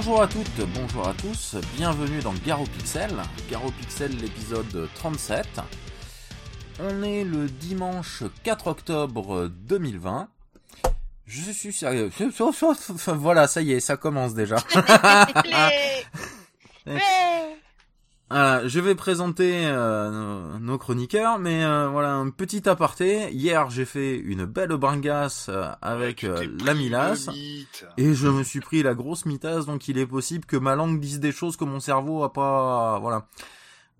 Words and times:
Bonjour 0.00 0.22
à 0.22 0.28
toutes, 0.28 0.60
bonjour 0.76 1.08
à 1.08 1.12
tous, 1.12 1.56
bienvenue 1.76 2.20
dans 2.20 2.32
Garo 2.46 2.62
Pixel, 2.66 3.10
Garo 3.50 3.72
Pixel 3.72 4.16
l'épisode 4.16 4.88
37. 4.94 5.60
On 6.78 7.02
est 7.02 7.24
le 7.24 7.48
dimanche 7.48 8.22
4 8.44 8.68
octobre 8.68 9.48
2020. 9.48 10.28
Je 11.26 11.50
suis 11.50 11.72
sérieux. 11.72 12.12
Voilà, 13.08 13.48
ça 13.48 13.60
y 13.60 13.72
est, 13.72 13.80
ça 13.80 13.96
commence 13.96 14.34
déjà. 14.34 14.58
Voilà, 18.30 18.68
je 18.68 18.78
vais 18.80 18.94
présenter 18.94 19.62
euh, 19.64 20.58
nos, 20.60 20.76
chroniqueurs, 20.76 21.38
mais 21.38 21.64
euh, 21.64 21.88
voilà 21.88 22.12
un 22.12 22.28
petit 22.28 22.68
aparté. 22.68 23.30
Hier, 23.30 23.70
j'ai 23.70 23.86
fait 23.86 24.16
une 24.16 24.44
belle 24.44 24.68
bringasse 24.76 25.46
euh, 25.48 25.70
avec 25.80 26.24
euh, 26.24 26.46
la 26.64 26.74
milasse, 26.74 27.28
et 27.96 28.14
je 28.14 28.28
me 28.28 28.42
suis 28.42 28.60
pris 28.60 28.82
la 28.82 28.94
grosse 28.94 29.24
mitasse, 29.24 29.64
donc 29.64 29.88
il 29.88 29.96
est 29.98 30.06
possible 30.06 30.44
que 30.44 30.56
ma 30.58 30.74
langue 30.76 31.00
dise 31.00 31.20
des 31.20 31.32
choses 31.32 31.56
que 31.56 31.64
mon 31.64 31.80
cerveau 31.80 32.22
a 32.22 32.32
pas, 32.32 32.98
voilà. 32.98 33.26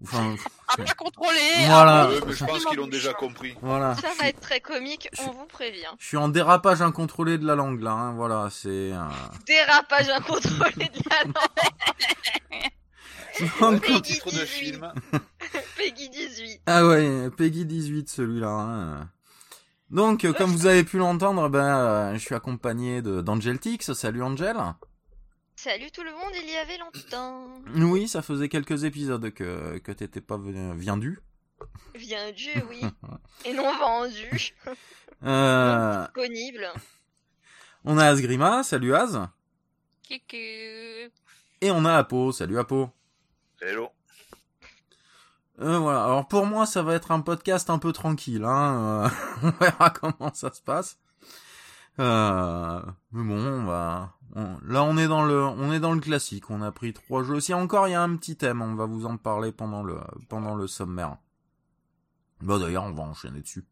Enfin, 0.05 0.35
À 0.69 0.77
pas 0.77 0.93
contrôler. 0.95 1.39
Voilà. 1.67 2.09
Ouais, 2.09 2.21
mais 2.27 2.33
je 2.35 2.45
pense 2.45 2.65
qu'ils 2.67 2.77
l'ont 2.79 2.87
déjà 2.87 3.15
compris. 3.15 3.55
voilà. 3.63 3.95
Ça 3.97 4.09
va 4.21 4.29
être 4.29 4.41
très 4.41 4.61
comique, 4.61 5.09
on 5.27 5.31
vous 5.33 5.47
prévient. 5.47 5.89
Je 5.99 6.07
suis 6.07 6.17
en 6.19 6.29
dérapage 6.29 6.83
incontrôlé 6.83 7.39
de 7.39 7.47
la 7.47 7.55
langue 7.55 7.81
là, 7.81 7.93
hein, 7.93 8.13
voilà, 8.13 8.49
c'est. 8.51 8.69
euh, 8.93 8.99
Dérapage 9.47 10.11
incontrôlé 10.11 10.91
de 10.95 11.01
la 11.09 11.25
langue. 11.25 11.33
Titre 14.03 14.31
de 14.33 14.45
film. 14.45 14.93
Peggy 15.77 16.09
18. 16.09 16.61
Ah 16.67 16.87
ouais, 16.87 17.31
Peggy 17.37 17.65
18 17.65 18.09
celui-là. 18.09 18.49
hein. 18.49 19.11
Donc, 19.91 20.25
euh, 20.25 20.33
comme 20.33 20.51
vous 20.51 20.67
avez 20.67 20.85
pu 20.85 20.99
l'entendre, 20.99 21.49
ben, 21.49 21.79
euh, 21.79 22.13
je 22.15 22.19
suis 22.19 22.35
accompagné 22.35 23.01
de 23.01 23.21
d'Angeltix. 23.23 23.93
Salut 23.95 24.23
Angel. 24.23 24.57
Salut 25.57 25.91
tout 25.91 26.03
le 26.03 26.11
monde, 26.13 26.33
il 26.35 26.51
y 26.51 26.57
avait 26.57 26.79
longtemps. 26.79 27.49
Oui, 27.91 28.07
ça 28.07 28.23
faisait 28.23 28.49
quelques 28.49 28.85
épisodes 28.85 29.31
que 29.31 29.79
que 29.79 29.93
t'étais 29.93 30.21
pas 30.21 30.37
venu- 30.37 30.77
viendu. 30.77 31.19
Viens 31.95 32.31
du, 32.33 32.51
oui. 32.71 32.83
Et 33.45 33.55
non 33.55 33.73
vendu. 33.79 34.55
Euh, 35.25 36.05
Disponible. 36.05 36.71
on 37.85 37.99
a 37.99 38.07
Asgrima. 38.07 38.63
Salut 38.63 38.95
Az. 38.95 39.19
Kiku. 40.03 40.37
Et 41.61 41.71
on 41.73 41.85
a 41.87 41.95
Apo. 41.97 42.31
Salut 42.31 42.59
Apo. 42.59 42.91
Hello. 43.61 43.89
Euh, 45.61 45.79
voilà. 45.79 46.05
Alors 46.05 46.29
pour 46.29 46.47
moi, 46.47 46.65
ça 46.65 46.83
va 46.83 46.95
être 46.95 47.11
un 47.11 47.21
podcast 47.21 47.71
un 47.71 47.79
peu 47.79 47.93
tranquille. 47.93 48.45
Hein. 48.45 49.05
euh, 49.05 49.09
on 49.43 49.51
verra 49.51 49.91
comment 49.91 50.33
ça 50.33 50.53
se 50.53 50.63
passe. 50.63 50.99
Euh, 51.99 52.81
mais 53.11 53.25
bon, 53.25 53.45
on 53.45 53.65
va. 53.65 54.15
Là, 54.63 54.85
on 54.85 54.97
est 54.97 55.09
dans 55.09 55.25
le, 55.25 55.43
on 55.43 55.73
est 55.73 55.81
dans 55.81 55.93
le 55.93 56.01
classique. 56.01 56.51
On 56.51 56.63
a 56.63 56.71
pris 56.71 56.93
trois 56.93 57.25
jeux. 57.25 57.41
Si 57.41 57.53
encore, 57.53 57.89
il 57.89 57.93
y 57.93 57.95
a 57.95 58.03
un 58.03 58.17
petit 58.17 58.37
thème. 58.37 58.63
On 58.63 58.77
va 58.77 58.87
vous 58.87 59.07
en 59.07 59.17
parler 59.17 59.51
pendant 59.51 59.83
le, 59.83 59.99
pendant 60.29 60.55
le 60.55 60.69
sommaire. 60.69 61.17
Bon, 62.41 62.59
d'ailleurs, 62.59 62.85
on 62.85 62.93
va 62.93 63.03
enchaîner 63.03 63.41
dessus. 63.41 63.67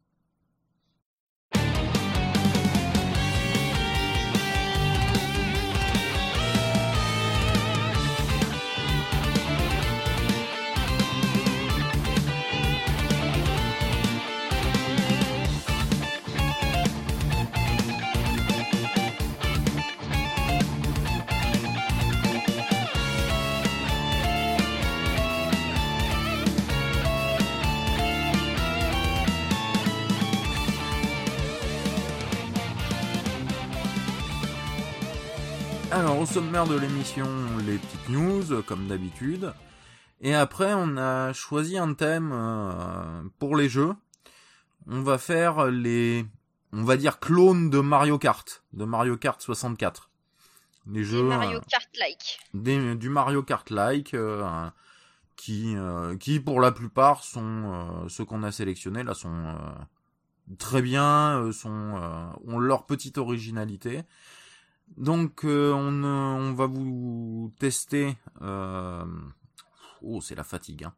Alors, 36.17 36.29
au 36.31 36.33
sommaire 36.33 36.65
de 36.65 36.75
l'émission, 36.75 37.27
les 37.67 37.77
petites 37.77 38.09
news, 38.09 38.63
comme 38.63 38.87
d'habitude. 38.87 39.53
Et 40.19 40.33
après, 40.33 40.73
on 40.73 40.97
a 40.97 41.31
choisi 41.31 41.77
un 41.77 41.93
thème 41.93 42.31
euh, 42.33 43.21
pour 43.37 43.55
les 43.55 43.69
jeux. 43.69 43.93
On 44.87 45.03
va 45.03 45.19
faire 45.19 45.67
les, 45.67 46.25
on 46.73 46.83
va 46.83 46.97
dire, 46.97 47.19
clones 47.19 47.69
de 47.69 47.79
Mario 47.81 48.17
Kart, 48.17 48.63
de 48.73 48.83
Mario 48.83 49.15
Kart 49.15 49.39
64. 49.39 50.09
Les 50.87 51.03
jeux 51.03 51.21
Mario 51.21 51.59
euh, 51.59 51.61
Kart-like. 51.69 52.39
du 52.99 53.09
Mario 53.09 53.43
Kart-like, 53.43 54.15
euh, 54.15 54.67
qui, 55.35 55.75
qui 56.19 56.39
pour 56.39 56.61
la 56.61 56.71
plupart 56.71 57.23
sont 57.23 58.07
ceux 58.09 58.25
qu'on 58.25 58.41
a 58.41 58.51
sélectionnés 58.51 59.03
là 59.03 59.13
sont 59.13 59.55
très 60.57 60.81
bien, 60.81 61.51
sont 61.51 62.31
ont 62.47 62.57
leur 62.57 62.87
petite 62.87 63.19
originalité. 63.19 64.01
Donc 64.95 65.43
euh, 65.45 65.73
on, 65.73 66.03
euh, 66.03 66.07
on 66.49 66.53
va 66.53 66.65
vous 66.65 67.51
tester. 67.59 68.15
euh, 68.41 69.03
Oh, 70.03 70.21
c'est 70.21 70.35
la 70.35 70.43
fatigue. 70.43 70.85
Hein. 70.85 70.93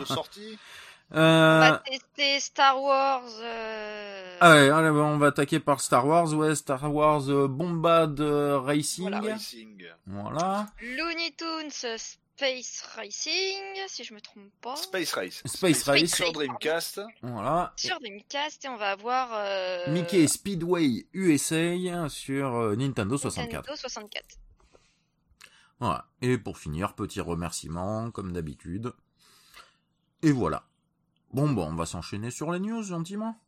De 0.00 0.04
sortie. 0.04 0.58
On 1.14 1.18
va 1.18 1.82
tester 1.84 2.40
Star 2.40 2.80
Wars. 2.80 3.22
euh, 3.42 4.36
Allez, 4.40 4.70
allez, 4.70 4.88
bah, 4.90 5.04
on 5.04 5.18
va 5.18 5.26
attaquer 5.26 5.60
par 5.60 5.80
Star 5.82 6.06
Wars. 6.06 6.32
Ouais, 6.32 6.54
Star 6.54 6.90
Wars 6.94 7.22
Bombad 7.48 8.18
Racing. 8.18 9.10
Voilà. 9.10 9.20
Racing. 9.34 9.84
Voilà. 10.06 10.66
Looney 10.80 11.34
Tunes 11.36 11.70
Space 12.36 12.82
Racing, 12.96 13.62
si 13.88 14.04
je 14.04 14.14
me 14.14 14.20
trompe 14.20 14.50
pas. 14.60 14.74
Space 14.76 15.12
Race. 15.12 15.42
Space 15.44 15.82
Race. 15.84 16.14
Sur 16.14 16.32
Dreamcast. 16.32 17.00
Voilà. 17.22 17.72
Sur 17.76 18.00
Dreamcast 18.00 18.64
et 18.64 18.68
on 18.68 18.76
va 18.76 18.92
avoir 18.92 19.28
euh, 19.32 19.92
Mickey 19.92 20.26
Speedway 20.26 21.06
USA 21.12 22.08
sur 22.08 22.54
euh, 22.54 22.74
Nintendo 22.74 23.16
64. 23.18 23.52
Nintendo 23.52 23.76
64. 23.76 24.24
Voilà. 25.78 26.06
Et 26.22 26.38
pour 26.38 26.58
finir, 26.58 26.94
petit 26.94 27.20
remerciement, 27.20 28.10
comme 28.10 28.32
d'habitude. 28.32 28.92
Et 30.22 30.32
voilà. 30.32 30.64
Bon, 31.32 31.50
bon, 31.50 31.66
on 31.66 31.74
va 31.74 31.86
s'enchaîner 31.86 32.30
sur 32.30 32.50
les 32.50 32.60
news 32.60 32.82
gentiment. 32.82 33.38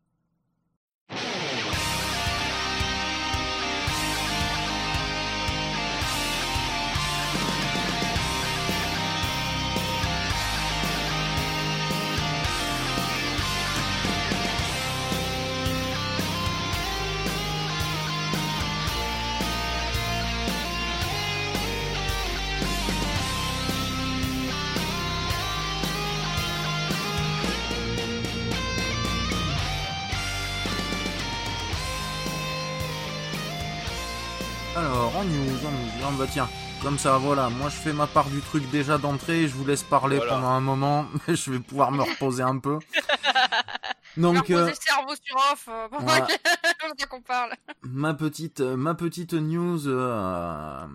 Ah 36.14 36.16
bah 36.18 36.26
tiens, 36.30 36.48
comme 36.82 36.98
ça, 36.98 37.18
voilà, 37.18 37.48
moi 37.48 37.68
je 37.68 37.74
fais 37.76 37.92
ma 37.92 38.06
part 38.06 38.28
du 38.28 38.40
truc 38.40 38.68
déjà 38.70 38.98
d'entrée, 38.98 39.48
je 39.48 39.54
vous 39.54 39.64
laisse 39.66 39.82
parler 39.82 40.16
Voilà. 40.18 40.34
pendant 40.34 40.48
un 40.48 40.60
moment, 40.60 41.06
je 41.28 41.50
vais 41.50 41.58
pouvoir 41.58 41.90
me 41.90 42.02
reposer 42.02 42.42
un 42.42 42.58
peu. 42.58 42.78
Donc, 44.16 44.50
euh, 44.50 44.68
le 44.68 44.74
cerveau 44.74 45.12
sur 45.20 45.36
off, 45.52 45.68
euh, 45.68 45.88
pour 45.88 46.00
voilà. 46.02 46.28
qu'on 47.10 47.20
parle. 47.20 47.50
ma 47.82 48.14
petite, 48.14 48.60
euh, 48.60 48.76
ma 48.76 48.94
petite 48.94 49.34
news 49.34 49.88
euh, 49.88 50.86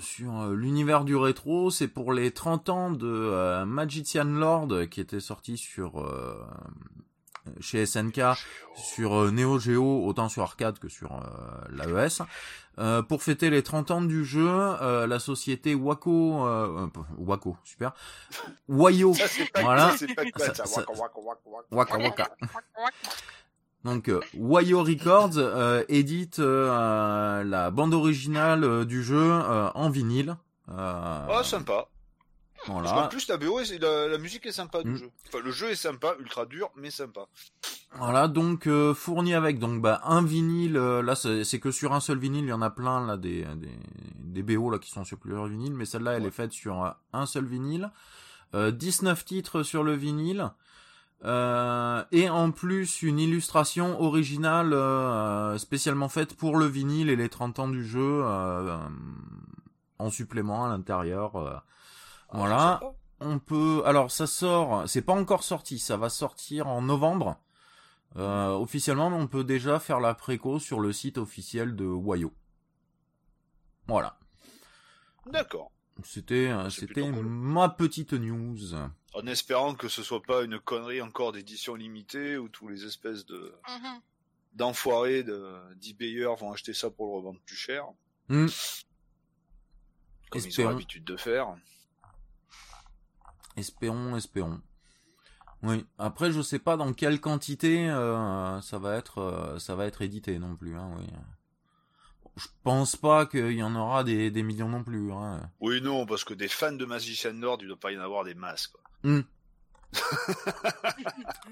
sur 0.00 0.40
euh, 0.40 0.54
l'univers 0.54 1.04
du 1.04 1.14
rétro, 1.14 1.70
c'est 1.70 1.88
pour 1.88 2.14
les 2.14 2.30
30 2.30 2.68
ans 2.70 2.90
de 2.90 3.06
euh, 3.06 3.66
Magician 3.66 4.24
Lord 4.24 4.88
qui 4.90 5.02
était 5.02 5.20
sorti 5.20 5.58
sur 5.58 6.00
euh, 6.00 6.42
chez 7.60 7.84
SNK 7.84 8.20
sur 8.76 9.14
euh, 9.20 9.30
Neo 9.30 9.58
Geo, 9.58 10.06
autant 10.06 10.30
sur 10.30 10.42
arcade 10.42 10.78
que 10.78 10.88
sur 10.88 11.12
euh, 11.12 11.20
l'AES. 11.70 12.22
Euh, 12.78 13.02
pour 13.02 13.22
fêter 13.22 13.50
les 13.50 13.62
30 13.62 13.90
ans 13.90 14.00
du 14.00 14.24
jeu, 14.24 14.48
euh, 14.48 15.06
la 15.06 15.18
société 15.18 15.74
Waco, 15.74 16.46
euh, 16.46 16.86
euh, 16.86 17.00
Waco, 17.18 17.56
super, 17.64 17.92
Wayo, 18.68 19.12
Voilà. 19.60 19.94
Waka, 21.70 21.98
waka. 21.98 22.30
Donc 23.84 24.08
euh, 24.08 24.20
Wayo 24.38 24.82
Records 24.84 25.36
euh, 25.36 25.82
édite 25.88 26.38
euh, 26.38 27.42
la 27.44 27.70
bande 27.70 27.94
originale 27.94 28.86
du 28.86 29.02
jeu 29.02 29.20
euh, 29.32 29.68
en 29.74 29.90
vinyle. 29.90 30.36
Euh, 30.70 31.26
Oh, 31.28 31.42
sympa. 31.42 31.86
Parce 32.66 32.82
qu'en 32.88 32.92
voilà. 32.94 33.08
plus, 33.08 33.26
la 33.28 33.36
BO, 33.38 33.58
est- 33.60 33.78
la, 33.78 34.08
la 34.08 34.18
musique 34.18 34.46
est 34.46 34.52
sympa 34.52 34.82
du 34.82 34.90
Mm. 34.90 34.96
jeu. 34.96 35.10
Enfin, 35.28 35.42
le 35.44 35.50
jeu 35.50 35.70
est 35.70 35.74
sympa, 35.74 36.14
ultra 36.20 36.46
dur, 36.46 36.70
mais 36.76 36.90
sympa. 36.90 37.26
Voilà, 37.96 38.28
donc 38.28 38.66
euh, 38.66 38.94
fourni 38.94 39.34
avec 39.34 39.58
donc 39.58 39.82
bah 39.82 40.00
un 40.04 40.22
vinyle. 40.22 40.76
euh, 40.76 41.02
là, 41.02 41.14
c'est 41.16 41.60
que 41.60 41.70
sur 41.70 41.92
un 41.92 42.00
seul 42.00 42.18
vinyle. 42.18 42.44
Il 42.44 42.48
y 42.48 42.52
en 42.52 42.62
a 42.62 42.70
plein 42.70 43.04
là 43.06 43.16
des 43.16 43.44
des, 43.56 43.78
des 44.18 44.42
BO 44.42 44.70
là 44.70 44.78
qui 44.78 44.90
sont 44.90 45.04
sur 45.04 45.18
plusieurs 45.18 45.46
vinyles, 45.46 45.74
mais 45.74 45.84
celle-là, 45.84 46.12
elle 46.12 46.22
Ouais. 46.22 46.28
est 46.28 46.30
faite 46.30 46.52
sur 46.52 46.84
euh, 46.84 46.90
un 47.12 47.26
seul 47.26 47.44
vinyle. 47.44 47.90
Euh, 48.54 48.70
19 48.70 49.24
titres 49.24 49.62
sur 49.62 49.82
le 49.82 49.94
vinyle. 49.94 50.50
Euh, 51.24 52.02
et 52.10 52.28
en 52.30 52.50
plus 52.50 53.02
une 53.02 53.20
illustration 53.20 54.00
originale 54.02 54.72
euh, 54.72 55.56
spécialement 55.56 56.08
faite 56.08 56.34
pour 56.36 56.56
le 56.56 56.66
vinyle 56.66 57.10
et 57.10 57.14
les 57.16 57.28
30 57.28 57.60
ans 57.60 57.68
du 57.68 57.86
jeu 57.86 58.00
euh, 58.24 58.76
en 60.00 60.10
supplément 60.10 60.64
à 60.64 60.68
l'intérieur. 60.68 61.62
Ah, 62.32 62.36
Voilà. 62.38 62.80
On 63.20 63.38
peut. 63.38 63.82
Alors 63.86 64.10
ça 64.10 64.26
sort. 64.26 64.88
C'est 64.88 65.02
pas 65.02 65.12
encore 65.12 65.44
sorti. 65.44 65.78
Ça 65.78 65.96
va 65.96 66.08
sortir 66.08 66.66
en 66.66 66.82
novembre. 66.82 67.38
Euh, 68.16 68.48
officiellement, 68.50 69.08
mais 69.10 69.16
on 69.16 69.26
peut 69.28 69.44
déjà 69.44 69.78
faire 69.78 70.00
la 70.00 70.12
préco 70.14 70.58
sur 70.58 70.80
le 70.80 70.92
site 70.92 71.16
officiel 71.18 71.76
de 71.76 71.86
Wayo. 71.86 72.32
Voilà. 73.86 74.18
D'accord. 75.26 75.70
C'était 76.04 76.48
euh, 76.48 76.68
c'était 76.70 77.02
cool. 77.02 77.24
ma 77.26 77.68
petite 77.68 78.12
news. 78.12 78.74
En 79.14 79.26
espérant 79.26 79.74
que 79.74 79.88
ce 79.88 80.02
soit 80.02 80.22
pas 80.22 80.42
une 80.42 80.58
connerie 80.58 81.00
encore 81.02 81.32
d'édition 81.32 81.74
limitée 81.74 82.36
où 82.38 82.48
tous 82.48 82.66
les 82.68 82.84
espèces 82.84 83.24
de 83.26 83.54
Mhm. 83.68 84.00
d'enfoirés 84.54 85.22
de 85.22 85.54
d'eBayers 85.76 86.34
vont 86.40 86.52
acheter 86.52 86.74
ça 86.74 86.90
pour 86.90 87.06
le 87.06 87.12
revendre 87.18 87.40
plus 87.46 87.56
cher. 87.56 87.84
Hmm. 88.28 88.46
Comme 90.30 90.40
ils 90.40 90.44
ont 90.44 90.48
Espérons. 90.48 90.70
l'habitude 90.70 91.04
de 91.04 91.16
faire. 91.16 91.54
Espérons, 93.56 94.16
espérons. 94.16 94.60
Oui. 95.62 95.86
Après, 95.98 96.32
je 96.32 96.40
sais 96.42 96.58
pas 96.58 96.76
dans 96.76 96.92
quelle 96.92 97.20
quantité 97.20 97.88
euh, 97.88 98.60
ça 98.60 98.78
va 98.78 98.96
être, 98.96 99.18
euh, 99.18 99.58
ça 99.58 99.74
va 99.76 99.86
être 99.86 100.02
édité 100.02 100.38
non 100.38 100.56
plus. 100.56 100.76
Hein, 100.76 100.90
oui. 100.98 101.06
Je 102.36 102.46
pense 102.64 102.96
pas 102.96 103.26
qu'il 103.26 103.52
y 103.52 103.62
en 103.62 103.76
aura 103.76 104.04
des, 104.04 104.30
des 104.30 104.42
millions 104.42 104.68
non 104.68 104.82
plus. 104.82 105.12
Hein. 105.12 105.50
Oui, 105.60 105.80
non, 105.82 106.06
parce 106.06 106.24
que 106.24 106.32
des 106.34 106.48
fans 106.48 106.72
de 106.72 106.84
Magician 106.86 107.34
Lord, 107.34 107.58
il 107.60 107.68
doit 107.68 107.76
pas 107.76 107.92
y 107.92 107.98
en 107.98 108.02
avoir 108.02 108.24
des 108.24 108.34
masses. 108.34 108.68
Quoi. 108.68 108.80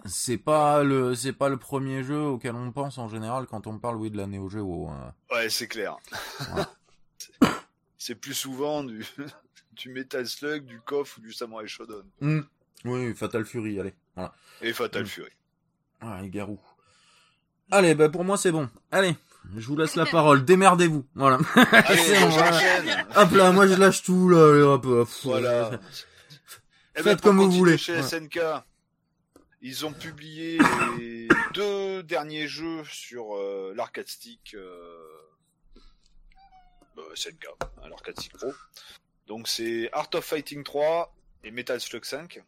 C'est 0.06 0.38
pas 0.38 0.82
le, 0.82 1.14
c'est 1.14 1.34
pas 1.34 1.50
le 1.50 1.58
premier 1.58 2.02
jeu 2.02 2.20
auquel 2.22 2.54
on 2.54 2.72
pense 2.72 2.96
en 2.96 3.06
général 3.08 3.46
quand 3.46 3.66
on 3.66 3.78
parle 3.78 3.96
oui 3.96 4.10
de 4.10 4.16
la 4.16 4.26
Neo 4.26 4.48
Geo. 4.48 4.88
hein. 4.88 5.12
Ouais, 5.30 5.50
c'est 5.50 5.68
clair. 5.68 5.98
Ouais. 6.56 7.48
C'est 7.98 8.14
plus 8.14 8.32
souvent 8.32 8.82
du 8.82 9.06
du 9.72 9.88
Metal 9.90 10.26
Slug, 10.26 10.64
du 10.64 10.80
KOF 10.80 11.18
ou 11.18 11.20
du 11.20 11.32
Samurai 11.32 11.66
Shodown. 11.68 12.04
Hmm. 12.20 12.40
Oui, 12.84 13.14
Fatal 13.14 13.44
Fury, 13.44 13.78
allez. 13.80 13.94
Voilà. 14.14 14.32
Et 14.62 14.72
Fatal 14.72 15.02
Mm. 15.02 15.06
Fury. 15.06 15.30
Ah, 16.00 16.20
les 16.22 16.30
garous. 16.30 16.60
Allez, 17.70 17.94
bah 17.94 18.08
pour 18.08 18.24
moi 18.24 18.36
c'est 18.36 18.50
bon. 18.52 18.68
Allez, 18.90 19.14
je 19.56 19.66
vous 19.66 19.76
laisse 19.76 19.94
la 19.96 20.06
parole. 20.10 20.44
Démerdez-vous. 20.44 21.06
Voilà. 21.14 21.38
Allez, 21.54 22.20
bon. 22.20 23.20
Hop 23.20 23.30
là, 23.32 23.52
moi 23.52 23.66
je 23.66 23.74
lâche 23.74 24.02
tout 24.02 24.28
là. 24.28 24.48
allez, 24.50 24.62
hop, 24.62 24.86
hop. 24.86 25.08
Voilà. 25.24 25.70
Eh 26.96 27.02
Faites 27.02 27.20
pour 27.20 27.30
comme 27.30 27.38
vous 27.38 27.50
voulez. 27.50 27.78
Chez 27.78 27.94
Ouais. 27.96 28.02
SNK, 28.02 28.40
ils 29.62 29.86
ont 29.86 29.92
publié 29.92 30.58
les 30.98 31.28
deux 31.54 32.02
derniers 32.02 32.48
jeux 32.48 32.82
sur 32.84 33.36
euh, 33.36 33.72
l'arcade 33.76 34.08
stick 34.08 34.54
euh, 34.54 34.98
euh, 36.98 37.14
SNK, 37.14 37.46
hein, 37.60 37.88
l'arcade 37.88 38.18
stick 38.18 38.32
pro. 38.32 38.52
Donc 39.30 39.46
c'est 39.46 39.88
Art 39.92 40.10
of 40.14 40.24
Fighting 40.24 40.64
3 40.64 41.14
et 41.44 41.52
Metal 41.52 41.80
Slug 41.80 42.04
5. 42.04 42.42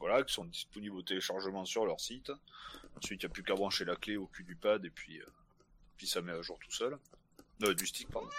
Voilà, 0.00 0.22
qui 0.22 0.32
sont 0.32 0.46
disponibles 0.46 0.96
au 0.96 1.02
téléchargement 1.02 1.66
sur 1.66 1.84
leur 1.84 2.00
site. 2.00 2.32
Ensuite, 2.96 3.22
il 3.22 3.26
n'y 3.26 3.30
a 3.30 3.34
plus 3.34 3.42
qu'à 3.42 3.52
brancher 3.52 3.84
la 3.84 3.94
clé 3.94 4.16
au 4.16 4.26
cul 4.26 4.44
du 4.44 4.56
pad 4.56 4.82
et 4.82 4.88
puis, 4.88 5.20
euh, 5.20 5.26
puis 5.98 6.06
ça 6.06 6.22
met 6.22 6.32
à 6.32 6.40
jour 6.40 6.58
tout 6.58 6.72
seul. 6.72 6.98
Du 7.60 7.86
stick, 7.86 8.08
pardon. 8.08 8.30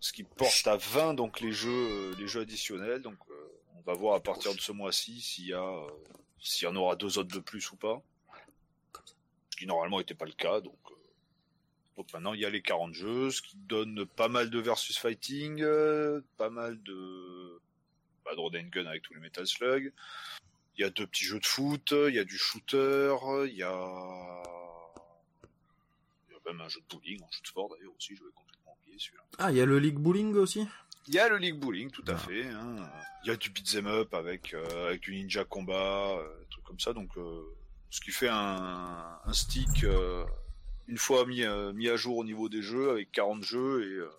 Ce 0.00 0.12
qui 0.12 0.22
porte 0.22 0.66
à 0.66 0.76
20 0.76 1.14
donc 1.14 1.40
les 1.40 1.52
jeux, 1.52 1.70
euh, 1.70 2.14
les 2.18 2.28
jeux 2.28 2.42
additionnels. 2.42 3.00
Donc 3.00 3.16
euh, 3.30 3.60
on 3.76 3.80
va 3.80 3.94
voir 3.94 4.14
à 4.14 4.20
partir 4.20 4.54
de 4.54 4.60
ce 4.60 4.72
mois-ci 4.72 5.22
s'il 5.22 5.46
y 5.46 5.54
a, 5.54 5.86
s'il 6.42 6.68
y 6.68 6.70
en 6.70 6.76
aura 6.76 6.94
deux 6.94 7.16
autres 7.16 7.34
de 7.34 7.40
plus 7.40 7.72
ou 7.72 7.76
pas. 7.76 8.02
Ce 9.48 9.56
qui 9.56 9.64
normalement 9.64 9.96
n'était 9.96 10.12
pas 10.12 10.26
le 10.26 10.32
cas. 10.32 10.60
Donc, 10.60 10.83
donc 11.96 12.12
maintenant 12.12 12.34
il 12.34 12.40
y 12.40 12.44
a 12.44 12.50
les 12.50 12.62
40 12.62 12.94
jeux, 12.94 13.30
ce 13.30 13.40
qui 13.42 13.56
donne 13.56 14.04
pas 14.06 14.28
mal 14.28 14.50
de 14.50 14.58
versus 14.60 14.98
fighting, 14.98 15.60
euh, 15.62 16.20
pas 16.36 16.50
mal 16.50 16.82
de, 16.82 17.60
bah, 18.24 18.34
de 18.34 18.40
Rod 18.40 18.56
and 18.56 18.68
gun 18.72 18.86
avec 18.86 19.02
tous 19.02 19.14
les 19.14 19.20
Metal 19.20 19.46
Slug. 19.46 19.92
Il 20.76 20.80
y 20.80 20.84
a 20.84 20.90
deux 20.90 21.06
petits 21.06 21.24
jeux 21.24 21.38
de 21.38 21.46
foot, 21.46 21.92
il 22.08 22.14
y 22.14 22.18
a 22.18 22.24
du 22.24 22.36
shooter, 22.36 23.14
il 23.46 23.54
y 23.56 23.62
a, 23.62 24.42
il 26.28 26.32
y 26.32 26.36
a 26.36 26.52
même 26.52 26.60
un 26.60 26.68
jeu 26.68 26.80
de 26.80 26.86
bowling, 26.96 27.22
un 27.22 27.30
jeu 27.32 27.40
de 27.42 27.46
sport 27.46 27.68
d'ailleurs 27.70 27.92
aussi, 27.96 28.16
je 28.16 28.24
vais 28.24 28.30
complètement 28.34 28.76
oublier 28.82 28.98
celui-là. 28.98 29.22
Ah, 29.38 29.52
il 29.52 29.56
y 29.58 29.60
a 29.60 29.66
le 29.66 29.78
League 29.78 29.98
Bowling 29.98 30.34
aussi? 30.34 30.66
Il 31.06 31.14
y 31.14 31.18
a 31.18 31.28
le 31.28 31.36
League 31.36 31.58
Bowling, 31.60 31.90
tout 31.90 32.04
à 32.08 32.14
Ah. 32.14 32.18
fait. 32.18 32.46
hein. 32.48 32.90
Il 33.24 33.28
y 33.28 33.30
a 33.30 33.36
du 33.36 33.50
beat'em 33.50 33.86
up 33.86 34.12
avec 34.14 34.52
euh, 34.52 34.88
avec 34.88 35.02
du 35.02 35.12
ninja 35.14 35.44
combat, 35.44 36.16
euh, 36.18 36.40
des 36.40 36.46
trucs 36.50 36.64
comme 36.64 36.80
ça. 36.80 36.92
Donc, 36.92 37.16
euh, 37.16 37.42
ce 37.90 38.00
qui 38.00 38.10
fait 38.10 38.28
un, 38.28 39.18
un 39.24 39.32
stick 39.32 39.84
euh, 39.84 40.24
une 40.88 40.98
fois 40.98 41.26
mis 41.26 41.42
euh, 41.42 41.72
mis 41.72 41.88
à 41.88 41.96
jour 41.96 42.18
au 42.18 42.24
niveau 42.24 42.48
des 42.48 42.62
jeux 42.62 42.90
avec 42.90 43.10
40 43.12 43.42
jeux 43.42 43.82
et 43.82 43.94
euh, 43.96 44.10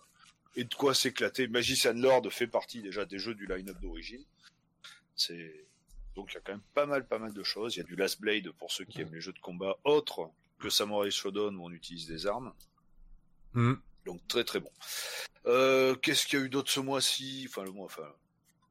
et 0.57 0.63
de 0.63 0.73
quoi 0.73 0.93
s'éclater. 0.93 1.47
Magician 1.47 1.93
Lord 1.93 2.31
fait 2.31 2.47
partie 2.47 2.81
déjà 2.81 3.05
des 3.05 3.19
jeux 3.19 3.35
du 3.35 3.45
line-up 3.45 3.79
d'origine. 3.81 4.23
C'est 5.15 5.67
donc 6.15 6.31
il 6.31 6.35
y 6.35 6.37
a 6.37 6.41
quand 6.41 6.53
même 6.53 6.61
pas 6.73 6.85
mal 6.85 7.05
pas 7.05 7.19
mal 7.19 7.33
de 7.33 7.43
choses. 7.43 7.75
Il 7.75 7.79
y 7.79 7.81
a 7.81 7.85
du 7.85 7.95
Last 7.95 8.21
Blade 8.21 8.49
pour 8.51 8.71
ceux 8.71 8.85
qui 8.85 9.01
aiment 9.01 9.13
les 9.13 9.21
jeux 9.21 9.33
de 9.33 9.39
combat 9.39 9.77
autres 9.83 10.29
que 10.59 10.69
Samurai 10.69 11.11
Shodown 11.11 11.55
où 11.57 11.65
on 11.65 11.71
utilise 11.71 12.07
des 12.07 12.25
armes. 12.25 12.53
Hmm. 13.53 13.75
Donc 14.05 14.25
très 14.27 14.43
très 14.43 14.59
bon. 14.59 14.71
Euh, 15.45 15.95
Qu'est-ce 15.95 16.25
qu'il 16.25 16.39
y 16.39 16.41
a 16.41 16.45
eu 16.45 16.49
d'autre 16.49 16.71
ce 16.71 16.79
mois-ci? 16.79 17.45
Enfin 17.49 17.63
le 17.63 17.71
mois, 17.71 17.85
enfin 17.85 18.07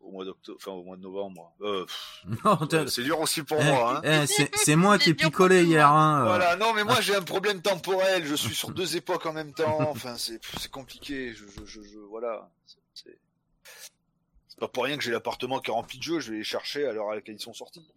au 0.04 0.10
mois 0.12 0.24
d'octobre, 0.24 0.58
enfin 0.60 0.72
au 0.72 0.82
mois 0.84 0.96
de 0.96 1.02
novembre. 1.02 1.52
Euh, 1.62 1.84
pff, 1.84 2.24
Non, 2.44 2.56
t'as- 2.66 2.86
c'est 2.88 3.02
dur 3.02 3.20
aussi 3.20 3.42
pour 3.42 3.58
eh, 3.60 3.64
moi. 3.64 3.98
Hein. 4.04 4.22
eh, 4.22 4.26
c'est 4.26 4.50
c'est 4.54 4.76
moi 4.76 4.98
qui 4.98 5.10
ai 5.10 5.14
picolé 5.14 5.64
hier. 5.64 5.88
Hein. 5.90 6.20
euh. 6.22 6.24
Voilà, 6.24 6.56
non 6.56 6.72
mais 6.74 6.84
moi 6.84 7.00
j'ai 7.02 7.14
un 7.16 7.22
problème 7.22 7.60
temporel. 7.62 8.24
Je 8.26 8.34
suis 8.34 8.54
sur 8.54 8.70
deux 8.70 8.96
époques 8.96 9.26
en 9.26 9.32
même 9.32 9.52
temps. 9.52 9.78
Enfin 9.90 10.16
c'est 10.16 10.40
compliqué. 10.70 11.34
Je, 11.34 11.44
je, 11.46 11.64
je, 11.66 11.80
je- 11.82 11.98
voilà. 12.10 12.48
C'est 12.94 14.60
pas 14.60 14.68
pour 14.68 14.84
rien 14.84 14.96
que 14.96 15.02
j'ai 15.02 15.10
l'appartement 15.10 15.58
qui 15.58 15.70
est 15.70 15.74
rempli 15.74 15.98
de 15.98 16.02
jeux. 16.04 16.20
Je 16.20 16.30
vais 16.30 16.38
les 16.38 16.44
chercher 16.44 16.86
à 16.86 16.92
l'heure 16.92 17.10
à 17.10 17.16
laquelle 17.16 17.34
ils 17.34 17.40
sont 17.40 17.52
sortis. 17.54 17.88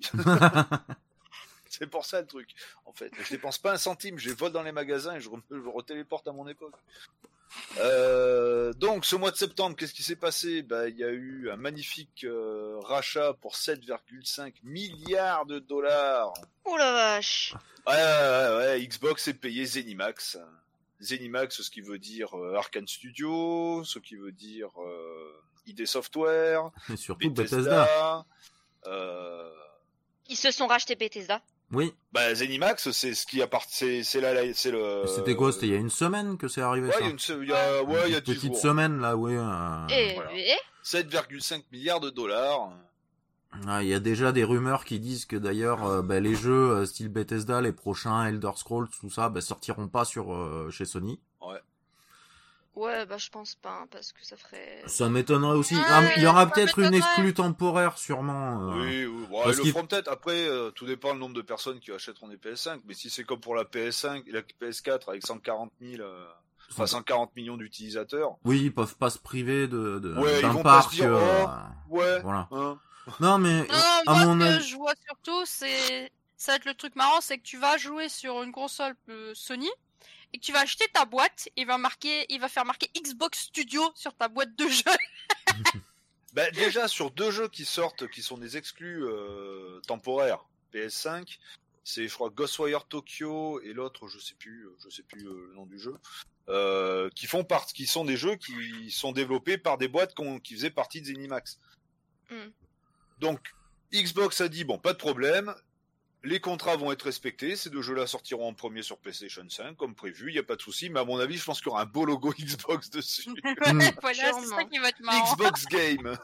c'est 1.72 1.88
pour 1.88 2.06
ça 2.06 2.22
le 2.22 2.28
truc. 2.28 2.50
En 2.86 2.94
fait, 2.94 3.12
je 3.22 3.30
dépense 3.30 3.58
pas 3.58 3.74
un 3.74 3.78
centime. 3.78 4.18
Je 4.20 4.30
les 4.30 4.36
vole 4.36 4.52
dans 4.52 4.64
les 4.64 4.72
magasins 4.72 5.16
et 5.16 5.20
je, 5.22 5.30
re- 5.30 5.42
je 5.52 5.70
retéléporte 5.70 6.28
à 6.28 6.32
mon 6.32 6.48
époque. 6.48 6.74
Euh, 7.80 8.74
donc, 8.74 9.06
ce 9.06 9.16
mois 9.16 9.32
de 9.32 9.38
septembre, 9.38 9.76
qu'est-ce 9.76 9.94
qui 9.94 10.04
s'est 10.04 10.16
passé? 10.18 10.62
Bah, 10.64 10.90
Il 10.90 10.98
y 10.98 11.04
a 11.04 11.10
eu 11.10 11.50
un 11.50 11.56
magnifique 11.56 12.24
euh, 12.26 12.78
rachat 12.82 13.34
pour 13.34 13.56
7,5 13.56 14.54
milliards 14.64 15.46
de 15.46 15.60
dollars. 15.60 16.34
Oh 16.66 16.76
la 16.78 16.92
vache. 16.92 17.54
Ouais, 17.88 17.94
ouais, 17.94 18.58
ouais, 18.58 18.86
Xbox 18.86 19.28
est 19.30 19.34
payé 19.34 19.66
Zenimax. 19.66 20.38
Zenimax, 21.02 21.62
ce 21.62 21.70
qui 21.72 21.82
veut 21.82 22.00
dire 22.00 22.38
euh, 22.38 22.56
Arkane 22.56 22.88
Studio, 22.88 23.84
ce 23.86 24.00
qui 24.00 24.16
veut 24.16 24.32
dire 24.34 24.70
euh, 24.82 25.42
ID 25.68 25.86
Software, 25.86 26.70
Et 26.92 26.98
surtout 26.98 27.30
Bethesda. 27.32 27.58
Bethesda. 27.60 28.26
euh, 28.88 29.50
Ils 30.28 30.36
se 30.36 30.52
sont 30.52 30.68
rachetés 30.68 30.96
Bethesda. 30.96 31.42
Oui. 31.74 31.94
bah, 32.14 32.34
Zenimax, 32.34 32.92
c'est 32.92 33.14
ce 33.14 33.26
qui 33.28 33.42
appartient, 33.42 34.04
c'est 34.06 34.22
la- 34.22 34.54
c'est 34.54 34.72
le. 34.72 35.04
C'était 35.08 35.36
quoi? 35.36 35.52
C'était 35.52 35.68
il 35.68 35.74
y 35.74 35.76
a 35.76 35.80
une 35.80 35.90
semaine 35.90 36.38
que 36.38 36.48
c'est 36.48 36.62
arrivé 36.62 36.88
Ouais, 36.88 36.94
ça? 36.94 37.00
il 37.02 37.06
y 37.06 37.08
a 37.08 37.12
une, 37.12 37.20
se- 37.20 37.34
il 37.44 37.50
y 37.50 37.54
a, 37.54 37.84
ouais, 37.84 38.00
il 38.08 38.12
y 38.12 38.16
a 38.16 38.20
Une 38.20 38.24
10 38.24 38.34
petite 38.36 38.54
jours. 38.54 38.62
semaine 38.62 39.00
là, 39.02 39.18
oui. 39.18 39.34
euh, 39.36 39.88
et, 39.90 40.14
voilà. 40.16 40.34
et? 40.34 40.56
7,5 40.84 41.64
milliards 41.72 42.00
de 42.00 42.10
dollars. 42.10 42.70
Ah, 43.68 43.82
Il 43.84 43.90
y 43.90 43.94
a 43.94 44.00
déjà 44.00 44.32
des 44.32 44.44
rumeurs 44.44 44.86
qui 44.86 45.00
disent 45.00 45.26
que 45.26 45.36
d'ailleurs 45.36 45.86
euh, 45.86 46.02
bah, 46.02 46.20
les 46.20 46.36
jeux 46.36 46.72
euh, 46.72 46.86
style 46.86 47.10
Bethesda, 47.10 47.60
les 47.62 47.72
prochains 47.74 48.26
Elder 48.26 48.52
Scrolls, 48.56 48.88
tout 49.02 49.10
ça, 49.10 49.30
bah, 49.30 49.42
sortiront 49.42 49.88
pas 49.88 50.06
sur 50.06 50.34
euh, 50.34 50.70
chez 50.70 50.86
Sony. 50.86 51.20
ouais, 51.42 51.60
bah 52.86 53.18
je 53.18 53.30
pense 53.30 53.56
pas 53.56 53.80
hein, 53.84 53.88
parce 53.92 54.12
que 54.12 54.24
ça 54.26 54.38
ferait. 54.38 54.84
Ça 54.88 55.10
m'étonnerait 55.10 55.56
aussi. 55.58 55.76
Ouais, 55.76 55.82
Ah, 55.88 56.04
il 56.18 56.24
y 56.24 56.28
aura 56.28 56.46
peut-être 56.50 56.80
une 56.80 56.94
exclue 56.94 57.34
temporaire 57.34 57.98
sûrement. 57.98 58.72
euh. 58.72 58.82
Oui, 58.82 59.06
oui. 59.06 59.26
Bon, 59.30 59.44
parce 59.44 59.58
ils 59.58 59.66
le 59.66 59.72
feront 59.72 59.86
peut-être. 59.86 60.08
Après, 60.10 60.48
euh, 60.48 60.70
tout 60.72 60.86
dépend 60.86 61.14
le 61.14 61.20
nombre 61.20 61.36
de 61.36 61.42
personnes 61.42 61.80
qui 61.80 61.92
achèteront 61.92 62.28
des 62.28 62.38
PS5. 62.38 62.80
Mais 62.86 62.94
si 62.94 63.10
c'est 63.10 63.24
comme 63.24 63.40
pour 63.40 63.56
la 63.56 63.64
PS5, 63.64 64.24
la 64.32 64.42
PS4 64.42 65.10
avec 65.10 65.26
140 65.26 65.72
000, 65.82 66.02
euh, 66.04 66.26
enfin 66.72 66.86
140 66.88 67.36
millions 67.36 67.58
d'utilisateurs. 67.58 68.36
Oui, 68.46 68.62
ils 68.64 68.74
peuvent 68.74 68.96
pas 68.98 69.10
se 69.10 69.18
priver 69.20 69.68
de 69.68 70.00
de- 70.00 70.14
Ouais, 70.16 70.40
ils 70.40 70.42
d'un 70.44 70.56
parc. 70.62 70.92
dire, 70.92 71.12
euh, 71.14 71.46
Ouais. 71.90 72.20
Voilà. 72.22 72.48
Hein. 72.52 72.78
Non 73.22 73.38
mais 73.38 73.62
Non, 73.62 73.68
à 74.06 74.14
moi, 74.14 74.26
mon 74.26 74.34
ce 74.34 74.40
que 74.50 74.54
avis, 74.56 74.68
je 74.68 74.76
vois 74.76 74.94
surtout, 75.08 75.46
c'est. 75.46 76.12
Ça 76.40 76.52
va 76.52 76.56
être 76.58 76.66
le 76.66 76.76
truc 76.76 76.96
marrant, 76.96 77.20
c'est 77.22 77.38
que 77.40 77.44
tu 77.44 77.58
vas 77.58 77.78
jouer 77.78 78.10
sur 78.10 78.44
une 78.44 78.52
console 78.52 78.94
euh, 79.10 79.32
Sony 79.34 79.70
et 80.34 80.40
que 80.40 80.46
tu 80.46 80.52
vas 80.52 80.60
acheter 80.60 80.86
ta 80.94 81.06
boîte 81.06 81.50
il 81.56 81.66
va 81.66 81.78
marquer, 81.78 82.26
il 82.30 82.40
va 82.40 82.50
faire 82.50 82.66
marquer 82.66 82.90
Xbox 82.96 83.40
Studio 83.40 83.82
sur 83.96 84.14
ta 84.16 84.28
boîte 84.28 84.56
de 84.56 84.68
jeu. 84.68 84.84
Bah, 86.34 86.52
déjà 86.52 86.88
sur 86.88 87.10
deux 87.10 87.32
jeux 87.32 87.48
qui 87.48 87.66
sortent, 87.66 88.08
qui 88.10 88.22
sont 88.22 88.38
des 88.38 88.58
exclus 88.58 89.04
euh, 89.04 89.80
temporaires 89.88 90.46
PS5, 90.72 91.40
c'est 91.88 92.08
je 92.08 92.14
crois 92.14 92.30
Ghostwire 92.30 92.86
Tokyo 92.86 93.62
et 93.62 93.72
l'autre 93.72 94.08
je 94.08 94.20
sais 94.20 94.36
plus, 94.36 94.68
euh, 94.68 94.76
je 94.84 94.90
sais 94.90 95.04
plus 95.04 95.26
euh, 95.26 95.48
le 95.48 95.56
nom 95.56 95.66
du 95.66 95.80
jeu, 95.80 95.96
euh, 96.50 97.10
qui 97.16 97.28
font 97.28 97.46
partie, 97.46 97.74
qui 97.74 97.88
sont 97.88 98.04
des 98.04 98.18
jeux 98.18 98.36
qui 98.36 98.92
sont 98.92 99.14
développés 99.14 99.58
par 99.58 99.78
des 99.78 99.88
boîtes 99.88 100.14
qui 100.44 100.54
faisaient 100.54 100.70
partie 100.70 101.02
de 101.02 101.08
Zenimax. 101.08 101.60
Hmm. 102.30 102.50
Donc 103.20 103.56
Xbox 103.94 104.42
a 104.42 104.50
dit 104.50 104.66
bon 104.66 104.78
pas 104.78 104.92
de 104.92 104.98
problème, 104.98 105.56
les 106.28 106.40
contrats 106.40 106.76
vont 106.76 106.92
être 106.92 107.04
respectés, 107.04 107.56
ces 107.56 107.70
deux 107.70 107.82
jeux-là 107.82 108.06
sortiront 108.06 108.48
en 108.48 108.54
premier 108.54 108.84
sur 108.84 108.98
PlayStation 108.98 109.44
5 109.48 109.76
comme 109.76 109.96
prévu, 109.96 110.30
il 110.30 110.36
y 110.36 110.40
a 110.40 110.44
pas 110.44 110.56
de 110.56 110.62
souci, 110.62 110.90
mais 110.90 111.00
à 111.00 111.06
mon 111.06 111.20
avis 111.20 111.38
je 111.38 111.44
pense 111.44 111.60
qu'il 111.60 111.68
y 111.68 111.70
aura 111.70 111.82
un 111.84 111.86
beau 111.86 112.06
logo 112.06 112.34
Xbox 112.40 112.90
dessus. 112.90 113.30
voilà, 114.02 114.34
c'est 114.34 114.48
ça 114.48 114.64
qui 114.66 114.78
va 114.78 114.90
être 114.90 115.00
marrant. 115.00 115.34
Xbox 115.34 115.66
Game. 115.72 116.18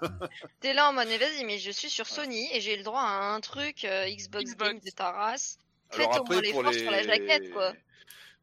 T'es 0.59 0.73
là 0.73 0.89
en 0.89 0.93
mode, 0.93 1.07
mais 1.07 1.17
vas-y, 1.17 1.45
mais 1.45 1.57
je 1.57 1.71
suis 1.71 1.89
sur 1.89 2.07
Sony 2.07 2.47
et 2.53 2.61
j'ai 2.61 2.77
le 2.77 2.83
droit 2.83 3.01
à 3.01 3.33
un 3.33 3.39
truc 3.39 3.85
euh, 3.85 4.05
Xbox, 4.09 4.51
Xbox. 4.51 4.71
Game 4.71 4.79
de 4.79 4.89
ta 4.91 5.11
race. 5.11 5.57
Alors 5.91 6.13
Faites 6.13 6.21
au 6.21 6.25
moins 6.25 6.41
les... 6.41 6.79
sur 6.79 6.91
la 6.91 7.03
jaquette, 7.03 7.51
quoi. 7.51 7.73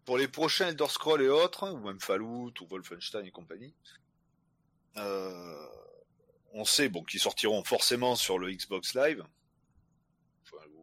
Pour 0.05 0.17
les 0.19 0.29
prochains 0.29 0.69
Elder 0.69 0.89
Scrolls 0.89 1.23
et 1.23 1.29
autres, 1.29 1.71
ou 1.71 1.79
même 1.79 2.01
Fallout 2.01 2.53
ou 2.61 2.67
Wolfenstein 2.67 3.27
et 3.27 3.31
compagnie, 3.31 3.75
euh, 4.97 5.67
on 6.53 6.65
sait 6.65 6.89
bon 6.89 7.03
qu'ils 7.05 7.21
sortiront 7.21 7.63
forcément 7.65 8.17
sur 8.17 8.39
le 8.39 8.51
Xbox 8.51 8.95
Live, 8.95 9.23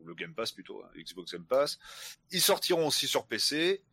le 0.08 0.16
Game 0.16 0.34
Pass 0.34 0.52
plutôt, 0.52 0.82
hein, 0.84 0.90
Xbox 0.98 1.32
Game 1.34 1.46
Pass. 1.46 1.78
Ils 2.32 2.42
sortiront 2.42 2.88
aussi 2.88 3.08
sur 3.08 3.26
PC. 3.28 3.84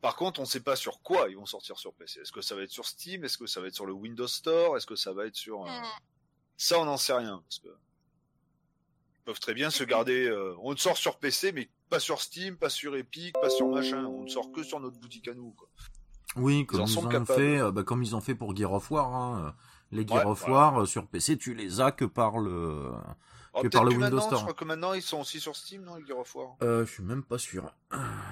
Par 0.00 0.14
contre, 0.16 0.40
on 0.40 0.44
ne 0.44 0.48
sait 0.48 0.60
pas 0.60 0.76
sur 0.76 1.00
quoi 1.02 1.28
ils 1.28 1.36
vont 1.36 1.46
sortir 1.46 1.78
sur 1.78 1.92
PC. 1.94 2.20
Est-ce 2.20 2.32
que 2.32 2.40
ça 2.42 2.54
va 2.54 2.62
être 2.62 2.70
sur 2.70 2.86
Steam? 2.86 3.24
Est-ce 3.24 3.38
que 3.38 3.46
ça 3.46 3.60
va 3.60 3.66
être 3.66 3.74
sur 3.74 3.86
le 3.86 3.92
Windows 3.92 4.26
Store? 4.28 4.76
Est-ce 4.76 4.86
que 4.86 4.96
ça 4.96 5.12
va 5.12 5.26
être 5.26 5.36
sur... 5.36 5.64
euh, 5.64 5.68
Mm. 5.68 5.82
Ça, 6.58 6.78
on 6.78 6.84
n'en 6.86 6.96
sait 6.96 7.12
rien. 7.12 7.42
Parce 7.44 7.58
que 7.58 7.68
ils 7.68 9.22
peuvent 9.24 9.40
très 9.40 9.54
bien 9.54 9.70
se 9.70 9.84
garder. 9.84 10.26
euh, 10.26 10.54
on 10.62 10.72
ne 10.72 10.76
sort 10.76 10.96
sur 10.96 11.18
PC, 11.18 11.52
mais 11.52 11.68
pas 11.90 11.98
sur 12.00 12.20
Steam, 12.22 12.56
pas 12.56 12.70
sur 12.70 12.94
Epic, 12.96 13.34
pas 13.40 13.50
sur 13.50 13.68
machin. 13.68 14.04
On 14.06 14.22
ne 14.22 14.28
sort 14.28 14.52
que 14.52 14.62
sur 14.62 14.80
notre 14.80 14.98
boutique 14.98 15.28
à 15.28 15.34
nous. 15.34 15.50
Quoi. 15.52 15.68
Oui, 16.36 16.64
comme 16.66 16.80
en 16.82 16.86
ils, 16.86 16.98
ont 16.98 17.02
capables. 17.08 17.26
fait, 17.26 17.58
euh, 17.58 17.72
bah, 17.72 17.82
comme 17.82 18.02
ils 18.02 18.14
ont 18.14 18.20
fait 18.20 18.34
pour 18.34 18.54
Gear 18.56 18.72
of 18.72 18.90
War. 18.90 19.12
Hein. 19.14 19.54
Les 19.90 20.06
Gear 20.06 20.24
Ouais, 20.24 20.30
of 20.30 20.46
War 20.48 20.82
euh, 20.82 20.86
sur 20.86 21.06
PC, 21.08 21.36
tu 21.38 21.54
les 21.54 21.80
as 21.80 21.90
que 21.92 22.04
par 22.04 22.38
le. 22.38 22.92
Alors, 23.56 23.62
Que 23.62 23.68
par 23.68 23.84
peut-être 23.84 23.96
le 23.96 24.04
Windows 24.04 24.20
Store. 24.20 24.38
Je 24.38 24.44
crois 24.44 24.54
que 24.54 24.64
maintenant 24.66 24.92
ils 24.92 25.02
sont 25.02 25.20
aussi 25.20 25.40
sur 25.40 25.56
Steam, 25.56 25.82
non, 25.82 25.96
le 25.96 26.04
Gear 26.04 26.18
of 26.18 26.34
War. 26.34 26.56
Euh, 26.62 26.84
je 26.84 26.92
suis 26.92 27.02
même 27.02 27.22
pas 27.22 27.38
sûr. 27.38 27.72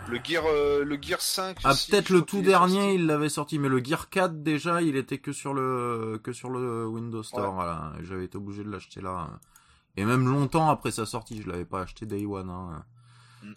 Le 0.08 0.20
Gear, 0.22 0.44
euh, 0.44 0.84
le 0.84 0.98
Gear 1.00 1.20
5. 1.20 1.58
Ah, 1.64 1.72
peut-être 1.72 2.10
le 2.10 2.20
tout 2.22 2.42
dernier, 2.42 2.94
il 2.94 3.06
l'avait 3.06 3.30
sorti, 3.30 3.58
mais 3.58 3.68
le 3.68 3.82
Gear 3.82 4.10
4 4.10 4.42
déjà, 4.42 4.82
il 4.82 4.96
était 4.96 5.18
que 5.18 5.32
sur 5.32 5.54
le 5.54 6.20
que 6.22 6.34
sur 6.34 6.50
le 6.50 6.86
Windows 6.86 7.22
Store. 7.22 7.48
Ouais. 7.48 7.54
Voilà, 7.54 7.94
J'avais 8.02 8.26
été 8.26 8.36
obligé 8.36 8.62
de 8.64 8.70
l'acheter 8.70 9.00
là. 9.00 9.30
Et 9.96 10.04
même 10.04 10.28
longtemps 10.28 10.68
après 10.68 10.90
sa 10.90 11.06
sortie, 11.06 11.40
je 11.40 11.48
l'avais 11.48 11.64
pas 11.64 11.80
acheté 11.80 12.04
Day 12.04 12.26
One. 12.26 12.50
Hein. 12.50 12.84
Mm. 13.42 13.54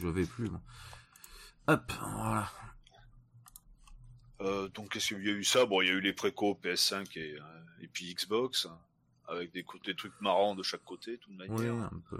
Je 0.00 0.06
vais 0.06 0.24
plus. 0.24 0.50
Hop, 1.66 1.92
voilà. 2.14 2.48
Euh, 4.40 4.68
donc 4.68 4.90
qu'est-ce 4.90 5.08
qu'il 5.08 5.26
y 5.26 5.30
a 5.30 5.32
eu 5.32 5.44
ça? 5.44 5.66
Bon, 5.66 5.82
il 5.82 5.88
y 5.88 5.90
a 5.90 5.94
eu 5.94 6.00
les 6.00 6.12
précos 6.12 6.58
PS5 6.62 7.18
et, 7.18 7.34
euh, 7.34 7.40
et 7.82 7.88
puis 7.88 8.14
Xbox, 8.14 8.68
avec 9.28 9.52
des, 9.52 9.64
trucs 9.94 10.18
marrants 10.20 10.54
de 10.54 10.62
chaque 10.62 10.84
côté, 10.84 11.12
de 11.12 11.16
toute 11.16 11.36
manière. 11.36 11.54
Oui, 11.54 11.68
un 11.68 12.02
peu. 12.10 12.16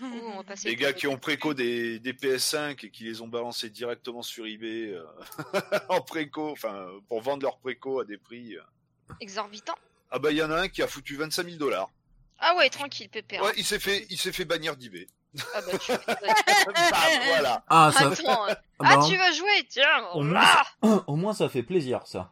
Ouh, 0.00 0.20
on 0.32 0.36
va 0.38 0.42
passer 0.44 0.68
Les 0.68 0.76
le 0.76 0.80
gars 0.80 0.92
qui 0.92 1.06
ont 1.06 1.18
préco 1.18 1.54
des, 1.54 1.98
des 1.98 2.12
PS5 2.12 2.86
et 2.86 2.90
qui 2.90 3.04
les 3.04 3.20
ont 3.20 3.28
balancés 3.28 3.68
directement 3.68 4.22
sur 4.22 4.46
eBay 4.46 4.92
euh, 4.92 5.04
en 5.88 6.00
préco, 6.00 6.50
enfin 6.50 6.86
pour 7.08 7.20
vendre 7.20 7.42
leurs 7.42 7.58
préco 7.58 8.00
à 8.00 8.04
des 8.04 8.16
prix. 8.18 8.56
euh. 8.56 8.62
Exorbitant. 9.20 9.74
Ah 10.10 10.18
bah 10.18 10.30
il 10.30 10.36
y 10.38 10.42
en 10.42 10.50
a 10.50 10.60
un 10.60 10.68
qui 10.68 10.82
a 10.82 10.86
foutu 10.86 11.16
25 11.16 11.44
000 11.44 11.56
dollars. 11.58 11.90
Ah 12.38 12.54
ouais, 12.56 12.68
tranquille, 12.70 13.08
pépère. 13.08 13.42
Ouais, 13.42 13.52
il 13.56 13.64
s'est 13.64 13.78
fait, 13.78 14.06
il 14.10 14.18
s'est 14.18 14.32
fait 14.32 14.44
bannir 14.44 14.76
d'eBay. 14.76 15.06
Ah 15.54 15.60
bah, 15.62 15.78
tu... 15.78 15.92
Bam, 16.66 17.22
voilà. 17.26 17.64
Ah, 17.68 17.90
ça. 17.92 18.08
Attends, 18.08 18.48
euh, 18.48 18.52
Ah, 18.52 18.56
ah, 18.80 18.96
bah, 18.96 19.06
tu 19.08 19.16
vas 19.16 19.32
jouer, 19.32 19.66
tiens. 19.68 20.06
Au 20.12 20.22
moins, 20.22 20.40
Ah 20.82 21.04
Au 21.06 21.16
moins, 21.16 21.32
ça 21.34 21.48
fait 21.48 21.62
plaisir, 21.62 22.00
ça. 22.06 22.30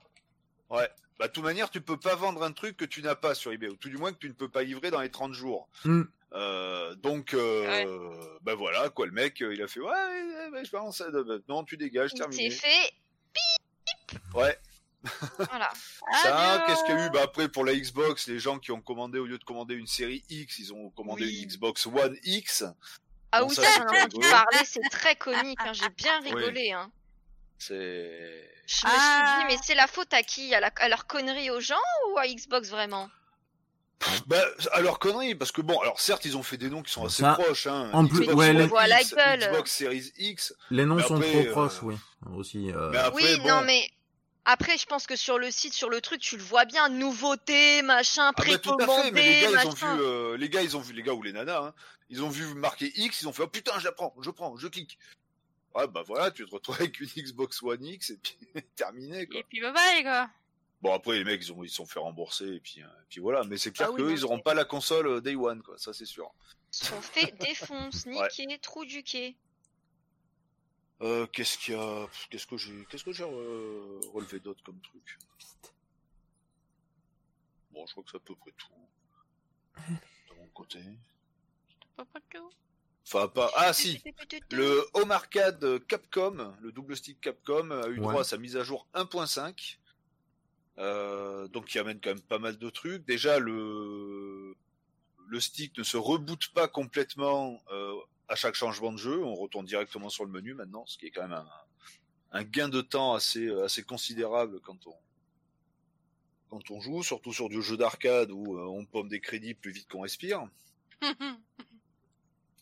Ouais. 0.68 0.88
Bah 1.20 1.28
de 1.28 1.32
toute 1.32 1.44
manière, 1.44 1.68
tu 1.68 1.82
peux 1.82 1.98
pas 1.98 2.14
vendre 2.14 2.42
un 2.42 2.50
truc 2.50 2.78
que 2.78 2.86
tu 2.86 3.02
n'as 3.02 3.14
pas 3.14 3.34
sur 3.34 3.52
eBay, 3.52 3.68
ou 3.68 3.76
tout 3.76 3.90
du 3.90 3.98
moins 3.98 4.10
que 4.10 4.18
tu 4.18 4.28
ne 4.28 4.32
peux 4.32 4.48
pas 4.48 4.62
livrer 4.62 4.90
dans 4.90 5.02
les 5.02 5.10
30 5.10 5.34
jours. 5.34 5.68
Hmm. 5.84 6.04
Euh, 6.32 6.94
donc, 6.94 7.34
euh, 7.34 8.38
bah 8.40 8.54
voilà, 8.54 8.88
quoi, 8.88 9.04
le 9.04 9.12
mec, 9.12 9.42
euh, 9.42 9.52
il 9.52 9.60
a 9.60 9.68
fait, 9.68 9.80
ouais, 9.80 9.86
ouais, 9.90 10.48
ouais, 10.50 10.64
je 10.64 10.70
balance 10.70 10.96
ça, 10.96 11.08
non, 11.46 11.62
tu 11.64 11.76
dégages, 11.76 12.14
terminé. 12.14 12.50
fait. 12.50 12.90
Ouais. 14.34 14.58
Voilà. 15.50 15.70
Ça, 16.22 16.64
qu'est-ce 16.66 16.84
qu'il 16.84 16.94
y 16.94 16.98
a 16.98 17.06
eu? 17.06 17.10
Bah 17.10 17.20
après 17.22 17.48
pour 17.48 17.64
la 17.64 17.74
Xbox, 17.74 18.26
les 18.28 18.38
gens 18.38 18.58
qui 18.58 18.70
ont 18.72 18.80
commandé 18.80 19.18
au 19.18 19.26
lieu 19.26 19.38
de 19.38 19.44
commander 19.44 19.74
une 19.74 19.86
série 19.86 20.24
X, 20.30 20.58
ils 20.58 20.74
ont 20.74 20.90
commandé 20.90 21.24
Oui. 21.24 21.40
une 21.42 21.48
Xbox 21.48 21.86
One 21.86 22.16
X. 22.24 22.64
Ah 23.32 23.42
Bon, 23.42 23.48
oui, 23.48 23.54
ça, 23.54 23.62
c'est 23.62 23.80
j'en 23.80 23.88
ai 23.92 24.00
entendu 24.02 24.28
parler, 24.28 24.58
c'est 24.64 24.80
très 24.90 25.14
comique. 25.16 25.58
hein, 25.62 25.72
J'ai 25.72 25.88
bien 25.90 26.20
rigolé. 26.20 26.72
Hein. 26.72 26.90
C'est 27.60 28.50
Je 28.66 28.86
me 28.86 28.92
Ah. 28.92 29.36
suis 29.38 29.48
dit, 29.48 29.54
mais 29.54 29.60
c'est 29.64 29.74
la 29.74 29.86
faute 29.86 30.12
à 30.14 30.22
qui? 30.22 30.54
À, 30.54 30.60
la- 30.60 30.70
à 30.76 30.88
leur 30.88 31.06
connerie 31.06 31.50
aux 31.50 31.60
gens 31.60 31.74
ou 32.12 32.18
à 32.18 32.26
Xbox 32.26 32.68
vraiment? 32.68 33.08
Bah 34.26 34.42
alors 34.72 34.98
connerie 34.98 35.34
parce 35.34 35.52
que 35.52 35.60
bon, 35.60 35.78
alors 35.80 36.00
certes 36.00 36.24
ils 36.24 36.36
ont 36.38 36.42
fait 36.42 36.56
des 36.56 36.70
noms 36.70 36.82
qui 36.82 36.90
sont 36.90 37.04
assez 37.04 37.20
Ça, 37.22 37.34
proches. 37.34 37.66
Hein. 37.66 37.90
en 37.92 38.06
plus- 38.06 38.20
Xbox 38.22 38.34
ouais, 38.38 38.52
les- 38.54 38.64
X. 38.64 39.14
Xbox 39.48 39.70
Series 39.72 40.12
X. 40.16 40.54
Les 40.70 40.86
noms 40.86 40.94
Mais 40.94 41.02
sont 41.02 41.16
après, 41.16 41.30
trop 41.30 41.40
euh, 41.40 41.50
proches, 41.52 41.82
oui. 41.82 41.96
Aussi. 42.34 42.72
euh, 42.72 42.88
Mais 42.90 42.96
après, 42.98 43.22
Oui, 43.22 43.36
bon, 43.40 43.48
non, 43.48 43.60
mais 43.62 43.90
après, 44.46 44.78
je 44.78 44.86
pense 44.86 45.06
que 45.06 45.16
sur 45.16 45.38
le 45.38 45.50
site, 45.50 45.74
sur 45.74 45.90
le 45.90 46.00
truc, 46.00 46.18
tu 46.20 46.38
le 46.38 46.42
vois 46.42 46.64
bien, 46.64 46.88
nouveauté, 46.88 47.82
machin, 47.82 48.28
Ah 48.34 48.42
bah, 48.42 48.44
tout 48.58 48.78
à 48.80 48.86
fait, 49.02 49.10
mais 49.10 49.20
les 49.20 49.40
précommandé, 49.40 49.40
gars, 49.42 49.48
ils 49.50 49.66
ont 49.66 49.70
vu, 49.70 49.84
machin. 49.84 49.98
euh, 50.00 50.36
les 50.38 50.48
gars, 50.48 50.62
ils 50.62 50.76
ont 50.78 50.80
vu, 50.80 50.92
les 50.94 51.02
gars 51.02 51.12
ou 51.12 51.22
les 51.22 51.32
nanas, 51.34 51.58
hein, 51.60 51.74
ils 52.08 52.22
ont 52.22 52.30
vu 52.30 52.46
marquer 52.54 52.90
X, 52.96 53.20
ils 53.20 53.28
ont 53.28 53.32
fait, 53.34 53.42
oh 53.42 53.48
putain, 53.48 53.78
je 53.78 53.84
la 53.84 53.92
prends, 53.92 54.14
je 54.22 54.30
prends, 54.30 54.56
je 54.56 54.66
clique. 54.68 54.98
Ouais, 55.74 55.86
bah 55.86 56.02
voilà, 56.06 56.30
tu 56.30 56.44
te 56.44 56.50
retrouves 56.50 56.76
avec 56.80 56.98
une 57.00 57.06
Xbox 57.06 57.62
One 57.62 57.84
X 57.84 58.10
et 58.10 58.16
puis 58.18 58.36
terminé, 58.76 59.26
quoi. 59.26 59.38
Et 59.40 59.44
puis 59.44 59.60
bye 59.60 59.72
bye 59.72 60.02
quoi. 60.02 60.30
Bon, 60.82 60.94
après, 60.94 61.18
les 61.18 61.24
mecs, 61.24 61.42
ils 61.44 61.52
ont, 61.52 61.62
ils 61.62 61.68
se 61.68 61.76
sont 61.76 61.86
fait 61.86 61.98
rembourser 62.00 62.54
et 62.54 62.60
puis, 62.60 62.82
euh, 62.82 62.86
et 62.86 63.06
puis 63.10 63.20
voilà, 63.20 63.44
mais 63.44 63.58
c'est 63.58 63.70
clair 63.70 63.88
Ah 63.90 63.92
oui, 63.92 63.98
qu'eux, 64.00 64.12
ils 64.12 64.24
auront 64.24 64.36
c'est- 64.38 64.42
pas 64.42 64.54
la 64.54 64.64
console 64.64 65.06
euh, 65.06 65.20
Day 65.20 65.36
One, 65.36 65.62
quoi, 65.62 65.76
ça 65.78 65.92
c'est 65.92 66.06
sûr. 66.06 66.32
Ils 66.72 66.76
se 66.76 66.86
sont 66.86 67.00
fait 67.02 67.32
défonce, 67.38 68.06
niquer, 68.06 68.58
trou 68.60 68.84
du 68.86 69.02
quai. 69.02 69.36
Euh, 71.02 71.26
qu'est-ce 71.28 71.56
qu'il 71.58 71.74
y 71.74 71.76
a, 71.78 72.06
qu'est-ce 72.30 72.46
que 72.46 72.56
j'ai, 72.56 72.86
qu'est-ce 72.90 73.04
que 73.04 73.12
j'ai 73.12 73.24
euh, 73.24 74.00
relevé 74.12 74.40
d'autre 74.40 74.62
comme 74.64 74.80
truc? 74.80 75.18
Bon, 77.72 77.86
je 77.86 77.92
crois 77.92 78.02
que 78.04 78.10
c'est 78.10 78.16
à 78.16 78.20
peu 78.20 78.34
près 78.34 78.52
tout. 78.52 78.72
De 80.30 80.34
mon 80.36 80.46
côté. 80.48 80.80
Pas 81.96 82.04
pas 82.04 82.20
tout. 82.30 82.50
Enfin, 83.06 83.28
pas, 83.28 83.50
ah 83.56 83.72
si! 83.72 84.02
Le 84.50 84.86
Home 84.94 85.10
Arcade 85.10 85.84
Capcom, 85.86 86.54
le 86.60 86.70
double 86.72 86.96
stick 86.96 87.20
Capcom, 87.20 87.70
a 87.70 87.88
eu 87.88 87.92
Ouais. 87.92 87.96
droit 87.98 88.20
à 88.20 88.24
sa 88.24 88.38
mise 88.38 88.56
à 88.56 88.62
jour 88.64 88.86
1.5. 88.94 89.78
Euh, 90.78 91.46
donc 91.48 91.66
qui 91.66 91.78
amène 91.78 92.00
quand 92.00 92.10
même 92.10 92.22
pas 92.22 92.38
mal 92.38 92.56
de 92.56 92.70
trucs. 92.70 93.04
Déjà 93.04 93.38
le 93.38 94.54
le 95.26 95.40
stick 95.40 95.76
ne 95.78 95.82
se 95.82 95.96
reboot 95.96 96.48
pas 96.54 96.68
complètement 96.68 97.62
euh, 97.70 97.94
à 98.28 98.34
chaque 98.36 98.54
changement 98.54 98.92
de 98.92 98.96
jeu. 98.96 99.22
On 99.22 99.34
retourne 99.34 99.66
directement 99.66 100.08
sur 100.08 100.24
le 100.24 100.30
menu 100.30 100.54
maintenant, 100.54 100.86
ce 100.86 100.96
qui 100.96 101.06
est 101.06 101.10
quand 101.10 101.22
même 101.22 101.32
un, 101.32 101.46
un 102.32 102.44
gain 102.44 102.68
de 102.68 102.80
temps 102.80 103.14
assez 103.14 103.50
assez 103.62 103.82
considérable 103.82 104.60
quand 104.60 104.86
on 104.86 104.94
quand 106.48 106.70
on 106.70 106.80
joue, 106.80 107.02
surtout 107.02 107.32
sur 107.32 107.48
du 107.48 107.60
jeu 107.62 107.76
d'arcade 107.76 108.30
où 108.30 108.56
euh, 108.56 108.64
on 108.66 108.84
pomme 108.86 109.08
des 109.08 109.20
crédits 109.20 109.54
plus 109.54 109.72
vite 109.72 109.88
qu'on 109.88 110.00
respire. 110.02 110.48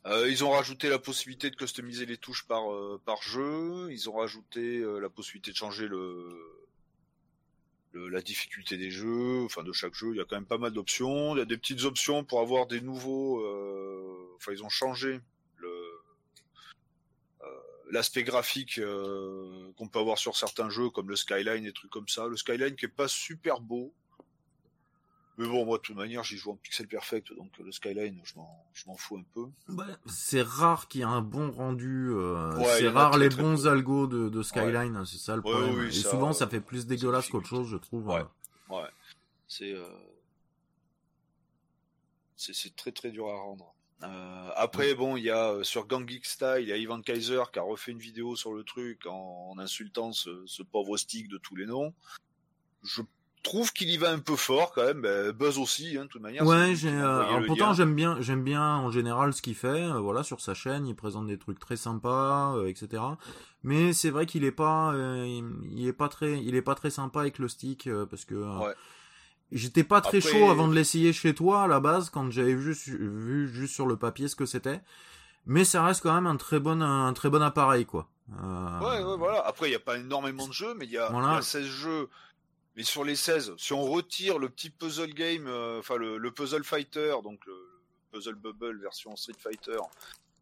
Euh, 0.07 0.28
ils 0.31 0.45
ont 0.45 0.50
rajouté 0.50 0.88
la 0.88 0.99
possibilité 0.99 1.50
de 1.50 1.57
customiser 1.57 2.07
les 2.07 2.17
touches 2.17 2.47
par 2.47 2.73
euh, 2.73 3.00
par 3.05 3.21
jeu. 3.23 3.88
Ils 3.90 4.09
ont 4.09 4.14
rajouté 4.17 4.78
euh, 4.78 4.99
la 5.00 5.11
possibilité 5.11 5.50
de 5.50 5.57
changer 5.57 5.87
le, 5.88 6.28
le- 7.93 8.09
la 8.09 8.23
difficulté 8.23 8.76
des 8.78 8.90
jeux, 8.90 9.43
enfin 9.45 9.62
de 9.64 9.73
chaque 9.73 9.95
jeu. 9.95 10.11
Il 10.12 10.17
y 10.17 10.21
a 10.21 10.25
quand 10.25 10.37
même 10.37 10.47
pas 10.47 10.59
mal 10.59 10.73
d'options. 10.73 11.35
Il 11.35 11.38
y 11.38 11.43
a 11.43 11.45
des 11.45 11.59
petites 11.59 11.83
options 11.85 12.25
pour 12.25 12.40
avoir 12.40 12.67
des 12.67 12.81
nouveaux. 12.81 13.40
euh, 13.40 14.35
Enfin, 14.37 14.52
ils 14.52 14.62
ont 14.62 14.69
changé 14.69 15.21
euh, 17.43 17.47
l'aspect 17.90 18.23
graphique 18.23 18.78
euh, 18.78 19.73
qu'on 19.76 19.88
peut 19.88 19.99
avoir 19.99 20.19
sur 20.19 20.37
certains 20.37 20.71
jeux 20.71 20.90
comme 20.90 21.09
le 21.09 21.17
Skyline 21.17 21.67
et 21.67 21.73
trucs 21.73 21.90
comme 21.90 22.09
ça. 22.09 22.26
Le 22.28 22.37
Skyline 22.37 22.76
qui 22.76 22.85
est 22.85 22.88
pas 22.88 23.09
super 23.09 23.61
beau. 23.61 23.93
Mais 25.38 25.47
bon, 25.47 25.64
moi, 25.64 25.78
de 25.78 25.83
toute 25.83 25.95
manière, 25.97 26.25
j'y 26.25 26.37
joue 26.37 26.50
en 26.50 26.57
pixel 26.57 26.88
perfect, 26.88 27.33
donc 27.33 27.52
euh, 27.61 27.62
le 27.62 27.71
Skyline, 27.73 28.21
je 28.25 28.35
m'en, 28.35 28.66
je 28.75 28.85
m'en 28.88 28.97
fous 28.97 29.18
un 29.18 29.23
peu. 29.35 29.47
bah, 29.68 29.87
c'est 30.07 30.42
rare 30.42 30.88
qu'il 30.88 31.00
y 31.00 31.04
ait 31.04 31.07
un 31.07 31.21
bon 31.23 31.52
rendu. 31.52 32.09
euh, 32.11 32.57
Ouais, 32.59 32.64
c'est 32.80 32.88
rare 32.88 33.12
très, 33.12 33.21
les 33.21 33.28
très 33.28 33.42
bons 33.42 33.62
peu. 33.62 33.68
algos 33.68 34.07
de, 34.09 34.28
de 34.28 34.42
Skyline, 34.42 34.97
hein, 34.97 35.04
c'est 35.04 35.18
ça 35.18 35.37
le 35.37 35.42
Ouais, 35.42 35.50
problème. 35.52 35.78
oui, 35.78 35.87
Et 35.88 35.92
ça, 35.92 36.11
souvent, 36.11 36.33
ça 36.33 36.47
euh, 36.47 36.49
fait 36.49 36.61
plus 36.61 36.87
dégueulasse 36.87 37.28
qu'autre 37.28 37.47
chose, 37.47 37.68
je 37.68 37.76
trouve. 37.76 38.09
Ouais. 38.09 38.21
euh. 38.21 38.75
Ouais, 38.75 38.88
c'est 39.47 39.73
euh, 39.73 39.87
c'est 42.37 42.54
c'est 42.54 42.75
très 42.76 42.92
très 42.92 43.11
dur 43.11 43.28
à 43.28 43.35
rendre. 43.40 43.75
Euh, 44.02 44.50
après 44.57 44.95
bon, 44.95 45.16
il 45.16 45.25
y 45.25 45.30
a 45.30 45.50
euh, 45.52 45.64
sur 45.64 45.87
Gang 45.87 46.09
Geek 46.09 46.25
Style, 46.26 46.59
il 46.61 46.68
y 46.68 46.73
a 46.73 46.76
Ivan 46.76 47.00
Kaiser 47.00 47.42
qui 47.52 47.59
a 47.59 47.62
refait 47.62 47.90
une 47.92 47.99
vidéo 47.99 48.37
sur 48.37 48.52
le 48.54 48.62
truc 48.64 49.07
en, 49.07 49.50
en 49.52 49.59
insultant 49.59 50.12
ce, 50.12 50.45
ce 50.47 50.62
pauvre 50.62 50.97
stick 50.97 51.28
de 51.28 51.38
tous 51.38 51.57
les 51.57 51.66
noms. 51.66 51.92
Je 52.83 53.02
trouve 53.42 53.73
qu'il 53.73 53.88
y 53.90 53.97
va 53.97 54.11
un 54.11 54.18
peu 54.18 54.37
fort 54.37 54.73
quand 54.75 54.85
même. 54.85 55.00
Ben, 55.02 55.33
Buzz 55.33 55.59
aussi, 55.59 55.97
hein, 55.99 56.02
de 56.04 56.09
toute 56.09 56.23
manière. 56.23 56.45
Ouais, 56.47 56.75
j'ai. 56.75 56.90
euh, 56.92 57.40
pourtant 57.47 57.73
j'aime 57.75 57.95
bien, 57.95 58.16
j'aime 58.21 58.42
bien 58.45 58.76
en 58.76 58.90
général 58.90 59.33
ce 59.33 59.42
qu'il 59.42 59.54
fait. 59.54 59.66
euh, 59.85 59.99
voilà, 60.00 60.23
sur 60.23 60.40
sa 60.40 60.54
chaîne, 60.54 60.87
il 60.87 60.95
présente 60.95 61.26
des 61.26 61.38
trucs 61.38 61.59
très 61.59 61.76
sympas, 61.76 62.54
euh, 62.57 62.66
etc. 62.66 63.02
Mais 63.62 63.92
c'est 63.92 64.11
vrai 64.11 64.26
qu'il 64.26 64.45
est 64.45 64.52
pas, 64.52 64.92
euh, 64.92 65.25
il, 65.26 65.45
il 65.78 65.87
est 65.88 65.92
pas 65.92 66.09
très, 66.09 66.40
il 66.42 66.54
est 66.54 66.62
pas 66.62 66.75
très 66.75 66.90
sympa 66.90 67.21
avec 67.21 67.38
le 67.38 67.49
stick 67.49 67.87
euh, 67.87 68.07
parce 68.07 68.25
que. 68.25 68.35
euh, 68.35 68.59
Ouais. 68.59 68.75
J'étais 69.50 69.83
pas 69.83 70.02
très 70.02 70.18
Après- 70.18 70.30
chaud 70.30 70.50
avant 70.50 70.68
de 70.68 70.75
l'essayer 70.75 71.14
chez 71.14 71.35
toi 71.35 71.62
à 71.62 71.66
la 71.68 71.80
base 71.80 72.11
quand 72.11 72.30
j'avais 72.30 72.54
vu, 72.54 72.75
vu 72.87 73.49
juste 73.49 73.73
sur 73.73 73.87
le 73.87 73.97
papier 73.97 74.28
ce 74.28 74.37
que 74.37 74.45
c'était. 74.45 74.83
Mais 75.47 75.64
ça 75.64 75.83
reste 75.83 76.02
quand 76.02 76.12
même 76.12 76.26
un 76.26 76.37
très 76.37 76.61
bon, 76.61 76.83
un 76.83 77.11
très 77.14 77.30
bon 77.30 77.42
appareil 77.42 77.87
quoi. 77.87 78.11
Ouais, 78.30 79.02
ouais, 79.02 79.16
voilà. 79.16 79.40
Après, 79.47 79.68
il 79.68 79.71
n'y 79.71 79.76
a 79.76 79.80
pas 79.80 79.97
énormément 79.97 80.47
de 80.47 80.52
jeux, 80.52 80.75
mais 80.78 80.85
il 80.85 80.90
y, 80.90 80.99
a- 80.99 81.09
Voilà. 81.09 81.28
il 81.28 81.35
y 81.37 81.38
a 81.38 81.42
16 81.42 81.64
jeux. 81.66 82.09
Mais 82.78 82.85
sur 82.85 83.02
les 83.02 83.16
16, 83.16 83.54
si 83.58 83.73
on 83.73 83.82
retire 83.82 84.38
le 84.38 84.49
petit 84.49 84.70
puzzle 84.70 85.12
game, 85.12 85.49
euh, 85.49 85.80
enfin 85.80 85.97
le, 85.97 86.16
le 86.16 86.30
puzzle 86.32 86.62
fighter, 86.62 87.16
donc 87.25 87.44
le, 87.44 87.52
le 87.52 88.18
puzzle 88.20 88.37
bubble 88.37 88.80
version 88.80 89.16
Street 89.16 89.35
Fighter, 89.37 89.80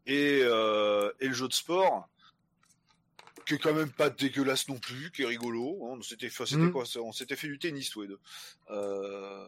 et, 0.05 0.41
euh, 0.43 1.11
et 1.19 1.29
le 1.29 1.33
jeu 1.33 1.47
de 1.47 1.53
sport, 1.53 2.07
qui 3.47 3.55
est 3.55 3.57
quand 3.57 3.73
même 3.73 3.91
pas 3.91 4.11
dégueulasse 4.11 4.67
non 4.69 4.77
plus, 4.77 5.09
qui 5.11 5.23
est 5.23 5.25
rigolo. 5.25 5.79
hein. 5.87 5.95
On 5.97 6.01
s'était 6.03 6.29
fait, 6.29 6.45
quoi 6.71 6.85
ça 6.85 6.99
On 6.99 7.11
s'était 7.11 7.35
fait 7.35 7.47
du 7.47 7.57
tennis 7.57 7.89
tous 7.89 8.03
les 8.03 8.07
deux. 8.09 8.19
Euh, 8.69 9.47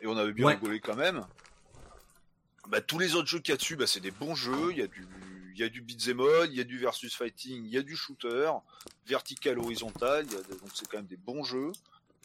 et 0.00 0.08
on 0.08 0.16
avait 0.16 0.32
bien 0.32 0.46
Ouais. 0.46 0.54
rigolé 0.54 0.80
quand 0.80 0.96
même. 0.96 1.24
Bah, 2.66 2.80
tous 2.80 2.98
les 2.98 3.14
autres 3.14 3.28
jeux 3.28 3.38
qu'il 3.38 3.52
y 3.52 3.54
a 3.54 3.56
dessus, 3.56 3.76
bah, 3.76 3.86
c'est 3.86 4.00
des 4.00 4.10
bons 4.10 4.34
jeux. 4.34 4.72
Il 4.72 4.78
y 4.78 4.82
a 4.82 4.88
du, 4.88 5.06
il 5.54 5.60
y 5.60 5.62
a 5.62 5.68
du 5.68 5.80
beat'em 5.80 6.20
all, 6.20 6.50
il 6.50 6.56
y 6.56 6.60
a 6.60 6.64
du 6.64 6.78
versus 6.78 7.14
fighting, 7.14 7.64
il 7.64 7.70
y 7.70 7.78
a 7.78 7.82
du 7.82 7.94
shooter, 7.96 8.50
vertical, 9.06 9.58
horizontal. 9.58 10.26
donc 10.26 10.70
c'est 10.74 10.88
quand 10.88 10.98
même 10.98 11.06
des 11.06 11.16
bons 11.16 11.44
jeux. 11.44 11.70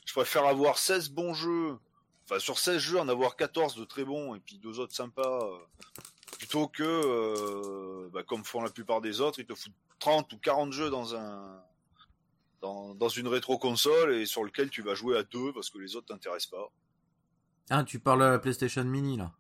Je 0.06 0.14
préfère 0.14 0.46
avoir 0.46 0.80
16 0.80 1.10
bons 1.10 1.36
jeux, 1.36 1.78
enfin 2.26 2.40
sur 2.40 2.58
16 2.58 2.80
jeux 2.80 3.00
en 3.00 3.08
avoir 3.08 3.36
14 3.36 3.76
de 3.76 3.86
très 3.86 4.04
bons 4.04 4.34
et 4.34 4.40
puis 4.40 4.58
deux 4.58 4.80
autres 4.80 4.96
sympas, 4.96 5.44
euh, 5.44 5.58
plutôt 6.40 6.68
que, 6.68 6.84
euh, 6.84 8.10
bah, 8.12 8.24
comme 8.24 8.44
font 8.44 8.62
la 8.62 8.72
plupart 8.72 9.02
des 9.02 9.22
autres, 9.22 9.40
ils 9.40 9.46
te 9.46 9.54
foutent 9.54 9.74
30 10.00 10.34
ou 10.34 10.38
40 10.38 10.74
jeux 10.74 10.90
dans 10.90 11.16
un 11.16 11.64
dans, 12.62 13.10
une 13.10 13.30
rétro 13.30 13.58
console 13.58 14.16
et 14.16 14.26
sur 14.26 14.44
lequel 14.44 14.70
tu 14.70 14.82
vas 14.82 14.94
jouer 14.94 15.18
à 15.18 15.24
deux 15.24 15.54
parce 15.54 15.70
que 15.70 15.78
les 15.78 15.96
autres 15.96 16.08
t'intéressent 16.08 16.52
pas. 16.52 16.72
Ah, 17.70 17.84
tu 17.86 18.00
parles 18.00 18.24
à 18.24 18.32
la 18.32 18.40
PlayStation 18.40 18.84
Mini 18.84 19.16
là. 19.16 19.32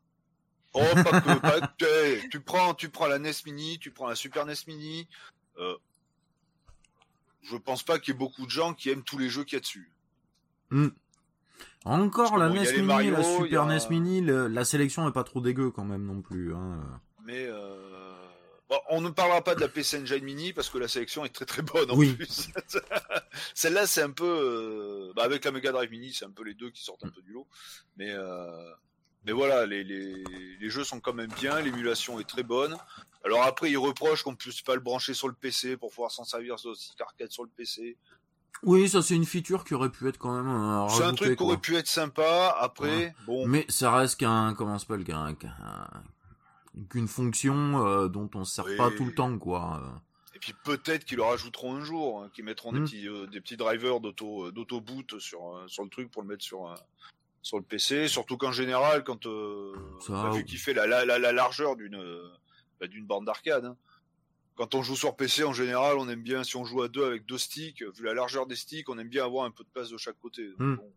Oh, 0.73 0.83
pas 1.03 1.21
que, 1.21 1.39
pas 1.39 1.61
que- 1.61 2.27
tu 2.29 2.39
prends, 2.41 2.73
tu 2.75 2.89
prends 2.89 3.07
la 3.07 3.17
NES 3.19 3.31
Mini, 3.45 3.79
tu 3.79 3.91
prends 3.91 4.07
la 4.07 4.15
Super 4.15 4.45
NES 4.45 4.53
Mini. 4.67 5.07
Euh, 5.57 5.75
je 7.41 7.57
pense 7.57 7.83
pas 7.83 7.97
qu'il 7.99 8.13
y 8.13 8.15
ait 8.15 8.19
beaucoup 8.19 8.45
de 8.45 8.51
gens 8.51 8.73
qui 8.73 8.89
aiment 8.89 9.03
tous 9.03 9.17
les 9.17 9.29
jeux 9.29 9.43
qu'il 9.43 9.53
y 9.53 9.57
a 9.57 9.61
dessus. 9.61 9.91
Encore 11.85 12.29
Parce 12.29 12.35
que 12.35 12.39
la 12.39 12.49
bon, 12.49 12.55
NES 12.55 12.71
Mini, 12.73 12.81
Mario, 12.83 13.11
la 13.11 13.23
Super 13.23 13.63
a- 13.63 13.65
NES 13.73 13.89
Mini, 13.89 14.21
le- 14.21 14.47
la 14.47 14.65
sélection 14.65 15.07
est 15.09 15.11
pas 15.11 15.23
trop 15.23 15.41
dégueu 15.41 15.71
quand 15.71 15.85
même 15.85 16.05
non 16.05 16.21
plus. 16.21 16.53
Hein. 16.53 17.01
Mais 17.25 17.45
euh, 17.47 18.13
bon, 18.69 18.77
on 18.89 19.01
ne 19.01 19.09
parlera 19.09 19.41
pas 19.43 19.55
de 19.55 19.61
la 19.61 19.67
PC 19.69 19.99
Engine 20.01 20.23
Mini 20.23 20.53
parce 20.53 20.69
que 20.69 20.77
la 20.77 20.87
sélection 20.87 21.25
est 21.25 21.29
très 21.33 21.45
très 21.45 21.61
bonne 21.63 21.89
en 21.89 21.95
Oui. 21.95 22.13
plus. 22.13 22.49
Celle-là, 23.55 23.87
c'est 23.87 24.01
un 24.03 24.11
peu 24.11 24.25
euh, 25.09 25.13
bah, 25.15 25.23
avec 25.23 25.45
la 25.45 25.51
Mega 25.51 25.71
Drive 25.71 25.89
Mini, 25.89 26.13
c'est 26.13 26.25
un 26.25 26.31
peu 26.31 26.43
les 26.43 26.53
deux 26.53 26.69
qui 26.69 26.83
sortent 26.83 27.03
un 27.05 27.09
peu 27.09 27.21
du 27.21 27.31
lot. 27.31 27.47
Mais 27.97 28.11
euh, 28.11 28.71
mais 29.25 29.31
voilà, 29.31 29.65
les, 29.65 29.83
les, 29.83 30.23
les 30.59 30.69
jeux 30.69 30.83
sont 30.83 30.99
quand 30.99 31.13
même 31.13 31.31
bien, 31.39 31.59
l'émulation 31.61 32.19
est 32.19 32.27
très 32.27 32.43
bonne. 32.43 32.75
Alors 33.25 33.43
après, 33.43 33.69
ils 33.69 33.77
reprochent 33.77 34.23
qu'on 34.23 34.35
puisse 34.35 34.61
pas 34.61 34.75
le 34.75 34.81
brancher 34.81 35.13
sur 35.13 35.27
le 35.27 35.33
PC 35.33 35.75
pour 35.77 35.89
pouvoir 35.89 36.11
s'en 36.11 36.23
servir 36.23 36.57
sur 36.57 36.71
le 36.71 37.03
arcade 37.03 37.31
sur 37.31 37.43
le 37.43 37.49
PC. 37.49 37.97
Oui, 38.63 38.89
ça 38.89 39.01
c'est 39.01 39.15
une 39.15 39.25
feature 39.25 39.63
qui 39.63 39.73
aurait 39.73 39.89
pu 39.91 40.07
être 40.07 40.17
quand 40.17 40.33
même 40.35 40.47
euh, 40.49 40.87
C'est 40.89 41.03
un 41.03 41.13
truc 41.13 41.37
qui 41.37 41.43
aurait 41.43 41.57
pu 41.57 41.75
être 41.75 41.87
sympa. 41.87 42.55
Après, 42.59 42.89
Ouais. 42.89 43.15
bon, 43.25 43.47
Mais 43.47 43.65
ça 43.69 43.91
reste 43.93 44.19
qu'un 44.19 44.53
comment 44.53 44.77
ça 44.79 44.85
s'appelle 44.87 45.05
qu'un 45.05 45.33
qu'un- 45.35 45.87
qu'une 46.89 47.07
fonction 47.07 47.85
euh, 47.85 48.07
dont 48.07 48.29
on 48.35 48.43
se 48.45 48.55
sert 48.55 48.65
Oui. 48.65 48.77
pas 48.77 48.89
tout 48.91 49.05
le 49.05 49.13
temps 49.13 49.37
quoi. 49.37 49.81
Et 50.35 50.39
puis 50.39 50.53
peut-être 50.63 51.03
qu'ils 51.05 51.17
le 51.17 51.23
rajouteront 51.23 51.75
un 51.75 51.83
jour, 51.83 52.23
hein, 52.23 52.29
qu'ils 52.33 52.45
mettront 52.45 52.71
des 52.71 52.79
Mm. 52.79 52.85
petits 52.85 53.07
euh, 53.07 53.27
des 53.27 53.41
petits 53.41 53.57
drivers 53.57 53.99
d'auto 53.99 54.45
euh, 54.47 54.51
d'auto 54.51 54.79
boot 54.81 55.19
sur 55.19 55.63
sur 55.67 55.83
le 55.83 55.89
truc 55.89 56.09
pour 56.11 56.21
le 56.21 56.27
mettre 56.29 56.43
sur 56.43 56.67
euh, 56.69 56.75
sur 57.41 57.57
le 57.57 57.63
PC. 57.63 58.07
Surtout 58.07 58.37
qu'en 58.37 58.51
général, 58.51 59.03
quand 59.03 59.25
euh, 59.25 59.73
Ça, 60.05 60.29
vu 60.31 60.43
qu'il 60.45 60.57
fait 60.59 60.73
la, 60.73 60.85
la, 60.87 61.05
la, 61.05 61.19
la 61.19 61.31
largeur 61.31 61.75
d'une 61.75 61.95
euh, 61.95 62.27
bah, 62.79 62.87
d'une 62.87 63.05
bande 63.05 63.25
d'arcade. 63.25 63.65
hein. 63.65 63.77
Quand 64.55 64.75
on 64.75 64.83
joue 64.83 64.95
sur 64.97 65.15
PC, 65.15 65.43
en 65.45 65.53
général, 65.53 65.97
on 65.97 66.09
aime 66.09 66.21
bien 66.21 66.43
si 66.43 66.57
on 66.57 66.65
joue 66.65 66.81
à 66.81 66.89
deux 66.89 67.05
avec 67.05 67.25
deux 67.25 67.37
sticks, 67.37 67.81
vu 67.81 68.03
la 68.03 68.13
largeur 68.13 68.45
des 68.45 68.57
sticks, 68.57 68.89
on 68.89 68.97
aime 68.99 69.07
bien 69.07 69.23
avoir 69.23 69.45
un 69.45 69.51
peu 69.51 69.63
de 69.63 69.69
place 69.69 69.89
de 69.89 69.97
chaque 69.97 70.19
côté. 70.19 70.47
Donc, 70.49 70.59
Mm. 70.59 70.75
bon. 70.75 70.93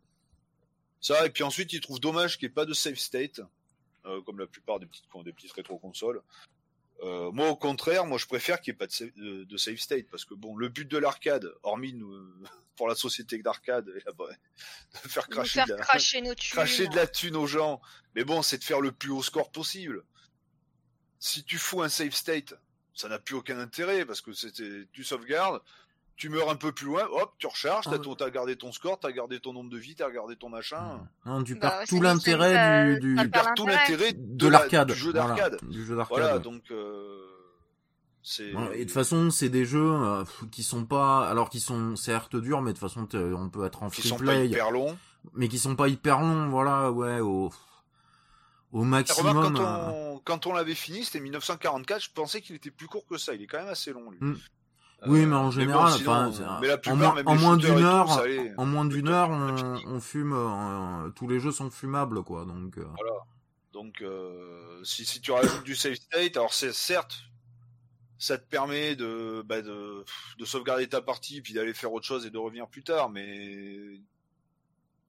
Ça 1.00 1.26
et 1.26 1.30
puis 1.30 1.42
ensuite, 1.44 1.72
ils 1.72 1.80
trouvent 1.80 2.00
dommage 2.00 2.38
qu'il 2.38 2.46
n'y 2.48 2.52
ait 2.52 2.54
pas 2.54 2.64
de 2.66 2.72
save 2.74 2.94
state, 2.96 3.40
euh, 4.06 4.20
comme 4.22 4.38
la 4.38 4.46
plupart 4.46 4.78
des 4.80 4.86
petites 4.86 5.04
des 5.24 5.32
petites 5.32 5.52
rétro 5.52 5.78
consoles. 5.78 6.22
Euh, 7.02 7.30
moi, 7.32 7.48
au 7.50 7.56
contraire, 7.56 8.06
moi, 8.06 8.18
je 8.18 8.26
préfère 8.26 8.60
qu'il 8.60 8.72
n'y 8.72 8.76
ait 8.76 8.78
pas 8.78 8.86
de 8.86 8.92
save, 8.92 9.12
de, 9.16 9.42
de 9.44 9.56
save 9.56 9.76
state 9.78 10.06
parce 10.10 10.24
que 10.24 10.34
bon, 10.34 10.56
le 10.56 10.68
but 10.68 10.88
de 10.88 10.98
l'arcade, 10.98 11.52
hormis 11.64 11.92
nous, 11.92 12.12
euh, 12.12 12.34
pour 12.76 12.88
la 12.88 12.94
société 12.94 13.38
d'arcade, 13.42 13.86
bah, 14.18 14.24
de 15.04 15.08
faire 15.08 15.28
cracher, 15.28 15.60
faire 15.60 15.66
de 15.66 15.74
la, 15.74 15.78
cracher 15.82 16.20
nos 16.22 16.34
thunes. 16.34 16.52
cracher 16.52 16.86
de 16.88 16.96
la 16.96 17.06
thune 17.06 17.36
aux 17.36 17.46
gens. 17.46 17.80
Mais 18.14 18.24
bon, 18.24 18.42
c'est 18.42 18.58
de 18.58 18.64
faire 18.64 18.80
le 18.80 18.92
plus 18.92 19.10
haut 19.10 19.22
score 19.22 19.50
possible. 19.50 20.04
Si 21.18 21.44
tu 21.44 21.58
fous 21.58 21.82
un 21.82 21.88
save 21.88 22.12
state, 22.12 22.54
ça 22.94 23.08
n'a 23.08 23.18
plus 23.18 23.34
aucun 23.36 23.58
intérêt 23.58 24.04
parce 24.04 24.20
que 24.20 24.32
c'était, 24.32 24.86
tu 24.92 25.04
sauvegardes, 25.04 25.60
tu 26.16 26.28
meurs 26.28 26.50
un 26.50 26.56
peu 26.56 26.72
plus 26.72 26.86
loin, 26.86 27.06
hop, 27.10 27.32
tu 27.38 27.46
recharges, 27.46 27.84
t'as, 27.86 27.94
Ah. 27.94 27.98
ton- 27.98 28.14
t'as 28.14 28.30
gardé 28.30 28.56
ton 28.56 28.70
score, 28.72 28.98
t'as 28.98 29.12
gardé 29.12 29.40
ton 29.40 29.52
nombre 29.52 29.70
de 29.70 29.78
vies, 29.78 29.94
t'as 29.94 30.10
gardé 30.10 30.36
ton 30.36 30.48
machin. 30.48 31.00
Non, 31.24 31.42
tu 31.42 31.54
Bah, 31.54 31.70
perds 31.70 31.80
c'est 31.80 31.86
tout 31.86 31.96
dit, 31.96 32.02
l'intérêt 32.02 32.94
du, 32.96 33.00
du, 33.00 33.16
Tu 33.22 33.30
perd 33.30 33.44
perds 33.46 33.54
tout 33.56 33.66
l'intérêt. 33.66 34.12
de 34.14 34.46
la- 34.46 34.58
l'arcade. 34.58 34.88
du 34.88 34.94
jeu 34.94 35.10
voilà, 35.12 35.26
d'arcade. 35.34 35.58
du 35.68 35.84
jeu 35.86 35.96
d'arcade. 35.96 36.18
Voilà, 36.18 36.38
donc 36.38 36.70
euh. 36.70 37.28
Ouais, 38.38 38.70
Et 38.74 38.78
de 38.80 38.84
toute 38.84 38.92
façon, 38.92 39.30
c'est 39.30 39.48
des 39.48 39.64
jeux 39.64 39.90
euh, 39.92 40.24
qui 40.50 40.62
sont 40.62 40.84
pas, 40.84 41.28
alors 41.28 41.50
qui 41.50 41.60
sont 41.60 41.96
certes 41.96 42.36
durs, 42.36 42.62
mais 42.62 42.72
de 42.72 42.78
toute 42.78 42.88
façon, 42.88 43.08
on 43.14 43.48
peut 43.48 43.64
être 43.64 43.82
en 43.82 43.90
qui 43.90 44.00
free 44.02 44.08
sont 44.10 44.18
pas 44.18 44.36
hyper 44.44 44.70
longs. 44.70 44.96
mais 45.34 45.48
qui 45.48 45.58
sont 45.58 45.74
pas 45.76 45.88
hyper 45.88 46.20
longs, 46.20 46.48
voilà, 46.48 46.90
ouais, 46.92 47.20
au, 47.20 47.50
au 48.72 48.84
maximum. 48.84 49.36
Remarque, 49.36 49.56
quand 49.56 49.64
euh, 49.64 49.90
on, 50.14 50.18
quand 50.24 50.46
on 50.46 50.52
l'avait 50.52 50.74
fini, 50.76 51.04
c'était 51.04 51.20
1944, 51.20 52.02
je 52.04 52.10
pensais 52.14 52.40
qu'il 52.40 52.54
était 52.54 52.70
plus 52.70 52.86
court 52.86 53.06
que 53.06 53.18
ça. 53.18 53.34
Il 53.34 53.42
est 53.42 53.46
quand 53.46 53.58
même 53.58 53.68
assez 53.68 53.92
long, 53.92 54.10
lui. 54.10 54.18
Mm. 54.20 54.36
Oui, 55.08 55.26
mais 55.26 55.34
en 55.34 55.50
général, 55.50 55.92
mais 56.60 56.70
en 56.86 56.94
moins, 56.94 57.54
en 57.54 57.56
d'une 57.56 57.78
heure, 57.82 58.18
allait. 58.20 58.52
en 58.56 58.66
moins 58.66 58.84
d'une 58.84 59.08
heure, 59.08 59.30
on, 59.30 59.98
fume, 60.00 60.32
euh, 60.32 61.10
tous 61.10 61.26
les 61.26 61.40
jeux 61.40 61.50
sont 61.50 61.70
fumables, 61.70 62.22
quoi, 62.22 62.44
donc. 62.44 62.78
euh, 62.78 62.84
Donc, 63.72 64.00
euh, 64.00 64.80
si, 64.84 65.04
si 65.04 65.20
tu 65.20 65.32
rajoutes 65.32 65.64
du 65.64 65.74
save 65.74 65.94
state, 65.96 66.36
alors 66.36 66.54
c'est 66.54 66.72
certes, 66.72 67.18
ça 68.22 68.38
te 68.38 68.46
permet 68.48 68.94
de, 68.94 69.42
bah, 69.44 69.62
de, 69.62 70.04
de 70.38 70.44
sauvegarder 70.44 70.88
ta 70.88 71.02
partie, 71.02 71.40
puis 71.42 71.54
d'aller 71.54 71.74
faire 71.74 71.92
autre 71.92 72.06
chose 72.06 72.24
et 72.24 72.30
de 72.30 72.38
revenir 72.38 72.68
plus 72.68 72.84
tard, 72.84 73.10
mais 73.10 74.00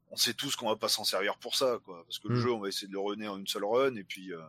on 0.09 0.15
sait 0.15 0.33
tous 0.33 0.55
qu'on 0.55 0.67
va 0.69 0.75
pas 0.75 0.89
s'en 0.89 1.03
servir 1.03 1.37
pour 1.37 1.55
ça, 1.55 1.79
quoi. 1.85 2.03
Parce 2.05 2.17
que 2.19 2.27
le 2.27 2.35
Mm. 2.35 2.41
jeu, 2.41 2.51
on 2.51 2.59
va 2.59 2.69
essayer 2.69 2.87
de 2.87 2.93
le 2.93 2.99
runner 2.99 3.27
en 3.27 3.37
une 3.37 3.47
seule 3.47 3.65
run, 3.65 3.95
et 3.95 4.03
puis, 4.03 4.33
euh, 4.33 4.41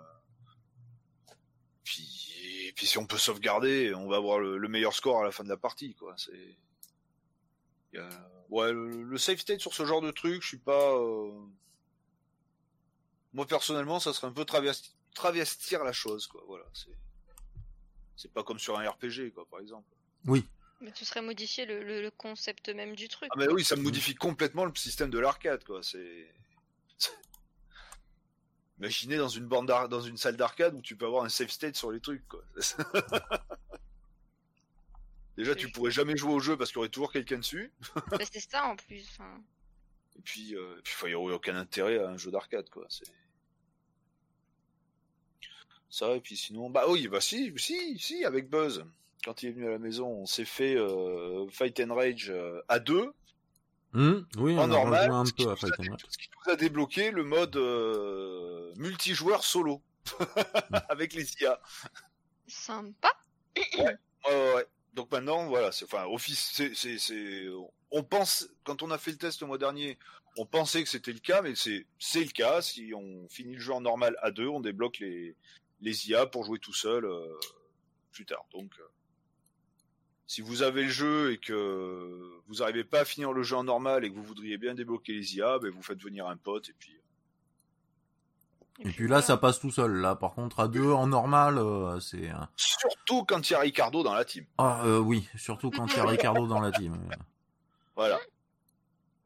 puis, 1.82 2.32
et 2.68 2.72
puis 2.72 2.86
si 2.86 2.96
on 2.96 3.06
peut 3.06 3.18
sauvegarder, 3.18 3.94
on 3.94 4.08
va 4.08 4.16
avoir 4.16 4.38
le, 4.38 4.56
le 4.56 4.68
meilleur 4.68 4.94
score 4.94 5.20
à 5.20 5.24
la 5.24 5.30
fin 5.30 5.44
de 5.44 5.48
la 5.50 5.56
partie, 5.58 5.94
quoi. 5.94 6.14
C'est, 6.16 6.56
ouais, 8.48 8.72
le, 8.72 9.02
le 9.02 9.18
save 9.18 9.38
state 9.38 9.60
sur 9.60 9.74
ce 9.74 9.84
genre 9.84 10.00
de 10.00 10.10
truc, 10.10 10.42
je 10.42 10.48
suis 10.48 10.58
pas. 10.58 10.94
euh, 10.96 11.32
Moi 13.34 13.46
personnellement, 13.46 14.00
ça 14.00 14.12
serait 14.12 14.26
un 14.28 14.32
peu 14.32 14.42
travesti- 14.44 14.94
travestir 15.14 15.84
la 15.84 15.92
chose, 15.92 16.26
quoi. 16.26 16.42
Voilà, 16.46 16.64
c'est. 16.72 16.88
C'est 18.16 18.32
pas 18.32 18.42
comme 18.44 18.58
sur 18.58 18.78
un 18.78 18.88
RPG, 18.88 19.32
quoi, 19.34 19.46
par 19.50 19.60
exemple. 19.60 19.88
Oui. 20.26 20.46
Mais 20.80 20.92
ce 20.94 21.04
serait 21.04 21.22
modifier 21.22 21.66
le, 21.66 21.82
le- 21.82 22.02
le 22.02 22.10
concept 22.10 22.68
même 22.68 22.94
du 22.94 23.08
truc. 23.08 23.28
Ah 23.32 23.36
mais 23.38 23.48
oui, 23.48 23.64
ça 23.64 23.76
modifie 23.76 24.14
complètement 24.14 24.64
le 24.64 24.74
système 24.74 25.10
de 25.10 25.18
l'arcade, 25.18 25.64
quoi. 25.64 25.82
C'est. 25.82 26.28
Imaginez 28.78 29.16
dans 29.16 29.28
une 29.28 29.46
bande 29.46 29.66
d'ar- 29.68 29.88
dans 29.88 30.00
une 30.00 30.16
salle 30.16 30.36
d'arcade 30.36 30.74
où 30.74 30.82
tu 30.82 30.96
peux 30.96 31.06
avoir 31.06 31.24
un 31.24 31.28
save 31.28 31.48
state 31.50 31.76
sur 31.76 31.90
les 31.92 32.00
trucs, 32.00 32.26
quoi. 32.28 32.42
Déjà, 35.36 35.54
tu 35.56 35.68
pourrais 35.70 35.90
jamais 35.90 36.16
jouer 36.16 36.32
au 36.32 36.38
jeu 36.40 36.56
parce 36.56 36.70
qu'il 36.70 36.76
y 36.76 36.78
aurait 36.80 36.88
toujours 36.90 37.10
quelqu'un 37.12 37.38
dessus. 37.38 37.72
Bah, 38.08 38.18
c'est 38.30 38.38
ça 38.40 38.64
en 38.66 38.76
plus. 38.76 39.04
enfin. 39.12 39.42
Et 40.16 40.22
puis, 40.22 40.54
euh, 40.54 40.80
il 41.02 41.08
n'y 41.08 41.14
aurait 41.14 41.34
aucun 41.34 41.56
intérêt 41.56 41.98
à 41.98 42.08
un 42.08 42.16
jeu 42.16 42.30
d'arcade, 42.30 42.70
quoi. 42.70 42.86
C'est 42.88 43.04
ça. 45.94 46.14
Et 46.14 46.20
puis 46.20 46.36
sinon, 46.36 46.70
bah 46.70 46.84
oui, 46.88 47.08
bah 47.08 47.20
si, 47.20 47.52
si, 47.56 47.98
si, 47.98 48.24
avec 48.24 48.50
Buzz. 48.50 48.84
Quand 49.24 49.42
il 49.42 49.48
est 49.48 49.52
venu 49.52 49.66
à 49.66 49.70
la 49.70 49.78
maison, 49.78 50.06
on 50.06 50.26
s'est 50.26 50.44
fait 50.44 50.76
euh, 50.76 51.48
Fight 51.48 51.80
and 51.80 51.94
Rage 51.94 52.28
euh, 52.28 52.60
à 52.68 52.78
deux, 52.78 53.14
oui, 53.94 54.58
en 54.58 54.64
on 54.64 54.66
normal, 54.66 55.10
un 55.12 55.24
ce 55.24 55.32
qui 55.32 55.44
peu 55.44 55.50
à 55.50 55.56
Fight 55.56 55.72
and 55.78 55.92
Rage. 55.92 56.00
ce 56.08 56.18
qui 56.18 56.28
nous 56.28 56.52
a 56.52 56.56
débloqué 56.56 57.10
le 57.10 57.22
mode 57.22 57.56
euh, 57.56 58.72
multijoueur 58.76 59.44
solo 59.44 59.80
avec 60.88 61.14
les 61.14 61.26
IA. 61.40 61.60
Sympa. 62.46 63.10
Ouais, 63.56 63.96
ouais, 64.28 64.54
ouais. 64.56 64.66
Donc 64.94 65.10
maintenant, 65.10 65.46
voilà, 65.46 65.72
c'est, 65.72 65.84
enfin, 65.84 66.04
Office, 66.06 66.50
c'est, 66.52 66.74
c'est, 66.74 66.98
c'est, 66.98 67.46
on 67.90 68.02
pense, 68.02 68.48
quand 68.64 68.82
on 68.82 68.90
a 68.90 68.98
fait 68.98 69.12
le 69.12 69.16
test 69.16 69.40
le 69.40 69.46
mois 69.46 69.58
dernier, 69.58 69.98
on 70.36 70.44
pensait 70.44 70.82
que 70.82 70.88
c'était 70.88 71.12
le 71.12 71.20
cas, 71.20 71.42
mais 71.42 71.54
c'est, 71.54 71.86
c'est 71.98 72.24
le 72.24 72.30
cas. 72.30 72.62
Si 72.62 72.92
on 72.94 73.28
finit 73.28 73.54
le 73.54 73.60
jeu 73.60 73.72
en 73.72 73.80
normal 73.80 74.16
à 74.22 74.32
deux, 74.32 74.48
on 74.48 74.60
débloque 74.60 74.98
les, 74.98 75.36
les 75.84 76.08
IA 76.08 76.26
pour 76.26 76.44
jouer 76.44 76.58
tout 76.58 76.72
seul 76.72 77.04
euh, 77.04 77.38
plus 78.12 78.24
tard. 78.24 78.44
Donc, 78.52 78.70
euh, 78.80 78.84
si 80.26 80.40
vous 80.40 80.62
avez 80.62 80.84
le 80.84 80.88
jeu 80.88 81.32
et 81.32 81.38
que 81.38 82.40
vous 82.48 82.56
n'arrivez 82.56 82.84
pas 82.84 83.00
à 83.00 83.04
finir 83.04 83.32
le 83.32 83.42
jeu 83.42 83.56
en 83.56 83.64
normal 83.64 84.04
et 84.04 84.10
que 84.10 84.16
vous 84.16 84.24
voudriez 84.24 84.56
bien 84.56 84.74
débloquer 84.74 85.12
les 85.12 85.36
IA, 85.36 85.58
ben 85.58 85.70
vous 85.70 85.82
faites 85.82 86.02
venir 86.02 86.26
un 86.26 86.36
pote 86.36 86.68
et 86.70 86.74
puis. 86.78 86.98
Et 88.80 88.90
puis 88.90 89.06
là, 89.06 89.22
ça 89.22 89.36
passe 89.36 89.60
tout 89.60 89.70
seul. 89.70 89.92
Là, 90.00 90.16
par 90.16 90.34
contre, 90.34 90.58
à 90.58 90.66
deux 90.66 90.90
en 90.90 91.06
normal, 91.06 91.58
euh, 91.58 92.00
c'est. 92.00 92.30
Surtout 92.56 93.24
quand 93.24 93.48
il 93.48 93.52
y 93.52 93.56
a 93.56 93.60
Ricardo 93.60 94.02
dans 94.02 94.14
la 94.14 94.24
team. 94.24 94.46
Ah 94.58 94.82
euh, 94.84 94.98
oui, 94.98 95.28
surtout 95.36 95.70
quand 95.70 95.86
il 95.86 95.96
y 95.98 96.00
a 96.00 96.06
Ricardo 96.06 96.46
dans 96.46 96.60
la 96.60 96.72
team. 96.72 96.98
Voilà. 97.94 98.18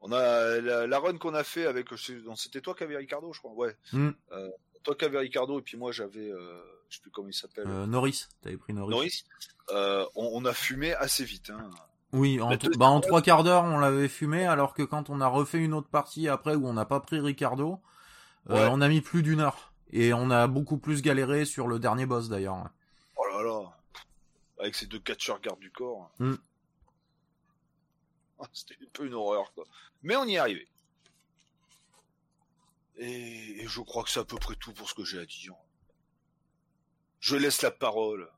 On 0.01 0.11
a 0.11 0.59
la, 0.61 0.87
la 0.87 0.99
run 0.99 1.17
qu'on 1.17 1.33
a 1.33 1.43
fait 1.43 1.65
avec, 1.65 1.89
c'était 2.35 2.61
toi 2.61 2.75
qui 2.75 2.83
avais 2.83 2.97
Ricardo, 2.97 3.33
je 3.33 3.39
crois. 3.39 3.53
Ouais. 3.53 3.75
Hmm. 3.91 4.11
Euh, 4.31 4.49
toi 4.83 4.95
qui 4.95 5.05
avais 5.05 5.19
Ricardo 5.19 5.59
et 5.59 5.61
puis 5.61 5.77
moi 5.77 5.91
j'avais, 5.91 6.29
euh, 6.31 6.61
je 6.89 6.95
sais 6.95 7.01
plus 7.01 7.11
comment 7.11 7.27
il 7.29 7.33
s'appelle, 7.33 7.65
Euh, 7.67 7.85
Norris, 7.85 8.27
t'avais 8.41 8.57
pris 8.57 8.73
Norris. 8.73 8.91
Norris. 8.91 9.23
Euh, 9.71 10.05
on, 10.15 10.29
on 10.33 10.45
a 10.45 10.53
fumé 10.53 10.93
assez 10.95 11.23
vite. 11.23 11.49
Hein. 11.51 11.69
Oui, 12.11 12.41
en, 12.41 12.49
bah, 12.77 12.87
en 12.87 13.01
trois 13.01 13.21
quarts 13.21 13.43
d'heure, 13.43 13.63
on 13.63 13.77
l'avait 13.77 14.07
fumé, 14.07 14.45
alors 14.47 14.73
que 14.73 14.81
quand 14.81 15.09
on 15.11 15.21
a 15.21 15.27
refait 15.27 15.59
une 15.59 15.73
autre 15.75 15.89
partie 15.89 16.27
après 16.27 16.55
où 16.55 16.67
on 16.67 16.73
n'a 16.73 16.85
pas 16.85 16.99
pris 16.99 17.19
Ricardo, 17.19 17.79
euh, 18.49 18.53
Ouais. 18.55 18.69
on 18.71 18.81
a 18.81 18.87
mis 18.87 19.01
plus 19.01 19.21
d'une 19.21 19.41
heure. 19.41 19.73
Et 19.91 20.13
on 20.13 20.29
a 20.31 20.47
beaucoup 20.47 20.77
plus 20.77 21.01
galéré 21.01 21.45
sur 21.45 21.67
le 21.67 21.77
dernier 21.79 22.05
boss 22.05 22.29
d'ailleurs. 22.29 22.69
Oh 23.15 23.23
là 23.31 23.43
là. 23.43 23.77
Avec 24.59 24.75
ces 24.75 24.85
deux 24.87 24.99
catcheurs 24.99 25.39
garde 25.41 25.59
du 25.59 25.71
corps. 25.71 26.11
Hmm. 26.19 26.35
C'était 28.53 28.75
un 28.81 28.87
peu 28.93 29.05
une 29.05 29.13
horreur 29.13 29.51
quoi. 29.53 29.65
Mais 30.03 30.15
on 30.15 30.25
y 30.25 30.35
est 30.35 30.37
arrivé. 30.37 30.67
Et, 32.99 33.61
et 33.61 33.67
je 33.67 33.81
crois 33.81 34.03
que 34.03 34.09
c'est 34.09 34.19
à 34.19 34.25
peu 34.25 34.37
près 34.37 34.55
tout 34.55 34.73
pour 34.73 34.89
ce 34.89 34.93
que 34.93 35.05
j'ai 35.05 35.19
à 35.19 35.25
dire. 35.25 35.55
Je 37.21 37.35
laisse 37.35 37.61
la 37.61 37.71
parole 37.71 38.29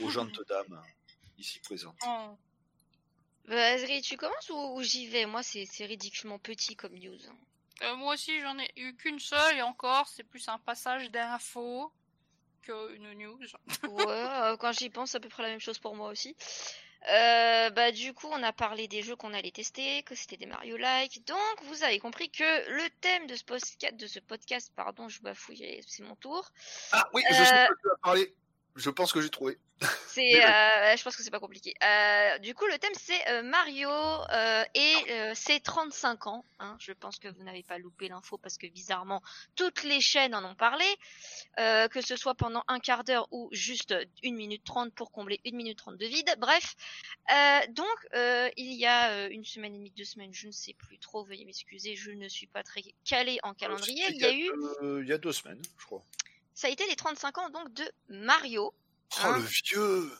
aux 0.00 0.10
gentes 0.10 0.40
dames 0.48 0.82
ici 1.38 1.60
présentes. 1.60 1.98
Oh. 2.06 2.36
Bah, 3.46 3.72
Azri, 3.72 4.00
tu 4.00 4.16
commences 4.16 4.48
ou, 4.50 4.76
ou 4.76 4.82
j'y 4.82 5.08
vais? 5.08 5.26
Moi, 5.26 5.42
c'est 5.42 5.66
c'est 5.66 5.84
ridiculement 5.86 6.38
petit 6.38 6.76
comme 6.76 6.94
news. 6.94 7.18
Euh, 7.82 7.96
moi 7.96 8.14
aussi, 8.14 8.40
j'en 8.40 8.58
ai 8.58 8.70
eu 8.76 8.94
qu'une 8.94 9.18
seule 9.18 9.58
et 9.58 9.62
encore, 9.62 10.08
c'est 10.08 10.22
plus 10.22 10.48
un 10.48 10.58
passage 10.58 11.10
d'info 11.10 11.92
qu'une 12.62 13.12
news. 13.14 13.40
Ouais, 13.82 14.06
euh, 14.06 14.56
quand 14.56 14.72
j'y 14.72 14.88
pense, 14.88 15.10
c'est 15.10 15.18
à 15.18 15.20
peu 15.20 15.28
près 15.28 15.42
la 15.42 15.50
même 15.50 15.60
chose 15.60 15.78
pour 15.78 15.94
moi 15.96 16.10
aussi. 16.10 16.36
Euh, 17.10 17.70
bah 17.70 17.92
du 17.92 18.14
coup, 18.14 18.28
on 18.30 18.42
a 18.42 18.52
parlé 18.52 18.88
des 18.88 19.02
jeux 19.02 19.14
qu'on 19.16 19.34
allait 19.34 19.50
tester, 19.50 20.02
que 20.04 20.14
c'était 20.14 20.36
des 20.38 20.46
Mario-like. 20.46 21.24
Donc, 21.26 21.62
vous 21.64 21.84
avez 21.84 21.98
compris 21.98 22.30
que 22.30 22.42
le 22.70 22.88
thème 23.00 23.26
de 23.26 23.34
ce 23.34 23.44
podcast, 23.44 23.94
de 23.96 24.06
ce 24.06 24.20
podcast, 24.20 24.72
pardon, 24.74 25.08
je 25.08 25.20
bafouille, 25.20 25.82
c'est 25.86 26.02
mon 26.02 26.16
tour. 26.16 26.50
Ah 26.92 27.08
oui, 27.12 27.22
je 27.30 27.34
Euh, 27.34 27.44
sais 27.44 27.68
que 27.68 27.74
tu 27.82 27.88
vas 27.88 27.96
parler. 28.02 28.34
Je 28.76 28.90
pense 28.90 29.12
que 29.12 29.20
j'ai 29.20 29.30
trouvé. 29.30 29.56
C'est, 30.08 30.44
euh, 30.44 30.96
je 30.96 31.02
pense 31.02 31.16
que 31.16 31.22
c'est 31.22 31.30
pas 31.30 31.40
compliqué. 31.40 31.74
Euh, 31.82 32.38
du 32.38 32.54
coup, 32.54 32.66
le 32.66 32.78
thème 32.78 32.92
c'est 32.94 33.28
euh, 33.28 33.42
Mario 33.42 33.90
et 34.74 34.94
ses 35.34 35.60
35 35.60 36.26
ans. 36.26 36.44
Hein. 36.60 36.76
Je 36.80 36.92
pense 36.92 37.18
que 37.18 37.28
vous 37.28 37.42
n'avez 37.42 37.62
pas 37.62 37.78
loupé 37.78 38.08
l'info 38.08 38.38
parce 38.38 38.58
que 38.58 38.66
bizarrement 38.66 39.22
toutes 39.56 39.82
les 39.82 40.00
chaînes 40.00 40.34
en 40.34 40.44
ont 40.44 40.54
parlé, 40.54 40.84
que 41.56 42.00
ce 42.00 42.16
soit 42.16 42.34
pendant 42.34 42.62
un 42.68 42.78
quart 42.78 43.04
d'heure 43.04 43.28
ou 43.30 43.48
juste 43.52 43.94
une 44.22 44.36
minute 44.36 44.62
30 44.64 44.94
pour 44.94 45.10
combler 45.10 45.40
une 45.44 45.56
minute 45.56 45.78
30 45.78 45.96
de 45.96 46.06
vide. 46.06 46.34
Bref, 46.38 46.74
donc 47.70 47.86
il 48.56 48.74
y 48.74 48.86
a 48.86 49.26
une 49.28 49.44
semaine 49.44 49.74
et 49.74 49.78
demie, 49.78 49.92
deux 49.96 50.04
semaines, 50.04 50.32
je 50.32 50.46
ne 50.46 50.52
sais 50.52 50.74
plus 50.74 50.98
trop. 50.98 51.24
Veuillez 51.24 51.44
m'excuser, 51.44 51.96
je 51.96 52.10
ne 52.10 52.28
suis 52.28 52.46
pas 52.46 52.62
très 52.62 52.82
calée 53.04 53.38
en 53.42 53.54
calendrier. 53.54 54.04
Il 54.10 54.20
y 54.20 54.24
a 54.24 54.32
eu, 54.32 54.50
il 55.02 55.08
y 55.08 55.12
a 55.12 55.18
deux 55.18 55.32
semaines, 55.32 55.62
je 55.78 55.86
crois. 55.86 56.02
Ça 56.54 56.68
a 56.68 56.70
été 56.70 56.86
les 56.86 56.96
35 56.96 57.36
ans 57.38 57.50
donc 57.50 57.72
de 57.74 57.84
Mario. 58.08 58.72
Oh 58.74 59.18
Hein 59.22 59.36
le 59.38 59.44
vieux. 59.44 60.10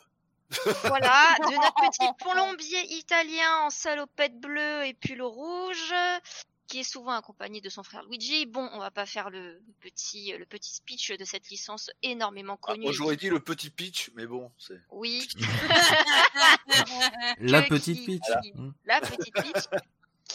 Voilà, 0.84 1.34
de 1.40 1.54
notre 1.54 1.90
petit 1.90 2.12
plombier 2.22 2.94
italien 2.96 3.60
en 3.62 3.70
salopette 3.70 4.38
bleue 4.38 4.84
et 4.86 4.94
pull 4.94 5.20
rouge, 5.22 5.92
qui 6.68 6.80
est 6.80 6.84
souvent 6.84 7.12
accompagné 7.12 7.60
de 7.60 7.68
son 7.68 7.82
frère 7.82 8.04
Luigi. 8.04 8.46
Bon, 8.46 8.68
on 8.72 8.78
va 8.78 8.90
pas 8.92 9.06
faire 9.06 9.30
le 9.30 9.60
petit, 9.80 10.32
le 10.38 10.44
petit 10.46 10.72
speech 10.74 11.10
de 11.12 11.24
cette 11.24 11.48
licence 11.48 11.90
énormément 12.02 12.56
Ah, 12.62 12.66
connue. 12.72 12.86
et 12.86 12.92
j'aurais 12.92 13.16
dit 13.16 13.30
le 13.30 13.40
petit 13.40 13.70
pitch, 13.70 14.10
mais 14.14 14.26
bon, 14.26 14.52
c'est. 14.58 14.80
Oui, 14.90 15.26
La 17.38 17.62
petite 17.62 17.98
qui- 18.00 18.18
Peach. 18.18 18.42
qui- 18.42 18.52
Hmm. 18.52 18.72
la 18.84 19.00
petite 19.00 19.34
Peach, 19.34 19.64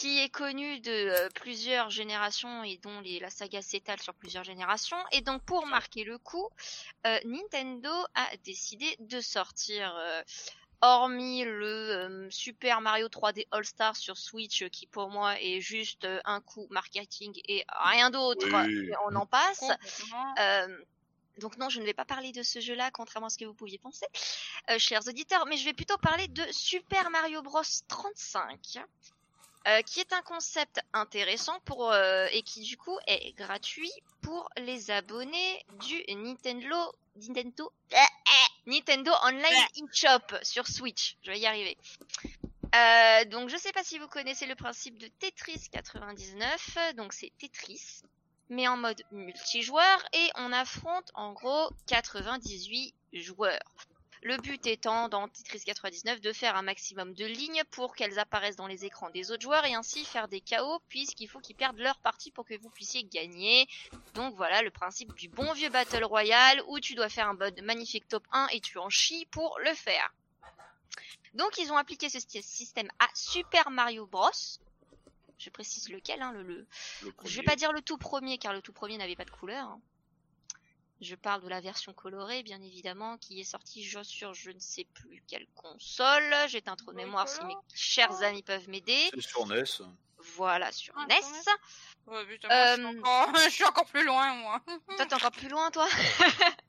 qui 0.00 0.18
est 0.20 0.30
connue 0.30 0.80
de 0.80 0.90
euh, 0.90 1.28
plusieurs 1.34 1.90
générations 1.90 2.64
et 2.64 2.78
dont 2.78 3.00
les, 3.00 3.20
la 3.20 3.28
saga 3.28 3.60
s'étale 3.60 4.00
sur 4.00 4.14
plusieurs 4.14 4.44
générations. 4.44 4.96
Et 5.12 5.20
donc, 5.20 5.42
pour 5.42 5.66
marquer 5.66 6.04
le 6.04 6.16
coup, 6.16 6.48
euh, 7.06 7.18
Nintendo 7.26 7.90
a 8.14 8.36
décidé 8.44 8.96
de 9.00 9.20
sortir, 9.20 9.94
euh, 9.94 10.22
hormis 10.80 11.44
le 11.44 11.66
euh, 11.66 12.30
Super 12.30 12.80
Mario 12.80 13.08
3D 13.08 13.46
All 13.50 13.66
Star 13.66 13.94
sur 13.94 14.16
Switch, 14.16 14.66
qui 14.70 14.86
pour 14.86 15.10
moi 15.10 15.38
est 15.38 15.60
juste 15.60 16.06
euh, 16.06 16.18
un 16.24 16.40
coup 16.40 16.66
marketing 16.70 17.38
et 17.46 17.66
rien 17.68 18.08
d'autre, 18.08 18.46
Oui. 18.66 18.90
on 19.06 19.14
en 19.16 19.26
passe. 19.26 19.64
Euh, 20.38 20.78
donc 21.36 21.58
non, 21.58 21.68
je 21.68 21.78
ne 21.80 21.84
vais 21.84 21.92
pas 21.92 22.06
parler 22.06 22.32
de 22.32 22.42
ce 22.42 22.60
jeu-là, 22.60 22.90
contrairement 22.90 23.26
à 23.26 23.30
ce 23.30 23.36
que 23.36 23.44
vous 23.44 23.52
pouviez 23.54 23.76
penser, 23.78 24.06
euh, 24.70 24.78
chers 24.78 25.06
auditeurs, 25.06 25.44
mais 25.46 25.58
je 25.58 25.64
vais 25.66 25.74
plutôt 25.74 25.98
parler 25.98 26.26
de 26.28 26.42
Super 26.50 27.10
Mario 27.10 27.42
Bros 27.42 27.60
35, 27.88 28.58
euh, 29.68 29.82
qui 29.82 30.00
est 30.00 30.12
un 30.12 30.22
concept 30.22 30.80
intéressant 30.92 31.58
pour 31.64 31.90
euh, 31.90 32.26
et 32.32 32.42
qui 32.42 32.62
du 32.62 32.76
coup 32.76 32.98
est 33.06 33.32
gratuit 33.36 33.92
pour 34.22 34.48
les 34.56 34.90
abonnés 34.90 35.64
du 35.80 36.02
Nintendo 36.14 36.76
Nintendo 37.16 37.72
Nintendo 38.66 39.12
Online 39.22 39.66
eShop 39.76 40.36
sur 40.42 40.66
Switch. 40.66 41.16
Je 41.22 41.30
vais 41.30 41.40
y 41.40 41.46
arriver. 41.46 41.76
Euh, 42.74 43.24
donc 43.26 43.48
je 43.50 43.56
sais 43.56 43.72
pas 43.72 43.82
si 43.82 43.98
vous 43.98 44.08
connaissez 44.08 44.46
le 44.46 44.54
principe 44.54 44.96
de 44.98 45.08
Tetris 45.18 45.68
99, 45.72 46.94
donc 46.96 47.12
c'est 47.12 47.32
Tetris 47.38 48.02
mais 48.50 48.66
en 48.66 48.76
mode 48.76 49.02
multijoueur 49.12 50.04
et 50.12 50.28
on 50.34 50.52
affronte 50.52 51.10
en 51.14 51.32
gros 51.32 51.70
98 51.86 52.94
joueurs. 53.12 53.60
Le 54.22 54.36
but 54.36 54.66
étant 54.66 55.08
dans 55.08 55.28
Tetris 55.28 55.62
99 55.64 56.20
de 56.20 56.32
faire 56.34 56.54
un 56.54 56.60
maximum 56.62 57.14
de 57.14 57.24
lignes 57.24 57.62
pour 57.70 57.94
qu'elles 57.96 58.18
apparaissent 58.18 58.56
dans 58.56 58.66
les 58.66 58.84
écrans 58.84 59.08
des 59.10 59.30
autres 59.30 59.40
joueurs 59.42 59.64
et 59.64 59.74
ainsi 59.74 60.04
faire 60.04 60.28
des 60.28 60.42
KO 60.42 60.78
puisqu'il 60.88 61.26
faut 61.26 61.40
qu'ils 61.40 61.56
perdent 61.56 61.78
leur 61.78 61.98
partie 62.00 62.30
pour 62.30 62.44
que 62.44 62.54
vous 62.60 62.68
puissiez 62.68 63.02
gagner. 63.04 63.66
Donc 64.14 64.34
voilà 64.36 64.60
le 64.60 64.70
principe 64.70 65.14
du 65.14 65.28
bon 65.28 65.50
vieux 65.54 65.70
Battle 65.70 66.04
Royale 66.04 66.62
où 66.68 66.78
tu 66.80 66.94
dois 66.94 67.08
faire 67.08 67.28
un 67.28 67.34
bon 67.34 67.54
magnifique 67.64 68.06
top 68.08 68.26
1 68.32 68.48
et 68.52 68.60
tu 68.60 68.76
en 68.78 68.90
chies 68.90 69.26
pour 69.30 69.58
le 69.64 69.72
faire. 69.72 70.12
Donc 71.32 71.56
ils 71.56 71.72
ont 71.72 71.76
appliqué 71.78 72.10
ce 72.10 72.18
système 72.20 72.90
à 72.98 73.06
Super 73.14 73.70
Mario 73.70 74.06
Bros. 74.06 74.30
Je 75.38 75.48
précise 75.48 75.88
lequel, 75.88 76.20
hein, 76.20 76.32
le, 76.32 76.42
le, 76.42 76.66
Le 77.02 77.12
je 77.24 77.36
vais 77.38 77.42
pas 77.42 77.56
dire 77.56 77.72
le 77.72 77.80
tout 77.80 77.96
premier 77.96 78.36
car 78.36 78.52
le 78.52 78.60
tout 78.60 78.74
premier 78.74 78.98
n'avait 78.98 79.16
pas 79.16 79.24
de 79.24 79.30
couleur. 79.30 79.64
hein. 79.64 79.80
Je 81.00 81.14
parle 81.14 81.42
de 81.42 81.48
la 81.48 81.60
version 81.60 81.94
colorée, 81.94 82.42
bien 82.42 82.60
évidemment, 82.60 83.16
qui 83.18 83.40
est 83.40 83.44
sortie 83.44 83.82
je- 83.82 84.02
sur 84.02 84.34
je 84.34 84.50
ne 84.50 84.58
sais 84.58 84.84
plus 84.92 85.22
quelle 85.26 85.46
console. 85.54 86.34
J'ai 86.48 86.62
un 86.66 86.76
trou 86.76 86.92
de 86.92 86.96
mémoire 86.96 87.26
si 87.28 87.42
mes 87.44 87.54
chers 87.74 88.22
amis 88.22 88.42
peuvent 88.42 88.68
m'aider. 88.68 89.08
C'est 89.14 89.20
sur 89.22 89.46
NES. 89.46 89.64
Voilà, 90.36 90.70
sur 90.72 90.92
Ah, 90.98 91.06
NES. 91.08 91.22
sur 91.22 92.12
Ouais, 92.12 92.26
putain, 92.26 92.48
moi, 92.48 92.66
je, 92.66 92.74
suis 92.74 92.84
Euh, 92.84 93.00
encore... 93.00 93.34
je 93.44 93.50
suis 93.50 93.64
encore 93.64 93.86
plus 93.86 94.04
loin, 94.04 94.34
moi. 94.34 94.62
Toi, 94.96 95.06
t'es 95.06 95.14
encore 95.14 95.30
plus 95.30 95.48
loin, 95.48 95.70
toi? 95.70 95.88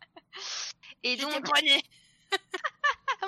Et 1.03 1.17
donc, 1.17 1.43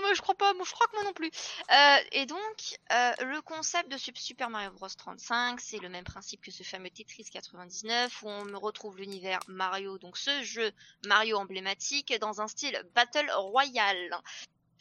moi 0.03 0.13
je 0.13 0.21
crois 0.21 0.35
pas, 0.35 0.53
moi 0.53 0.65
je 0.67 0.71
crois 0.73 0.85
que 0.87 0.93
moi 0.95 1.03
non 1.03 1.13
plus. 1.13 1.31
Euh, 1.71 1.97
et 2.11 2.25
donc, 2.25 2.77
euh, 2.91 3.11
le 3.25 3.41
concept 3.41 3.89
de 3.91 3.97
Sup- 3.97 4.17
Super 4.17 4.49
Mario 4.49 4.71
Bros 4.71 4.87
35, 4.87 5.59
c'est 5.59 5.79
le 5.79 5.89
même 5.89 6.03
principe 6.03 6.41
que 6.41 6.51
ce 6.51 6.63
fameux 6.63 6.89
Tetris 6.89 7.25
99, 7.31 8.21
où 8.23 8.29
on 8.29 8.45
me 8.45 8.57
retrouve 8.57 8.97
l'univers 8.97 9.39
Mario, 9.47 9.97
donc 9.97 10.17
ce 10.17 10.43
jeu 10.43 10.71
Mario 11.07 11.37
emblématique, 11.37 12.13
dans 12.19 12.41
un 12.41 12.47
style 12.47 12.79
Battle 12.93 13.31
Royale. 13.35 14.15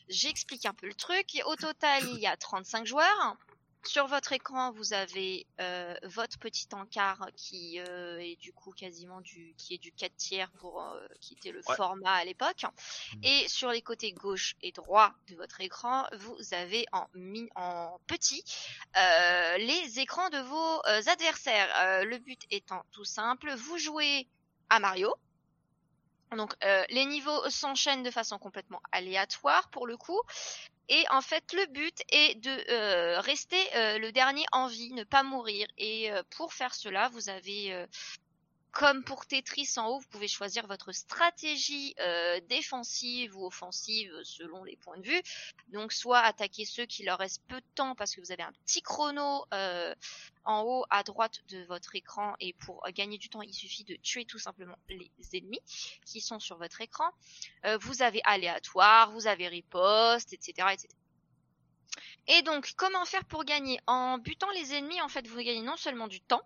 J'explique 0.09 0.67
un 0.67 0.75
peu 0.75 0.87
le 0.87 0.95
truc. 0.95 1.41
Au 1.47 1.57
total, 1.57 2.03
il 2.09 2.19
y 2.19 2.27
a 2.27 2.37
35 2.37 2.85
joueurs. 2.87 3.37
Sur 3.85 4.07
votre 4.07 4.33
écran, 4.33 4.71
vous 4.73 4.93
avez 4.93 5.45
euh, 5.61 5.95
votre 6.05 6.39
petit 6.39 6.69
encart 6.73 7.27
qui 7.37 7.81
euh, 7.81 8.19
est 8.21 8.37
du 8.37 8.53
coup 8.53 8.71
quasiment 8.73 9.21
du 9.21 9.55
qui 9.59 9.75
est 9.75 9.79
du 9.79 9.91
4 9.93 10.15
tiers 10.17 10.51
pour 10.61 10.81
euh, 10.83 11.05
qui 11.21 11.35
était 11.35 11.51
le 11.51 11.61
Ouais. 11.69 11.75
format 11.77 12.13
à 12.15 12.25
l'époque. 12.25 12.65
Et 13.25 13.49
sur 13.49 13.71
les 13.71 13.83
côtés 13.83 14.13
gauche 14.13 14.55
et 14.63 14.71
droit 14.71 15.13
de 15.29 15.35
votre 15.35 15.61
écran, 15.61 16.07
vous 16.17 16.37
avez 16.53 16.87
en, 16.93 17.07
mi- 17.15 17.51
en 17.57 17.99
petit 18.07 18.45
euh, 18.97 19.57
les 19.59 19.99
écrans 19.99 20.31
de 20.31 20.39
vos 20.39 20.81
adversaires. 21.11 21.69
Euh, 21.83 22.05
le 22.05 22.19
but 22.19 22.41
étant 22.51 22.85
tout 22.93 23.05
simple, 23.05 23.53
vous 23.55 23.79
jouez 23.79 24.29
à 24.71 24.79
Mario. 24.79 25.13
Donc 26.37 26.55
euh, 26.65 26.85
les 26.89 27.05
niveaux 27.05 27.51
s'enchaînent 27.51 28.03
de 28.03 28.11
façon 28.11 28.39
complètement 28.39 28.81
aléatoire 28.91 29.69
pour 29.71 29.87
le 29.87 29.97
coup. 29.99 30.19
Et 30.89 31.05
en 31.11 31.21
fait, 31.21 31.53
le 31.53 31.67
but 31.67 32.03
est 32.11 32.35
de 32.41 32.71
euh, 32.71 33.21
rester 33.21 33.57
euh, 33.77 33.99
le 33.99 34.13
dernier 34.13 34.45
en 34.53 34.67
vie, 34.67 34.93
ne 34.93 35.05
pas 35.05 35.23
mourir. 35.23 35.67
Et 35.79 36.11
euh, 36.13 36.23
pour 36.37 36.53
faire 36.53 36.75
cela, 36.75 37.09
vous 37.11 37.29
avez, 37.29 37.87
comme 38.73 39.05
pour 39.05 39.27
Tetris 39.27 39.69
en 39.77 39.87
haut, 39.89 39.99
vous 39.99 40.09
pouvez 40.09 40.29
choisir 40.29 40.67
votre 40.67 40.93
stratégie 40.93 41.95
euh, 42.01 42.41
défensive 42.49 43.37
ou 43.37 43.47
offensive 43.47 44.11
selon 44.25 44.65
les 44.65 44.77
points 44.77 44.97
de 44.97 45.07
vue. 45.07 45.23
Donc, 45.69 45.93
soit 45.93 46.21
attaquer 46.21 46.65
ceux 46.65 46.87
qui 46.87 47.05
leur 47.05 47.19
restent 47.19 47.45
peu 47.49 47.61
de 47.61 47.67
temps 47.75 47.95
parce 47.95 48.15
que 48.15 48.23
vous 48.23 48.33
avez 48.33 48.43
un 48.43 48.53
petit 48.65 48.81
chrono 48.81 49.45
euh, 49.53 49.95
en 50.45 50.63
haut 50.63 50.85
à 50.89 51.03
droite 51.03 51.41
de 51.49 51.63
votre 51.65 51.95
écran. 51.95 52.35
Et 52.41 52.55
pour 52.55 52.83
gagner 52.95 53.19
du 53.19 53.29
temps, 53.29 53.43
il 53.43 53.53
suffit 53.53 53.85
de 53.85 53.95
tuer 53.97 54.25
tout 54.25 54.39
simplement 54.39 54.79
les 54.89 55.11
ennemis 55.35 55.61
qui 56.07 56.23
sont 56.23 56.41
sur 56.41 56.57
votre 56.57 56.81
écran. 56.81 57.11
Euh, 57.67 57.77
vous 57.79 58.03
avez 58.03 58.23
aléatoire, 58.25 59.13
vous 59.13 59.27
avez 59.27 59.49
riposte, 59.49 60.33
etc., 60.33 60.69
etc. 60.73 60.89
Et 62.29 62.41
donc, 62.43 62.73
comment 62.77 63.05
faire 63.05 63.25
pour 63.27 63.45
gagner? 63.45 63.81
En 63.87 64.17
butant 64.17 64.51
les 64.53 64.75
ennemis, 64.75 65.01
en 65.03 65.09
fait, 65.09 65.27
vous 65.27 65.37
gagnez 65.37 65.61
non 65.61 65.77
seulement 65.77 66.09
du 66.09 66.21
temps, 66.21 66.43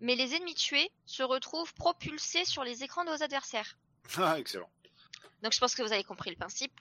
mais 0.00 0.14
les 0.14 0.34
ennemis 0.34 0.54
tués 0.54 0.90
se 1.06 1.22
retrouvent 1.22 1.72
propulsés 1.74 2.44
sur 2.44 2.64
les 2.64 2.82
écrans 2.82 3.04
de 3.04 3.10
vos 3.10 3.22
adversaires. 3.22 3.76
Ah, 4.18 4.38
excellent. 4.38 4.68
Donc, 5.42 5.52
je 5.52 5.58
pense 5.58 5.74
que 5.74 5.82
vous 5.82 5.92
avez 5.92 6.04
compris 6.04 6.30
le 6.30 6.36
principe. 6.36 6.72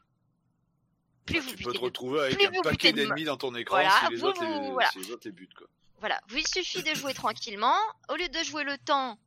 Plus 1.25 1.39
Bah, 1.39 1.45
vous 1.49 1.55
tu 1.55 1.63
peux 1.63 1.73
te 1.73 1.77
retrouver 1.79 2.19
avec 2.21 2.43
un 2.43 2.49
vous 2.51 2.62
paquet 2.62 2.91
d'ennemis 2.91 3.23
dans 3.23 3.38
ton 3.38 3.53
écran 3.55 3.75
Voilà, 3.75 3.91
si, 4.05 4.10
les 4.12 4.15
vous- 4.17 4.25
autres 4.25 4.43
vous- 4.43 4.62
les, 4.63 4.71
voilà. 4.71 4.89
si 4.89 4.99
les 4.99 5.12
autres 5.12 5.21
les 5.25 5.32
butent. 5.32 5.53
Quoi. 5.53 5.67
Voilà, 5.99 6.19
il 6.36 6.47
suffit 6.47 6.82
de 6.82 6.93
jouer 6.95 7.13
tranquillement. 7.13 7.75
Au 8.10 8.15
lieu 8.15 8.27
de 8.29 8.43
jouer 8.43 8.63
le 8.63 8.77
temps, 8.79 9.19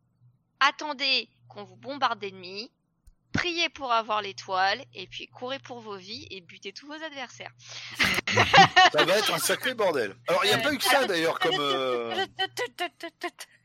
attendez 0.61 1.29
qu'on 1.49 1.63
vous 1.65 1.77
bombarde 1.77 2.19
d'ennemis, 2.19 2.71
priez 3.33 3.69
pour 3.69 3.93
avoir 3.93 4.23
l'étoile, 4.23 4.85
et 4.95 5.07
puis 5.07 5.27
courez 5.29 5.59
pour 5.59 5.81
vos 5.81 5.97
vies 5.97 6.27
et 6.31 6.41
butez 6.41 6.73
tous 6.73 6.87
vos 6.87 6.93
adversaires. 7.03 7.53
Ça 8.93 9.05
va 9.05 9.17
être 9.19 9.33
un 9.33 9.39
sacré 9.39 9.75
bordel. 9.75 10.17
Alors, 10.29 10.45
il 10.45 10.49
n'y 10.49 10.55
a 10.55 10.59
pas 10.59 10.73
eu 10.73 10.79
que 10.79 10.85
ça 10.85 11.07
d'ailleurs 11.07 11.39
comme. 11.39 11.55
euh, 11.59 12.27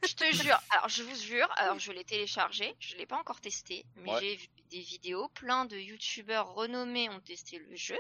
Je 0.08 0.14
te 0.16 0.36
jure, 0.36 0.60
alors 0.70 0.90
je 0.90 1.04
vous 1.04 1.16
jure, 1.16 1.48
alors 1.58 1.80
je 1.80 1.92
l'ai 1.92 2.04
téléchargé, 2.04 2.76
je 2.80 2.96
l'ai 2.96 3.06
pas 3.06 3.18
encore 3.20 3.42
testé, 3.42 3.86
mais 3.98 4.12
Ouais. 4.14 4.20
j'ai 4.22 4.36
vu 4.36 4.48
des 4.70 4.80
vidéos, 4.82 5.28
plein 5.30 5.66
de 5.66 5.78
youtubeurs 5.78 6.54
renommés 6.54 7.10
ont 7.10 7.20
testé 7.22 7.58
le 7.60 7.76
jeu, 7.76 7.98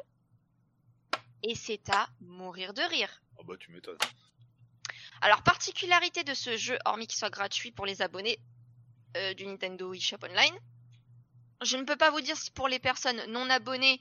et 1.43 1.55
c'est 1.55 1.89
à 1.89 2.07
mourir 2.21 2.73
de 2.73 2.81
rire. 2.81 3.21
Ah 3.39 3.43
bah, 3.45 3.55
tu 3.59 3.71
m'étonnes. 3.71 3.97
Alors, 5.21 5.41
particularité 5.43 6.23
de 6.23 6.33
ce 6.33 6.57
jeu, 6.57 6.77
hormis 6.85 7.07
qu'il 7.07 7.17
soit 7.17 7.29
gratuit 7.29 7.71
pour 7.71 7.85
les 7.85 8.01
abonnés 8.01 8.37
euh, 9.15 9.33
du 9.33 9.45
Nintendo 9.47 9.93
eShop 9.93 10.17
Online, 10.23 10.55
je 11.63 11.77
ne 11.77 11.83
peux 11.83 11.95
pas 11.95 12.11
vous 12.11 12.21
dire 12.21 12.37
si 12.37 12.51
pour 12.51 12.67
les 12.67 12.79
personnes 12.79 13.21
non 13.29 13.49
abonnées 13.49 13.99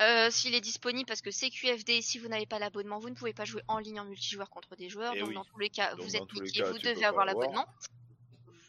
euh, 0.00 0.30
s'il 0.30 0.54
est 0.54 0.60
disponible 0.60 1.06
parce 1.06 1.22
que 1.22 1.30
c'est 1.30 1.50
QFD. 1.50 2.02
Si 2.02 2.18
vous 2.18 2.28
n'avez 2.28 2.46
pas 2.46 2.58
l'abonnement, 2.58 2.98
vous 2.98 3.10
ne 3.10 3.14
pouvez 3.14 3.34
pas 3.34 3.44
jouer 3.44 3.62
en 3.68 3.78
ligne 3.78 4.00
en 4.00 4.04
multijoueur 4.04 4.50
contre 4.50 4.76
des 4.76 4.88
joueurs. 4.88 5.12
Eh 5.14 5.20
donc 5.20 5.28
oui. 5.28 5.34
dans 5.34 5.44
tous 5.44 5.58
les 5.58 5.70
cas, 5.70 5.94
Donc, 5.94 6.06
vous 6.06 6.16
êtes 6.16 6.32
niqué, 6.32 6.62
vous 6.62 6.78
devez 6.78 7.04
avoir 7.04 7.26
l'abonnement. 7.26 7.66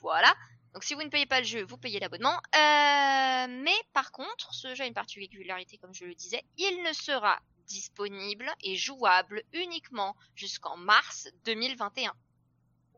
Voilà. 0.02 0.34
Donc 0.74 0.84
si 0.84 0.94
vous 0.94 1.04
ne 1.04 1.10
payez 1.10 1.26
pas 1.26 1.40
le 1.40 1.46
jeu, 1.46 1.64
vous 1.64 1.78
payez 1.78 2.00
l'abonnement. 2.00 2.36
Euh, 2.56 3.48
mais 3.50 3.76
par 3.94 4.12
contre, 4.12 4.54
ce 4.54 4.76
jeu 4.76 4.84
a 4.84 4.88
une 4.88 4.94
particularité, 4.94 5.78
comme 5.78 5.94
je 5.94 6.06
le 6.06 6.14
disais, 6.14 6.44
il 6.58 6.84
ne 6.84 6.92
sera 6.94 7.40
disponible 7.66 8.52
et 8.62 8.76
jouable 8.76 9.42
uniquement 9.54 10.16
jusqu'en 10.36 10.78
mars 10.78 11.30
2021 11.46 12.14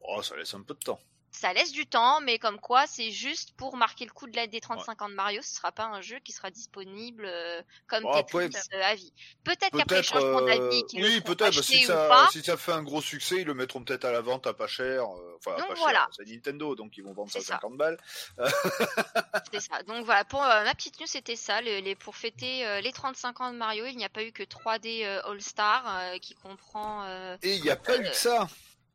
Oh, 0.01 0.21
ça 0.21 0.35
laisse 0.35 0.53
un 0.53 0.63
peu 0.63 0.73
de 0.73 0.79
temps. 0.79 0.99
Ça 1.37 1.53
laisse 1.53 1.71
du 1.71 1.85
temps, 1.87 2.19
mais 2.21 2.39
comme 2.39 2.59
quoi, 2.59 2.85
c'est 2.87 3.11
juste 3.11 3.51
pour 3.57 3.77
marquer 3.77 4.05
le 4.05 4.11
coup 4.11 4.27
de 4.27 4.35
la 4.35 4.47
des 4.47 4.59
35 4.59 5.01
ans 5.01 5.09
de 5.09 5.13
Mario. 5.13 5.41
Ce 5.41 5.55
sera 5.55 5.71
pas 5.71 5.85
un 5.85 6.01
jeu 6.01 6.19
qui 6.19 6.31
sera 6.31 6.49
disponible 6.51 7.25
euh, 7.25 7.61
comme 7.87 8.03
Tetris 8.03 8.19
après, 8.19 8.49
euh, 8.75 8.83
à 8.83 8.95
vie. 8.95 9.13
Peut-être 9.43 9.77
qu'après 9.77 9.81
le 9.81 9.85
Peut-être. 9.85 10.03
changement 10.05 10.39
euh, 10.39 10.45
d'avis, 10.45 10.83
qu'ils 10.85 11.03
Oui, 11.03 11.21
peut-être. 11.21 11.55
bah, 11.55 11.61
si, 11.63 11.83
ça, 11.83 12.07
pas. 12.07 12.27
si 12.31 12.41
ça 12.43 12.57
fait 12.57 12.71
un 12.73 12.83
gros 12.83 13.01
succès, 13.01 13.37
ils 13.37 13.45
le 13.45 13.53
mettront 13.53 13.83
peut-être 13.83 14.05
à 14.05 14.11
la 14.11 14.21
vente 14.21 14.47
à 14.47 14.53
pas 14.53 14.67
cher. 14.67 15.03
Enfin, 15.37 15.53
à 15.53 15.57
Donc 15.59 15.67
pas 15.69 15.73
voilà. 15.75 15.99
cher. 15.99 16.09
C'est 16.17 16.25
Nintendo, 16.29 16.75
donc 16.75 16.97
ils 16.97 17.03
vont 17.03 17.13
vendre 17.13 17.31
ça 17.31 17.39
ça. 17.41 17.53
50 17.61 17.77
balles. 17.77 17.97
C'est 19.51 19.59
ça. 19.61 19.81
Donc 19.83 20.05
voilà, 20.05 20.25
pour 20.25 20.43
euh, 20.43 20.63
ma 20.63 20.73
petite 20.75 20.99
news, 20.99 21.07
c'était 21.07 21.35
ça. 21.35 21.61
Le- 21.61 21.79
les, 21.79 21.95
pour 21.95 22.15
fêter 22.15 22.65
euh, 22.65 22.81
les 22.81 22.91
35 22.91 23.41
ans 23.41 23.51
de 23.51 23.57
Mario, 23.57 23.85
il 23.85 23.97
n'y 23.97 24.05
a 24.05 24.09
pas 24.09 24.23
eu 24.23 24.31
que 24.31 24.43
3D 24.43 25.05
euh, 25.05 25.21
All 25.25 25.41
Star 25.41 26.13
qui 26.21 26.35
comprend. 26.35 27.05
Et 27.43 27.55
il 27.55 27.61
n'y 27.61 27.69
a 27.69 27.75
pas 27.75 27.97
eu 27.97 28.03
que 28.03 28.15
ça. 28.15 28.47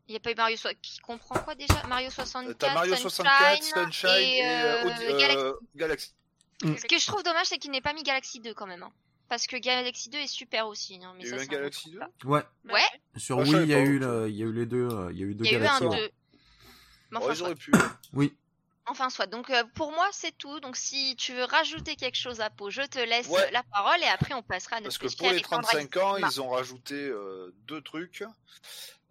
Il 0.09 0.13
n'y 0.13 0.17
a 0.17 0.21
pas 0.21 0.33
eu 0.33 0.35
Mario 0.35 0.57
so- 0.57 0.69
qui 0.83 0.99
comprend 0.99 1.37
quoi 1.41 1.55
déjà? 1.55 1.83
Mario 1.89 2.09
Euh, 2.09 2.11
64, 2.11 2.59
T'as 2.59 2.75
Mario 2.75 2.93
Sunshine, 2.97 3.11
64, 3.11 3.63
Sunshine 3.63 4.11
et, 4.19 4.39
et, 4.39 4.45
euh, 4.45 4.49
euh, 4.49 4.85
Audi- 4.85 5.05
euh, 5.05 5.19
Galaxy. 5.19 5.55
Galaxy. 5.77 6.13
Ce 6.81 6.87
que 6.87 6.99
je 6.99 7.07
trouve 7.07 7.23
dommage, 7.23 7.47
c'est 7.47 7.59
qu'il 7.59 7.71
n'ait 7.71 7.81
pas 7.81 7.93
mis 7.93 8.03
Galaxy 8.03 8.41
2 8.41 8.53
quand 8.55 8.67
même. 8.67 8.83
hein. 8.83 8.93
Parce 9.29 9.47
que 9.47 9.57
Galaxy 9.57 10.11
2 10.11 10.19
est 10.19 10.27
super 10.27 10.67
aussi. 10.67 11.01
hein, 11.03 11.15
mais 11.17 11.25
Il 11.25 11.31
y 11.31 11.33
a 11.33 11.37
eu 11.37 11.41
un 11.41 11.45
Galaxy 11.47 11.91
débat. 11.91 12.09
2 12.21 12.29
Ouais. 12.29 12.43
Ouais, 12.71 12.81
Sur 13.17 13.39
Ah, 13.39 13.43
Wii, 13.43 13.53
il 13.63 13.69
y 13.69 13.75
a 13.75 13.81
eu, 13.81 13.99
le- 13.99 14.29
il 14.29 14.37
y 14.37 14.43
a 14.43 14.47
eu 14.47 14.53
les 14.53 14.67
deux, 14.67 14.89
euh, 14.91 15.11
il 15.13 15.19
y 15.19 15.23
a 15.23 15.27
eu 15.27 15.35
deux 15.35 15.45
il 15.45 15.53
y 15.53 15.55
a 15.55 15.59
eu 15.59 15.67
un 15.67 15.79
galaxies. 15.81 16.01
2. 16.03 16.11
Mais 17.11 17.19
enfin, 17.19 17.33
ils 17.35 17.43
auraient 17.43 17.55
pu. 17.55 17.73
Oui. 18.13 18.35
Enfin, 18.87 19.09
soit. 19.11 19.27
Donc, 19.27 19.49
euh, 19.51 19.63
pour 19.75 19.93
moi, 19.93 20.09
c'est 20.13 20.37
tout. 20.37 20.59
Donc, 20.61 20.77
si 20.77 21.15
tu 21.17 21.33
veux 21.33 21.45
rajouter 21.45 21.95
quelque 21.97 22.17
chose 22.19 22.41
à 22.41 22.51
peau, 22.51 22.69
je 22.69 22.83
te 22.83 22.99
laisse 22.99 23.29
Ouais. 23.29 23.41
euh, 23.41 23.51
la 23.53 23.63
parole 23.63 24.01
et 24.03 24.09
après, 24.09 24.35
on 24.35 24.43
passera 24.43 24.77
à 24.77 24.81
notre 24.81 24.99
Parce 24.99 25.13
que 25.15 25.19
pour 25.19 25.29
les 25.29 25.35
Alexandra 25.35 25.71
35 25.71 25.97
ans, 25.99 26.17
ils 26.17 26.41
ont 26.41 26.49
rajouté 26.51 26.95
euh, 26.97 27.55
deux 27.67 27.81
trucs. 27.81 28.25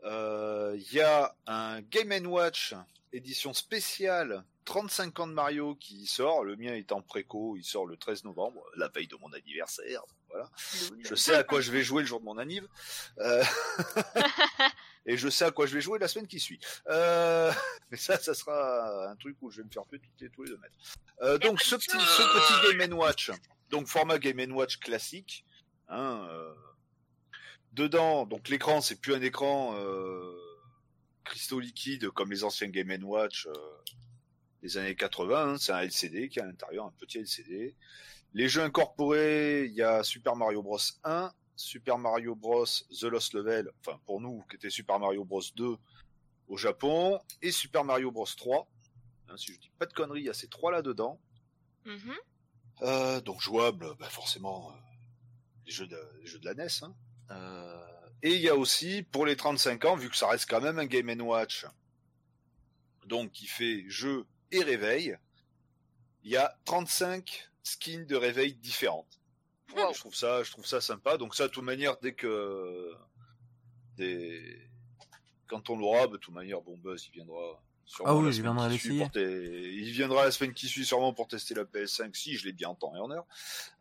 Euh, 0.04 0.76
Il 0.78 0.94
y 0.94 1.02
a 1.02 1.36
un 1.48 1.82
Game 1.82 2.26
Watch 2.26 2.74
édition 3.14 3.54
spéciale 3.54 4.44
35 4.66 5.20
ans 5.20 5.28
de 5.28 5.34
Mario 5.34 5.76
qui 5.76 6.06
sort. 6.06 6.44
Le 6.44 6.56
mien 6.56 6.74
est 6.74 6.92
en 6.92 7.02
préco, 7.02 7.56
il 7.58 7.64
sort 7.64 7.86
le 7.86 7.98
13 7.98 8.24
novembre, 8.24 8.64
la 8.78 8.88
veille 8.88 9.08
de 9.08 9.18
mon 9.18 9.32
anniversaire. 9.34 10.02
Voilà. 10.30 10.50
Je 11.04 11.16
sais 11.16 11.36
à 11.36 11.44
quoi 11.44 11.62
je 11.62 11.72
vais 11.72 11.84
jouer 11.84 12.04
le 12.04 12.08
jour 12.08 12.20
de 12.20 12.26
mon 12.26 12.38
anniv. 12.38 12.68
Euh, 13.20 13.44
Et 15.06 15.18
je 15.18 15.30
sais 15.30 15.46
à 15.46 15.52
quoi 15.52 15.66
je 15.66 15.74
vais 15.74 15.82
jouer 15.82 15.98
la 15.98 16.08
semaine 16.08 16.28
qui 16.28 16.40
suit. 16.40 16.60
Euh... 16.88 17.52
Mais 17.92 17.98
ça, 17.98 18.18
ça 18.18 18.34
sera 18.34 19.10
un 19.10 19.16
truc 19.16 19.36
où 19.42 19.50
je 19.50 19.58
vais 19.58 19.64
me 19.64 19.72
faire 19.72 19.86
tuer 19.88 20.00
toutes 20.00 20.22
les, 20.22 20.30
tous 20.30 20.44
les 20.44 20.52
deux 20.52 20.58
mètres. 20.58 20.78
Euh, 21.22 21.38
donc 21.38 21.62
ce 21.62 21.76
petit, 21.76 21.90
ce 21.90 22.22
petit 22.22 22.78
Game 22.78 22.94
Watch, 22.94 23.32
donc 23.70 23.88
format 23.88 24.20
Game 24.20 24.52
Watch 24.54 24.78
classique. 24.78 25.44
Hein, 25.90 26.26
euh, 26.30 26.54
Dedans, 27.74 28.26
donc 28.26 28.50
l'écran, 28.50 28.82
c'est 28.82 29.00
plus 29.00 29.14
un 29.14 29.22
écran 29.22 29.74
euh, 29.76 30.36
cristaux 31.24 31.60
liquides 31.60 32.10
comme 32.10 32.32
les 32.32 32.44
anciens 32.44 32.68
Game 32.68 32.92
Watch 33.04 33.48
euh, 33.48 33.54
des 34.62 34.78
années 34.78 34.96
80. 34.96 35.54
hein, 35.54 35.58
c'est 35.58 35.72
un 35.72 35.80
LCD 35.80 36.30
qui 36.30 36.40
est 36.40 36.42
à 36.42 36.46
l'intérieur, 36.46 36.86
un 36.86 36.94
petit 37.00 37.20
LCD. 37.20 37.76
Les 38.34 38.50
jeux 38.50 38.62
incorporés, 38.62 39.66
il 39.66 39.74
y 39.74 39.82
a 39.82 40.04
Super 40.04 40.36
Mario 40.36 40.62
Bros 40.62 40.80
1, 41.04 41.32
Super 41.56 41.98
Mario 41.98 42.36
Bros 42.36 42.66
The 42.66 43.04
Lost 43.04 43.34
Level, 43.34 43.72
enfin 43.80 44.00
pour 44.06 44.20
nous 44.20 44.44
qui 44.50 44.56
était 44.56 44.70
Super 44.70 45.00
Mario 45.00 45.24
Bros 45.24 45.42
2 45.56 45.76
au 46.48 46.58
Japon, 46.58 47.20
et 47.42 47.52
Super 47.52 47.84
Mario 47.84 48.12
Bros 48.12 48.26
3. 48.26 48.68
Hein, 49.30 49.38
si 49.38 49.54
je 49.54 49.60
dis 49.60 49.72
pas 49.80 49.86
de 49.86 49.94
conneries, 49.94 50.22
il 50.22 50.26
y 50.26 50.30
a 50.30 50.34
ces 50.34 50.48
trois 50.48 50.72
là 50.72 50.82
dedans. 50.82 51.20
Euh, 52.82 53.22
donc 53.22 53.40
jouable, 53.42 53.96
bah 54.00 54.10
forcément, 54.10 54.72
euh, 54.72 54.76
les, 55.66 55.72
jeux 55.72 55.88
de, 55.88 56.00
les 56.20 56.26
jeux 56.26 56.40
de 56.40 56.46
la 56.46 56.54
NES. 56.54 56.68
Hein. 56.82 56.94
Euh, 57.32 57.86
et 58.24 58.36
il 58.36 58.42
y 58.42 58.50
a 58.50 58.56
aussi, 58.56 59.04
pour 59.04 59.26
les 59.26 59.36
35 59.36 59.86
ans, 59.86 59.96
vu 59.96 60.10
que 60.10 60.16
ça 60.16 60.28
reste 60.28 60.50
quand 60.50 60.62
même 60.62 60.80
un 60.80 60.86
Game 60.86 61.10
Watch, 61.22 61.66
donc 63.06 63.32
qui 63.32 63.48
fait 63.48 63.84
jeu 63.88 64.26
et 64.52 64.62
réveil, 64.62 65.18
il 66.24 66.32
y 66.32 66.38
a 66.38 66.56
35 66.66 67.50
skins 67.64 68.06
de 68.06 68.16
réveil 68.16 68.54
différentes. 68.54 69.20
Wow. 69.76 69.94
Je 69.94 70.00
trouve 70.00 70.16
ça, 70.16 70.44
je 70.44 70.52
trouve 70.52 70.66
ça 70.66 70.82
sympa. 70.82 71.18
Donc 71.18 71.36
ça, 71.36 71.48
de 71.48 71.54
toute 71.54 71.64
manière, 71.64 71.98
dès 71.98 72.14
que 72.14 72.94
des... 73.96 74.70
quand 75.48 75.70
on 75.70 75.78
l'aura, 75.78 76.08
de 76.08 76.18
toute 76.18 76.34
manière, 76.34 76.62
bon 76.62 76.78
Buzz, 76.78 77.08
il 77.08 77.12
viendra. 77.12 77.64
Ah 78.06 78.16
oui, 78.16 78.30
qui 78.30 78.34
suit 78.36 78.44
l'essayer. 79.00 79.72
Il 79.74 79.92
viendra 79.92 80.26
la 80.26 80.32
semaine 80.32 80.54
qui 80.54 80.68
suit 80.68 80.86
sûrement 80.86 81.14
pour 81.14 81.28
tester 81.28 81.54
la 81.54 81.64
PS5 81.64 82.14
si 82.16 82.38
je 82.38 82.46
l'ai 82.46 82.54
bien 82.54 82.70
en 82.70 82.76
temps 82.76 82.94
et 82.96 83.00
en 83.00 83.12
heure. 83.12 83.26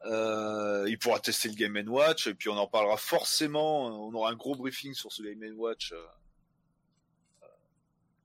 Euh, 0.07 0.85
il 0.89 0.99
pourra 0.99 1.21
tester 1.21 1.49
le 1.49 1.55
Game 1.55 1.77
Watch 1.89 2.27
et 2.27 2.35
puis 2.35 2.49
on 2.49 2.57
en 2.57 2.67
parlera 2.67 2.97
forcément. 2.97 3.87
On 4.09 4.13
aura 4.15 4.31
un 4.31 4.35
gros 4.37 4.55
briefing 4.57 4.95
sur 4.95 5.13
ce 5.13 5.23
Game 5.23 5.43
Watch. 5.57 5.93
euh, 5.93 5.97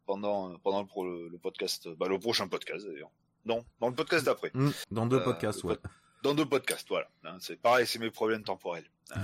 pendant 0.05 0.57
pendant 0.59 0.81
le, 1.03 1.37
podcast, 1.37 1.87
bah, 1.97 2.07
le 2.07 2.19
prochain 2.19 2.47
podcast 2.47 2.85
d'ailleurs. 2.85 3.11
Non, 3.45 3.63
dans 3.79 3.89
le 3.89 3.95
podcast 3.95 4.25
d'après. 4.25 4.51
Mm, 4.53 4.69
Dans 4.91 5.05
deux 5.07 5.17
Euh, 5.17 5.23
podcasts, 5.23 5.63
ouais. 5.63 5.77
Dans 6.23 6.33
deux 6.33 6.45
podcasts, 6.47 6.87
voilà. 6.89 7.07
Hein, 7.23 7.37
c'est 7.39 7.59
pareil, 7.59 7.85
c'est 7.85 7.99
mes 7.99 8.09
problèmes 8.11 8.43
temporels. 8.43 8.85
Euh, 9.15 9.19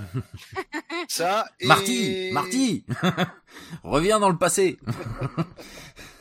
ça 1.08 1.46
et... 1.58 1.66
Marty 1.66 2.30
Marty 2.32 2.84
Reviens 3.82 4.20
dans 4.20 4.28
le 4.28 4.38
passé 4.38 4.78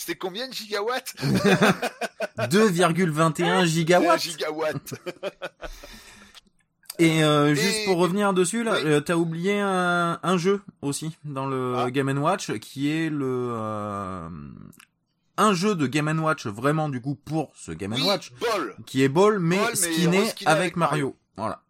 C'était 0.00 0.14
combien 0.16 0.48
de 0.48 0.54
gigawatts 0.54 1.14
2,21 2.38 3.44
Un 3.44 3.64
gigawatts 3.66 4.20
gigawatt. 4.22 4.94
Et 6.98 7.22
euh, 7.22 7.54
juste 7.54 7.84
pour 7.84 7.98
revenir 7.98 8.32
dessus, 8.32 8.62
là, 8.64 8.74
Oui. 8.76 8.80
euh, 8.86 9.00
t'as 9.00 9.14
oublié 9.16 9.58
un, 9.60 10.18
un 10.22 10.36
jeu 10.38 10.62
aussi 10.80 11.16
dans 11.24 11.46
le 11.46 11.74
Ah. 11.76 11.90
Game 11.90 12.16
Watch 12.18 12.50
qui 12.60 12.90
est 12.90 13.10
le 13.10 13.48
euh, 13.52 14.28
un 15.36 15.52
jeu 15.54 15.74
de 15.74 15.86
Game 15.86 16.18
Watch 16.22 16.46
vraiment 16.46 16.88
du 16.88 17.00
coup 17.02 17.14
pour 17.14 17.52
ce 17.54 17.72
Game 17.72 17.92
Oui, 17.92 18.02
Watch 18.02 18.32
bol. 18.40 18.74
qui 18.86 19.02
est 19.02 19.08
Ball 19.08 19.38
mais 19.38 19.56
Ball, 19.58 19.74
mais 19.82 20.16
avec, 20.18 20.42
avec 20.46 20.76
Mario. 20.76 20.76
Mario. 20.76 21.16
Voilà. 21.36 21.62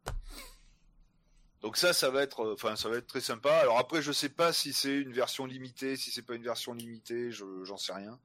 Donc 1.63 1.77
ça, 1.77 1.93
ça 1.93 2.11
va 2.11 2.23
être, 2.23 2.41
euh, 2.41 2.55
enfin, 2.55 2.77
ça 2.77 2.89
va 2.89 2.97
être 2.97 3.07
très 3.07 3.21
sympa. 3.21 3.53
Alors 3.53 3.79
après, 3.79 4.03
je 4.03 4.13
sais 4.13 4.31
pas 4.31 4.53
si 4.53 4.73
c'est 4.73 4.95
une 4.95 5.13
version 5.13 5.47
limitée, 5.47 5.97
si 5.97 6.11
c'est 6.11 6.23
pas 6.23 6.35
une 6.35 6.43
version 6.43 6.73
limitée, 6.73 7.31
je, 7.31 7.45
j'en 7.65 7.77
sais 7.77 7.93
rien. 7.93 8.19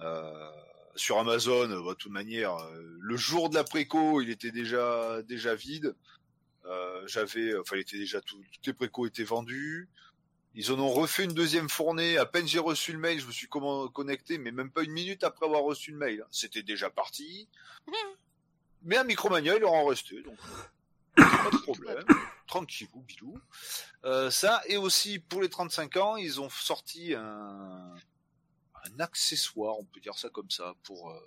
Euh, 0.00 0.50
sur 0.96 1.18
Amazon, 1.18 1.70
euh, 1.70 1.82
bah, 1.82 1.90
de 1.90 1.94
toute 1.94 2.12
manière, 2.12 2.54
euh, 2.56 2.96
le 3.00 3.16
jour 3.16 3.50
de 3.50 3.54
la 3.54 3.64
préco, 3.64 4.20
il 4.20 4.30
était 4.30 4.50
déjà 4.50 5.22
déjà 5.22 5.54
vide. 5.54 5.94
Euh, 6.66 7.06
j'avais, 7.06 7.56
enfin, 7.58 7.76
il 7.76 7.80
était 7.80 7.98
déjà 7.98 8.20
tout, 8.20 8.42
toutes 8.52 8.66
les 8.66 8.72
précos 8.72 9.06
étaient 9.06 9.24
vendus. 9.24 9.88
Ils 10.54 10.70
en 10.72 10.78
ont 10.78 10.90
refait 10.90 11.24
une 11.24 11.34
deuxième 11.34 11.68
fournée. 11.68 12.16
À 12.16 12.26
peine 12.26 12.46
j'ai 12.46 12.60
reçu 12.60 12.92
le 12.92 12.98
mail, 12.98 13.20
je 13.20 13.26
me 13.26 13.32
suis 13.32 13.48
connecté, 13.48 14.38
mais 14.38 14.52
même 14.52 14.70
pas 14.70 14.82
une 14.82 14.92
minute 14.92 15.24
après 15.24 15.46
avoir 15.46 15.64
reçu 15.64 15.90
le 15.90 15.98
mail. 15.98 16.24
C'était 16.30 16.62
déjà 16.62 16.90
parti. 16.90 17.48
Mais 18.86 18.98
un 18.98 19.04
Micromania, 19.04 19.54
il 19.54 19.60
leur 19.60 19.72
en 19.72 19.86
restait, 19.86 20.20
donc 20.20 20.36
pas 21.16 21.50
de 21.50 21.62
problème. 21.62 22.04
Tranquillou, 22.46 23.02
bilou. 23.02 23.38
Euh, 24.04 24.30
ça, 24.30 24.62
et 24.66 24.76
aussi 24.76 25.18
pour 25.18 25.42
les 25.42 25.48
35 25.48 25.96
ans, 25.96 26.16
ils 26.16 26.40
ont 26.40 26.50
sorti 26.50 27.14
un, 27.14 27.94
accessoire, 28.98 29.78
on 29.78 29.84
peut 29.84 30.00
dire 30.00 30.18
ça 30.18 30.28
comme 30.28 30.50
ça, 30.50 30.74
pour, 30.82 31.10
euh, 31.10 31.20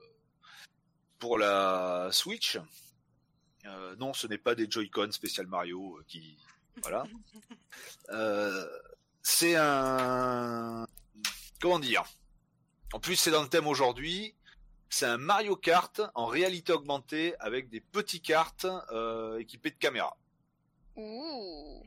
pour 1.19 1.37
la 1.37 2.09
Switch. 2.11 2.57
Euh, 3.65 3.95
non, 3.97 4.13
ce 4.13 4.27
n'est 4.27 4.37
pas 4.37 4.55
des 4.55 4.69
Joy-Con 4.69 5.11
spécial 5.11 5.47
Mario 5.47 5.99
qui. 6.07 6.37
Voilà. 6.83 7.03
C'est 9.23 9.55
un. 9.55 10.87
Comment 11.59 11.79
dire? 11.79 12.05
En 12.93 12.99
plus, 12.99 13.15
c'est 13.15 13.31
dans 13.31 13.43
le 13.43 13.49
thème 13.49 13.67
aujourd'hui. 13.67 14.35
C'est 14.89 15.05
un 15.05 15.17
Mario 15.17 15.55
Kart 15.55 16.01
en 16.15 16.27
réalité 16.27 16.71
augmentée 16.73 17.35
avec 17.39 17.69
des 17.69 17.81
petites 17.81 18.23
cartes 18.23 18.65
euh, 18.91 19.37
équipées 19.39 19.71
de 19.71 19.75
caméras. 19.75 20.17
Ouh. 20.95 21.83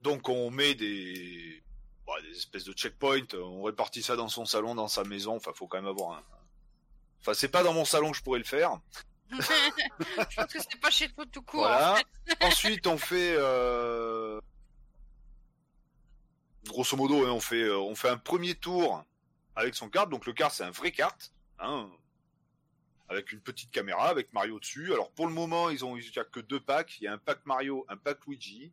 Donc 0.00 0.28
on 0.28 0.50
met 0.50 0.74
des, 0.74 1.62
bah, 2.06 2.14
des 2.22 2.36
espèces 2.36 2.64
de 2.64 2.72
checkpoints, 2.72 3.34
on 3.34 3.62
répartit 3.62 4.02
ça 4.02 4.16
dans 4.16 4.28
son 4.28 4.44
salon, 4.44 4.74
dans 4.74 4.88
sa 4.88 5.04
maison. 5.04 5.36
Enfin, 5.36 5.52
faut 5.54 5.66
quand 5.66 5.78
même 5.78 5.90
avoir 5.90 6.18
un. 6.18 6.22
Enfin, 7.20 7.34
c'est 7.34 7.48
pas 7.48 7.62
dans 7.62 7.74
mon 7.74 7.84
salon 7.84 8.12
que 8.12 8.16
je 8.16 8.22
pourrais 8.22 8.38
le 8.38 8.44
faire. 8.44 8.78
je 9.30 10.36
pense 10.36 10.52
que 10.52 10.58
c'est 10.58 10.80
pas 10.80 10.90
chez 10.90 11.08
toi 11.10 11.24
tout 11.30 11.42
court. 11.42 11.60
Voilà. 11.60 11.92
en 11.92 11.96
fait. 11.96 12.06
Ensuite, 12.44 12.86
on 12.86 12.96
fait, 12.96 13.34
euh... 13.36 14.40
grosso 16.64 16.96
modo, 16.96 17.26
hein, 17.26 17.32
on 17.32 17.40
fait, 17.40 17.64
euh, 17.64 17.76
on 17.76 17.94
fait 17.94 18.08
un 18.08 18.16
premier 18.16 18.54
tour 18.54 19.04
avec 19.56 19.74
son 19.74 19.90
carte. 19.90 20.10
Donc 20.10 20.24
le 20.26 20.32
kart, 20.32 20.54
c'est 20.54 20.64
un 20.64 20.70
vrai 20.70 20.92
kart, 20.92 21.32
hein, 21.58 21.90
avec 23.08 23.32
une 23.32 23.40
petite 23.40 23.70
caméra, 23.70 24.08
avec 24.08 24.32
Mario 24.32 24.58
dessus. 24.58 24.92
Alors 24.92 25.10
pour 25.12 25.26
le 25.26 25.32
moment, 25.32 25.70
ils 25.70 25.84
ont, 25.84 25.96
il 25.96 26.04
y 26.04 26.18
a 26.18 26.24
que 26.24 26.40
deux 26.40 26.60
packs. 26.60 26.98
Il 27.00 27.04
y 27.04 27.06
a 27.06 27.12
un 27.12 27.18
pack 27.18 27.44
Mario, 27.46 27.86
un 27.88 27.96
pack 27.96 28.26
Luigi. 28.26 28.72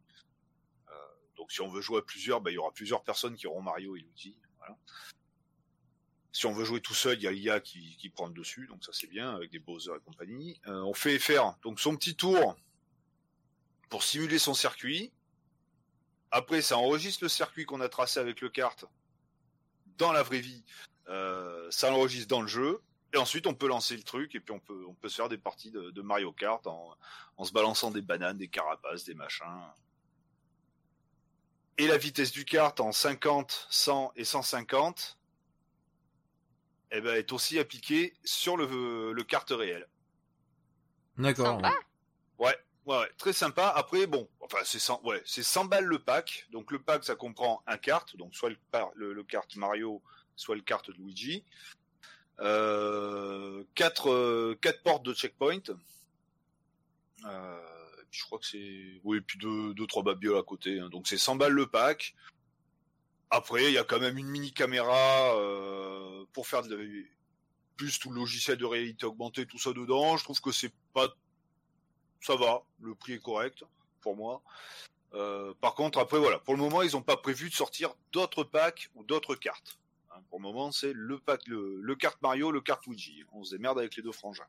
Euh, 0.90 0.94
donc 1.38 1.52
si 1.52 1.62
on 1.62 1.70
veut 1.70 1.82
jouer 1.82 2.00
à 2.00 2.02
plusieurs, 2.02 2.42
bah, 2.42 2.52
il 2.52 2.56
y 2.56 2.58
aura 2.58 2.72
plusieurs 2.72 3.04
personnes 3.04 3.36
qui 3.36 3.48
auront 3.48 3.62
Mario 3.62 3.96
et 3.96 4.00
Luigi. 4.00 4.38
Si 6.32 6.46
on 6.48 6.52
veut 6.52 6.66
jouer 6.66 6.82
tout 6.82 6.94
seul, 6.94 7.18
il 7.18 7.24
y 7.24 7.28
a 7.28 7.32
l'IA 7.32 7.62
qui, 7.62 7.96
qui 7.96 8.10
prend 8.10 8.28
le 8.28 8.34
dessus, 8.34 8.68
donc 8.68 8.84
ça 8.84 8.92
c'est 8.92 9.08
bien, 9.08 9.34
avec 9.34 9.52
des 9.52 9.60
Bowser 9.60 9.92
et 9.96 10.02
compagnie. 10.02 10.60
Euh, 10.68 10.82
on 10.82 10.94
fait 10.94 11.18
faire 11.18 11.56
donc 11.64 11.80
son 11.80 11.96
petit 11.96 12.18
tour 12.18 12.58
pour 13.88 14.04
simuler 14.04 14.38
son 14.38 14.54
circuit. 14.54 15.14
Après, 16.32 16.62
ça 16.62 16.78
enregistre 16.78 17.24
le 17.24 17.30
circuit 17.30 17.66
qu'on 17.66 17.80
a 17.80 17.88
tracé 17.88 18.20
avec 18.20 18.42
le 18.42 18.50
kart 18.50 18.84
dans 19.98 20.12
la 20.12 20.24
vraie 20.24 20.42
vie. 20.42 20.66
Euh, 21.08 21.72
ça 21.72 21.90
l'enregistre 21.90 22.28
dans 22.28 22.42
le 22.42 22.48
jeu. 22.48 22.82
Et 23.16 23.18
ensuite, 23.18 23.48
on 23.48 23.54
peut 23.54 23.70
lancer 23.70 23.96
le 23.96 24.04
truc 24.04 24.36
et 24.36 24.42
puis 24.42 24.54
on 24.54 24.60
peut, 24.60 24.84
on 24.90 24.94
peut 24.94 25.08
se 25.08 25.16
faire 25.16 25.30
des 25.30 25.38
parties 25.38 25.72
de, 25.72 25.90
de 25.90 26.02
Mario 26.02 26.34
Kart 26.34 26.68
en, 26.68 26.98
en 27.38 27.46
se 27.46 27.54
balançant 27.54 27.90
des 27.90 28.02
bananes, 28.02 28.38
des 28.38 28.50
carapaces, 28.50 29.06
des 29.06 29.14
machins. 29.14 29.46
Et 31.78 31.88
la 31.88 31.98
vitesse 31.98 32.34
du 32.34 32.44
kart 32.44 32.78
en 32.82 32.92
50, 32.92 33.68
100 33.70 34.12
et 34.18 34.26
150 34.26 35.18
eh 36.92 37.00
ben, 37.00 37.16
est 37.16 37.32
aussi 37.32 37.58
appliquée 37.58 38.14
sur 38.26 38.58
le, 38.58 39.14
le 39.14 39.24
kart 39.24 39.50
réel. 39.50 39.88
D'accord. 41.18 41.56
Sympa. 41.56 41.74
Ouais, 42.38 42.58
ouais, 42.86 42.98
ouais, 42.98 43.12
très 43.18 43.32
sympa. 43.32 43.70
Après, 43.78 44.08
bon, 44.08 44.28
enfin, 44.42 44.60
c'est 44.66 44.80
100, 44.80 45.04
ouais, 45.06 45.22
c'est 45.24 45.42
100 45.42 45.66
balles 45.66 45.86
le 45.86 46.00
pack. 46.00 46.48
Donc 46.52 46.70
le 46.70 46.80
pack, 46.80 47.06
ça 47.06 47.16
comprend 47.16 47.64
un 47.66 47.78
kart, 47.78 48.14
donc 48.18 48.36
soit 48.36 48.50
le, 48.50 48.58
le, 48.96 49.14
le 49.14 49.24
kart 49.24 49.56
Mario, 49.56 50.02
soit 50.36 50.56
le 50.56 50.62
kart 50.62 50.86
de 50.86 50.98
Luigi. 50.98 51.46
Euh, 52.42 53.64
quatre, 53.76 54.12
euh, 54.12 54.58
quatre 54.62 54.84
portes 54.84 55.04
de 55.04 55.14
checkpoint. 55.14 55.60
Euh, 57.26 57.60
et 58.02 58.06
je 58.12 58.24
crois 58.26 58.40
que 58.40 58.46
c'est, 58.46 59.00
oui, 59.04 59.18
et 59.18 59.22
puis 59.22 59.38
deux, 59.40 59.74
deux, 59.74 59.88
trois 59.88 60.04
babioles 60.04 60.38
à 60.38 60.44
côté. 60.44 60.80
hein. 60.80 60.90
Donc 60.90 61.08
c'est 61.08 61.18
100 61.18 61.36
balles 61.38 61.54
le 61.54 61.68
pack. 61.68 62.16
Après, 63.30 63.66
il 63.66 63.72
y 63.72 63.78
a 63.78 63.84
quand 63.84 64.00
même 64.00 64.18
une 64.18 64.28
mini 64.28 64.54
caméra 64.54 65.36
euh, 65.38 66.26
pour 66.34 66.48
faire 66.48 66.62
de 66.64 66.76
la- 66.76 67.04
plus 67.76 68.00
tout 68.00 68.10
le 68.10 68.16
logiciel 68.20 68.58
de 68.58 68.66
réalité 68.66 69.06
augmentée, 69.06 69.46
tout 69.46 69.58
ça 69.60 69.74
dedans. 69.74 70.16
Je 70.18 70.24
trouve 70.24 70.40
que 70.40 70.52
c'est 70.52 70.72
pas 70.94 71.08
ça 72.22 72.36
va, 72.36 72.64
le 72.80 72.96
prix 72.96 73.14
est 73.14 73.20
correct 73.22 73.64
pour 74.02 74.16
moi. 74.16 74.42
Euh, 75.14 75.54
par 75.62 75.76
contre, 75.76 76.00
après 76.00 76.18
voilà, 76.18 76.40
pour 76.40 76.56
le 76.56 76.60
moment, 76.62 76.82
ils 76.82 76.94
n'ont 76.94 77.02
pas 77.04 77.18
prévu 77.18 77.50
de 77.50 77.54
sortir 77.56 77.94
d'autres 78.14 78.44
packs 78.44 78.90
ou 78.96 79.04
d'autres 79.04 79.36
cartes. 79.36 79.78
Hein, 80.16 80.22
pour 80.30 80.40
le 80.40 80.44
moment, 80.44 80.72
c'est 80.72 80.94
le 80.94 81.20
pack, 81.20 81.46
le, 81.48 81.80
le 81.82 81.96
carte 81.96 82.22
Mario, 82.22 82.52
le 82.52 82.62
carte 82.62 82.86
Luigi. 82.88 83.24
On 83.34 83.44
se 83.44 83.56
démerde 83.56 83.78
avec 83.80 83.96
les 83.96 84.04
deux 84.04 84.12
frangins. 84.12 84.48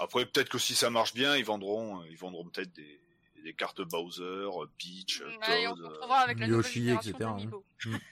Après, 0.00 0.26
peut-être 0.26 0.48
que 0.48 0.58
si 0.58 0.74
ça 0.74 0.90
marche 0.90 1.14
bien, 1.14 1.36
ils 1.36 1.44
vendront, 1.44 2.00
euh, 2.00 2.06
ils 2.08 2.16
vendront 2.16 2.44
peut-être 2.48 2.72
des, 2.74 3.00
des 3.42 3.52
cartes 3.54 3.80
Bowser, 3.82 4.48
Peach, 4.78 5.20
Ouais, 5.48 5.66
on 5.66 5.70
euh, 5.80 5.88
retrouvera 5.88 6.18
avec 6.20 6.38
Yoshi, 6.40 6.90
etc., 6.90 7.12
d'Amiibo. 7.18 7.64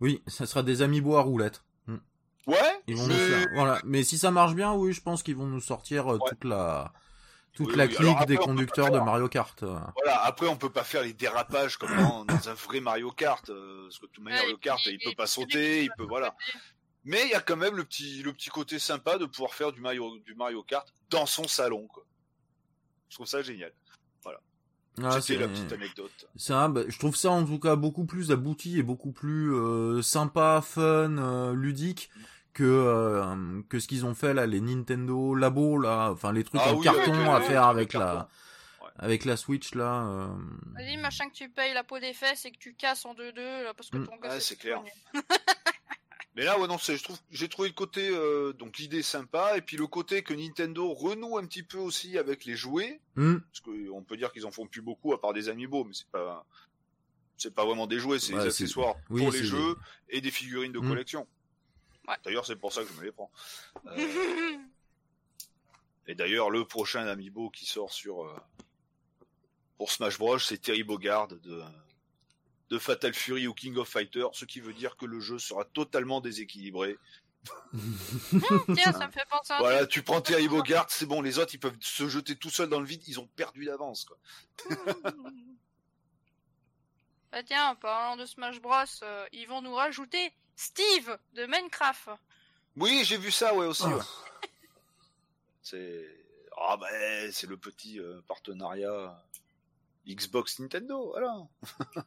Oui, 0.00 0.22
ça 0.26 0.44
sera 0.44 0.62
des 0.62 0.82
amiibo 0.82 1.16
à 1.16 1.22
roulettes. 1.22 1.64
Hmm. 1.86 1.96
Ouais, 2.46 2.56
Ils 2.86 2.96
vont 2.96 3.06
mais- 3.06 3.14
nous 3.14 3.18
faire. 3.18 3.46
Voilà. 3.54 3.80
Mais 3.84 4.04
si 4.04 4.18
ça 4.18 4.30
marche 4.30 4.54
bien, 4.54 4.74
oui, 4.74 4.92
je 4.92 5.00
pense 5.00 5.22
qu'ils 5.22 5.36
vont 5.36 5.46
nous 5.46 5.60
sortir 5.60 6.06
euh, 6.12 6.18
Ouais. 6.18 6.28
toute 6.28 6.44
la 6.44 6.92
toute 7.56 7.68
Oui, 7.68 7.76
la 7.76 7.84
oui. 7.84 7.88
clique 7.90 8.00
Alors 8.00 8.12
après, 8.14 8.26
des 8.26 8.36
conducteurs 8.36 8.90
de 8.90 8.98
Mario 9.00 9.28
Kart. 9.28 9.62
euh. 9.62 9.78
Voilà, 9.96 10.22
après 10.24 10.46
on 10.46 10.56
peut 10.56 10.70
pas 10.70 10.84
faire 10.84 11.02
les 11.02 11.12
dérapages 11.12 11.76
comme 11.76 11.94
dans, 11.96 12.24
dans 12.24 12.48
un 12.48 12.54
vrai 12.54 12.80
Mario 12.80 13.10
Kart, 13.10 13.48
euh, 13.50 13.84
parce 13.84 13.98
que 13.98 14.06
de 14.06 14.10
toute 14.12 14.24
manière 14.24 14.44
Ouais, 14.44 14.50
le 14.50 14.56
kart 14.58 14.80
il 14.86 14.98
peut 14.98 15.10
et 15.10 15.14
pas 15.14 15.26
sauter, 15.26 15.82
il 15.84 15.90
peut 15.96 16.04
voilà. 16.04 16.34
Mais 17.04 17.22
il 17.24 17.30
y 17.30 17.34
a 17.34 17.40
quand 17.40 17.56
même 17.56 17.76
le 17.76 17.84
petit 17.84 18.22
le 18.22 18.32
petit 18.32 18.50
côté 18.50 18.78
sympa 18.78 19.18
de 19.18 19.26
pouvoir 19.26 19.54
faire 19.54 19.72
du 19.72 19.80
Mario 19.80 20.18
du 20.18 20.34
Mario 20.34 20.62
Kart 20.62 20.86
dans 21.10 21.26
son 21.26 21.48
salon 21.48 21.86
quoi. 21.88 22.04
Je 23.08 23.16
trouve 23.16 23.26
ça 23.26 23.42
génial. 23.42 23.72
Ah, 25.02 25.20
C'était 25.20 25.34
c'est 25.34 25.38
la 25.40 25.48
petite 25.48 25.72
anecdote. 25.74 26.26
ça, 26.36 26.68
bah, 26.68 26.80
je 26.88 26.98
trouve 26.98 27.16
ça 27.16 27.30
en 27.30 27.44
tout 27.44 27.58
cas 27.58 27.76
beaucoup 27.76 28.06
plus 28.06 28.30
abouti 28.32 28.78
et 28.78 28.82
beaucoup 28.82 29.12
plus 29.12 29.54
euh, 29.54 30.00
sympa, 30.00 30.62
fun, 30.64 31.18
euh, 31.18 31.52
ludique 31.54 32.08
que 32.56 32.64
euh, 32.64 33.60
que 33.68 33.78
ce 33.78 33.86
qu'ils 33.86 34.06
ont 34.06 34.14
fait 34.14 34.32
là, 34.32 34.46
les 34.46 34.60
Nintendo 34.62 35.34
Labo 35.34 35.78
là, 35.78 36.10
enfin 36.10 36.32
les 36.32 36.42
trucs 36.42 36.60
Ah 36.64 36.72
en 36.72 36.76
oui, 36.78 36.84
carton 36.84 37.32
à 37.34 37.40
faire 37.42 37.64
avec 37.64 37.92
la. 37.92 38.28
Ouais. 38.82 38.88
avec 38.98 39.24
la 39.26 39.36
Switch 39.36 39.74
là. 39.74 40.06
euh, 40.06 40.26
Vas-y, 40.74 40.96
machin 40.96 41.28
que 41.28 41.34
tu 41.34 41.48
payes 41.50 41.74
la 41.74 41.84
peau 41.84 41.98
des 41.98 42.14
fesses 42.14 42.46
et 42.46 42.50
que 42.50 42.58
tu 42.58 42.74
casses 42.74 43.04
en 43.04 43.14
2-2 43.14 43.34
là, 43.64 43.74
parce 43.74 43.90
que 43.90 43.98
Mm. 43.98 44.06
ton 44.06 44.16
gosse 44.16 44.30
Ouais, 44.30 44.36
est 44.38 44.40
c'est 44.40 44.56
clair. 44.56 44.82
Mais 46.34 46.44
là 46.44 46.58
ouais 46.58 46.66
non, 46.66 46.76
c'est 46.78 46.96
je 46.96 47.02
trouve 47.04 47.18
j'ai 47.30 47.48
trouvé 47.48 47.68
le 47.68 47.74
côté 47.74 48.08
euh, 48.10 48.52
donc 48.52 48.76
l'idée 48.78 49.02
sympa 49.02 49.56
et 49.56 49.62
puis 49.62 49.76
le 49.78 49.86
côté 49.86 50.22
que 50.22 50.34
Nintendo 50.34 50.92
renoue 50.92 51.38
un 51.38 51.46
petit 51.46 51.62
peu 51.62 51.78
aussi 51.78 52.18
avec 52.18 52.44
les 52.44 52.56
jouets 52.56 53.00
hmm, 53.16 53.36
parce 53.38 53.60
que 53.60 53.90
on 53.90 54.02
peut 54.02 54.16
dire 54.18 54.30
qu'ils 54.32 54.44
en 54.46 54.50
font 54.50 54.66
plus 54.66 54.82
beaucoup 54.82 55.14
à 55.14 55.20
part 55.20 55.32
des 55.32 55.48
amiibo 55.48 55.84
mais 55.84 55.94
c'est 55.94 56.08
pas 56.10 56.44
c'est 57.38 57.54
pas 57.54 57.64
vraiment 57.66 57.86
des 57.86 57.98
jouets, 57.98 58.18
c'est 58.18 58.32
Ouais, 58.34 58.40
des 58.40 58.46
accessoires 58.48 58.96
oui, 59.10 59.22
pour 59.22 59.30
les 59.32 59.44
jeux 59.44 59.76
et 60.08 60.20
des 60.22 60.30
figurines 60.30 60.72
de 60.72 60.78
Mm. 60.80 60.88
collection. 60.88 61.26
Ouais. 62.08 62.16
D'ailleurs, 62.24 62.46
c'est 62.46 62.56
pour 62.56 62.72
ça 62.72 62.82
que 62.82 62.88
je 62.88 62.94
me 62.94 63.04
les 63.04 63.12
prends. 63.12 63.30
Euh, 63.86 63.96
et 66.06 66.14
d'ailleurs, 66.14 66.50
le 66.50 66.64
prochain 66.64 67.06
amiibo 67.06 67.50
qui 67.50 67.66
sort 67.66 67.92
sur 67.92 68.24
euh, 68.24 68.36
pour 69.76 69.90
Smash 69.90 70.18
Bros, 70.18 70.38
c'est 70.38 70.58
Terry 70.58 70.82
Bogard 70.82 71.28
de 71.28 71.62
de 72.70 72.78
Fatal 72.78 73.14
Fury 73.14 73.46
ou 73.46 73.54
King 73.54 73.76
of 73.76 73.88
Fighters, 73.88 74.30
ce 74.32 74.44
qui 74.44 74.60
veut 74.60 74.72
dire 74.72 74.96
que 74.96 75.06
le 75.06 75.20
jeu 75.20 75.38
sera 75.38 75.64
totalement 75.64 76.20
déséquilibré. 76.20 76.98
Tiens, 78.74 78.92
ça 78.92 79.06
me 79.06 79.12
fait 79.12 79.26
penser 79.30 79.52
à 79.52 79.58
Voilà, 79.58 79.86
tu 79.86 80.02
prends 80.02 80.20
Terry 80.20 80.48
Bogard, 80.48 80.90
c'est 80.90 81.06
bon, 81.06 81.22
les 81.22 81.38
autres 81.38 81.54
ils 81.54 81.60
peuvent 81.60 81.76
se 81.80 82.08
jeter 82.08 82.34
tout 82.34 82.50
seuls 82.50 82.68
dans 82.68 82.80
le 82.80 82.86
vide, 82.86 83.02
ils 83.06 83.20
ont 83.20 83.28
perdu 83.36 83.64
d'avance 83.64 84.04
quoi. 84.04 84.18
Ah 87.32 87.42
tiens, 87.42 87.68
en 87.68 87.76
parlant 87.76 88.16
de 88.16 88.24
Smash 88.24 88.62
Bros, 88.62 88.72
euh, 89.02 89.26
ils 89.30 89.46
vont 89.46 89.60
nous 89.60 89.74
rajouter 89.74 90.32
Steve 90.56 91.18
de 91.34 91.46
Minecraft. 91.46 92.08
Oui, 92.76 93.04
j'ai 93.04 93.18
vu 93.18 93.30
ça 93.30 93.54
ouais 93.54 93.66
aussi. 93.66 93.84
Ah. 93.86 93.96
ouais. 93.96 94.02
C'est 95.62 96.26
ah 96.58 96.76
ben 96.78 97.30
c'est 97.32 97.46
le 97.46 97.58
petit 97.58 98.00
euh, 98.00 98.22
partenariat 98.26 99.22
Xbox 100.08 100.58
Nintendo, 100.58 101.10
voilà. 101.10 101.46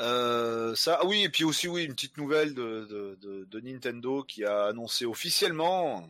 Euh, 0.00 0.76
ça, 0.76 1.00
ah 1.02 1.06
oui, 1.06 1.24
et 1.24 1.28
puis 1.28 1.42
aussi 1.42 1.66
oui 1.66 1.82
une 1.82 1.92
petite 1.96 2.18
nouvelle 2.18 2.54
de, 2.54 2.86
de, 2.88 3.18
de, 3.20 3.44
de 3.46 3.60
Nintendo 3.60 4.22
qui 4.22 4.44
a 4.44 4.66
annoncé 4.66 5.04
officiellement 5.04 6.08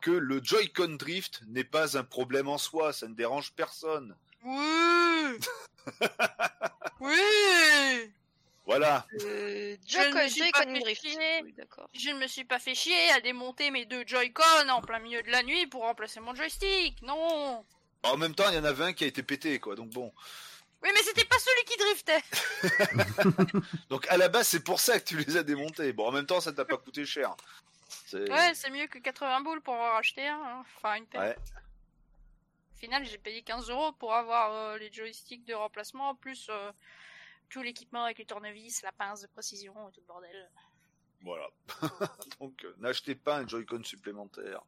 que 0.00 0.10
le 0.10 0.42
Joy-Con 0.42 0.96
Drift 0.96 1.42
n'est 1.46 1.62
pas 1.64 1.98
un 1.98 2.04
problème 2.04 2.48
en 2.48 2.56
soi, 2.56 2.94
ça 2.94 3.06
ne 3.06 3.14
dérange 3.14 3.52
personne. 3.52 4.16
Oui. 4.44 5.38
oui. 7.00 8.12
Voilà. 8.66 9.06
Euh, 9.20 9.76
Je 9.86 9.98
ne 9.98 10.14
me 10.24 10.28
suis 10.28 10.50
pas 10.50 10.62
fait 10.62 10.80
Drift. 10.80 11.02
chier. 11.02 11.42
Oui. 11.44 11.54
Je 11.92 12.10
ne 12.10 12.18
me 12.18 12.26
suis 12.26 12.44
pas 12.44 12.58
fait 12.58 12.74
chier 12.74 13.10
à 13.10 13.20
démonter 13.20 13.70
mes 13.70 13.84
deux 13.84 14.04
Joy-Con 14.06 14.68
en 14.70 14.80
plein 14.80 14.98
milieu 15.00 15.22
de 15.22 15.30
la 15.30 15.42
nuit 15.42 15.66
pour 15.66 15.82
remplacer 15.82 16.20
mon 16.20 16.34
joystick. 16.34 17.00
Non. 17.02 17.64
En 18.02 18.16
même 18.16 18.34
temps, 18.34 18.48
il 18.48 18.54
y 18.54 18.58
en 18.58 18.64
avait 18.64 18.84
un 18.84 18.92
qui 18.94 19.04
a 19.04 19.06
été 19.06 19.22
pété, 19.22 19.58
quoi. 19.60 19.74
Donc 19.74 19.90
bon. 19.90 20.12
Oui, 20.82 20.90
mais 20.94 21.02
c'était 21.02 21.24
pas 21.24 21.36
celui 21.38 21.64
qui 21.64 21.76
driftait. 21.78 23.68
Donc 23.90 24.06
à 24.08 24.16
la 24.16 24.28
base, 24.28 24.48
c'est 24.48 24.64
pour 24.64 24.80
ça 24.80 24.98
que 25.00 25.04
tu 25.04 25.16
les 25.18 25.36
as 25.36 25.42
démontés. 25.42 25.92
Bon, 25.92 26.06
en 26.08 26.12
même 26.12 26.26
temps, 26.26 26.40
ça 26.40 26.52
t'a 26.52 26.64
pas 26.64 26.76
coûté 26.76 27.04
cher. 27.04 27.34
Ouais, 28.12 28.52
c'est 28.54 28.70
mieux 28.70 28.86
que 28.86 28.98
80 28.98 29.40
boules 29.42 29.60
pour 29.60 29.74
en 29.74 29.92
racheter 29.92 30.26
un. 30.26 30.36
hein. 30.42 30.64
Enfin, 30.76 30.94
une 30.96 31.06
paire. 31.06 31.20
Ouais. 31.22 31.36
Au 32.74 32.78
final, 32.78 33.04
j'ai 33.06 33.18
payé 33.18 33.42
15 33.42 33.70
euros 33.70 33.92
pour 33.92 34.14
avoir 34.14 34.52
euh, 34.52 34.78
les 34.78 34.92
joysticks 34.92 35.44
de 35.46 35.54
remplacement, 35.54 36.14
plus 36.14 36.48
euh, 36.50 36.70
tout 37.48 37.62
l'équipement 37.62 38.04
avec 38.04 38.18
les 38.18 38.24
tournevis, 38.26 38.82
la 38.82 38.92
pince 38.92 39.20
de 39.22 39.26
précision 39.28 39.72
et 39.88 39.92
tout 39.92 40.00
le 40.00 40.06
bordel. 40.06 40.50
Voilà. 41.22 41.48
Donc 42.40 42.64
euh, 42.64 42.74
n'achetez 42.78 43.14
pas 43.14 43.38
un 43.38 43.46
Joy-Con 43.48 43.82
supplémentaire. 43.84 44.62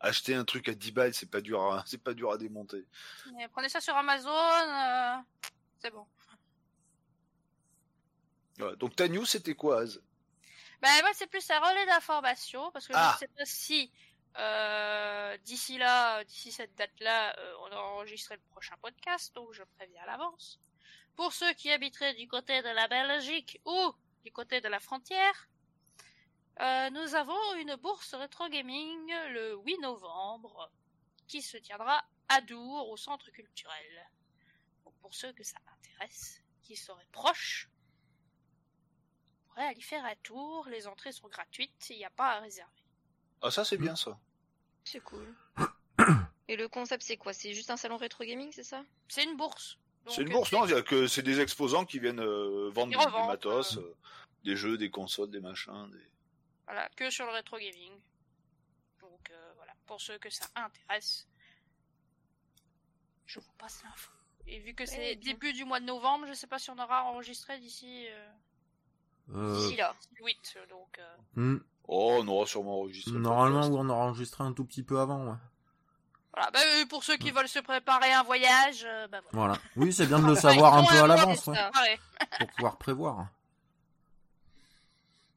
Achetez 0.00 0.34
un 0.34 0.44
truc 0.44 0.68
à 0.68 0.74
10 0.74 0.90
balles, 0.92 1.14
c'est 1.14 1.30
pas 1.30 1.40
dur 1.40 1.62
à, 1.62 1.82
c'est 1.86 2.02
pas 2.02 2.14
dur 2.14 2.32
à 2.32 2.38
démonter. 2.38 2.84
Mais 3.36 3.46
prenez 3.48 3.68
ça 3.68 3.80
sur 3.80 3.94
Amazon, 3.96 4.30
euh, 4.30 5.16
c'est 5.78 5.90
bon. 5.90 6.06
Voilà. 8.58 8.76
Donc 8.76 8.96
ta 8.96 9.08
news, 9.08 9.24
c'était 9.26 9.54
quoi, 9.54 9.80
Az? 9.82 10.02
Ben, 10.80 10.88
moi, 11.02 11.10
c'est 11.14 11.28
plus 11.28 11.48
un 11.50 11.60
relais 11.60 11.86
d'information, 11.86 12.70
parce 12.72 12.86
que 12.88 12.92
je 12.92 12.98
Ah. 12.98 13.12
ne 13.14 13.18
sais 13.18 13.28
pas 13.28 13.44
si 13.44 13.92
euh, 14.38 15.36
d'ici 15.44 15.78
là, 15.78 16.24
d'ici 16.24 16.50
cette 16.50 16.74
date-là, 16.74 17.36
on 17.60 17.66
aura 17.72 17.84
enregistré 17.94 18.34
le 18.34 18.42
prochain 18.50 18.74
podcast, 18.82 19.32
donc 19.34 19.52
je 19.52 19.62
préviens 19.76 20.02
à 20.02 20.06
l'avance. 20.06 20.58
Pour 21.16 21.32
ceux 21.32 21.52
qui 21.54 21.70
habiteraient 21.70 22.14
du 22.14 22.26
côté 22.26 22.62
de 22.62 22.68
la 22.68 22.88
Belgique 22.88 23.60
ou 23.64 23.92
du 24.24 24.32
côté 24.32 24.60
de 24.60 24.68
la 24.68 24.80
frontière, 24.80 25.48
euh, 26.60 26.90
nous 26.90 27.14
avons 27.14 27.54
une 27.56 27.76
bourse 27.76 28.14
rétro 28.14 28.48
gaming 28.48 29.12
le 29.30 29.56
8 29.64 29.78
novembre 29.78 30.70
qui 31.26 31.42
se 31.42 31.56
tiendra 31.56 32.02
à 32.28 32.40
Dour 32.40 32.88
au 32.88 32.96
centre 32.96 33.30
culturel. 33.30 34.10
Donc 34.84 34.94
pour 35.00 35.14
ceux 35.14 35.32
que 35.32 35.44
ça 35.44 35.58
intéresse, 35.74 36.42
qui 36.62 36.76
seraient 36.76 37.08
proches, 37.12 37.68
on 39.34 39.48
pourrait 39.48 39.66
aller 39.66 39.80
faire 39.80 40.04
un 40.04 40.16
tour, 40.22 40.66
les 40.68 40.86
entrées 40.86 41.12
sont 41.12 41.28
gratuites, 41.28 41.90
il 41.90 41.98
n'y 41.98 42.04
a 42.04 42.10
pas 42.10 42.36
à 42.36 42.40
réserver. 42.40 42.70
Ah 43.42 43.50
ça, 43.50 43.64
c'est 43.64 43.76
bien 43.76 43.96
ça. 43.96 44.18
C'est 44.84 45.00
cool. 45.00 45.34
Et 46.48 46.56
le 46.56 46.68
concept, 46.68 47.02
c'est 47.02 47.16
quoi? 47.16 47.32
C'est 47.32 47.54
juste 47.54 47.70
un 47.70 47.76
salon 47.76 47.96
rétro 47.96 48.24
gaming, 48.24 48.50
c'est 48.52 48.62
ça? 48.62 48.84
C'est 49.08 49.24
une 49.24 49.36
bourse. 49.36 49.78
C'est 50.08 50.22
une 50.22 50.28
euh, 50.28 50.32
bourse, 50.32 50.52
non 50.52 50.64
Il 50.66 50.72
y 50.72 50.74
a 50.74 50.82
que 50.82 51.06
c'est 51.06 51.22
des 51.22 51.40
exposants 51.40 51.84
qui 51.84 51.98
viennent 51.98 52.20
euh, 52.20 52.70
vendre 52.70 52.90
des, 52.90 53.26
matos, 53.26 53.76
euh, 53.78 53.96
des 54.44 54.56
jeux, 54.56 54.76
des 54.76 54.90
consoles, 54.90 55.30
des 55.30 55.40
machins. 55.40 55.88
Des... 55.90 56.06
Voilà, 56.66 56.88
que 56.96 57.08
sur 57.10 57.26
le 57.26 57.32
rétro 57.32 57.56
gaming. 57.58 57.92
Donc 59.00 59.30
euh, 59.30 59.52
voilà, 59.56 59.72
pour 59.86 60.00
ceux 60.00 60.18
que 60.18 60.30
ça 60.30 60.46
intéresse, 60.56 61.26
je 63.26 63.40
vous 63.40 63.52
passe 63.58 63.82
l'info. 63.84 64.10
Et 64.46 64.58
vu 64.58 64.74
que 64.74 64.86
c'est 64.86 65.14
début 65.16 65.52
du 65.52 65.64
mois 65.64 65.78
de 65.80 65.84
novembre, 65.84 66.26
je 66.28 66.32
sais 66.32 66.48
pas 66.48 66.58
si 66.58 66.70
on 66.70 66.78
aura 66.78 67.04
enregistré 67.04 67.58
d'ici 67.60 68.06
euh, 68.08 68.28
Euh, 69.34 69.56
D'ici 69.56 69.76
là. 69.76 69.94
le 70.18 70.24
8, 70.26 70.58
donc 70.68 70.98
euh, 70.98 71.16
hmm, 71.36 71.60
Oh, 71.88 72.18
on 72.20 72.28
aura 72.28 72.46
sûrement 72.46 72.80
enregistré. 72.80 73.12
le 73.12 73.20
normalement, 73.20 73.66
on 73.68 73.88
aura 73.88 74.06
enregistré 74.06 74.42
un 74.44 74.52
tout 74.52 74.64
petit 74.64 74.82
peu 74.82 74.98
avant. 74.98 75.26
Ouais. 75.30 75.36
Voilà. 76.34 76.50
Bah, 76.50 76.60
euh, 76.64 76.86
pour 76.86 77.04
ceux 77.04 77.16
qui 77.16 77.30
veulent 77.30 77.48
se 77.48 77.58
préparer 77.58 78.12
un 78.12 78.22
voyage, 78.22 78.84
euh, 78.84 79.06
bah 79.08 79.20
voilà. 79.30 79.54
Voilà. 79.56 79.62
Oui, 79.76 79.92
c'est 79.92 80.06
bien 80.06 80.18
de 80.18 80.26
le 80.26 80.34
savoir 80.36 80.74
un 80.74 80.84
peu 80.84 80.96
à 80.96 81.06
l'avance, 81.06 81.46
ouais, 81.46 82.00
pour 82.38 82.48
pouvoir 82.48 82.78
prévoir. 82.78 83.28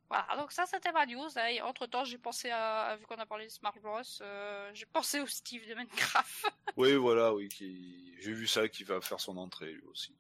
Voilà, 0.10 0.38
donc 0.38 0.52
ça 0.52 0.66
c'était 0.66 0.92
ma 0.92 1.06
news. 1.06 1.28
Et 1.50 1.62
entre 1.62 1.88
temps, 1.88 2.06
j'ai 2.06 2.18
pensé 2.18 2.50
à, 2.50 2.96
vu 2.96 3.06
qu'on 3.06 3.16
a 3.16 3.26
parlé 3.26 3.46
de 3.46 3.52
Smart 3.52 3.74
Bros, 3.82 4.02
euh, 4.22 4.72
j'ai 4.74 4.86
pensé 4.86 5.20
au 5.20 5.28
Steve 5.28 5.68
de 5.68 5.76
Minecraft. 5.76 6.46
Oui, 6.78 6.94
voilà, 6.96 7.34
oui. 7.34 7.48
Qui... 7.48 8.14
J'ai 8.20 8.34
vu 8.34 8.48
ça 8.48 8.68
qui 8.68 8.84
va 8.84 9.00
faire 9.00 9.20
son 9.20 9.38
entrée 9.38 9.72
lui 9.72 9.84
aussi. 9.90 10.14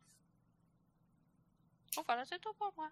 Donc 1.96 2.06
voilà, 2.06 2.24
c'est 2.26 2.40
tout 2.40 2.54
pour 2.58 2.74
moi. 2.78 2.90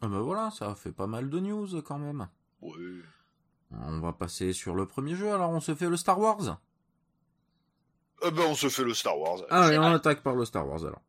Ah 0.00 0.06
bah 0.06 0.20
voilà, 0.20 0.50
ça 0.50 0.74
fait 0.74 0.92
pas 0.92 1.06
mal 1.06 1.30
de 1.30 1.40
news 1.40 1.82
quand 1.82 1.98
même. 1.98 2.28
Oui. 2.60 3.02
On 3.82 4.00
va 4.00 4.12
passer 4.12 4.52
sur 4.52 4.74
le 4.74 4.86
premier 4.86 5.14
jeu, 5.14 5.32
alors 5.32 5.50
on 5.50 5.60
se 5.60 5.74
fait 5.74 5.88
le 5.88 5.96
Star 5.96 6.18
Wars? 6.18 6.58
Eh 8.22 8.30
ben, 8.30 8.44
on 8.48 8.54
se 8.54 8.68
fait 8.68 8.84
le 8.84 8.94
Star 8.94 9.18
Wars. 9.18 9.40
Ah, 9.50 9.72
et 9.72 9.78
on 9.78 9.82
attaque 9.84 10.22
par 10.22 10.34
le 10.34 10.44
Star 10.44 10.66
Wars 10.66 10.84
alors. 10.84 11.02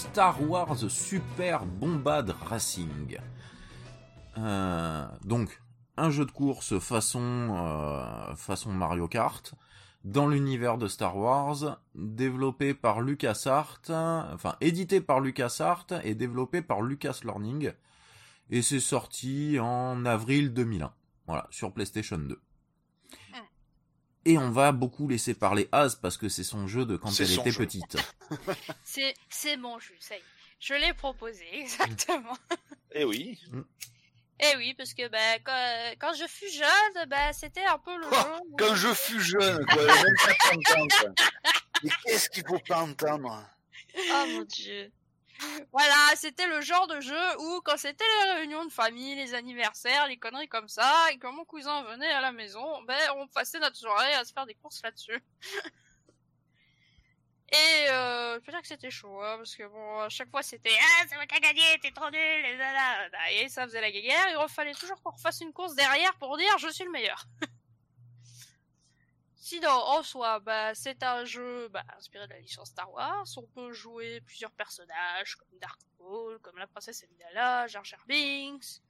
Star 0.00 0.40
Wars 0.48 0.88
Super 0.88 1.66
Bombad 1.66 2.34
Racing. 2.48 3.18
Euh, 4.38 5.06
donc, 5.26 5.60
un 5.98 6.08
jeu 6.08 6.24
de 6.24 6.30
course 6.30 6.78
façon, 6.78 7.20
euh, 7.20 8.34
façon 8.34 8.72
Mario 8.72 9.08
Kart, 9.08 9.54
dans 10.04 10.26
l'univers 10.26 10.78
de 10.78 10.88
Star 10.88 11.18
Wars, 11.18 11.78
développé 11.94 12.72
par 12.72 13.02
LucasArts, 13.02 13.82
enfin 13.90 14.56
édité 14.62 15.02
par 15.02 15.20
LucasArts 15.20 16.00
et 16.02 16.14
développé 16.14 16.62
par 16.62 16.80
Lucas 16.80 17.20
Learning. 17.22 17.72
Et 18.48 18.62
c'est 18.62 18.80
sorti 18.80 19.58
en 19.60 20.06
avril 20.06 20.54
2001. 20.54 20.94
Voilà, 21.26 21.46
sur 21.50 21.74
PlayStation 21.74 22.16
2. 22.16 22.40
Et 24.26 24.36
on 24.38 24.50
va 24.50 24.72
beaucoup 24.72 25.08
laisser 25.08 25.34
parler 25.34 25.68
Az 25.72 25.96
parce 25.96 26.16
que 26.18 26.28
c'est 26.28 26.44
son 26.44 26.66
jeu 26.66 26.84
de 26.84 26.96
quand 26.96 27.10
elle 27.20 27.32
était 27.32 27.50
jeu. 27.50 27.58
petite. 27.58 27.96
C'est, 28.84 29.14
c'est 29.28 29.56
mon 29.56 29.78
jeu, 29.78 29.94
ça 29.98 30.14
y 30.16 30.18
est. 30.18 30.22
Je 30.60 30.74
l'ai 30.74 30.92
proposé, 30.92 31.44
exactement. 31.52 32.36
Eh 32.92 33.04
oui. 33.04 33.40
Eh 34.40 34.56
oui, 34.56 34.74
parce 34.74 34.92
que 34.94 35.08
ben, 35.08 35.38
quand, 35.44 35.94
quand 35.98 36.12
je 36.14 36.26
fus 36.28 36.50
jeune, 36.52 37.08
ben, 37.08 37.32
c'était 37.32 37.64
un 37.64 37.78
peu 37.78 37.96
le 37.96 38.06
Oh, 38.10 38.14
jeu. 38.14 38.40
où- 38.50 38.56
Quand 38.56 38.74
je 38.74 38.92
fus 38.94 39.20
jeune, 39.20 39.64
quoi. 39.66 39.86
Même 39.86 40.14
pas 40.24 40.34
30 40.34 40.70
ans, 40.78 40.86
quoi. 41.00 41.10
Mais 41.82 41.90
qu'est-ce 42.04 42.28
qu'il 42.30 42.44
faut 42.46 42.58
pas 42.68 42.82
entendre? 42.82 43.42
Oh 43.96 44.24
mon 44.32 44.42
dieu. 44.44 44.92
Voilà, 45.72 45.94
c'était 46.16 46.46
le 46.46 46.60
genre 46.60 46.86
de 46.86 47.00
jeu 47.00 47.38
où, 47.38 47.60
quand 47.62 47.76
c'était 47.76 48.04
les 48.24 48.32
réunions 48.32 48.64
de 48.64 48.72
famille, 48.72 49.14
les 49.14 49.34
anniversaires, 49.34 50.06
les 50.06 50.18
conneries 50.18 50.48
comme 50.48 50.68
ça, 50.68 50.92
et 51.12 51.18
quand 51.18 51.32
mon 51.32 51.44
cousin 51.44 51.82
venait 51.84 52.10
à 52.10 52.20
la 52.20 52.32
maison, 52.32 52.82
ben, 52.82 52.98
on 53.16 53.26
passait 53.28 53.58
notre 53.58 53.76
soirée 53.76 54.14
à 54.14 54.24
se 54.24 54.32
faire 54.32 54.46
des 54.46 54.54
courses 54.54 54.82
là-dessus. 54.82 55.22
Et 57.52 57.90
euh, 57.90 58.38
je 58.38 58.44
peux 58.44 58.60
que 58.60 58.66
c'était 58.66 58.90
chaud, 58.90 59.20
hein, 59.22 59.36
parce 59.38 59.56
que 59.56 59.64
bon, 59.64 59.98
à 59.98 60.08
chaque 60.08 60.30
fois 60.30 60.40
c'était 60.40 60.70
ah 60.70 61.04
c'est 61.08 61.16
moi 61.16 61.26
qui 61.26 61.40
gagné, 61.40 61.62
t'es 61.82 61.90
trop 61.90 62.08
nul, 62.08 62.44
et 63.32 63.48
ça 63.48 63.64
faisait 63.64 63.80
la 63.80 63.90
guéguerre. 63.90 64.24
Il 64.30 64.48
fallait 64.48 64.72
toujours 64.72 65.02
qu'on 65.02 65.10
refasse 65.10 65.40
une 65.40 65.52
course 65.52 65.74
derrière 65.74 66.14
pour 66.18 66.36
dire 66.36 66.58
je 66.58 66.68
suis 66.68 66.84
le 66.84 66.92
meilleur. 66.92 67.24
Sinon, 69.42 69.70
en 69.70 70.02
soi, 70.02 70.38
bah, 70.40 70.74
c'est 70.74 71.02
un 71.02 71.24
jeu 71.24 71.68
bah, 71.68 71.82
inspiré 71.96 72.26
de 72.26 72.32
la 72.34 72.40
licence 72.40 72.68
Star 72.68 72.92
Wars. 72.92 73.24
On 73.38 73.46
peut 73.54 73.72
jouer 73.72 74.20
plusieurs 74.26 74.50
personnages, 74.50 75.36
comme 75.36 75.58
Dark 75.60 75.80
Maul, 75.98 76.38
comme 76.40 76.58
la 76.58 76.66
princesse 76.66 77.02
Amidala, 77.04 77.66
Jar 77.66 77.82
Jar 77.82 78.00
Binks. 78.06 78.82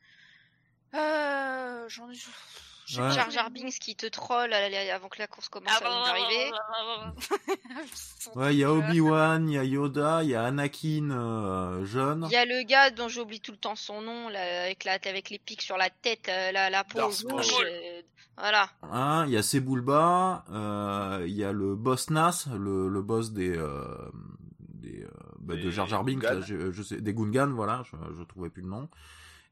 Euh, 0.95 1.89
j'en 1.89 2.11
ai... 2.11 2.15
Ouais. 2.15 2.97
pas. 2.97 3.11
Jar 3.11 3.31
Jar 3.31 3.51
Binks 3.51 3.79
qui 3.79 3.95
te 3.95 4.07
troll 4.07 4.53
avant 4.53 5.09
que 5.09 5.21
la 5.21 5.29
course 5.29 5.49
commence 5.49 5.73
Ah, 5.81 5.87
à 5.87 6.09
arriver. 6.11 6.51
Ouais, 8.35 8.55
il 8.55 8.59
y 8.59 8.65
a 8.65 8.73
Obi-Wan, 8.73 9.49
il 9.49 9.55
y 9.55 9.59
a 9.59 9.65
Yoda, 9.65 10.23
il 10.25 10.31
y 10.31 10.35
a 10.35 10.43
Anakin 10.45 11.11
euh, 11.11 11.85
jeune. 11.87 12.27
Il 12.29 12.33
y 12.33 12.37
a 12.37 12.45
le 12.45 12.65
gars 12.65 12.91
dont 12.91 13.09
j'oublie 13.09 13.41
tout 13.41 13.53
le 13.53 13.57
temps 13.59 13.77
son 13.77 14.03
nom, 14.03 14.29
là, 14.29 14.65
avec, 14.65 14.85
la, 14.85 14.95
avec 14.95 15.31
les 15.31 15.39
pics 15.39 15.63
sur 15.63 15.77
la 15.77 15.89
tête, 15.89 16.29
euh, 16.29 16.53
la, 16.53 16.69
la 16.69 16.85
peau 16.85 17.07
rouge. 17.07 17.25
Euh, 17.65 18.00
voilà. 18.41 18.71
Hein, 18.83 19.25
il 19.27 19.33
y 19.33 19.37
a 19.37 19.43
Sebulba, 19.43 20.45
euh, 20.51 21.25
il 21.27 21.35
y 21.35 21.45
a 21.45 21.53
le 21.53 21.77
boss 21.77 22.11
Nas, 22.11 22.47
le, 22.59 22.89
le 22.89 23.03
boss 23.03 23.33
des, 23.33 23.57
euh, 23.57 24.11
des 24.59 25.05
euh, 25.05 25.11
bah, 25.39 25.57
de 25.57 25.71
Jar 25.71 25.87
Jar 25.87 26.05
Binks, 26.05 26.25
je, 26.47 26.71
je 26.71 26.83
sais, 26.83 27.01
des 27.01 27.15
Gungans, 27.15 27.53
voilà, 27.53 27.83
je, 27.85 27.97
je 28.17 28.23
trouvais 28.25 28.51
plus 28.51 28.63
le 28.63 28.69
nom. 28.69 28.89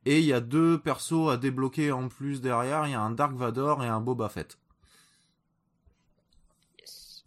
Et 0.04 0.20
il 0.20 0.24
y 0.24 0.32
a 0.32 0.40
deux 0.40 0.80
persos 0.80 1.28
à 1.30 1.36
débloquer 1.36 1.92
en 1.92 2.08
plus 2.08 2.40
derrière. 2.40 2.86
Il 2.86 2.92
y 2.92 2.94
a 2.94 3.00
un 3.00 3.10
Dark 3.10 3.32
Vador 3.34 3.84
et 3.84 3.88
un 3.88 4.00
Boba 4.00 4.28
Fett. 4.28 4.56
Yes. 6.78 7.24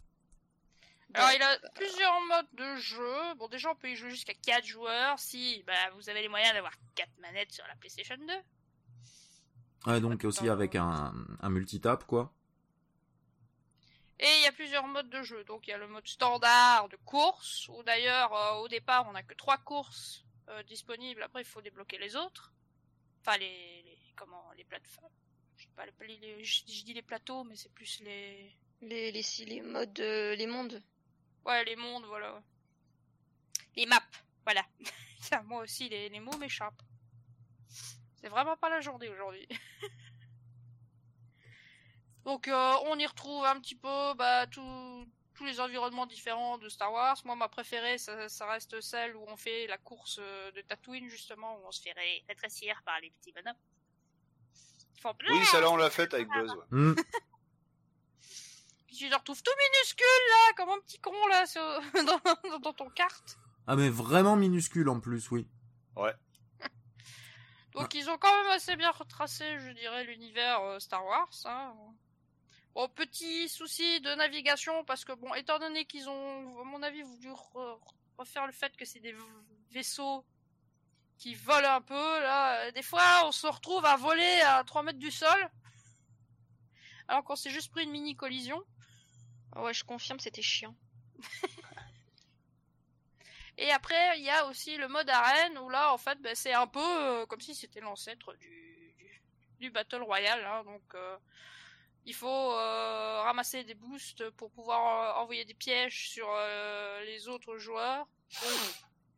Alors, 1.14 1.30
il 1.36 1.42
a 1.42 1.58
plusieurs 1.74 2.20
modes 2.28 2.48
de 2.54 2.76
jeu. 2.80 3.34
Bon, 3.36 3.46
déjà, 3.48 3.70
on 3.70 3.76
peut 3.76 3.90
y 3.90 3.94
jouer 3.94 4.10
jusqu'à 4.10 4.34
4 4.34 4.66
joueurs 4.66 5.18
si 5.18 5.62
bah, 5.66 5.72
vous 5.96 6.08
avez 6.08 6.22
les 6.22 6.28
moyens 6.28 6.54
d'avoir 6.54 6.72
4 6.96 7.08
manettes 7.20 7.52
sur 7.52 7.64
la 7.68 7.76
PlayStation 7.76 8.16
2. 8.16 8.32
Ouais, 9.86 10.00
donc 10.00 10.24
aussi 10.24 10.48
avec 10.48 10.74
un, 10.76 11.12
un 11.40 11.50
multitap, 11.50 12.04
quoi. 12.04 12.32
Et 14.20 14.28
il 14.38 14.42
y 14.42 14.46
a 14.46 14.52
plusieurs 14.52 14.86
modes 14.86 15.10
de 15.10 15.22
jeu. 15.22 15.42
Donc, 15.44 15.66
il 15.66 15.70
y 15.70 15.72
a 15.72 15.78
le 15.78 15.88
mode 15.88 16.06
standard 16.06 16.88
de 16.88 16.96
course, 17.04 17.68
où 17.68 17.82
d'ailleurs, 17.82 18.32
euh, 18.32 18.60
au 18.60 18.68
départ, 18.68 19.08
on 19.08 19.12
n'a 19.12 19.22
que 19.24 19.34
3 19.34 19.58
courses 19.58 20.24
euh, 20.48 20.62
disponibles. 20.62 21.22
Après, 21.24 21.42
il 21.42 21.44
faut 21.44 21.60
débloquer 21.60 21.98
les 21.98 22.14
autres. 22.14 22.52
Enfin, 23.20 23.36
les, 23.38 23.82
les 23.82 23.98
comment, 24.16 24.44
les 24.56 24.64
plateformes. 24.64 25.12
Je 25.56 25.64
sais 25.64 25.70
pas, 25.74 25.84
les, 26.06 26.16
les- 26.18 26.44
je, 26.44 26.62
je 26.68 26.84
dis 26.84 26.94
les 26.94 27.02
plateaux, 27.02 27.42
mais 27.44 27.56
c'est 27.56 27.72
plus 27.72 28.00
les, 28.00 28.54
Les, 28.80 29.10
les, 29.10 29.22
les 29.46 29.60
modes, 29.60 29.98
euh, 30.00 30.36
les 30.36 30.46
mondes. 30.46 30.80
Ouais, 31.44 31.64
les 31.64 31.74
mondes, 31.76 32.04
voilà. 32.04 32.40
Les 33.76 33.86
maps, 33.86 34.00
voilà. 34.44 34.64
Ça, 35.20 35.42
moi 35.42 35.62
aussi, 35.62 35.88
les, 35.88 36.08
les 36.08 36.20
mots 36.20 36.36
m'échappent. 36.38 36.82
C'est 38.22 38.28
vraiment 38.28 38.56
pas 38.56 38.68
la 38.70 38.80
journée 38.80 39.08
aujourd'hui. 39.08 39.46
Donc, 42.24 42.46
euh, 42.48 42.72
on 42.86 42.98
y 42.98 43.06
retrouve 43.06 43.44
un 43.44 43.58
petit 43.60 43.74
peu 43.74 44.14
bah, 44.14 44.46
tout- 44.46 45.06
tous 45.34 45.44
les 45.44 45.58
environnements 45.60 46.06
différents 46.06 46.56
de 46.58 46.68
Star 46.68 46.92
Wars. 46.92 47.16
Moi, 47.24 47.34
ma 47.34 47.48
préférée, 47.48 47.98
ça, 47.98 48.28
ça 48.28 48.46
reste 48.46 48.80
celle 48.80 49.16
où 49.16 49.24
on 49.26 49.36
fait 49.36 49.66
la 49.66 49.76
course 49.78 50.18
euh, 50.22 50.52
de 50.52 50.60
Tatooine, 50.60 51.08
justement, 51.08 51.56
où 51.58 51.66
on 51.66 51.72
se 51.72 51.82
fait 51.82 51.92
ré- 51.92 52.24
rétrécir 52.28 52.80
par 52.84 53.00
les 53.00 53.10
petits 53.10 53.32
bonhommes. 53.32 53.56
Font 55.00 55.14
Oui, 55.30 55.44
celle-là, 55.46 55.70
on 55.70 55.76
l'a 55.76 55.90
faite 55.90 56.14
avec 56.14 56.28
Buzz. 56.28 56.52
ouais. 56.70 56.94
Puis 58.86 58.96
tu 58.96 59.08
te 59.10 59.14
retrouves 59.16 59.42
tout 59.42 59.50
minuscule, 59.74 60.06
là, 60.28 60.52
comme 60.56 60.68
un 60.68 60.80
petit 60.86 61.00
con, 61.00 61.26
là, 61.28 61.44
sur- 61.46 61.60
dans, 62.06 62.50
dans- 62.50 62.58
dans 62.60 62.72
ton 62.72 62.88
carte. 62.90 63.36
Ah, 63.66 63.74
mais 63.74 63.88
vraiment 63.88 64.36
minuscule 64.36 64.88
en 64.88 65.00
plus, 65.00 65.28
oui. 65.32 65.48
Donc 67.74 67.94
ils 67.94 68.08
ont 68.10 68.18
quand 68.18 68.34
même 68.42 68.52
assez 68.52 68.76
bien 68.76 68.90
retracé, 68.90 69.58
je 69.58 69.70
dirais, 69.70 70.04
l'univers 70.04 70.60
euh, 70.60 70.78
Star 70.78 71.04
Wars. 71.04 71.30
Hein. 71.46 71.74
Bon, 72.74 72.88
petit 72.88 73.48
souci 73.48 74.00
de 74.00 74.14
navigation, 74.14 74.84
parce 74.84 75.04
que 75.04 75.12
bon, 75.12 75.32
étant 75.34 75.58
donné 75.58 75.84
qu'ils 75.84 76.08
ont, 76.08 76.60
à 76.60 76.64
mon 76.64 76.82
avis, 76.82 77.02
voulu 77.02 77.30
re- 77.30 77.78
refaire 78.18 78.46
le 78.46 78.52
fait 78.52 78.76
que 78.76 78.84
c'est 78.84 79.00
des 79.00 79.14
vaisseaux 79.70 80.24
qui 81.18 81.34
volent 81.34 81.74
un 81.76 81.80
peu, 81.80 81.94
là, 82.20 82.66
euh, 82.66 82.70
des 82.72 82.82
fois 82.82 83.02
on 83.26 83.32
se 83.32 83.46
retrouve 83.46 83.84
à 83.84 83.96
voler 83.96 84.40
à 84.40 84.64
3 84.64 84.82
mètres 84.82 84.98
du 84.98 85.10
sol, 85.10 85.50
alors 87.08 87.22
qu'on 87.24 87.36
s'est 87.36 87.50
juste 87.50 87.70
pris 87.70 87.84
une 87.84 87.90
mini 87.90 88.16
collision. 88.16 88.62
Ah 89.54 89.62
ouais, 89.62 89.74
je 89.74 89.84
confirme, 89.84 90.18
c'était 90.18 90.42
chiant. 90.42 90.74
Et 93.58 93.70
après, 93.70 94.18
il 94.18 94.24
y 94.24 94.30
a 94.30 94.46
aussi 94.46 94.76
le 94.76 94.88
mode 94.88 95.08
arène 95.10 95.58
où 95.58 95.68
là, 95.68 95.92
en 95.92 95.98
fait, 95.98 96.20
ben, 96.20 96.34
c'est 96.34 96.54
un 96.54 96.66
peu 96.66 96.80
euh, 96.80 97.26
comme 97.26 97.40
si 97.40 97.54
c'était 97.54 97.80
l'ancêtre 97.80 98.34
du, 98.34 98.94
du, 99.60 99.70
Battle 99.70 100.02
Royale. 100.02 100.44
hein. 100.44 100.64
donc, 100.64 100.82
euh, 100.94 101.16
il 102.06 102.14
faut 102.14 102.52
euh, 102.52 103.20
ramasser 103.22 103.62
des 103.62 103.74
boosts 103.74 104.28
pour 104.30 104.50
pouvoir 104.50 105.20
envoyer 105.20 105.44
des 105.44 105.54
pièges 105.54 106.08
sur 106.08 106.28
les 107.04 107.28
autres 107.28 107.58
joueurs. 107.58 108.06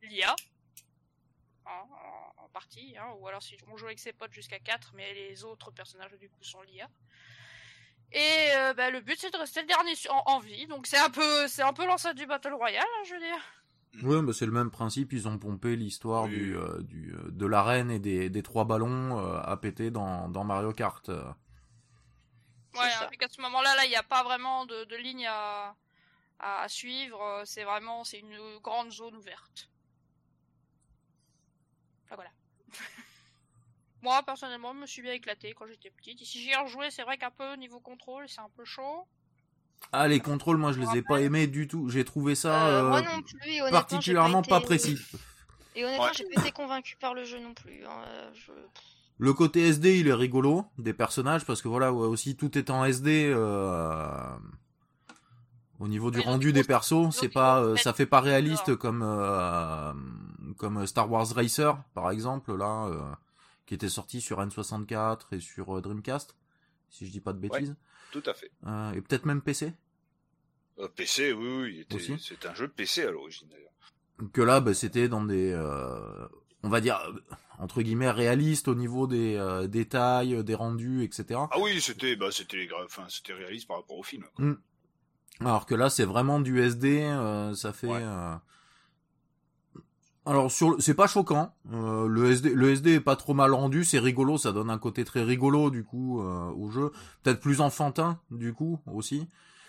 L'IA. 0.03 0.35
en, 1.65 2.49
partie. 2.53 2.95
hein, 2.97 3.13
ou 3.17 3.27
alors 3.27 3.41
si 3.41 3.57
on 3.67 3.75
joue 3.75 3.87
avec 3.87 3.99
ses 3.99 4.13
potes 4.13 4.31
jusqu'à 4.31 4.59
4, 4.59 4.91
mais 4.93 5.13
les 5.13 5.43
autres 5.43 5.71
personnages 5.71 6.13
du 6.13 6.29
coup 6.29 6.43
sont 6.43 6.61
l'IA. 6.61 6.87
Et 8.11 8.51
ben, 8.77 8.91
le 8.91 9.01
but 9.01 9.19
c'est 9.19 9.31
de 9.31 9.37
rester 9.37 9.61
le 9.61 9.67
dernier 9.67 9.93
en 10.07 10.39
vie. 10.39 10.67
Donc 10.67 10.85
c'est 10.85 10.99
un 10.99 11.09
peu, 11.09 11.47
c'est 11.47 11.63
un 11.63 11.73
peu 11.73 11.85
l'ancêtre 11.85 12.15
du 12.15 12.27
Battle 12.27 12.53
Royale, 12.53 12.85
hein, 12.85 13.03
je 13.05 13.13
veux 13.15 13.19
dire. 13.19 13.64
Ouais, 14.03 14.21
bah 14.21 14.33
c'est 14.33 14.45
le 14.45 14.51
même 14.51 14.71
principe. 14.71 15.13
Ils 15.13 15.27
ont 15.27 15.37
pompé 15.37 15.75
l'histoire 15.75 16.25
Oui. 16.25 16.31
du, 16.31 16.57
euh, 16.57 16.81
du, 16.81 17.13
euh, 17.13 17.31
de 17.31 17.45
l'arène 17.45 17.89
et 17.91 17.99
des, 17.99 18.29
des 18.29 18.43
trois 18.43 18.65
ballons 18.65 19.19
euh, 19.19 19.39
à 19.41 19.55
péter 19.57 19.91
dans, 19.91 20.29
dans 20.29 20.43
Mario 20.43 20.73
Kart. 20.73 21.07
Ouais, 21.09 21.23
hein, 22.75 23.07
vu 23.09 23.17
qu'à 23.17 23.29
ce 23.29 23.39
moment-là, 23.41 23.75
là, 23.75 23.85
il 23.85 23.89
n'y 23.89 23.95
a 23.95 24.03
pas 24.03 24.23
vraiment 24.23 24.65
de, 24.65 24.83
de 24.83 24.95
ligne 24.97 25.25
à, 25.27 25.75
à, 26.39 26.61
à 26.61 26.67
suivre. 26.67 27.43
C'est 27.45 27.63
vraiment, 27.63 28.03
c'est 28.03 28.19
une 28.19 28.37
grande 28.59 28.91
zone 28.91 29.15
ouverte. 29.15 29.69
Ah, 32.09 32.15
voilà. 32.15 32.31
Moi, 34.01 34.21
personnellement, 34.23 34.73
je 34.73 34.79
me 34.79 34.85
suis 34.85 35.01
bien 35.01 35.13
éclaté 35.13 35.53
quand 35.53 35.67
j'étais 35.67 35.89
petite. 35.89 36.21
Et 36.21 36.25
si 36.25 36.41
j'y 36.41 36.49
ai 36.49 36.57
rejoué, 36.57 36.91
c'est 36.91 37.03
vrai 37.03 37.17
qu'un 37.17 37.31
peu 37.31 37.55
niveau 37.55 37.79
contrôle, 37.79 38.27
c'est 38.27 38.41
un 38.41 38.49
peu 38.49 38.65
chaud. 38.65 39.07
Ah, 39.91 40.07
les 40.07 40.19
contrôles, 40.19 40.57
moi, 40.57 40.71
je 40.73 40.79
les 40.81 40.97
ai 40.97 41.01
pas 41.01 41.21
aimés 41.21 41.47
du 41.47 41.67
tout. 41.67 41.89
J'ai 41.89 42.03
trouvé 42.03 42.35
ça 42.35 42.67
Euh, 42.67 42.83
euh, 42.83 42.89
moi 42.89 43.01
non 43.01 43.21
plus, 43.21 43.37
et 43.49 43.61
honnêtement, 43.61 43.79
particulièrement 43.79 44.41
pas, 44.41 44.57
été- 44.57 44.65
précis. 44.65 44.97
Et 45.75 45.85
honnêtement, 45.85 46.05
Ouais. 46.05 46.11
j'ai 46.15 46.25
pas 46.25 46.41
été 46.41 46.51
convaincu 46.51 46.97
par 46.99 47.13
le 47.13 47.23
jeu 47.23 47.39
non 47.39 47.53
plus. 47.53 47.85
hein, 47.85 48.03
euh, 48.07 48.29
je- 48.33 48.51
Le 49.17 49.33
côté 49.33 49.61
SD, 49.69 49.99
il 50.01 50.07
est 50.09 50.13
rigolo 50.13 50.65
des 50.77 50.93
personnages 50.93 51.45
parce 51.45 51.61
que 51.61 51.69
voilà, 51.69 51.93
ouais, 51.93 52.07
aussi 52.07 52.35
tout 52.35 52.57
est 52.57 52.69
en 52.69 52.83
SD. 52.83 53.31
euh, 53.33 54.35
Au 55.79 55.87
niveau 55.89 56.09
du 56.09 56.21
rendu 56.21 56.53
des 56.53 56.63
persos, 56.63 57.11
c'est 57.11 57.27
pas, 57.27 57.61
euh, 57.61 57.75
ça 57.75 57.91
fait 57.93 58.05
pas 58.05 58.21
réaliste 58.21 58.75
comme 58.77 59.01
euh, 59.03 59.91
comme 60.57 60.87
Star 60.87 61.11
Wars 61.11 61.27
Racer 61.35 61.75
par 61.93 62.11
exemple 62.11 62.55
là, 62.55 62.85
euh, 62.87 63.01
qui 63.65 63.73
était 63.73 63.89
sorti 63.89 64.21
sur 64.21 64.39
N64 64.41 65.27
et 65.33 65.39
sur 65.41 65.77
euh, 65.77 65.81
Dreamcast, 65.81 66.35
si 66.89 67.05
je 67.05 67.11
dis 67.11 67.19
pas 67.19 67.33
de 67.33 67.39
bêtises, 67.39 67.75
Tout 68.11 68.23
à 68.25 68.33
fait. 68.33 68.51
Euh, 68.65 68.93
et 68.93 69.01
peut-être 69.01 69.25
même 69.25 69.41
PC. 69.41 69.73
Euh, 70.79 70.87
PC, 70.87 71.33
oui, 71.33 71.85
oui, 71.89 72.17
c'est 72.19 72.45
un 72.45 72.53
jeu 72.53 72.67
PC 72.67 73.03
à 73.03 73.11
l'origine 73.11 73.47
d'ailleurs. 73.49 74.31
Que 74.31 74.41
là, 74.41 74.61
bah, 74.61 74.73
c'était 74.73 75.09
dans 75.09 75.23
des, 75.23 75.51
euh, 75.51 76.27
on 76.63 76.69
va 76.69 76.81
dire 76.81 76.99
entre 77.59 77.81
guillemets 77.81 78.11
réalistes 78.11 78.67
au 78.67 78.75
niveau 78.75 79.07
des 79.07 79.65
détails, 79.69 80.43
des 80.43 80.55
rendus, 80.55 81.03
etc. 81.03 81.39
Ah 81.51 81.59
oui, 81.59 81.79
c'était, 81.81 82.15
bah, 82.15 82.29
c'était 82.31 82.67
enfin, 82.85 83.05
c'était 83.09 83.33
réaliste 83.33 83.67
par 83.67 83.77
rapport 83.77 83.97
au 83.97 84.03
film. 84.03 84.25
quoi. 84.35 84.45
Alors 85.41 85.65
que 85.65 85.75
là, 85.75 85.89
c'est 85.89 86.05
vraiment 86.05 86.39
du 86.39 86.61
SD, 86.61 87.01
ça 87.55 87.73
fait. 87.73 87.87
Ouais. 87.87 88.03
Euh, 90.25 90.29
Alors 90.31 90.51
sur, 90.51 90.71
le- 90.71 90.79
c'est 90.79 90.93
pas 90.93 91.07
choquant. 91.07 91.53
euh, 91.73 92.07
le 92.07 92.31
SD, 92.31 92.49
le 92.53 92.71
SD 92.71 92.95
est 92.95 92.99
pas 92.99 93.15
trop 93.15 93.33
mal 93.33 93.53
rendu, 93.53 93.83
c'est 93.85 93.99
rigolo, 93.99 94.37
ça 94.37 94.51
donne 94.51 94.69
un 94.69 94.77
côté 94.77 95.03
très 95.05 95.23
rigolo 95.23 95.69
du 95.69 95.83
coup 95.83 96.21
euh, 96.21 96.51
au 96.55 96.69
jeu, 96.71 96.91
peut-être 97.23 97.39
plus 97.39 97.61
enfantin 97.61 98.19
du 98.31 98.53
coup 98.53 98.79
aussi. 98.91 99.27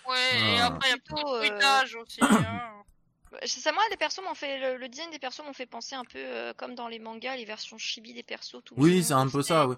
Ouais, 0.09 0.15
et 0.39 0.59
Ah. 0.61 0.67
après, 0.67 0.89
il 0.89 0.91
y 0.91 0.95
a 0.95 0.99
Plutôt, 0.99 1.35
euh, 1.35 1.39
bruitage 1.39 1.97
aussi. 1.97 2.19
hein. 2.23 2.61
C'est 3.45 3.61
ça, 3.61 3.71
moi, 3.73 3.83
les 3.91 3.97
persos 3.99 4.23
m'ont 4.25 4.35
fait 4.35 4.59
le, 4.59 4.79
le 4.79 4.89
design 4.89 5.11
des 5.11 5.19
persos 5.19 5.45
m'ont 5.45 5.53
fait 5.53 5.67
penser 5.67 5.95
un 5.95 6.05
peu 6.05 6.19
euh, 6.19 6.55
comme 6.57 6.75
dans 6.75 6.89
les 6.89 6.99
mangas, 6.99 7.37
les 7.37 7.45
versions 7.45 7.77
chibi 7.77 8.15
des 8.15 8.23
persos. 8.23 8.63
Tout 8.65 8.75
Oui, 8.79 9.05
c'est 9.05 9.13
un 9.13 9.29
peu 9.29 9.43
ça, 9.43 9.65
euh, 9.65 9.75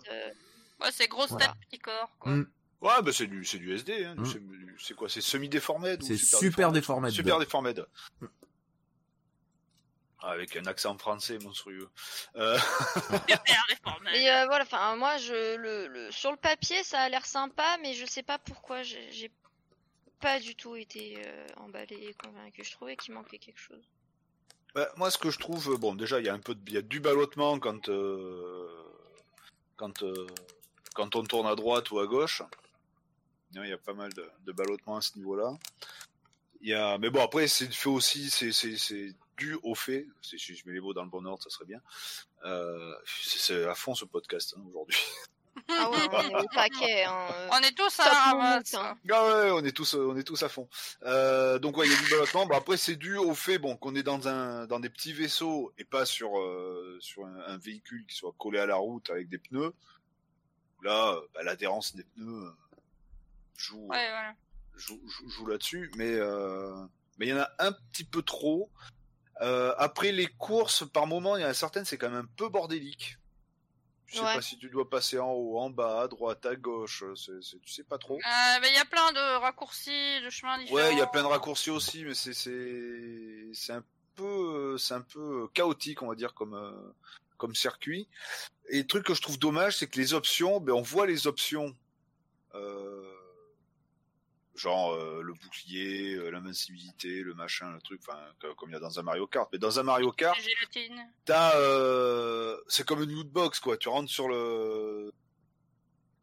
Ouais, 0.80 0.90
c'est 0.92 1.08
grosse 1.08 1.30
Voilà. 1.30 1.46
tête, 1.46 1.54
petit 1.68 1.78
corps, 1.80 2.10
quoi. 2.20 2.30
Mm. 2.32 2.46
Ouais, 2.82 3.02
bah 3.02 3.10
c'est 3.12 3.26
du, 3.26 3.44
c'est 3.44 3.58
du 3.58 3.74
SD. 3.74 4.04
Hein. 4.04 4.14
Mm. 4.16 4.24
C'est- 4.78 4.94
quoi 4.94 5.08
C'est 5.08 5.20
semi-déformed 5.22 5.98
ou 6.00 6.06
C'est 6.06 6.16
super 6.16 6.70
déformé. 6.70 7.10
Super 7.10 7.40
déformed. 7.40 7.84
Avec 10.20 10.56
un 10.56 10.66
accent 10.66 10.98
français 10.98 11.38
monstrueux. 11.38 11.88
Euh. 12.36 12.58
Et 14.14 14.30
euh, 14.30 14.46
voilà, 14.46 14.64
enfin 14.64 14.96
moi 14.96 15.16
je 15.18 15.54
le, 15.56 15.86
le 15.86 16.10
sur 16.10 16.32
le 16.32 16.36
papier 16.36 16.82
ça 16.82 17.02
a 17.02 17.08
l'air 17.08 17.24
sympa, 17.24 17.76
mais 17.82 17.94
je 17.94 18.04
sais 18.04 18.24
pas 18.24 18.38
pourquoi 18.38 18.82
j'ai 18.82 19.30
pas 20.20 20.40
du 20.40 20.54
tout 20.54 20.76
été 20.76 21.22
euh, 21.24 21.46
emballé 21.56 21.96
et 21.96 22.14
convaincu. 22.14 22.64
Je 22.64 22.72
trouvais 22.72 22.96
qu'il 22.96 23.14
manquait 23.14 23.38
quelque 23.38 23.60
chose. 23.60 23.82
bah, 24.74 24.88
moi, 24.96 25.10
ce 25.10 25.18
que 25.18 25.30
je 25.30 25.38
trouve, 25.38 25.78
bon, 25.78 25.94
déjà, 25.94 26.18
il 26.20 26.26
y 26.26 26.28
a 26.28 26.34
un 26.34 26.38
peu, 26.38 26.54
de, 26.54 26.60
il 26.66 26.74
y 26.74 26.78
a 26.78 26.82
du 26.82 27.00
ballottement 27.00 27.58
quand, 27.58 27.88
euh, 27.88 28.68
quand, 29.76 30.02
euh, 30.02 30.26
quand 30.94 31.14
on 31.16 31.22
tourne 31.24 31.46
à 31.46 31.54
droite 31.54 31.90
ou 31.90 32.00
à 32.00 32.06
gauche. 32.06 32.42
Non, 33.54 33.62
Il 33.62 33.70
y 33.70 33.72
a 33.72 33.78
pas 33.78 33.94
mal 33.94 34.12
de, 34.12 34.28
de 34.44 34.52
ballottement 34.52 34.96
à 34.96 35.00
ce 35.00 35.16
niveau-là. 35.16 35.56
Il 36.60 36.68
y 36.68 36.74
a, 36.74 36.98
mais 36.98 37.10
bon, 37.10 37.22
après, 37.22 37.46
c'est 37.46 37.72
fait 37.72 37.88
aussi, 37.88 38.30
c'est 38.30 39.14
dû 39.38 39.56
au 39.62 39.74
fait. 39.74 40.06
Si 40.22 40.38
je 40.38 40.66
mets 40.66 40.74
les 40.74 40.80
mots 40.80 40.92
dans 40.94 41.04
le 41.04 41.10
bon 41.10 41.24
ordre, 41.24 41.42
ça 41.42 41.50
serait 41.50 41.64
bien. 41.64 41.80
Euh, 42.44 42.94
c'est, 43.06 43.64
à 43.64 43.74
fond 43.74 43.94
ce 43.94 44.04
podcast 44.04 44.54
hein, 44.56 44.62
aujourd'hui. 44.68 44.98
Ah 45.68 45.90
ouais, 45.90 45.98
on 46.12 46.20
est 46.38 46.44
au 46.44 46.48
paquet. 46.54 47.04
Hein. 47.04 47.28
euh. 47.34 47.48
On 47.52 47.58
est 47.58 47.76
tous 47.76 47.98
à 47.98 48.30
hein. 48.30 48.62
Ah 49.10 49.26
ouais, 49.26 49.50
on 49.50 49.64
est 49.64 49.72
tous, 49.72 49.94
on 49.94 50.16
est 50.16 50.22
tous 50.22 50.42
à 50.42 50.48
fond. 50.48 50.68
Euh, 51.02 51.58
donc 51.58 51.76
ouais, 51.76 51.86
il 51.86 51.92
y 51.92 51.96
a 51.96 51.98
du 51.98 52.10
ballottement. 52.10 52.46
Bon, 52.46 52.56
après, 52.56 52.76
c'est 52.76 52.94
dû 52.96 53.16
au 53.16 53.34
fait, 53.34 53.58
bon, 53.58 53.76
qu'on 53.76 53.94
est 53.96 54.04
dans 54.04 54.28
un, 54.28 54.66
dans 54.66 54.78
des 54.78 54.88
petits 54.88 55.12
vaisseaux 55.12 55.72
et 55.78 55.84
pas 55.84 56.06
sur, 56.06 56.38
euh, 56.38 56.96
sur 57.00 57.26
un, 57.26 57.40
un 57.46 57.56
véhicule 57.58 58.06
qui 58.06 58.14
soit 58.14 58.32
collé 58.38 58.58
à 58.60 58.66
la 58.66 58.76
route 58.76 59.10
avec 59.10 59.28
des 59.28 59.38
pneus. 59.38 59.72
Là, 60.82 61.16
bah, 61.34 61.42
l'adhérence 61.42 61.96
des 61.96 62.04
pneus 62.04 62.52
joue, 63.56 63.80
Ouais, 63.88 64.08
voilà. 64.10 64.34
joue, 64.76 65.00
joue, 65.08 65.28
joue 65.28 65.46
là-dessus, 65.46 65.90
mais 65.96 66.14
euh, 66.14 66.72
mais 67.18 67.26
il 67.26 67.30
y 67.30 67.32
en 67.34 67.40
a 67.40 67.50
un 67.58 67.72
petit 67.72 68.04
peu 68.04 68.22
trop. 68.22 68.70
Euh, 69.40 69.74
après 69.78 70.12
les 70.12 70.26
courses, 70.26 70.84
par 70.90 71.06
moment, 71.06 71.36
il 71.36 71.42
y 71.42 71.44
en 71.44 71.48
a 71.48 71.54
certaines, 71.54 71.84
c'est 71.84 71.96
quand 71.98 72.10
même 72.10 72.24
un 72.24 72.28
peu 72.36 72.48
bordélique. 72.48 73.16
Tu 74.06 74.16
sais 74.16 74.22
Ouais. 74.24 74.34
pas 74.36 74.42
si 74.42 74.56
tu 74.58 74.70
dois 74.70 74.88
passer 74.88 75.18
en 75.18 75.30
haut, 75.32 75.58
en 75.58 75.68
bas, 75.68 76.00
à 76.02 76.08
droite, 76.08 76.46
à 76.46 76.56
gauche. 76.56 77.04
C'est, 77.14 77.42
c'est- 77.42 77.60
tu 77.60 77.70
sais 77.70 77.84
pas 77.84 77.98
trop. 77.98 78.14
Euh, 78.16 78.58
mais 78.62 78.68
il 78.70 78.74
y 78.74 78.78
a 78.78 78.84
plein 78.86 79.12
de 79.12 79.38
raccourcis, 79.38 80.20
de 80.24 80.30
chemins 80.30 80.56
différents. 80.58 80.76
Ouais, 80.76 80.92
il 80.92 80.98
y 80.98 81.02
a 81.02 81.06
plein 81.06 81.22
de 81.22 81.28
raccourcis 81.28 81.70
aussi, 81.70 82.04
mais 82.04 82.14
c'est 82.14 82.32
c'est 82.32 83.48
c'est 83.52 83.74
un 83.74 83.84
peu 84.16 84.78
c'est 84.78 84.94
un 84.94 85.02
peu 85.02 85.46
chaotique, 85.52 86.00
on 86.02 86.08
va 86.08 86.14
dire 86.14 86.32
comme 86.32 86.54
euh, 86.54 86.72
comme 87.36 87.54
circuit. 87.54 88.08
Et 88.70 88.78
le 88.78 88.86
truc 88.86 89.04
que 89.04 89.12
je 89.14 89.20
trouve 89.20 89.38
dommage, 89.38 89.76
c'est 89.76 89.86
que 89.86 89.98
les 90.00 90.14
options, 90.14 90.58
ben 90.58 90.72
on 90.72 90.82
voit 90.82 91.06
les 91.06 91.26
options, 91.26 91.76
euh, 92.54 92.97
genre 94.58 94.92
euh, 94.92 95.22
le 95.22 95.32
bouclier, 95.32 96.14
euh, 96.14 96.30
l'invincibilité, 96.30 97.22
le 97.22 97.32
machin, 97.34 97.70
le 97.72 97.80
truc, 97.80 98.00
enfin 98.06 98.18
que- 98.40 98.52
comme 98.54 98.70
il 98.70 98.72
y 98.72 98.76
a 98.76 98.80
dans 98.80 98.98
un 98.98 99.02
Mario 99.02 99.26
Kart. 99.26 99.48
Mais 99.52 99.58
dans 99.58 99.78
un 99.78 99.82
Mario 99.84 100.12
Kart, 100.12 100.38
t'as 101.24 101.56
euh, 101.56 102.56
c'est 102.68 102.86
comme 102.86 103.02
une 103.02 103.12
loot 103.12 103.28
box 103.30 103.60
quoi. 103.60 103.76
Tu 103.76 103.88
rentres 103.88 104.10
sur 104.10 104.28
le 104.28 105.12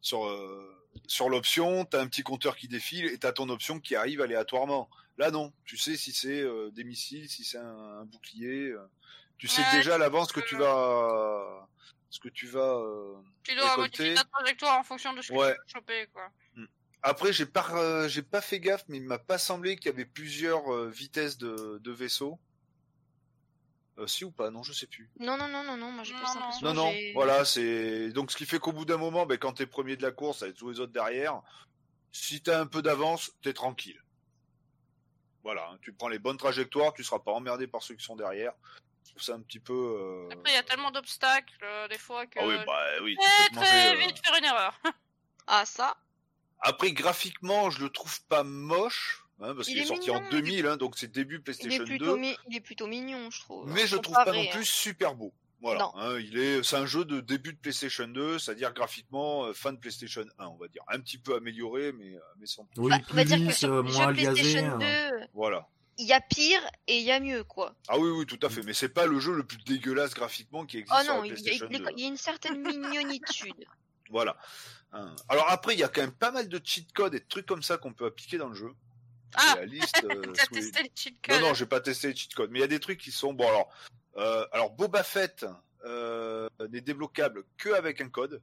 sur 0.00 0.26
euh, 0.26 0.72
sur 1.06 1.28
l'option 1.28 1.84
t'as 1.84 2.00
un 2.00 2.06
petit 2.06 2.22
compteur 2.22 2.56
qui 2.56 2.68
défile 2.68 3.06
et 3.06 3.18
t'as 3.18 3.32
ton 3.32 3.48
option 3.48 3.80
qui 3.80 3.96
arrive 3.96 4.20
aléatoirement. 4.20 4.88
Là 5.18 5.30
non. 5.30 5.52
Tu 5.64 5.76
sais 5.76 5.96
si 5.96 6.12
c'est 6.12 6.44
des 6.72 6.84
missiles 6.84 7.28
si 7.28 7.42
c'est 7.44 7.58
un, 7.58 8.00
un 8.00 8.04
bouclier 8.04 8.74
tu 9.38 9.48
sais 9.48 9.62
Ouais, 9.62 9.72
déjà 9.78 9.96
à 9.96 9.98
l'avance 9.98 10.32
que 10.32 10.40
peux- 10.40 10.46
tu 10.46 10.56
vas 10.56 11.68
ce 12.08 12.20
que 12.20 12.28
tu 12.28 12.46
vas 12.46 12.80
Tu 13.42 13.54
dois 13.54 13.76
modifier 13.76 14.14
ta 14.14 14.24
trajectoire 14.24 14.78
en 14.78 14.82
fonction 14.84 15.12
de 15.12 15.20
ce 15.22 15.28
que 15.32 15.36
Ouais. 15.36 15.52
tu 15.66 15.74
veux 15.74 15.80
choper, 15.80 16.06
quoi. 16.12 16.30
Après 17.08 17.32
j'ai 17.32 17.46
pas 17.46 17.66
euh, 17.72 18.08
j'ai 18.08 18.22
pas 18.22 18.40
fait 18.40 18.60
gaffe 18.60 18.84
mais 18.88 18.98
il 18.98 19.04
m'a 19.04 19.18
pas 19.18 19.38
semblé 19.38 19.76
qu'il 19.76 19.86
y 19.86 19.94
avait 19.94 20.04
plusieurs 20.04 20.72
euh, 20.72 20.88
vitesses 20.90 21.38
de, 21.38 21.78
de 21.82 21.92
vaisseau 21.92 22.38
euh, 23.98 24.06
si 24.06 24.24
ou 24.24 24.30
pas 24.30 24.50
non 24.50 24.62
je 24.62 24.72
sais 24.72 24.86
plus 24.86 25.08
Non, 25.18 25.36
non, 25.36 25.48
non, 25.48 25.62
non, 25.64 25.76
non, 25.76 25.90
moi 25.92 26.04
j'ai 26.04 26.12
non. 26.14 26.20
l'impression. 26.20 26.66
Non, 26.66 26.74
non, 26.74 26.92
voilà, 27.14 27.44
c'est 27.44 28.10
donc 28.10 28.30
ce 28.30 28.36
qui 28.36 28.44
fait 28.44 28.58
qu'au 28.58 28.72
bout 28.72 28.84
d'un 28.84 28.98
moment, 28.98 29.24
ben, 29.24 29.38
quand 29.38 29.54
t'es 29.54 29.66
premier 29.66 29.96
de 29.96 30.02
la 30.02 30.10
course 30.10 30.42
avec 30.42 30.56
tous 30.56 30.68
les 30.70 30.80
autres 30.80 30.92
derrière, 30.92 31.40
si 32.12 32.42
t'as 32.42 32.60
un 32.60 32.66
peu 32.66 32.82
d'avance, 32.82 33.32
t'es 33.40 33.54
tranquille. 33.54 34.02
Voilà, 35.42 35.70
hein, 35.70 35.78
tu 35.80 35.92
prends 35.94 36.08
les 36.08 36.18
bonnes 36.18 36.36
trajectoires, 36.36 36.92
tu 36.92 37.04
seras 37.04 37.20
pas 37.20 37.32
emmerdé 37.32 37.66
par 37.66 37.82
ceux 37.82 37.94
qui 37.94 38.04
sont 38.04 38.16
derrière. 38.16 38.52
Je 39.04 39.10
trouve 39.12 39.22
ça 39.22 39.34
un 39.34 39.40
petit 39.40 39.60
peu. 39.60 39.72
euh, 39.72 40.28
Après, 40.32 40.50
il 40.50 40.54
y 40.54 40.58
a 40.58 40.62
tellement 40.62 40.90
d'obstacles, 40.90 41.56
euh, 41.62 41.88
des 41.88 41.96
fois, 41.98 42.26
que... 42.26 42.38
Ah 42.40 42.46
oui, 42.46 42.56
bah 42.66 42.86
oui. 43.02 43.16
tu 43.18 43.26
très, 43.26 43.44
peux 43.44 43.50
te 43.50 43.54
manger, 43.54 43.70
très 43.70 43.92
euh. 43.94 44.06
vite 44.08 44.26
faire 44.26 44.36
une 44.36 44.44
erreur. 44.44 44.80
Ah, 45.46 45.64
ça 45.64 45.96
Après, 46.60 46.92
graphiquement, 46.92 47.70
je 47.70 47.82
le 47.82 47.90
trouve 47.90 48.20
pas 48.24 48.42
moche, 48.42 49.24
hein, 49.40 49.54
parce 49.54 49.68
Il 49.68 49.72
qu'il 49.72 49.78
est, 49.78 49.82
est 49.82 49.86
sorti 49.86 50.10
mignon, 50.10 50.24
en 50.26 50.30
2000, 50.30 50.66
hein, 50.66 50.76
donc 50.76 50.96
c'est 50.98 51.10
début 51.10 51.40
PlayStation 51.40 51.84
plutôt 51.84 52.14
2. 52.14 52.16
mi- 52.16 52.36
il 52.48 52.56
est 52.56 52.60
plutôt 52.60 52.86
mignon, 52.86 53.30
je 53.30 53.40
trouve. 53.40 53.68
Mais 53.70 53.86
je 53.86 53.96
euh, 53.96 54.00
trouve 54.00 54.16
pas 54.16 54.32
non 54.32 54.40
hein. 54.42 54.46
plus 54.52 54.64
super 54.64 55.14
beau. 55.14 55.32
Voilà, 55.62 55.80
Non. 55.80 55.92
hein, 55.96 56.18
il 56.20 56.38
est, 56.38 56.62
c'est 56.62 56.76
un 56.76 56.84
jeu 56.86 57.04
de 57.06 57.20
début 57.20 57.52
de 57.54 57.58
PlayStation 57.58 58.06
2, 58.06 58.38
c'est-à-dire 58.38 58.72
graphiquement 58.74 59.44
euh, 59.46 59.54
fin 59.54 59.72
de 59.72 59.78
PlayStation 59.78 60.24
1, 60.38 60.46
on 60.46 60.56
va 60.56 60.68
dire, 60.68 60.82
un 60.88 61.00
petit 61.00 61.16
peu 61.18 61.34
amélioré, 61.34 61.92
mais 61.92 62.14
euh, 62.14 62.20
mais 62.38 62.46
sans. 62.46 62.68
Oui, 62.76 62.90
Bah, 62.90 62.98
on 63.10 63.14
va 63.14 63.24
plus 63.24 63.36
dire 63.36 63.46
que 63.48 63.54
sur 63.54 63.72
euh, 63.72 63.82
moins 63.82 63.92
jeux 64.14 64.28
aliasé. 64.28 64.42
PlayStation 64.42 64.80
euh. 64.82 65.10
2, 65.20 65.26
Voilà. 65.32 65.66
il 65.98 66.06
y 66.06 66.12
a 66.12 66.20
pire 66.20 66.60
et 66.86 66.98
il 66.98 67.04
y 67.04 67.10
a 67.10 67.20
mieux, 67.20 67.42
quoi. 67.44 67.74
Ah 67.88 67.98
oui, 67.98 68.10
oui, 68.10 68.26
tout 68.26 68.38
à 68.42 68.50
fait. 68.50 68.62
Mais 68.62 68.74
c'est 68.74 68.90
pas 68.90 69.06
le 69.06 69.18
jeu 69.18 69.32
le 69.34 69.44
plus 69.44 69.56
dégueulasse 69.58 70.12
graphiquement 70.14 70.66
qui 70.66 70.76
existe 70.78 70.94
Oh 70.98 71.02
sur 71.04 71.14
non, 71.14 71.20
la 71.22 71.26
il 71.26 71.30
y, 71.30 71.32
a, 71.32 71.34
PlayStation 71.36 71.66
il 71.70 71.72
y 71.72 71.76
a- 71.76 71.84
2. 71.86 71.92
il 71.96 72.00
y 72.02 72.04
a 72.04 72.08
une 72.08 72.16
certaine 72.18 72.62
mignonitude. 72.62 73.54
Voilà. 74.10 74.36
Alors 75.28 75.48
après, 75.50 75.74
il 75.74 75.80
y 75.80 75.84
a 75.84 75.88
quand 75.88 76.00
même 76.00 76.12
pas 76.14 76.30
mal 76.30 76.48
de 76.48 76.60
cheat 76.64 76.90
codes 76.92 77.14
et 77.14 77.20
de 77.20 77.26
trucs 77.28 77.46
comme 77.46 77.62
ça 77.62 77.76
qu'on 77.76 77.92
peut 77.92 78.06
appliquer 78.06 78.38
dans 78.38 78.48
le 78.48 78.54
jeu. 78.54 78.72
Ah 79.34 79.54
Et 79.56 79.60
la 79.60 79.66
liste. 79.66 80.04
euh, 80.10 80.32
T'as 80.32 80.44
sous 80.46 80.54
les- 80.54 80.60
testé 80.60 80.82
les 80.84 80.92
cheat 80.94 81.14
Non, 81.28 81.34
codes 81.34 81.42
non, 81.44 81.54
j'ai 81.54 81.66
pas 81.66 81.80
testé 81.80 82.08
les 82.08 82.16
cheat 82.16 82.34
codes, 82.34 82.50
mais 82.50 82.60
il 82.60 82.62
y 82.62 82.64
a 82.64 82.68
des 82.68 82.80
trucs 82.80 83.00
qui 83.00 83.10
sont 83.12 83.34
bon. 83.34 83.46
Alors, 83.48 83.68
euh, 84.16 84.46
alors 84.52 84.70
Boba 84.70 85.02
Fett 85.02 85.44
euh, 85.84 86.48
n'est 86.70 86.80
débloquable 86.80 87.44
que 87.58 87.68
avec 87.70 88.00
un 88.00 88.08
code, 88.08 88.40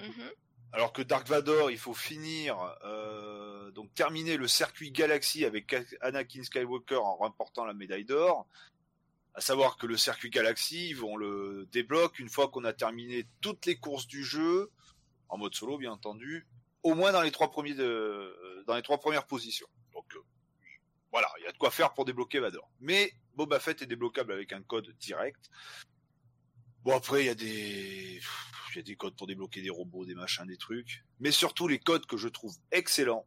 Mhm. 0.00 0.30
alors 0.72 0.92
que 0.92 1.00
Dark 1.02 1.26
Vador, 1.28 1.70
il 1.70 1.78
faut 1.78 1.94
finir 1.94 2.56
donc 3.74 3.92
terminer 3.94 4.36
le 4.36 4.46
circuit 4.48 4.90
Galaxy 4.90 5.44
avec 5.44 5.74
Anakin 6.02 6.42
Skywalker 6.42 6.96
en 6.96 7.16
remportant 7.16 7.64
la 7.64 7.72
médaille 7.74 8.04
d'or. 8.04 8.46
À 9.36 9.42
savoir 9.42 9.76
que 9.76 9.86
le 9.86 9.98
circuit 9.98 10.30
Galaxy, 10.30 10.96
on 11.04 11.14
le 11.14 11.68
débloque 11.70 12.18
une 12.18 12.30
fois 12.30 12.48
qu'on 12.48 12.64
a 12.64 12.72
terminé 12.72 13.26
toutes 13.42 13.66
les 13.66 13.76
courses 13.76 14.06
du 14.06 14.24
jeu, 14.24 14.70
en 15.28 15.36
mode 15.36 15.54
solo 15.54 15.76
bien 15.76 15.92
entendu, 15.92 16.46
au 16.82 16.94
moins 16.94 17.12
dans 17.12 17.20
les 17.20 17.30
trois 17.30 17.50
trois 17.50 18.98
premières 18.98 19.26
positions. 19.26 19.68
Donc 19.92 20.06
euh, 20.16 20.20
voilà, 21.12 21.28
il 21.38 21.44
y 21.44 21.46
a 21.46 21.52
de 21.52 21.58
quoi 21.58 21.70
faire 21.70 21.92
pour 21.92 22.06
débloquer 22.06 22.40
Vador. 22.40 22.66
Mais 22.80 23.12
Boba 23.34 23.60
Fett 23.60 23.82
est 23.82 23.86
débloquable 23.86 24.32
avec 24.32 24.54
un 24.54 24.62
code 24.62 24.88
direct. 25.00 25.50
Bon 26.82 26.96
après 26.96 27.24
il 27.24 27.26
y 27.26 27.28
a 27.28 27.34
des 27.34 28.22
il 28.70 28.76
y 28.76 28.78
a 28.78 28.82
des 28.82 28.96
codes 28.96 29.16
pour 29.16 29.26
débloquer 29.26 29.60
des 29.60 29.68
robots, 29.68 30.06
des 30.06 30.14
machins, 30.14 30.46
des 30.46 30.56
trucs, 30.56 31.04
mais 31.20 31.30
surtout 31.30 31.68
les 31.68 31.78
codes 31.78 32.06
que 32.06 32.16
je 32.16 32.28
trouve 32.28 32.56
excellents. 32.72 33.26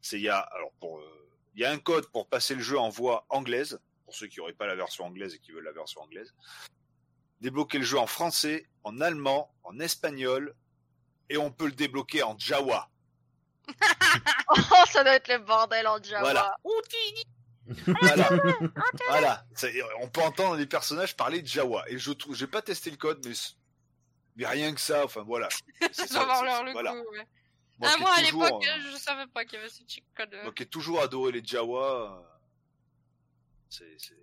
C'est 0.00 0.16
il 0.16 0.22
y 0.22 0.30
a 0.30 0.38
alors 0.38 0.72
pour 0.80 0.98
euh, 0.98 1.28
y 1.56 1.64
a 1.64 1.70
un 1.70 1.78
code 1.78 2.06
pour 2.06 2.26
passer 2.26 2.54
le 2.54 2.62
jeu 2.62 2.78
en 2.78 2.88
voix 2.88 3.26
anglaise 3.28 3.78
pour 4.06 4.14
ceux 4.14 4.28
qui 4.28 4.38
n'auraient 4.38 4.54
pas 4.54 4.66
la 4.66 4.76
version 4.76 5.04
anglaise 5.04 5.34
et 5.34 5.38
qui 5.38 5.52
veulent 5.52 5.64
la 5.64 5.72
version 5.72 6.00
anglaise. 6.00 6.32
Débloquer 7.40 7.78
le 7.78 7.84
jeu 7.84 7.98
en 7.98 8.06
français, 8.06 8.66
en 8.84 9.00
allemand, 9.00 9.54
en 9.64 9.78
espagnol 9.78 10.54
et 11.28 11.36
on 11.36 11.50
peut 11.50 11.66
le 11.66 11.72
débloquer 11.72 12.22
en 12.22 12.38
Jawa. 12.38 12.88
Oh, 14.48 14.84
ça 14.92 15.02
doit 15.02 15.14
être 15.14 15.26
le 15.26 15.38
bordel 15.38 15.86
en 15.88 16.00
Java. 16.00 16.20
Voilà. 16.20 16.56
Voilà. 18.00 18.28
voilà. 19.08 19.44
On 20.00 20.08
peut 20.08 20.22
entendre 20.22 20.54
les 20.54 20.66
personnages 20.66 21.16
parler 21.16 21.42
de 21.42 21.48
Jawa. 21.48 21.84
Et 21.88 21.98
je 21.98 22.12
trouve, 22.12 22.36
j'ai 22.36 22.46
pas 22.46 22.62
testé 22.62 22.92
le 22.92 22.96
code, 22.96 23.26
mais, 23.26 24.46
rien 24.46 24.72
que 24.72 24.80
ça, 24.80 25.04
enfin 25.04 25.24
voilà. 25.24 25.48
Ça 25.90 26.24
va 26.24 26.44
l'air 26.44 26.62
le 26.62 26.70
voilà. 26.70 26.92
coup, 26.92 27.10
ouais. 27.10 27.26
Moi, 27.78 27.90
Ah, 27.92 27.98
moi, 27.98 28.14
à 28.16 28.22
l'époque, 28.22 28.64
euh, 28.64 28.90
je 28.92 28.96
savais 28.96 29.26
pas 29.26 29.44
qu'il 29.44 29.54
y 29.54 29.56
avait 29.58 29.68
ces 29.68 29.84
cheat 29.86 30.04
codes. 30.16 30.34
moi 30.44 30.52
qui 30.52 30.62
ai 30.62 30.66
toujours 30.66 31.02
adoré 31.02 31.32
les 31.32 31.44
Jawa, 31.44 32.12
euh, 32.12 32.35
c'est. 33.98 34.16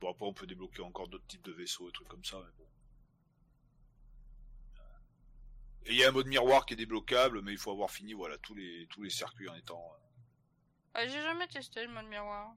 Bon, 0.00 0.10
après, 0.10 0.26
on 0.26 0.32
peut 0.32 0.46
débloquer 0.46 0.82
encore 0.82 1.08
d'autres 1.08 1.26
types 1.26 1.44
de 1.44 1.52
vaisseaux 1.52 1.88
et 1.88 1.92
trucs 1.92 2.08
comme 2.08 2.24
ça, 2.24 2.38
mais 2.38 2.52
bon. 2.56 2.66
Et 5.86 5.92
il 5.92 5.96
y 5.96 6.04
a 6.04 6.08
un 6.08 6.12
mode 6.12 6.26
miroir 6.26 6.66
qui 6.66 6.74
est 6.74 6.76
débloquable, 6.76 7.40
mais 7.42 7.52
il 7.52 7.58
faut 7.58 7.72
avoir 7.72 7.90
fini, 7.90 8.12
voilà, 8.12 8.36
tous 8.38 8.54
les, 8.54 8.86
tous 8.90 9.02
les 9.02 9.10
circuits 9.10 9.48
en 9.48 9.54
étant, 9.54 9.82
euh, 9.94 9.98
Ah, 10.94 11.06
j'ai 11.06 11.22
jamais 11.22 11.48
testé 11.48 11.84
le 11.84 11.92
mode 11.92 12.06
miroir. 12.06 12.54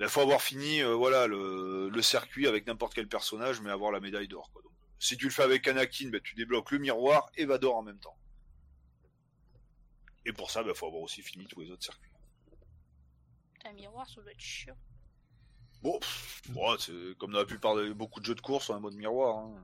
Il 0.00 0.08
faut 0.08 0.20
avoir 0.20 0.42
fini 0.42 0.82
euh, 0.82 0.92
voilà 0.94 1.28
le, 1.28 1.88
le 1.88 2.02
circuit 2.02 2.48
avec 2.48 2.66
n'importe 2.66 2.94
quel 2.94 3.08
personnage, 3.08 3.60
mais 3.60 3.70
avoir 3.70 3.92
la 3.92 4.00
médaille 4.00 4.26
d'or. 4.26 4.50
Quoi. 4.52 4.60
Donc, 4.62 4.72
si 4.98 5.16
tu 5.16 5.26
le 5.26 5.30
fais 5.30 5.44
avec 5.44 5.66
Anakin, 5.68 6.08
ben, 6.10 6.20
tu 6.20 6.34
débloques 6.34 6.72
le 6.72 6.78
miroir 6.78 7.30
et 7.36 7.46
Vador 7.46 7.76
en 7.76 7.82
même 7.82 8.00
temps. 8.00 8.18
Et 10.26 10.32
pour 10.32 10.50
ça, 10.50 10.62
il 10.66 10.74
faut 10.74 10.86
avoir 10.86 11.02
aussi 11.02 11.22
fini 11.22 11.46
tous 11.46 11.60
les 11.60 11.70
autres 11.70 11.84
circuits. 11.84 12.10
Un 13.64 13.72
miroir, 13.72 14.08
ça 14.08 14.20
doit 14.20 14.30
être 14.30 14.40
chiant. 14.40 14.76
Bon, 15.82 15.98
pff, 15.98 16.42
ouais, 16.54 16.76
c'est 16.78 16.92
comme 17.18 17.32
dans 17.32 17.38
la 17.38 17.44
plupart 17.44 17.74
de 17.76 17.92
beaucoup 17.92 18.20
de 18.20 18.24
jeux 18.24 18.34
de 18.34 18.40
course, 18.40 18.70
on 18.70 18.74
a 18.74 18.76
un 18.76 18.80
mode 18.80 18.94
miroir. 18.94 19.38
Hein. 19.38 19.54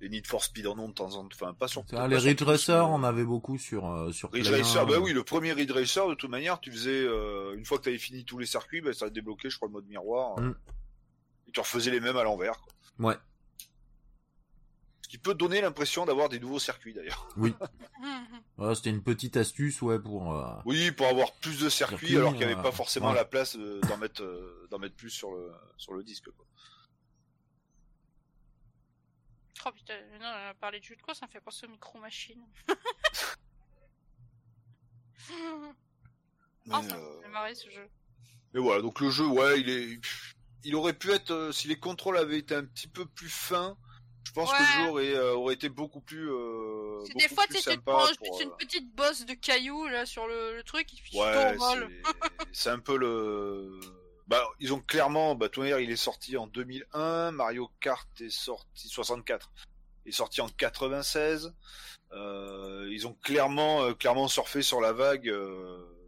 Les 0.00 0.08
Need 0.08 0.26
for 0.26 0.42
Speed 0.42 0.66
en 0.66 0.78
ont 0.78 0.88
de 0.88 0.94
temps 0.94 1.14
en 1.14 1.24
temps, 1.24 1.28
enfin 1.34 1.52
pas 1.52 1.68
sur. 1.68 1.82
Ah, 1.92 1.96
pas 1.96 2.08
les 2.08 2.18
sur 2.18 2.28
Ridge 2.28 2.42
Racer, 2.42 2.88
on 2.88 3.02
avait 3.02 3.24
beaucoup 3.24 3.58
sur 3.58 3.90
euh, 3.90 4.12
sur 4.12 4.32
Ridge 4.32 4.48
Racer, 4.48 4.82
1. 4.82 4.86
bah 4.86 4.98
oui, 4.98 5.12
le 5.12 5.24
premier 5.24 5.52
Ridge 5.52 5.72
Racer, 5.72 6.08
de 6.08 6.14
toute 6.14 6.30
manière, 6.30 6.58
tu 6.60 6.72
faisais, 6.72 7.02
euh, 7.02 7.54
une 7.56 7.66
fois 7.66 7.78
que 7.78 7.82
tu 7.82 7.88
avais 7.90 7.98
fini 7.98 8.24
tous 8.24 8.38
les 8.38 8.46
circuits, 8.46 8.80
bah, 8.80 8.92
ça 8.92 9.06
a 9.06 9.10
débloqué, 9.10 9.50
je 9.50 9.56
crois, 9.56 9.68
le 9.68 9.72
mode 9.72 9.86
miroir. 9.86 10.40
Mm. 10.40 10.54
Et 11.48 11.50
tu 11.52 11.60
refaisais 11.60 11.90
les 11.90 12.00
mêmes 12.00 12.16
à 12.16 12.22
l'envers. 12.22 12.60
quoi. 12.60 13.08
Ouais. 13.10 13.16
Qui 15.10 15.18
peut 15.18 15.34
donner 15.34 15.60
l'impression 15.60 16.06
d'avoir 16.06 16.28
des 16.28 16.38
nouveaux 16.38 16.60
circuits 16.60 16.94
d'ailleurs. 16.94 17.26
Ouais, 17.36 17.52
C'était 18.76 18.90
une 18.90 19.02
petite 19.02 19.36
astuce, 19.36 19.82
ouais, 19.82 19.98
pour. 19.98 20.32
euh, 20.36 20.54
Oui, 20.66 20.92
pour 20.92 21.08
avoir 21.08 21.32
plus 21.32 21.58
de 21.58 21.68
circuits 21.68 21.96
Circuits, 21.98 22.16
alors 22.16 22.30
qu'il 22.30 22.38
n'y 22.46 22.52
avait 22.52 22.54
euh, 22.60 22.62
pas 22.62 22.70
forcément 22.70 23.08
ouais. 23.08 23.16
la 23.16 23.24
place 23.24 23.56
euh, 23.56 23.80
d'en 23.88 23.96
mettre, 23.96 24.22
d'en 24.70 24.78
mettre 24.78 24.94
plus 24.94 25.10
sur 25.10 25.32
le, 25.32 25.50
sur 25.76 25.94
le 25.94 26.04
disque. 26.04 26.30
Quoi. 26.30 26.46
Oh 29.66 29.72
putain, 29.72 29.98
non, 30.20 30.26
on 30.26 30.50
a 30.50 30.54
parlé 30.54 30.78
de 30.78 30.84
jeu 30.84 30.94
de 30.94 31.02
course, 31.02 31.18
ça 31.18 31.26
me 31.26 31.30
fait 31.32 31.40
penser 31.40 31.66
aux 31.66 31.70
micro-machines. 31.70 32.46
Mais, 36.66 36.72
Ah, 36.74 36.82
ça 36.88 36.96
euh, 36.96 37.16
me 37.16 37.22
fait 37.22 37.28
marrer 37.30 37.54
ce 37.56 37.68
jeu. 37.68 37.88
mais 38.54 38.60
voilà, 38.60 38.80
donc 38.82 39.00
le 39.00 39.10
jeu, 39.10 39.26
ouais, 39.26 39.60
il 39.60 39.68
est, 39.70 40.00
il 40.64 40.74
aurait 40.76 40.92
pu 40.92 41.10
être, 41.10 41.50
si 41.52 41.66
les 41.68 41.78
contrôles 41.80 42.16
avaient 42.16 42.38
été 42.38 42.54
un 42.54 42.64
petit 42.64 42.86
peu 42.88 43.06
plus 43.06 43.28
fins, 43.28 43.76
je 44.24 44.32
pense 44.32 44.52
que 44.52 44.58
le 44.58 44.84
jeu 44.84 44.90
aurait, 44.90 45.14
euh, 45.14 45.34
aurait 45.34 45.54
été 45.54 45.68
beaucoup 45.68 46.00
plus, 46.00 46.30
euh, 46.30 47.02
C'est 47.06 47.14
des 47.16 47.34
fois, 47.34 47.44
tu 47.48 47.54
te 47.54 47.76
prends 47.80 47.98
pour, 47.98 48.06
juste 48.08 48.20
euh, 48.22 48.44
une 48.44 48.56
petite 48.56 48.94
bosse 48.94 49.24
de 49.26 49.34
cailloux 49.34 49.86
là 49.88 50.06
sur 50.06 50.26
le, 50.26 50.54
le 50.56 50.62
truc, 50.62 50.92
et 50.92 50.96
puis 51.02 51.10
tu 51.12 51.16
Ouais, 51.18 51.56
c'est- 52.52 52.70
un 52.70 52.78
peu 52.78 52.96
le. 52.96 53.80
Bah, 54.28 54.44
ils 54.60 54.72
ont 54.72 54.80
clairement. 54.80 55.34
Bah, 55.34 55.48
Raider, 55.56 55.82
il 55.82 55.90
est 55.90 55.96
sorti 55.96 56.36
en 56.36 56.46
2001. 56.46 57.32
Mario 57.32 57.68
Kart 57.80 58.08
est 58.20 58.30
sorti 58.30 58.88
64. 58.88 59.50
Il 60.06 60.10
est 60.10 60.12
sorti 60.12 60.40
en 60.40 60.48
96. 60.48 61.52
Euh, 62.12 62.88
ils 62.92 63.06
ont 63.06 63.14
clairement, 63.22 63.92
clairement 63.94 64.28
surfé 64.28 64.62
sur 64.62 64.80
la 64.80 64.92
vague, 64.92 65.32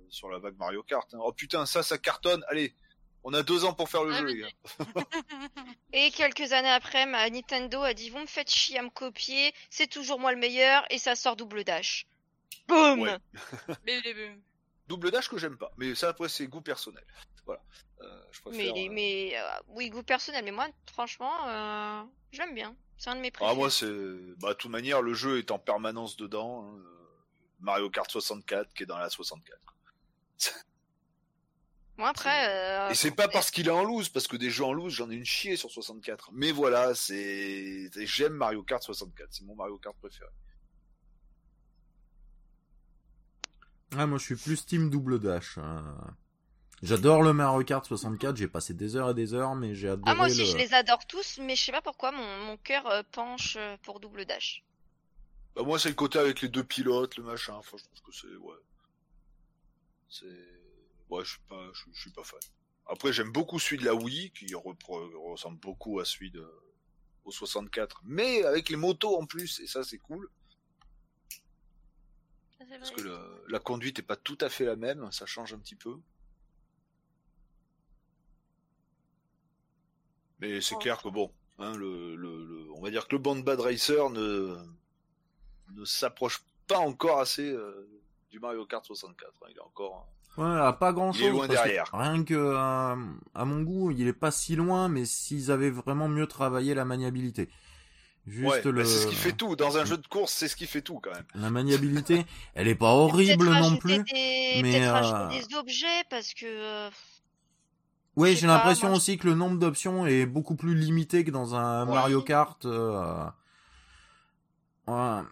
sur 0.09 0.29
la 0.29 0.39
vague 0.39 0.57
Mario 0.57 0.83
Kart. 0.85 1.13
hein. 1.15 1.19
Oh 1.21 1.33
putain, 1.33 1.67
ça, 1.67 1.83
ça 1.83 1.99
cartonne. 1.99 2.45
Allez, 2.49 2.75
On 3.25 3.33
a 3.35 3.43
deux 3.43 3.64
ans 3.64 3.73
pour 3.73 3.89
faire 3.89 4.03
le 4.05 4.12
Ouais, 4.12 4.18
jeu, 4.18 4.27
les 4.27 4.41
gars. 4.41 4.49
Et 5.93 6.11
quelques 6.11 6.53
années 6.53 6.70
après, 6.70 7.07
ma 7.07 7.29
Nintendo 7.31 7.83
a 7.83 7.95
dit 7.95 8.11
Vous 8.11 8.18
me 8.18 8.27
faites 8.27 8.51
chier 8.51 8.79
à 8.79 8.83
me 8.83 8.91
copier, 8.91 9.55
c'est 9.70 9.87
toujours 9.87 10.18
moi 10.18 10.33
le 10.33 10.39
meilleur, 10.39 10.85
et 10.91 10.99
ça 10.99 11.14
sort 11.14 11.37
double 11.37 11.64
dash. 11.64 12.07
Boum 12.68 13.01
Ouais. 13.01 13.18
Double 14.89 15.11
dash 15.11 15.29
que 15.29 15.39
j'aime 15.39 15.57
pas. 15.57 15.73
Mais 15.77 15.95
ça, 15.95 16.09
après, 16.09 16.29
c'est 16.29 16.47
goût 16.49 16.61
personnel. 16.61 17.05
Voilà. 17.47 17.62
Euh, 18.03 18.23
je 18.33 18.41
préfère. 18.41 18.75
Mais, 18.75 18.89
euh, 18.89 18.93
mais 18.93 19.33
euh, 19.37 19.49
oui, 19.68 19.89
goût 19.91 20.03
personnel, 20.03 20.45
mais 20.45 20.51
moi, 20.51 20.66
franchement, 20.93 21.33
euh, 21.49 22.03
j'aime 22.33 22.55
bien. 22.55 22.75
C'est 22.99 23.11
un 23.11 23.14
de 23.16 23.20
mes 23.20 23.31
préférés. 23.31 23.53
Ah, 23.53 23.55
moi, 23.57 23.70
c'est. 23.70 23.87
Bah, 24.41 24.49
de 24.51 24.55
toute 24.55 24.70
manière, 24.70 25.01
le 25.01 25.14
jeu 25.14 25.39
est 25.39 25.51
en 25.51 25.59
permanence 25.59 26.16
dedans. 26.16 26.66
hein. 26.68 26.83
Mario 27.61 27.89
Kart 27.91 28.11
64 28.11 28.75
qui 28.75 28.83
est 28.83 28.87
dans 28.87 28.99
la 28.99 29.09
64. 29.09 29.59
Moi, 31.99 32.09
après. 32.09 32.49
euh, 32.49 32.88
Et 32.90 32.95
c'est 32.95 33.11
pas 33.11 33.28
parce 33.28 33.51
qu'il 33.51 33.68
est 33.68 33.70
en 33.70 33.84
loose, 33.84 34.09
parce 34.09 34.26
que 34.26 34.36
des 34.36 34.51
jeux 34.51 34.64
en 34.64 34.72
loose, 34.72 34.95
j'en 34.95 35.11
ai 35.11 35.14
une 35.14 35.24
chier 35.26 35.57
sur 35.57 35.70
64. 35.70 36.30
Mais 36.32 36.51
voilà, 36.51 36.95
c'est. 36.95 37.90
J'aime 38.07 38.32
Mario 38.34 38.62
Kart 38.62 38.82
64. 38.82 39.28
C'est 39.30 39.45
mon 39.45 39.55
Mario 39.55 39.76
Kart 39.78 39.95
préféré. 39.99 40.30
Ah, 43.97 44.07
moi 44.07 44.18
je 44.18 44.24
suis 44.24 44.36
plus 44.36 44.64
Team 44.64 44.88
Double 44.90 45.20
Dash. 45.20 45.59
hein. 45.59 45.84
J'adore 46.82 47.22
le 47.22 47.32
Mario 47.32 47.62
Kart 47.62 47.84
64, 47.86 48.36
j'ai 48.36 48.49
passé 48.49 48.74
des 48.74 48.97
heures 48.97 49.11
et 49.11 49.14
des 49.14 49.34
heures, 49.34 49.55
mais 49.55 49.74
j'ai 49.74 49.88
adoré 49.90 50.11
Ah, 50.11 50.14
moi 50.16 50.26
aussi, 50.26 50.38
le... 50.40 50.45
je 50.47 50.57
les 50.57 50.74
adore 50.74 51.07
tous, 51.07 51.38
mais 51.40 51.55
je 51.55 51.62
sais 51.64 51.72
pas 51.72 51.82
pourquoi 51.82 52.11
mon, 52.11 52.38
mon 52.47 52.57
cœur 52.57 52.86
euh, 52.88 53.03
penche 53.12 53.57
euh, 53.57 53.76
pour 53.82 54.01
double 54.01 54.24
dash. 54.24 54.64
Bah, 55.55 55.62
moi, 55.62 55.78
c'est 55.78 55.90
le 55.90 55.95
côté 55.95 56.18
avec 56.18 56.40
les 56.40 56.49
deux 56.49 56.64
pilotes, 56.64 57.16
le 57.18 57.22
machin. 57.22 57.53
Enfin, 57.55 57.76
je 57.78 57.84
trouve 57.84 58.01
que 58.11 58.12
c'est. 58.16 58.34
Ouais. 58.36 58.57
C'est. 60.09 60.62
Ouais, 61.13 61.25
je 61.25 61.31
suis 61.33 61.41
pas, 61.49 61.71
je, 61.75 61.83
je 61.93 62.01
suis 62.01 62.11
pas 62.11 62.25
fan. 62.25 62.41
Après, 62.87 63.13
j'aime 63.13 63.31
beaucoup 63.33 63.59
celui 63.59 63.77
de 63.79 63.85
la 63.85 63.95
Wii, 63.95 64.31
qui 64.31 64.47
ressemble 64.55 65.59
beaucoup 65.59 66.01
à 66.01 66.05
celui 66.07 66.31
de. 66.31 66.51
Au 67.25 67.31
64. 67.31 68.01
Mais 68.05 68.43
avec 68.45 68.69
les 68.71 68.77
motos 68.77 69.17
en 69.21 69.27
plus, 69.27 69.61
et 69.61 69.67
ça, 69.67 69.85
c'est 69.85 69.99
cool. 69.99 70.29
Ça, 72.59 72.65
c'est 72.69 72.79
Parce 72.79 72.91
que 72.91 73.03
le- 73.03 73.45
la 73.49 73.59
conduite 73.61 73.99
est 73.99 74.03
pas 74.03 74.17
tout 74.17 74.39
à 74.41 74.49
fait 74.49 74.65
la 74.65 74.75
même, 74.75 75.13
ça 75.13 75.27
change 75.27 75.53
un 75.53 75.59
petit 75.59 75.77
peu. 75.77 75.99
Mais 80.41 80.61
c'est 80.61 80.75
Oh. 80.75 80.79
clair 80.79 81.01
que 81.01 81.09
bon, 81.09 81.33
hein, 81.59 81.77
le, 81.77 82.17
le, 82.17 82.45
le- 82.45 82.73
on 82.73 82.81
va 82.81 82.91
dire 82.91 83.07
que 83.07 83.15
le 83.15 83.23
Band 83.23 83.37
Bad 83.37 83.61
Racer 83.61 84.11
ne, 84.11 84.57
ne 85.71 85.85
s'approche 85.85 86.43
pas 86.67 86.79
encore 86.79 87.21
assez 87.21 87.49
euh, 87.49 87.87
du 88.31 88.41
Mario 88.41 88.67
Kart 88.67 88.85
64. 88.85 89.33
hein. 89.43 89.47
Il 89.51 89.57
est 89.57 89.61
encore. 89.61 90.09
Ouais, 90.39 90.72
pas 90.80 90.93
grand 90.93 91.12
Il 91.12 91.18
chose. 91.18 91.26
est 91.26 91.30
loin 91.30 91.47
derrière. 91.49 91.91
Rien 91.93 92.24
que, 92.24 92.33
euh, 92.35 92.95
à 93.35 93.45
mon 93.45 93.62
goût, 93.62 93.91
il 93.91 94.07
est 94.09 94.12
pas 94.14 94.30
si 94.30 94.57
loin, 94.57 94.89
mais 94.89 95.05
s'ils 95.05 95.51
avaient 95.51 95.70
vraiment 95.70 96.09
mieux 96.09 96.26
travaillé 96.26 96.74
la 96.74 96.85
maniabilité. 96.87 97.49
Juste 98.26 98.49
Ouais, 98.49 98.62
le... 98.64 98.72
bah, 98.72 98.85
c'est 98.85 98.99
ce 98.99 99.07
qui 99.09 99.14
fait 99.16 99.33
tout. 99.33 99.57
Dans 99.57 99.76
un 99.78 99.85
jeu 99.85 99.97
de 99.99 100.07
course, 100.07 100.33
c'est 100.33 100.49
ce 100.49 100.55
qui 100.57 100.66
fait 100.66 100.80
tout 100.80 101.01
quand 101.01 101.11
même. 101.11 101.24
La 101.35 101.51
maniabilité, 101.51 102.24
elle 102.55 102.68
est 102.68 102.74
pas 102.76 102.93
horrible 102.93 103.51
non 103.51 103.76
plus. 103.76 103.99
Des... 104.05 104.62
mais, 104.62 104.62
Peut-être 104.62 104.89
euh, 104.89 104.93
rajouter 104.93 105.47
des 105.49 105.55
objets, 105.57 106.05
parce 106.09 106.33
que. 106.33 106.47
euh, 106.47 106.91
Oui, 108.16 108.30
sais 108.30 108.37
j'ai 108.37 108.47
l'impression 108.47 108.89
moi, 108.89 108.97
aussi 108.99 109.18
que 109.18 109.26
le 109.26 109.35
nombre 109.35 109.59
d'options 109.59 110.07
est 110.07 110.24
beaucoup 110.24 110.55
plus 110.55 110.74
limité 110.76 111.24
que 111.24 111.30
dans 111.33 111.57
un 111.57 111.87
Ouais. 111.87 111.95
Mario 111.95 112.22
Kart. 112.22 112.64
euh, 112.64 113.24
ouais. 114.87 115.22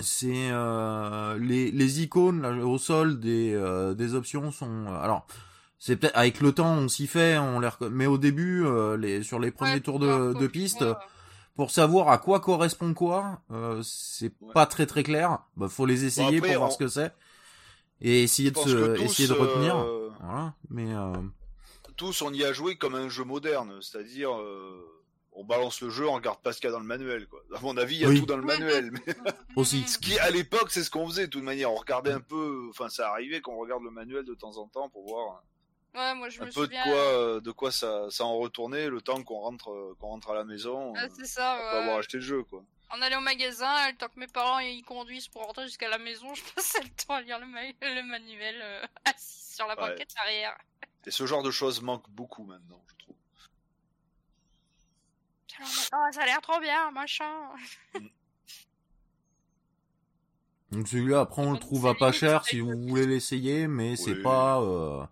C'est 0.00 0.50
euh, 0.52 1.36
les, 1.38 1.70
les 1.72 2.02
icônes 2.02 2.42
là, 2.42 2.52
au 2.52 2.78
sol 2.78 3.18
des, 3.18 3.52
euh, 3.54 3.94
des 3.94 4.14
options 4.14 4.52
sont. 4.52 4.86
euh, 4.86 5.00
alors, 5.00 5.26
c'est 5.78 5.96
peut-être 5.96 6.16
avec 6.16 6.40
le 6.40 6.52
temps 6.52 6.72
on 6.76 6.88
s'y 6.88 7.06
fait, 7.06 7.38
on 7.38 7.60
les 7.60 7.68
mais 7.90 8.06
au 8.06 8.18
début, 8.18 8.64
euh, 8.64 8.96
les, 8.96 9.22
sur 9.22 9.38
les 9.40 9.50
premiers 9.50 9.72
Ouais, 9.74 9.80
tours 9.80 9.98
de, 9.98 10.34
de 10.34 10.46
piste, 10.46 10.84
pour 11.56 11.70
savoir 11.72 12.08
à 12.10 12.18
quoi 12.18 12.40
correspond 12.40 12.94
quoi, 12.94 13.40
euh, 13.50 13.80
c'est 13.82 14.32
Ouais. 14.40 14.52
pas 14.54 14.66
très 14.66 14.86
très 14.86 15.02
clair. 15.02 15.40
Bah, 15.56 15.68
faut 15.68 15.86
les 15.86 16.04
essayer 16.04 16.36
après, 16.36 16.48
pour 16.48 16.58
voir 16.58 16.72
ce 16.72 16.78
que 16.78 16.88
c'est 16.88 17.12
et 18.00 18.22
essayer 18.22 18.50
de 18.52 18.56
se, 18.56 18.94
tous, 18.96 19.04
essayer 19.04 19.28
de 19.28 19.32
retenir. 19.34 19.76
euh, 19.76 20.10
Voilà, 20.20 20.54
mais 20.70 20.94
euh, 20.94 21.12
tous, 21.96 22.22
on 22.22 22.32
y 22.32 22.44
a 22.44 22.52
joué 22.52 22.76
comme 22.76 22.94
un 22.94 23.08
jeu 23.08 23.24
moderne, 23.24 23.78
c'est-à-dire. 23.80 24.30
Euh, 25.38 25.42
on 25.42 25.44
balance 25.44 25.80
le 25.80 25.90
jeu, 25.90 26.08
on 26.08 26.12
regarde 26.14 26.40
pas 26.40 26.52
ce 26.52 26.60
qu'il 26.60 26.68
y 26.68 26.70
a 26.70 26.72
dans 26.72 26.80
le 26.80 26.86
manuel, 26.86 27.26
quoi. 27.26 27.40
À 27.54 27.60
mon 27.60 27.76
avis, 27.76 27.96
il 27.96 28.02
y 28.02 28.04
a 28.04 28.08
Oui. 28.08 28.20
tout 28.20 28.26
dans 28.26 28.36
le 28.36 28.42
manuel, 28.42 28.90
mais 28.92 29.00
aussi. 29.56 29.86
Ce 29.86 29.98
qui, 29.98 30.18
à 30.18 30.30
l'époque, 30.30 30.70
c'est 30.70 30.82
ce 30.84 30.90
qu'on 30.90 31.06
faisait 31.06 31.26
de 31.26 31.30
toute 31.30 31.42
manière. 31.44 31.72
On 31.72 31.76
regardait 31.76 32.12
un 32.12 32.20
peu, 32.20 32.66
enfin, 32.70 32.88
ça 32.88 33.10
arrivait 33.10 33.40
qu'on 33.40 33.56
regarde 33.56 33.82
le 33.82 33.90
manuel 33.90 34.24
de 34.24 34.34
temps 34.34 34.56
en 34.58 34.66
temps 34.68 34.88
pour 34.88 35.06
voir 35.06 35.42
Ouais, 35.94 36.14
moi 36.14 36.28
je 36.28 36.40
un 36.42 36.46
me 36.46 36.52
peu 36.52 36.66
de 36.68 36.72
quoi, 36.72 36.92
euh, 36.94 37.40
de 37.40 37.50
quoi 37.50 37.72
ça, 37.72 38.08
ça 38.10 38.24
en 38.24 38.36
retournait 38.36 38.88
le 38.88 39.00
temps 39.00 39.22
qu'on 39.24 39.38
rentre, 39.40 39.70
euh, 39.70 39.96
qu'on 39.98 40.08
rentre 40.08 40.30
à 40.30 40.34
la 40.34 40.44
maison, 40.44 40.92
Ah, 40.94 41.04
euh, 41.04 41.08
c'est 41.16 41.24
ça, 41.26 41.52
après 41.54 41.64
ouais. 41.78 41.82
avoir 41.82 41.98
acheté 41.98 42.18
le 42.18 42.22
jeu, 42.22 42.42
quoi. 42.44 42.62
On 42.94 43.00
allait 43.02 43.16
au 43.16 43.20
magasin, 43.20 43.88
le 43.90 43.96
temps 43.96 44.06
que 44.08 44.20
mes 44.20 44.26
parents 44.26 44.58
ils 44.60 44.82
conduisent 44.84 45.28
pour 45.28 45.44
rentrer 45.44 45.64
jusqu'à 45.64 45.88
la 45.88 45.98
maison, 45.98 46.32
je 46.34 46.42
passais 46.54 46.82
le 46.82 46.88
temps 46.90 47.14
à 47.14 47.22
lire 47.22 47.38
le, 47.40 47.46
ma- 47.46 47.62
le 47.62 48.02
manuel 48.02 48.56
euh, 48.62 48.82
assis 49.06 49.54
sur 49.56 49.66
la 49.66 49.80
Ouais. 49.80 49.90
banquette 49.90 50.12
arrière. 50.22 50.56
Et 51.06 51.10
ce 51.10 51.24
genre 51.26 51.42
de 51.42 51.50
choses 51.50 51.80
manque 51.80 52.08
beaucoup 52.10 52.44
maintenant, 52.44 52.82
je 52.86 52.94
trouve. 53.04 53.16
Oh, 55.60 56.06
ça 56.12 56.22
a 56.22 56.26
l'air 56.26 56.40
trop 56.40 56.60
bien, 56.60 56.90
machin. 56.90 57.50
Donc 60.70 60.86
celui-là, 60.86 61.20
après, 61.20 61.42
on 61.42 61.52
le 61.52 61.58
trouve 61.58 61.86
à 61.86 61.94
pas 61.94 62.12
cher 62.12 62.44
si 62.44 62.60
vous 62.60 62.78
voulez 62.86 63.06
l'essayer, 63.06 63.66
mais 63.68 63.96
c'est 63.96 64.12
Oui. 64.12 64.22
pas, 64.22 64.60
euh, 64.60 65.04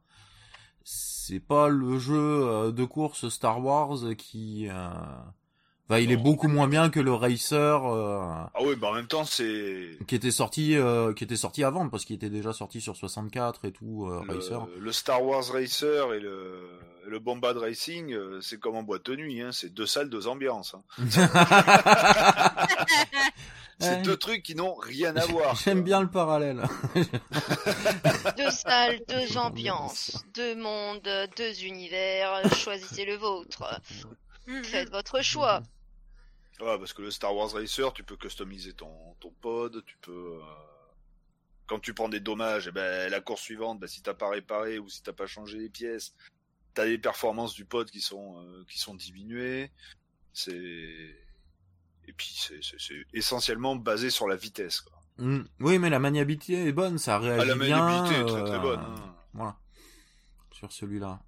c'est 0.85 1.41
pas 1.41 1.69
le 1.69 1.99
jeu 1.99 2.15
euh, 2.15 2.73
de 2.73 2.85
course 2.85 3.29
Star 3.31 3.65
Wars 3.65 3.99
qui, 4.19 4.69
euh, 4.69 4.91
enfin, 5.89 5.99
il 6.01 6.11
est 6.13 6.17
beaucoup 6.17 6.49
moins 6.49 6.69
bien 6.69 6.91
que 6.91 7.01
le 7.01 7.13
Racer 7.13 7.85
euh, 7.87 8.19
Ah 8.55 8.59
oui, 8.63 8.77
bah 8.77 8.89
en 8.89 8.95
même 8.95 9.07
temps, 9.07 9.25
c'est 9.25 9.99
qui 10.07 10.15
était 10.15 10.31
sorti, 10.31 10.77
euh, 10.77 11.13
qui 11.15 11.25
était 11.25 11.37
sorti 11.37 11.65
avant 11.65 11.89
parce 11.89 12.05
qu'il 12.05 12.17
était 12.17 12.31
déjà 12.31 12.53
sorti 12.53 12.81
sur 12.81 12.97
64 12.97 13.65
et 13.67 13.73
tout, 13.73 14.07
euh, 14.09 14.21
Racer. 14.29 14.67
le, 14.77 14.81
le 14.81 14.93
Star 14.93 15.23
Wars 15.25 15.45
Racer 15.53 16.13
et 16.15 16.21
le, 16.21 16.63
et 17.07 17.11
le 17.11 17.19
Bombad 17.21 17.57
Racing, 17.57 18.13
euh, 18.13 18.41
c'est 18.41 18.59
comme 18.59 18.77
en 18.77 18.83
boîte 18.83 19.07
de 19.07 19.17
nuit, 19.17 19.41
hein. 19.41 19.51
C'est 19.53 19.73
deux 19.73 19.87
salles, 19.87 20.11
deux 20.11 20.27
ambiances. 20.27 20.75
hein. 20.75 20.83
C'est 23.79 23.97
Ouais. 23.97 24.03
deux 24.03 24.17
trucs 24.17 24.43
qui 24.43 24.55
n'ont 24.55 24.75
rien 24.75 25.15
à 25.17 25.27
voir. 25.27 25.55
J'aime 25.65 25.83
bien 25.83 26.01
le 26.01 26.09
parallèle. 26.09 26.63
Deux 28.39 28.51
salles, 28.51 29.01
deux 29.07 29.37
ambiances, 29.37 30.25
deux 30.35 30.55
mondes, 30.57 31.07
deux 31.37 31.63
univers. 31.63 32.41
Choisissez 32.55 33.05
le 33.05 33.17
vôtre. 33.17 33.79
Faites 34.63 34.91
votre 34.91 35.23
choix. 35.23 35.61
Ouais, 36.61 36.79
parce 36.79 36.93
que 36.93 37.03
le 37.03 37.11
Star 37.11 37.35
Wars 37.35 37.51
Racer, 37.53 37.93
tu 37.93 38.03
peux 38.03 38.17
customiser 38.17 38.73
ton, 38.73 39.15
ton 39.21 39.31
pod, 39.41 39.83
tu 39.85 39.97
peux... 40.01 40.39
euh, 40.41 40.41
Quand 41.67 41.79
tu 41.81 41.93
prends 41.93 42.09
des 42.09 42.21
dommages, 42.21 42.69
eh 42.69 42.73
ben, 42.73 43.11
la 43.11 43.21
course 43.21 43.43
suivante, 43.43 43.79
ben, 43.81 43.87
si 43.87 44.03
t'as 44.03 44.15
pas 44.15 44.31
réparé 44.31 44.79
ou 44.79 44.89
si 44.89 45.03
t'as 45.03 45.13
pas 45.13 45.27
changé 45.27 45.59
les 45.59 45.69
pièces, 45.69 46.15
t'as 46.75 46.87
les 46.87 46.97
performances 46.99 47.53
du 47.55 47.65
pod 47.67 47.91
qui 47.91 48.01
sont, 48.01 48.41
euh, 48.43 48.65
qui 48.71 48.79
sont 48.79 48.95
diminuées. 48.95 49.71
C'est... 50.33 51.17
Et 52.09 52.13
puis, 52.17 52.35
c'est, 52.39 52.63
c'est, 52.63 52.81
c'est 52.81 53.05
essentiellement 53.13 53.77
basé 53.77 54.11
sur 54.11 54.29
la 54.29 54.37
vitesse. 54.37 54.81
Quoi. 54.81 54.99
Mm. 55.19 55.45
Oui, 55.61 55.79
mais 55.79 55.91
la 55.91 55.99
maniabilité 55.99 56.67
est 56.69 56.73
bonne, 56.73 56.99
ça 56.99 57.19
réagit 57.19 57.43
Ah, 57.43 57.45
la 57.45 57.55
bien. 57.57 57.79
maniabilité 57.85 58.21
est 58.21 58.27
très 58.27 58.45
très 58.45 58.57
euh, 58.57 58.61
bonne. 58.61 58.81
hein. 58.81 59.15
Voilà. 59.35 59.57
Sur 60.53 60.73
celui-là. 60.73 61.21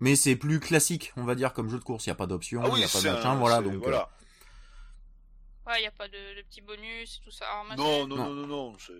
Mais 0.00 0.16
c'est 0.16 0.34
plus 0.34 0.58
classique, 0.58 1.12
on 1.16 1.22
va 1.24 1.34
dire, 1.36 1.52
comme 1.52 1.68
jeu 1.68 1.78
de 1.78 1.84
course. 1.84 2.06
Il 2.06 2.08
n'y 2.08 2.12
a 2.12 2.16
pas 2.16 2.26
d'option, 2.26 2.62
Ah 2.64 2.68
il 2.68 2.72
oui, 2.72 2.78
n'y 2.80 2.84
a 2.84 2.88
pas 2.88 3.00
de 3.00 3.08
un- 3.08 3.12
machin, 3.12 3.34
voilà. 3.36 3.60
Donc, 3.60 3.86
euh, 3.86 3.98
Ouais, 5.66 5.82
y 5.82 5.86
a 5.86 5.90
pas 5.92 6.08
de, 6.08 6.36
de 6.36 6.42
petits 6.42 6.60
bonus 6.60 7.18
et 7.20 7.24
tout 7.24 7.30
ça. 7.30 7.46
Alors, 7.50 7.76
Non, 7.76 8.06
non, 8.06 8.16
Non. 8.16 8.24
non, 8.26 8.34
non, 8.34 8.46
non, 8.46 8.78
c'est... 8.78 8.92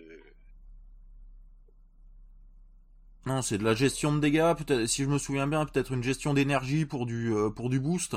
Non, 3.25 3.41
c'est 3.41 3.57
de 3.59 3.65
la 3.65 3.75
gestion 3.75 4.13
de 4.15 4.21
dégâts, 4.21 4.55
peut-être, 4.57 4.87
si 4.87 5.05
je 5.05 5.09
me 5.09 5.17
souviens 5.19 5.47
bien, 5.47 5.65
peut-être 5.65 5.93
une 5.93 6.03
gestion 6.03 6.35
d'énergie 6.35 6.87
pour 6.87 7.07
du, 7.07 7.33
euh, 7.33 7.51
pour 7.51 7.71
du 7.71 7.79
boost. 7.79 8.17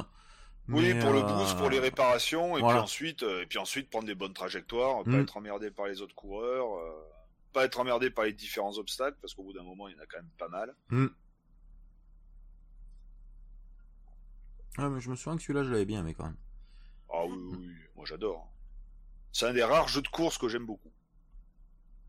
Oui, 0.67 0.93
Mais, 0.93 0.99
pour 0.99 1.13
le 1.13 1.19
euh, 1.19 1.23
boost, 1.23 1.55
pour 1.57 1.69
les 1.69 1.79
réparations, 1.79 2.57
et 2.57 2.61
voilà. 2.61 2.77
puis 2.77 2.83
ensuite, 2.83 3.21
euh, 3.21 3.43
et 3.43 3.45
puis 3.45 3.59
ensuite 3.59 3.87
prendre 3.91 4.07
des 4.07 4.15
bonnes 4.15 4.33
trajectoires, 4.33 5.03
pas 5.03 5.11
Mm. 5.11 5.21
être 5.21 5.37
emmerdé 5.37 5.69
par 5.69 5.85
les 5.85 6.01
autres 6.01 6.15
coureurs, 6.15 6.79
euh, 6.79 6.91
pas 7.53 7.65
être 7.65 7.79
emmerdé 7.79 8.09
par 8.09 8.25
les 8.25 8.33
différents 8.33 8.75
obstacles, 8.79 9.17
parce 9.21 9.35
qu'au 9.35 9.43
bout 9.43 9.53
d'un 9.53 9.61
moment, 9.63 9.87
il 9.87 9.95
y 9.95 9.99
en 9.99 10.01
a 10.01 10.07
quand 10.07 10.17
même 10.17 10.31
pas 10.39 10.47
mal. 10.49 10.73
Ouais, 10.91 11.07
mais 14.89 14.99
je 14.99 15.09
me 15.11 15.15
souviens 15.15 15.37
que 15.37 15.43
celui-là, 15.43 15.63
je 15.63 15.69
l'avais 15.71 15.85
bien 15.85 15.99
aimé 15.99 16.15
quand 16.15 16.25
même. 16.25 16.37
Ah 17.11 17.25
oui, 17.25 17.37
oui, 17.37 17.57
oui, 17.59 17.73
moi 17.95 18.05
j'adore. 18.05 18.47
C'est 19.31 19.47
un 19.47 19.53
des 19.53 19.63
rares 19.63 19.87
jeux 19.87 20.01
de 20.01 20.07
course 20.07 20.37
que 20.37 20.47
j'aime 20.47 20.65
beaucoup. 20.65 20.91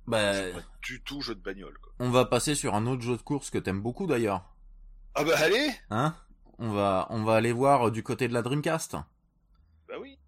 Bah, 0.07 0.32
C'est 0.34 0.53
pas 0.53 0.61
du 0.82 1.03
tout 1.03 1.20
jeu 1.20 1.34
de 1.34 1.40
bagnole, 1.40 1.76
quoi. 1.78 1.92
on 1.99 2.11
va 2.11 2.24
passer 2.24 2.55
sur 2.55 2.74
un 2.74 2.86
autre 2.86 3.03
jeu 3.03 3.16
de 3.16 3.22
course 3.22 3.51
que 3.51 3.59
t'aimes 3.59 3.82
beaucoup 3.82 4.07
d'ailleurs. 4.07 4.44
Ah 5.14 5.24
bah 5.24 5.34
allez 5.38 5.70
Hein? 5.90 6.14
On 6.59 6.70
va, 6.72 7.07
on 7.11 7.24
va 7.24 7.34
aller 7.34 7.53
voir 7.53 7.90
du 7.90 8.03
côté 8.03 8.28
de 8.28 8.32
la 8.32 8.42
Dreamcast. 8.42 8.97
Bah 9.88 9.94
oui. 10.01 10.18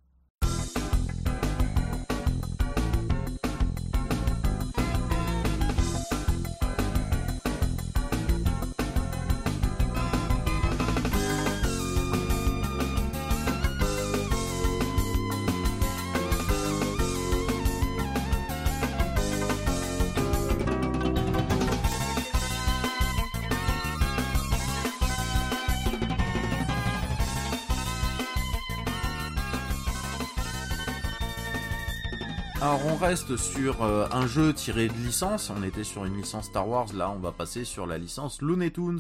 Reste 33.01 33.36
sur 33.36 33.82
euh, 33.82 34.07
un 34.11 34.26
jeu 34.26 34.53
tiré 34.53 34.88
de 34.88 34.92
licence. 34.94 35.51
On 35.51 35.62
était 35.62 35.84
sur 35.84 36.05
une 36.05 36.16
licence 36.16 36.46
Star 36.46 36.68
Wars. 36.68 36.92
Là, 36.94 37.11
on 37.11 37.18
va 37.18 37.32
passer 37.32 37.64
sur 37.64 37.86
la 37.86 37.96
licence 37.99 38.40
Looney 38.42 38.70
Tunes. 38.72 38.99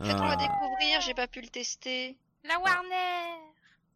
Faites-moi 0.00 0.32
Euh, 0.32 0.36
découvrir, 0.36 1.00
j'ai 1.00 1.14
pas 1.14 1.26
pu 1.26 1.40
le 1.40 1.48
tester. 1.48 2.16
La 2.44 2.58
Warner 2.60 3.42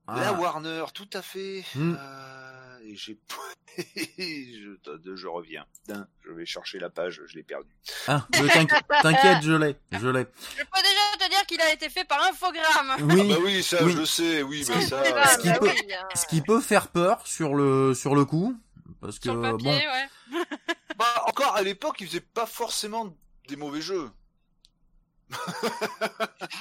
La 0.09 0.29
ah, 0.31 0.33
Warner, 0.33 0.85
tout 0.93 1.09
à 1.13 1.23
fait. 1.23 1.65
Hmm. 1.77 1.95
Euh, 1.99 2.79
et 2.85 2.97
j'ai, 2.97 3.17
je, 3.79 5.15
je 5.15 5.27
reviens. 5.29 5.65
Putain, 5.87 6.09
Je 6.27 6.33
vais 6.33 6.45
chercher 6.45 6.81
la 6.81 6.91
page, 6.91 7.23
je 7.27 7.37
l'ai 7.37 7.45
perdue. 7.45 7.71
ah, 8.09 8.27
t'inquiète, 9.03 9.43
je 9.43 9.53
l'ai, 9.53 9.77
je 9.93 10.09
l'ai. 10.09 10.27
Je 10.59 10.65
peux 10.65 10.83
déjà 10.83 11.25
te 11.25 11.31
dire 11.31 11.47
qu'il 11.47 11.61
a 11.61 11.73
été 11.73 11.89
fait 11.89 12.05
par 12.05 12.21
Infogrames. 12.25 12.97
Oui. 13.03 13.21
Ah 13.31 13.35
bah 13.37 13.41
oui, 13.45 13.63
ça, 13.63 13.85
oui. 13.85 13.93
je 13.93 13.99
le 13.99 14.07
sais, 14.07 14.43
oui, 14.43 14.65
mais 14.69 14.83
ça. 14.83 15.05
C'est 15.05 15.13
euh, 15.13 15.23
pas, 15.23 15.37
qui 15.37 15.49
bah 15.49 15.59
peut- 15.61 15.69
hein. 15.69 16.09
Ce 16.17 16.27
qui 16.27 16.41
peut 16.41 16.61
faire 16.61 16.89
peur 16.89 17.25
sur 17.27 17.55
le 17.55 17.95
sur 17.95 18.17
le 18.17 18.25
coup, 18.25 18.59
parce 19.03 19.19
que 19.19 19.25
Sur 19.25 19.35
le 19.35 19.43
papier, 19.43 19.67
bon, 20.31 20.39
ouais. 20.39 20.45
Bah, 20.99 21.25
encore 21.27 21.55
à 21.57 21.63
l'époque, 21.63 21.97
ils 22.01 22.07
faisaient 22.07 22.21
pas 22.21 22.47
forcément 22.47 23.15
des 23.49 23.57
mauvais 23.57 23.81
jeux. 23.83 24.11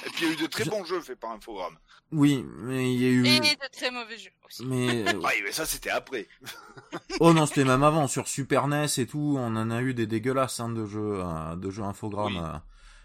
Et 0.06 0.10
puis 0.10 0.22
il 0.24 0.28
y 0.28 0.30
a 0.30 0.32
eu 0.32 0.36
de 0.36 0.46
très 0.46 0.64
Je- 0.64 0.70
bons 0.70 0.84
jeux 0.84 1.00
faits 1.00 1.18
par 1.20 1.30
Infogrames. 1.32 1.76
oui, 2.10 2.44
mais 2.58 2.94
il 2.94 3.00
y 3.02 3.04
a 3.06 3.10
eu, 3.10 3.26
Et 3.26 3.38
de 3.40 3.68
très 3.72 3.90
mauvais 3.90 4.16
jeux 4.16 4.30
aussi. 4.46 4.64
mais 4.64 5.06
euh, 5.14 5.18
Ouais, 5.20 5.40
mais 5.44 5.52
ça 5.52 5.66
c'était 5.66 5.90
après. 5.90 6.26
oh 7.20 7.32
non, 7.34 7.44
c'était 7.46 7.64
même 7.64 7.82
avant 7.82 8.06
sur 8.08 8.28
Super 8.28 8.68
NES 8.68 8.86
et 8.98 9.06
tout, 9.06 9.36
on 9.38 9.56
en 9.56 9.70
a 9.70 9.82
eu 9.82 9.92
des 9.94 10.06
dégueulasses 10.06 10.60
hein, 10.60 10.70
de 10.70 10.86
jeux, 10.86 11.20
euh, 11.22 11.56
de 11.56 11.70
jeux 11.70 11.82
infogrammes. 11.82 12.36
Oui. 12.36 12.42
euh, 12.42 12.58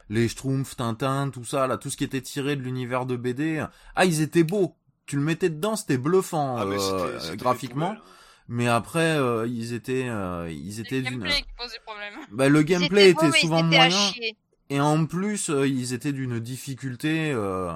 les 0.10 0.30
Schtroumpfs, 0.30 0.78
Tintin, 0.78 1.30
tout 1.32 1.44
ça, 1.44 1.68
là, 1.68 1.78
tout 1.78 1.90
ce 1.90 1.98
qui 1.98 2.06
était 2.06 2.22
tiré 2.22 2.56
de 2.56 2.62
l'univers 2.62 3.06
de 3.06 3.18
BD. 3.18 3.66
Ah, 3.96 4.06
ils 4.06 4.22
étaient 4.22 4.46
beaux. 4.46 4.78
Tu 5.06 5.18
le 5.18 5.22
mettais 5.22 5.50
dedans, 5.50 5.76
c'était 5.76 5.98
bluffant 5.98 6.56
Ah, 6.58 6.64
euh, 6.64 7.36
graphiquement. 7.36 7.96
poubelles. 7.96 8.04
Mais 8.48 8.68
après, 8.68 9.18
euh, 9.18 9.45
ils 9.48 9.74
étaient, 9.74 10.08
euh, 10.08 10.50
ils 10.50 10.80
étaient 10.80 11.02
le 11.02 11.10
d'une. 11.10 11.20
gameplay 11.20 11.41
qui 11.41 11.54
posait 11.58 11.80
problème. 11.86 12.14
Bah, 12.32 12.48
le 12.50 12.62
gameplay 12.64 13.10
était 13.10 13.28
ils 13.28 13.34
souvent 13.34 13.64
moyen. 13.64 13.89
chier. 13.89 14.38
Et 14.70 14.80
en 14.80 15.06
plus, 15.06 15.50
euh, 15.50 15.68
ils 15.68 15.93
étaient 15.93 16.12
d'une 16.14 16.39
difficulté 16.39 17.32
euh, 17.34 17.72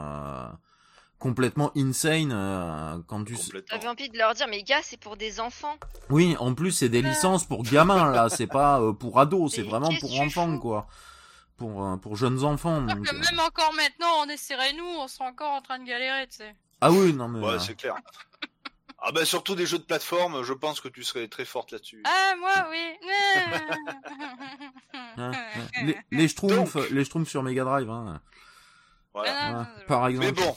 complètement 1.19 1.71
insane 1.77 2.31
euh, 2.33 2.97
quand 3.07 3.23
tu. 3.23 3.37
J'avais 3.69 3.87
envie 3.87 4.09
de 4.09 4.17
leur 4.17 4.33
dire, 4.33 4.47
mais 4.49 4.63
gars, 4.63 4.81
c'est 4.81 4.99
pour 4.99 5.15
des 5.17 5.39
enfants. 5.39 5.77
Oui, 6.09 6.35
en 6.39 6.53
plus 6.53 6.71
c'est 6.71 6.89
des 6.89 7.01
licences 7.01 7.45
pour 7.45 7.63
gamins 7.63 8.11
là, 8.11 8.27
c'est 8.29 8.47
pas 8.47 8.81
euh, 8.81 8.91
pour 8.91 9.19
ados, 9.19 9.53
c'est 9.53 9.61
vraiment 9.61 9.91
pour 9.99 10.19
enfants 10.19 10.57
quoi, 10.57 10.87
pour 11.57 11.85
euh, 11.85 11.95
pour 11.97 12.15
jeunes 12.17 12.43
enfants. 12.43 12.83
Alors 12.83 12.95
donc, 12.95 13.05
que 13.05 13.15
euh. 13.15 13.19
même 13.19 13.39
encore 13.39 13.73
maintenant, 13.75 14.25
on 14.25 14.29
essaierait 14.29 14.73
nous, 14.73 14.83
on 14.83 15.07
serait 15.07 15.29
encore 15.29 15.51
en 15.51 15.61
train 15.61 15.79
de 15.79 15.85
galérer, 15.85 16.27
tu 16.27 16.37
sais. 16.37 16.55
Ah 16.81 16.91
oui, 16.91 17.13
non 17.13 17.27
mais. 17.29 17.39
Ouais, 17.39 17.59
c'est 17.59 17.75
clair. 17.75 17.95
Ah 19.03 19.11
bah 19.11 19.25
surtout 19.25 19.55
des 19.55 19.65
jeux 19.65 19.79
de 19.79 19.83
plateforme, 19.83 20.43
je 20.43 20.53
pense 20.53 20.79
que 20.79 20.87
tu 20.87 21.03
serais 21.03 21.27
très 21.27 21.45
forte 21.45 21.71
là-dessus. 21.71 22.03
Ah, 22.05 22.35
moi, 22.37 22.67
oui. 22.69 23.09
hein, 25.17 25.31
hein. 25.31 25.31
les, 25.83 25.97
les 26.11 26.27
Schtroumpfs, 26.27 26.75
les 26.91 27.03
Schtroumpfs 27.03 27.29
sur 27.29 27.41
Mega 27.41 27.63
Drive, 27.63 27.89
hein, 27.89 28.21
Voilà. 29.13 29.31
Ah, 29.35 29.59
hein, 29.61 29.67
par 29.87 30.07
Mais 30.07 30.27
exemple. 30.29 30.41
bon, 30.41 30.55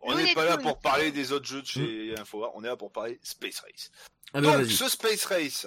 on 0.00 0.14
n'est 0.14 0.32
pas 0.32 0.46
là 0.46 0.56
pour 0.56 0.78
parler 0.80 1.12
des 1.12 1.32
autres 1.32 1.44
jeux 1.46 1.60
de 1.60 1.66
chez 1.66 2.14
Infowar, 2.18 2.50
on 2.54 2.64
est 2.64 2.68
là 2.68 2.76
pour 2.76 2.90
parler 2.90 3.20
Space 3.22 3.60
Race. 3.60 3.90
Ah 4.32 4.40
bah, 4.40 4.56
Donc 4.58 4.70
ce 4.70 4.88
Space 4.88 5.26
Race, 5.26 5.66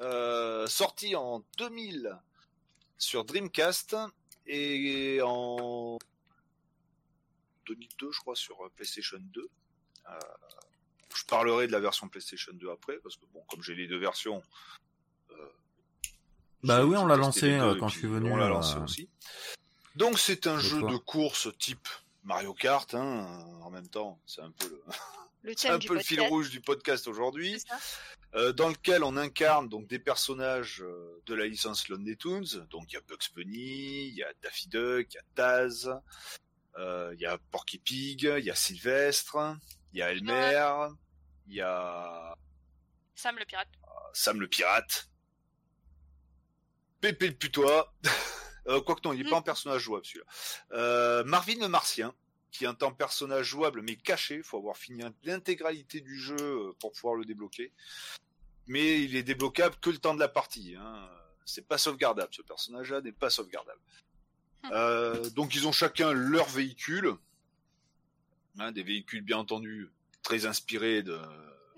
euh, 0.00 0.66
sorti 0.66 1.16
en 1.16 1.42
2000 1.56 2.18
sur 2.98 3.24
Dreamcast 3.24 3.96
et 4.46 5.20
en 5.24 5.96
2002 7.66 8.12
je 8.12 8.18
crois 8.20 8.36
sur 8.36 8.60
euh, 8.62 8.68
PlayStation 8.76 9.16
2. 9.20 9.40
Euh, 10.10 10.18
je 11.16 11.24
parlerai 11.24 11.66
de 11.66 11.72
la 11.72 11.80
version 11.80 12.08
PlayStation 12.08 12.52
2 12.54 12.70
après 12.70 12.98
parce 13.02 13.16
que 13.16 13.24
bon 13.32 13.42
comme 13.48 13.62
j'ai 13.62 13.74
les 13.74 13.86
deux 13.86 13.98
versions. 13.98 14.42
euh, 15.30 15.34
Bah 16.62 16.84
oui, 16.84 16.96
on 16.96 17.06
l'a 17.06 17.16
lancé, 17.16 17.50
deux 17.58 17.62
euh, 17.64 17.74
quand 17.78 17.88
je 17.88 17.98
suis 17.98 18.08
venu, 18.08 18.30
On 18.32 18.36
l'a 18.36 18.46
euh, 18.46 18.50
lancé 18.50 18.76
aussi. 18.78 19.08
Donc 19.96 20.18
c'est 20.18 20.46
un 20.46 20.58
jeu 20.58 20.80
de 20.82 20.96
course 20.96 21.48
type 21.58 21.88
Mario 22.24 22.54
Kart 22.54 22.94
hein, 22.94 23.44
en 23.62 23.70
même 23.70 23.88
temps, 23.88 24.20
c'est 24.26 24.40
un 24.40 24.50
peu 24.52 24.68
le, 24.68 24.82
Le 25.42 25.52
c'est 25.56 25.66
thème 25.68 25.74
un 25.74 25.78
du 25.78 25.88
peu 25.88 25.94
le 25.94 26.00
fil 26.00 26.20
rouge 26.20 26.50
du 26.50 26.60
podcast 26.60 27.08
aujourd'hui 27.08 27.62
euh, 28.34 28.52
dans 28.52 28.68
lequel 28.68 29.02
on 29.04 29.16
incarne 29.18 29.68
donc 29.68 29.86
des 29.88 29.98
personnages 29.98 30.82
de 31.26 31.34
la 31.34 31.46
licence 31.46 31.88
Looney 31.88 32.16
Tunes. 32.16 32.66
Donc 32.70 32.90
il 32.90 32.94
y 32.94 32.96
a 32.96 33.02
Bugs 33.06 33.28
Bunny, 33.34 34.06
il 34.08 34.14
y 34.14 34.22
a 34.22 34.32
Daffy 34.42 34.68
Duck, 34.68 35.08
il 35.12 35.16
y 35.16 35.18
a 35.18 35.22
Taz, 35.34 35.90
euh, 36.78 37.10
il 37.14 37.20
y 37.20 37.26
a 37.26 37.36
Porky 37.50 37.76
Pig, 37.78 38.22
il 38.38 38.44
y 38.44 38.50
a 38.50 38.54
Sylvestre, 38.54 39.56
il 39.92 39.98
y 39.98 40.02
a 40.02 40.10
Elmer, 40.10 40.88
il 41.46 41.54
y 41.54 41.60
a 41.60 42.36
Sam 43.14 43.38
le 43.38 43.44
pirate. 43.44 43.68
Sam 44.14 44.40
le 44.40 44.48
pirate, 44.48 45.08
Pépé 47.00 47.28
le 47.28 47.34
putois. 47.34 47.92
euh, 48.68 48.80
Quoique 48.80 49.00
non, 49.04 49.12
il 49.12 49.24
n'est 49.24 49.30
pas 49.30 49.36
en 49.36 49.42
personnage 49.42 49.82
jouable 49.82 50.04
celui-là. 50.04 50.24
Euh, 50.72 51.24
Marvin 51.24 51.58
le 51.60 51.68
martien, 51.68 52.14
qui 52.52 52.64
est 52.64 52.68
un 52.68 52.74
temps 52.74 52.92
personnage 52.92 53.46
jouable 53.46 53.82
mais 53.82 53.96
caché. 53.96 54.36
Il 54.36 54.42
faut 54.42 54.58
avoir 54.58 54.76
fini 54.76 55.02
l'intégralité 55.24 56.00
du 56.00 56.18
jeu 56.18 56.36
euh, 56.40 56.72
pour 56.78 56.92
pouvoir 56.92 57.16
le 57.16 57.24
débloquer. 57.24 57.72
Mais 58.68 59.02
il 59.02 59.16
est 59.16 59.24
débloquable 59.24 59.74
que 59.80 59.90
le 59.90 59.98
temps 59.98 60.14
de 60.14 60.20
la 60.20 60.28
partie. 60.28 60.76
Hein. 60.78 61.08
C'est 61.44 61.66
pas 61.66 61.78
sauvegardable. 61.78 62.32
Ce 62.32 62.42
personnage-là 62.42 63.00
n'est 63.00 63.12
pas 63.12 63.30
sauvegardable. 63.30 63.80
Euh, 64.70 65.28
donc 65.30 65.56
ils 65.56 65.66
ont 65.66 65.72
chacun 65.72 66.12
leur 66.12 66.48
véhicule. 66.48 67.16
Hein, 68.58 68.70
des 68.70 68.82
véhicules 68.82 69.22
bien 69.22 69.38
entendu 69.38 69.90
très 70.22 70.46
inspirés 70.46 71.02
de 71.02 71.18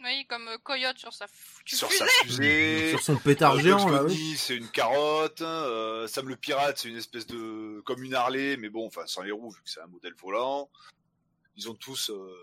Oui, 0.03 0.27
comme 0.29 0.47
euh, 0.49 0.59
Coyote 0.63 0.99
sur 0.99 1.13
sa 1.13 1.27
foutue 1.27 1.77
sur 1.77 1.91
fusée. 1.91 2.05
sa 2.05 2.25
fusée. 2.25 2.91
Sur 2.91 3.01
son 3.03 3.17
pétard 3.17 3.59
géant 3.59 3.89
là, 3.89 4.05
oui. 4.05 4.35
C'est 4.37 4.57
une 4.57 4.69
carotte. 4.69 5.41
euh, 5.41 6.07
Sam 6.07 6.29
le 6.29 6.37
pirate, 6.37 6.79
c'est 6.79 6.89
une 6.89 6.97
espèce 6.97 7.27
de 7.27 7.81
comme 7.87 8.03
une 8.03 8.15
Harley, 8.15 8.57
mais 8.59 8.69
bon, 8.69 8.87
enfin 8.87 9.03
sans 9.07 9.23
les 9.23 9.33
roues 9.33 9.51
vu 9.51 9.63
que 9.63 9.71
c'est 9.71 9.81
un 9.81 9.87
modèle 9.87 10.15
volant. 10.21 10.69
Ils 11.57 11.69
ont 11.71 11.75
tous 11.75 12.11
euh, 12.11 12.37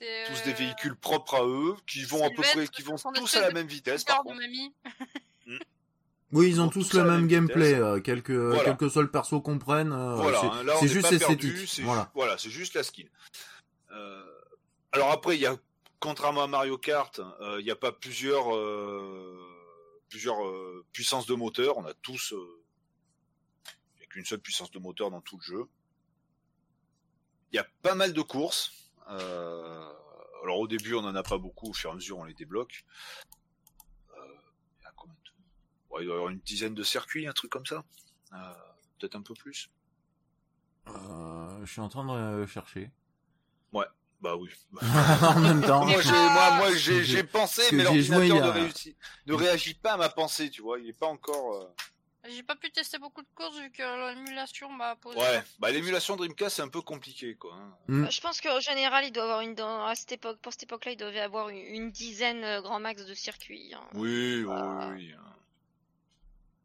Des, 0.00 0.24
tous 0.26 0.42
des 0.42 0.52
véhicules 0.54 0.96
propres 0.96 1.36
à 1.36 1.46
eux, 1.46 1.74
qui 1.86 2.02
vont 2.04 2.24
à 2.24 2.30
peu 2.30 2.42
près, 2.42 2.66
qui 2.68 2.82
vont 2.82 2.96
tous 3.14 3.36
à 3.36 3.40
la 3.42 3.48
de 3.50 3.54
même 3.54 3.66
vitesse 3.68 4.04
par 4.04 4.24
de 4.24 4.28
contre. 4.30 4.40
mamie. 4.40 4.74
Oui, 6.32 6.48
ils 6.48 6.60
ont 6.60 6.64
Ils 6.64 6.66
ont 6.66 6.68
tous 6.68 6.88
tous 6.90 6.96
le 6.96 7.04
même 7.04 7.20
même 7.20 7.28
gameplay, 7.28 7.74
euh, 7.74 8.00
quel 8.00 8.22
que 8.22 8.32
Voilà. 8.32 8.64
quel 8.64 8.76
que 8.76 8.88
soit 8.88 9.02
le 9.02 9.10
perso 9.10 9.40
qu'on 9.40 9.58
prenne. 9.60 9.92
euh, 9.92 10.16
Voilà, 10.16 10.40
c'est- 10.80 10.88
juste 10.88 11.12
esthétique. 11.12 11.52
perdu, 11.52 11.66
c'est 11.68 11.82
voilà. 11.82 12.02
ju- 12.02 12.08
voilà, 12.14 12.36
c'est 12.38 12.50
juste 12.50 12.74
la 12.74 12.82
skin. 12.82 13.04
Euh, 13.92 14.22
alors 14.96 15.10
après, 15.10 15.36
il 15.36 15.42
y 15.42 15.46
a, 15.46 15.54
contrairement 16.00 16.42
à 16.42 16.46
Mario 16.46 16.78
Kart, 16.78 17.18
euh, 17.40 17.60
il 17.60 17.64
n'y 17.64 17.70
a 17.70 17.76
pas 17.76 17.92
plusieurs, 17.92 18.54
euh, 18.56 19.38
plusieurs 20.08 20.42
euh, 20.46 20.84
puissances 20.92 21.26
de 21.26 21.34
moteur. 21.34 21.76
On 21.76 21.84
a 21.84 21.92
tous, 21.92 22.32
il 22.32 23.98
n'y 23.98 24.04
a 24.04 24.06
qu'une 24.06 24.24
seule 24.24 24.40
puissance 24.40 24.70
de 24.70 24.78
moteur 24.78 25.10
dans 25.10 25.20
tout 25.20 25.36
le 25.36 25.42
jeu. 25.42 25.66
Il 27.52 27.56
y 27.56 27.58
a 27.58 27.66
pas 27.82 27.94
mal 27.94 28.14
de 28.14 28.22
courses. 28.22 28.72
Euh, 29.10 29.92
alors 30.42 30.58
au 30.60 30.66
début, 30.66 30.94
on 30.94 31.02
n'en 31.02 31.14
a 31.14 31.22
pas 31.22 31.36
beaucoup. 31.38 31.68
Au 31.70 31.72
fur 31.74 31.90
et 31.90 31.92
à 31.92 31.96
mesure, 31.96 32.16
on 32.18 32.24
les 32.24 32.34
débloque. 32.34 32.84
Euh, 34.16 34.36
il 34.80 34.82
y 34.84 34.86
a 34.86 34.92
combien 34.96 35.14
de- 35.14 35.30
Ouais, 35.94 36.02
il 36.02 36.06
doit 36.06 36.14
y 36.14 36.18
avoir 36.18 36.30
une 36.30 36.40
dizaine 36.40 36.74
de 36.74 36.82
circuits, 36.82 37.26
un 37.26 37.32
truc 37.32 37.50
comme 37.50 37.66
ça. 37.66 37.84
Euh, 38.32 38.36
Peut-être 38.98 39.14
un 39.16 39.22
peu 39.22 39.34
plus. 39.34 39.70
Je 40.86 41.64
suis 41.66 41.80
en 41.82 41.88
train 41.90 42.04
de 42.40 42.46
chercher. 42.46 42.90
Bah 44.20 44.34
oui. 44.36 44.50
en 44.82 45.40
même 45.40 45.62
temps. 45.62 45.84
moi, 45.84 46.00
j'ai, 46.00 46.10
moi, 46.10 46.50
moi, 46.56 46.74
j'ai, 46.74 47.04
j'ai 47.04 47.22
pensé, 47.24 47.62
mais 47.72 47.84
l'ordinateur 47.84 48.46
ne, 48.46 48.50
réussit, 48.60 48.96
ne 49.26 49.34
réagit 49.34 49.74
pas 49.74 49.92
à 49.92 49.96
ma 49.96 50.08
pensée, 50.08 50.50
tu 50.50 50.62
vois. 50.62 50.78
Il 50.78 50.88
est 50.88 50.98
pas 50.98 51.06
encore. 51.06 51.54
euh, 51.54 51.68
J'ai 52.28 52.42
pas 52.42 52.56
pu 52.56 52.70
tester 52.70 52.98
beaucoup 52.98 53.20
de 53.22 53.28
courses 53.34 53.58
vu 53.60 53.70
que 53.70 53.82
l'émulation 54.14 54.70
m'a 54.72 54.96
posé. 54.96 55.18
Ouais. 55.18 55.44
Bah 55.58 55.70
l'émulation 55.70 56.16
Dreamcast 56.16 56.56
c'est 56.56 56.62
un 56.62 56.68
peu 56.68 56.80
compliqué, 56.80 57.34
quoi. 57.36 57.54
hein. 57.54 57.76
Mm. 57.88 58.10
Je 58.10 58.20
pense 58.22 58.40
qu'en 58.40 58.58
général, 58.58 59.04
il 59.04 59.12
doit 59.12 59.24
avoir 59.24 59.42
une 59.42 59.54
dans, 59.54 59.84
à 59.86 59.94
cette 59.94 60.12
époque, 60.12 60.38
pour 60.40 60.52
cette 60.52 60.62
époque-là, 60.64 60.92
il 60.92 60.96
devait 60.96 61.20
avoir 61.20 61.50
une, 61.50 61.58
une 61.58 61.90
dizaine 61.90 62.42
euh, 62.42 62.62
grand 62.62 62.80
max 62.80 63.04
de 63.04 63.14
circuits. 63.14 63.74
hein. 63.74 63.84
Oui, 63.94 64.36
oui, 64.38 64.42
Voilà. 64.44 64.88
oui. 64.94 65.12
hein. 65.16 65.22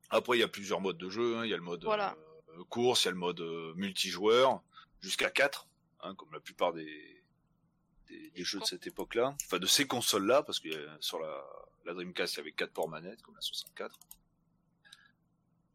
Après, 0.10 0.38
il 0.38 0.40
y 0.40 0.44
a 0.44 0.48
plusieurs 0.48 0.82
modes 0.82 0.98
de 0.98 1.10
jeu. 1.10 1.38
hein. 1.38 1.46
Il 1.46 1.50
y 1.52 1.54
a 1.54 1.58
le 1.58 1.64
mode 1.64 1.84
Voilà. 1.84 2.16
euh, 2.58 2.64
course, 2.70 3.04
il 3.04 3.06
y 3.06 3.10
a 3.10 3.12
le 3.12 3.18
mode 3.18 3.40
euh, 3.42 3.74
multijoueur, 3.76 4.62
jusqu'à 5.02 5.30
4, 5.30 5.68
hein, 6.02 6.16
comme 6.16 6.30
la 6.34 6.40
plupart 6.40 6.74
des, 6.74 7.21
des, 8.22 8.30
des 8.32 8.44
jeux 8.44 8.60
de 8.60 8.66
cette 8.66 8.88
époque-là. 8.88 9.36
Enfin, 9.46 9.60
de 9.60 9.66
ces 9.66 9.88
consoles-là, 9.88 10.44
parce 10.44 10.60
que 10.60 10.70
euh, 10.70 10.98
sur 11.00 11.20
la, 11.20 11.44
la 11.86 11.94
Dreamcast, 11.94 12.36
il 12.36 12.38
y 12.38 12.42
avait 12.42 12.52
4 12.52 12.72
ports 12.72 12.90
manettes, 12.90 13.22
comme 13.22 13.36
la 13.36 13.42
64. 13.42 14.00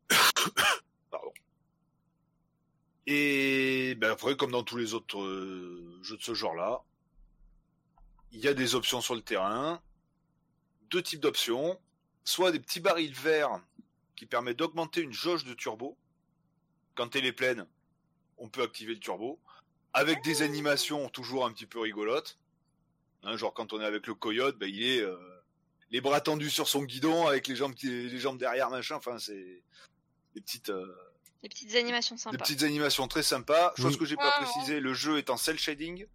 Pardon. 1.11 1.32
Et 3.07 3.94
ben 3.97 4.11
après, 4.11 4.36
comme 4.36 4.51
dans 4.51 4.62
tous 4.62 4.76
les 4.76 4.94
autres 4.94 5.20
euh, 5.20 5.99
jeux 6.03 6.16
de 6.16 6.22
ce 6.22 6.34
genre-là, 6.34 6.82
il 8.32 8.40
y 8.40 8.49
a 8.49 8.55
des 8.55 8.74
options 8.74 9.01
sur 9.01 9.14
le 9.14 9.22
terrain, 9.22 9.80
deux 10.90 11.03
types 11.03 11.20
d'options, 11.20 11.80
soit 12.24 12.53
des 12.53 12.61
petits 12.61 12.80
barils 12.80 13.14
verts 13.14 13.61
qui 14.16 14.26
permettent 14.26 14.59
d'augmenter 14.59 15.03
une 15.03 15.12
jauge 15.12 15.44
de 15.44 15.55
turbo. 15.55 15.97
Quand 16.94 17.14
elle 17.14 17.26
est 17.26 17.32
pleine, 17.32 17.66
on 18.38 18.49
peut 18.49 18.62
activer 18.62 18.94
le 18.94 19.01
turbo, 19.01 19.38
avec 19.97 20.22
des 20.22 20.42
animations 20.42 21.09
toujours 21.09 21.47
un 21.47 21.53
petit 21.53 21.66
peu 21.66 21.80
rigolotes. 21.80 22.38
Hein, 23.22 23.36
genre 23.36 23.55
quand 23.55 23.72
on 23.72 23.80
est 23.80 23.84
avec 23.84 24.07
le 24.07 24.14
coyote, 24.14 24.57
ben, 24.59 24.68
il 24.68 24.82
est, 24.84 25.01
euh, 25.01 25.16
les 25.90 26.01
bras 26.01 26.20
tendus 26.20 26.51
sur 26.51 26.68
son 26.68 26.82
guidon 26.84 27.26
avec 27.26 27.47
les 27.49 27.57
jambes 27.57 27.74
qui, 27.74 27.88
les 27.88 28.18
jambes 28.18 28.38
derrière 28.38 28.70
machin. 28.70 28.97
Enfin 28.97 29.18
c'est 29.18 29.62
des 30.34 30.40
petites 30.40 30.68
euh, 30.68 30.94
Des 31.42 31.49
petites 31.49 31.74
animations 31.74 32.14
des 32.16 32.20
sympas. 32.20 32.36
petites 32.38 32.62
animations 32.62 33.09
très 33.09 33.22
sympas. 33.22 33.72
Chose 33.76 33.94
Oui. 33.94 33.99
que 33.99 34.05
j'ai 34.05 34.16
Ouais, 34.16 34.22
pas 34.22 34.38
ouais. 34.38 34.44
précisé, 34.44 34.80
le 34.80 34.92
jeu 34.94 35.18
est 35.18 35.30
en 35.30 35.36
cel 35.36 35.59
shading. 35.59 36.07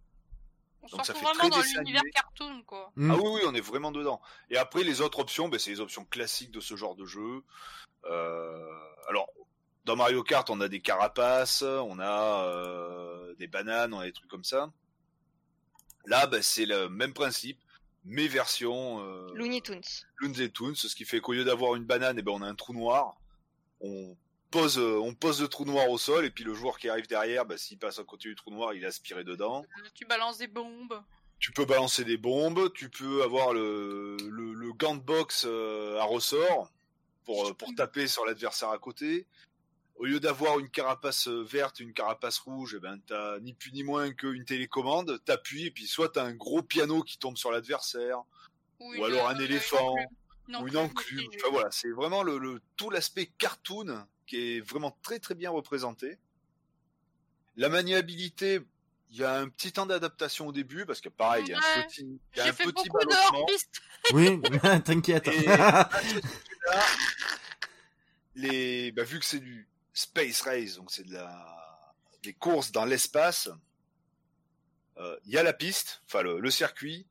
On 0.84 0.96
Donc 0.96 1.06
ça 1.06 1.14
fait 1.14 1.20
vraiment 1.24 1.38
très 1.38 1.50
dans 1.50 1.60
l'univers 1.78 2.02
cartoon, 2.14 2.62
quoi. 2.64 2.92
Mm. 2.96 3.10
Ah 3.10 3.16
oui, 3.16 3.30
oui, 3.34 3.40
on 3.46 3.54
est 3.54 3.60
vraiment 3.60 3.92
dedans. 3.92 4.20
Et 4.50 4.56
après, 4.56 4.82
les 4.82 5.00
autres 5.00 5.20
options, 5.20 5.48
ben, 5.48 5.58
c'est 5.58 5.70
les 5.70 5.80
options 5.80 6.04
classiques 6.04 6.50
de 6.50 6.60
ce 6.60 6.74
genre 6.76 6.96
de 6.96 7.04
jeu. 7.04 7.42
Euh, 8.06 8.68
alors, 9.08 9.28
dans 9.84 9.96
Mario 9.96 10.22
Kart, 10.22 10.48
on 10.50 10.60
a 10.60 10.68
des 10.68 10.80
carapaces, 10.80 11.62
on 11.62 11.98
a 11.98 12.44
euh, 12.46 13.34
des 13.38 13.46
bananes, 13.46 13.92
on 13.94 14.00
a 14.00 14.04
des 14.04 14.12
trucs 14.12 14.30
comme 14.30 14.44
ça. 14.44 14.70
Là, 16.06 16.26
ben, 16.26 16.42
c'est 16.42 16.66
le 16.66 16.88
même 16.88 17.12
principe, 17.14 17.58
mais 18.04 18.26
version 18.26 19.04
euh, 19.04 19.28
Looney 19.34 19.60
Tunes. 19.60 19.80
Looney 20.18 20.50
Tunes, 20.50 20.74
ce 20.74 20.94
qui 20.94 21.04
fait 21.04 21.20
qu'au 21.20 21.32
lieu 21.32 21.44
d'avoir 21.44 21.74
une 21.74 21.84
banane, 21.84 22.18
eh 22.18 22.22
ben, 22.22 22.32
on 22.32 22.42
a 22.42 22.46
un 22.46 22.54
trou 22.54 22.72
noir. 22.72 23.16
On 23.80 24.16
pose, 24.50 24.78
euh, 24.78 24.98
on 25.00 25.14
pose 25.14 25.40
le 25.40 25.48
trou 25.48 25.64
noir 25.64 25.88
au 25.90 25.98
sol, 25.98 26.24
et 26.24 26.30
puis 26.30 26.44
le 26.44 26.54
joueur 26.54 26.78
qui 26.78 26.88
arrive 26.88 27.08
derrière, 27.08 27.44
ben, 27.46 27.56
s'il 27.56 27.78
passe 27.78 27.98
à 27.98 28.04
côté 28.04 28.28
du 28.28 28.34
trou 28.36 28.50
noir, 28.50 28.74
il 28.74 28.82
est 28.84 28.86
aspiré 28.86 29.24
dedans 29.24 29.64
Tu 29.94 30.04
balances 30.04 30.38
des 30.38 30.46
bombes. 30.48 31.02
tu 31.38 31.52
peux 31.52 31.64
balancer 31.64 32.04
des 32.04 32.16
bombes, 32.16 32.72
tu 32.72 32.88
peux 32.88 33.22
avoir 33.22 33.52
le, 33.52 34.16
le, 34.28 34.52
le 34.52 34.72
gant 34.72 34.94
de 34.94 35.00
boxe 35.02 35.44
euh, 35.48 35.98
à 35.98 36.04
ressort 36.04 36.70
pour, 37.24 37.48
euh, 37.48 37.54
pour 37.54 37.74
taper 37.74 38.06
sur 38.06 38.24
l'adversaire 38.26 38.70
à 38.70 38.78
côté. 38.78 39.26
Au 39.96 40.04
lieu 40.06 40.18
d'avoir 40.20 40.58
une 40.58 40.68
carapace 40.68 41.28
euh, 41.28 41.42
verte, 41.44 41.78
une 41.80 41.92
carapace 41.92 42.38
rouge, 42.38 42.74
eh 42.76 42.80
ben 42.80 42.98
t'as 43.06 43.38
ni 43.40 43.52
plus 43.54 43.72
ni 43.72 43.84
moins 43.84 44.12
qu'une 44.12 44.44
télécommande, 44.44 45.22
t'appuies 45.24 45.66
et 45.66 45.70
puis 45.70 45.86
soit 45.86 46.08
t'as 46.08 46.24
un 46.24 46.32
gros 46.34 46.62
piano 46.62 47.02
qui 47.02 47.18
tombe 47.18 47.36
sur 47.36 47.52
l'adversaire, 47.52 48.18
ou 48.80 49.04
alors 49.04 49.28
un 49.28 49.38
éléphant, 49.38 49.94
une 50.48 50.56
ou 50.56 50.66
une 50.68 50.76
enclume. 50.76 51.20
Enfin 51.36 51.48
voilà, 51.52 51.70
c'est 51.70 51.90
vraiment 51.90 52.22
le, 52.24 52.38
le 52.38 52.60
tout 52.76 52.90
l'aspect 52.90 53.26
cartoon 53.38 54.04
qui 54.26 54.56
est 54.56 54.60
vraiment 54.60 54.96
très 55.02 55.18
très 55.20 55.34
bien 55.34 55.50
représenté. 55.50 56.18
La 57.56 57.68
maniabilité, 57.68 58.60
il 59.10 59.18
y 59.18 59.24
a 59.24 59.36
un 59.38 59.48
petit 59.48 59.72
temps 59.72 59.84
d'adaptation 59.86 60.46
au 60.48 60.52
début 60.52 60.84
parce 60.86 61.00
que 61.02 61.10
pareil, 61.10 61.44
il 61.46 61.50
y 61.50 61.54
a 61.54 61.58
un 61.58 61.82
petit, 61.82 62.00
il 62.34 62.38
y 62.38 62.40
a 62.40 62.46
un 62.46 62.52
fait 62.52 62.64
petit 62.64 62.88
ballottement. 62.88 63.46
Oui, 64.14 64.40
t'inquiète. 64.84 65.28
Et- 65.28 65.42
Là, 65.46 65.88
les, 68.34 68.90
bah, 68.92 69.04
vu 69.04 69.18
que 69.20 69.24
c'est 69.24 69.38
du 69.38 69.68
space 69.92 70.42
race, 70.42 70.76
donc 70.76 70.90
c'est 70.90 71.06
de 71.06 71.12
la, 71.12 71.94
des 72.22 72.32
courses 72.32 72.72
dans 72.72 72.84
l'espace, 72.84 73.50
euh, 74.98 75.16
il 75.24 75.32
y 75.32 75.38
a 75.38 75.42
la 75.42 75.52
piste, 75.52 76.02
enfin 76.06 76.22
le, 76.22 76.40
le 76.40 76.50
circuit, 76.50 77.06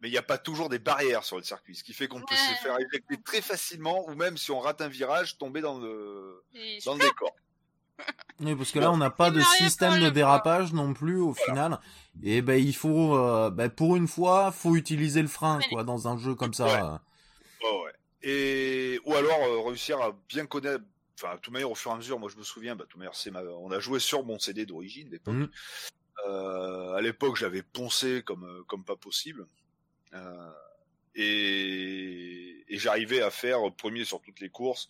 mais 0.00 0.08
il 0.08 0.12
n'y 0.12 0.18
a 0.18 0.22
pas 0.22 0.38
toujours 0.38 0.68
des 0.68 0.78
barrières 0.78 1.24
sur 1.24 1.36
le 1.36 1.42
circuit, 1.42 1.76
ce 1.76 1.84
qui 1.84 1.92
fait 1.92 2.08
qu'on 2.08 2.20
peut 2.20 2.34
se 2.34 2.62
faire 2.62 2.78
éjecter 2.78 3.20
très 3.22 3.42
facilement, 3.42 4.08
ou 4.08 4.14
même 4.14 4.36
si 4.36 4.50
on 4.50 4.60
rate 4.60 4.80
un 4.80 4.88
virage, 4.88 5.36
tomber 5.36 5.60
dans 5.60 5.78
le, 5.78 6.42
Et 6.54 6.78
dans 6.84 6.94
le 6.94 7.00
décor. 7.00 7.34
Oui, 8.40 8.54
parce 8.56 8.70
que 8.70 8.78
là, 8.78 8.90
on 8.90 8.96
n'a 8.96 9.10
pas 9.10 9.30
de 9.30 9.42
système 9.42 10.00
de 10.00 10.08
dérapage 10.08 10.72
non 10.72 10.94
plus 10.94 11.20
au 11.20 11.34
final. 11.34 11.78
Et 12.22 12.40
ben, 12.40 12.58
il 12.58 12.74
faut, 12.74 13.14
euh, 13.14 13.50
ben, 13.50 13.68
pour 13.68 13.96
une 13.96 14.08
fois, 14.08 14.50
faut 14.50 14.76
utiliser 14.76 15.20
le 15.20 15.28
frein, 15.28 15.60
quoi, 15.68 15.84
dans 15.84 16.08
un 16.08 16.16
jeu 16.16 16.34
comme 16.34 16.54
ça. 16.54 16.64
Ouais, 16.64 17.70
ouais. 17.70 17.92
Et 18.22 18.98
ou 19.04 19.14
alors 19.14 19.42
euh, 19.42 19.60
réussir 19.60 20.00
à 20.00 20.12
bien 20.28 20.46
connaître. 20.46 20.82
Enfin, 21.22 21.34
de 21.34 21.40
toute 21.40 21.52
manière, 21.52 21.70
au 21.70 21.74
fur 21.74 21.90
et 21.90 21.94
à 21.94 21.96
mesure, 21.98 22.18
moi 22.18 22.30
je 22.30 22.36
me 22.38 22.42
souviens, 22.42 22.74
bah, 22.74 22.84
de 22.84 22.88
toute 22.88 22.98
manière, 22.98 23.14
c'est 23.14 23.30
ma... 23.30 23.42
on 23.42 23.70
a 23.70 23.78
joué 23.78 24.00
sur 24.00 24.24
mon 24.24 24.38
CD 24.38 24.64
d'origine 24.64 25.10
d'époque. 25.10 25.34
Mhm. 25.34 25.50
Euh, 26.26 26.94
à 26.94 27.00
l'époque, 27.00 27.36
j'avais 27.36 27.62
poncé 27.62 28.22
comme 28.24 28.44
euh, 28.44 28.62
comme 28.64 28.84
pas 28.84 28.96
possible. 28.96 29.46
Euh, 30.14 30.52
et, 31.14 32.64
et 32.68 32.78
j'arrivais 32.78 33.20
à 33.20 33.30
faire 33.30 33.60
premier 33.74 34.04
sur 34.04 34.20
toutes 34.22 34.40
les 34.40 34.48
courses. 34.48 34.88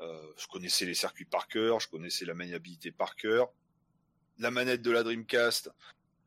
Euh, 0.00 0.32
je 0.36 0.46
connaissais 0.46 0.86
les 0.86 0.94
circuits 0.94 1.24
par 1.24 1.48
cœur, 1.48 1.80
je 1.80 1.88
connaissais 1.88 2.24
la 2.24 2.34
maniabilité 2.34 2.90
par 2.90 3.16
cœur. 3.16 3.50
La 4.38 4.50
manette 4.50 4.82
de 4.82 4.90
la 4.90 5.02
Dreamcast, 5.02 5.70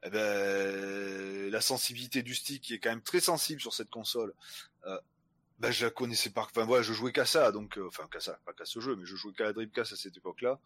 eh 0.03 0.09
ben, 0.09 1.49
la 1.51 1.61
sensibilité 1.61 2.21
du 2.21 2.35
stick 2.35 2.61
qui 2.61 2.73
est 2.75 2.79
quand 2.79 2.91
même 2.91 3.01
très 3.01 3.19
sensible 3.19 3.61
sur 3.61 3.73
cette 3.73 3.89
console. 3.89 4.33
Euh, 4.85 4.99
ben, 5.59 5.71
je 5.71 5.85
la 5.85 5.91
connaissais 5.91 6.29
pas. 6.31 6.41
Enfin 6.41 6.65
voilà, 6.65 6.83
je 6.83 6.93
jouais 6.93 7.11
qu'à 7.11 7.25
ça, 7.25 7.51
donc 7.51 7.77
euh, 7.77 7.87
enfin 7.87 8.07
qu'à 8.11 8.19
ça, 8.19 8.39
pas 8.45 8.53
qu'à 8.53 8.65
ce 8.65 8.79
jeu, 8.79 8.95
mais 8.95 9.05
je 9.05 9.15
jouais 9.15 9.33
qu'à 9.33 9.45
la 9.45 9.53
Dreamcast 9.53 9.93
à 9.93 9.95
cette 9.95 10.17
époque-là. 10.17 10.59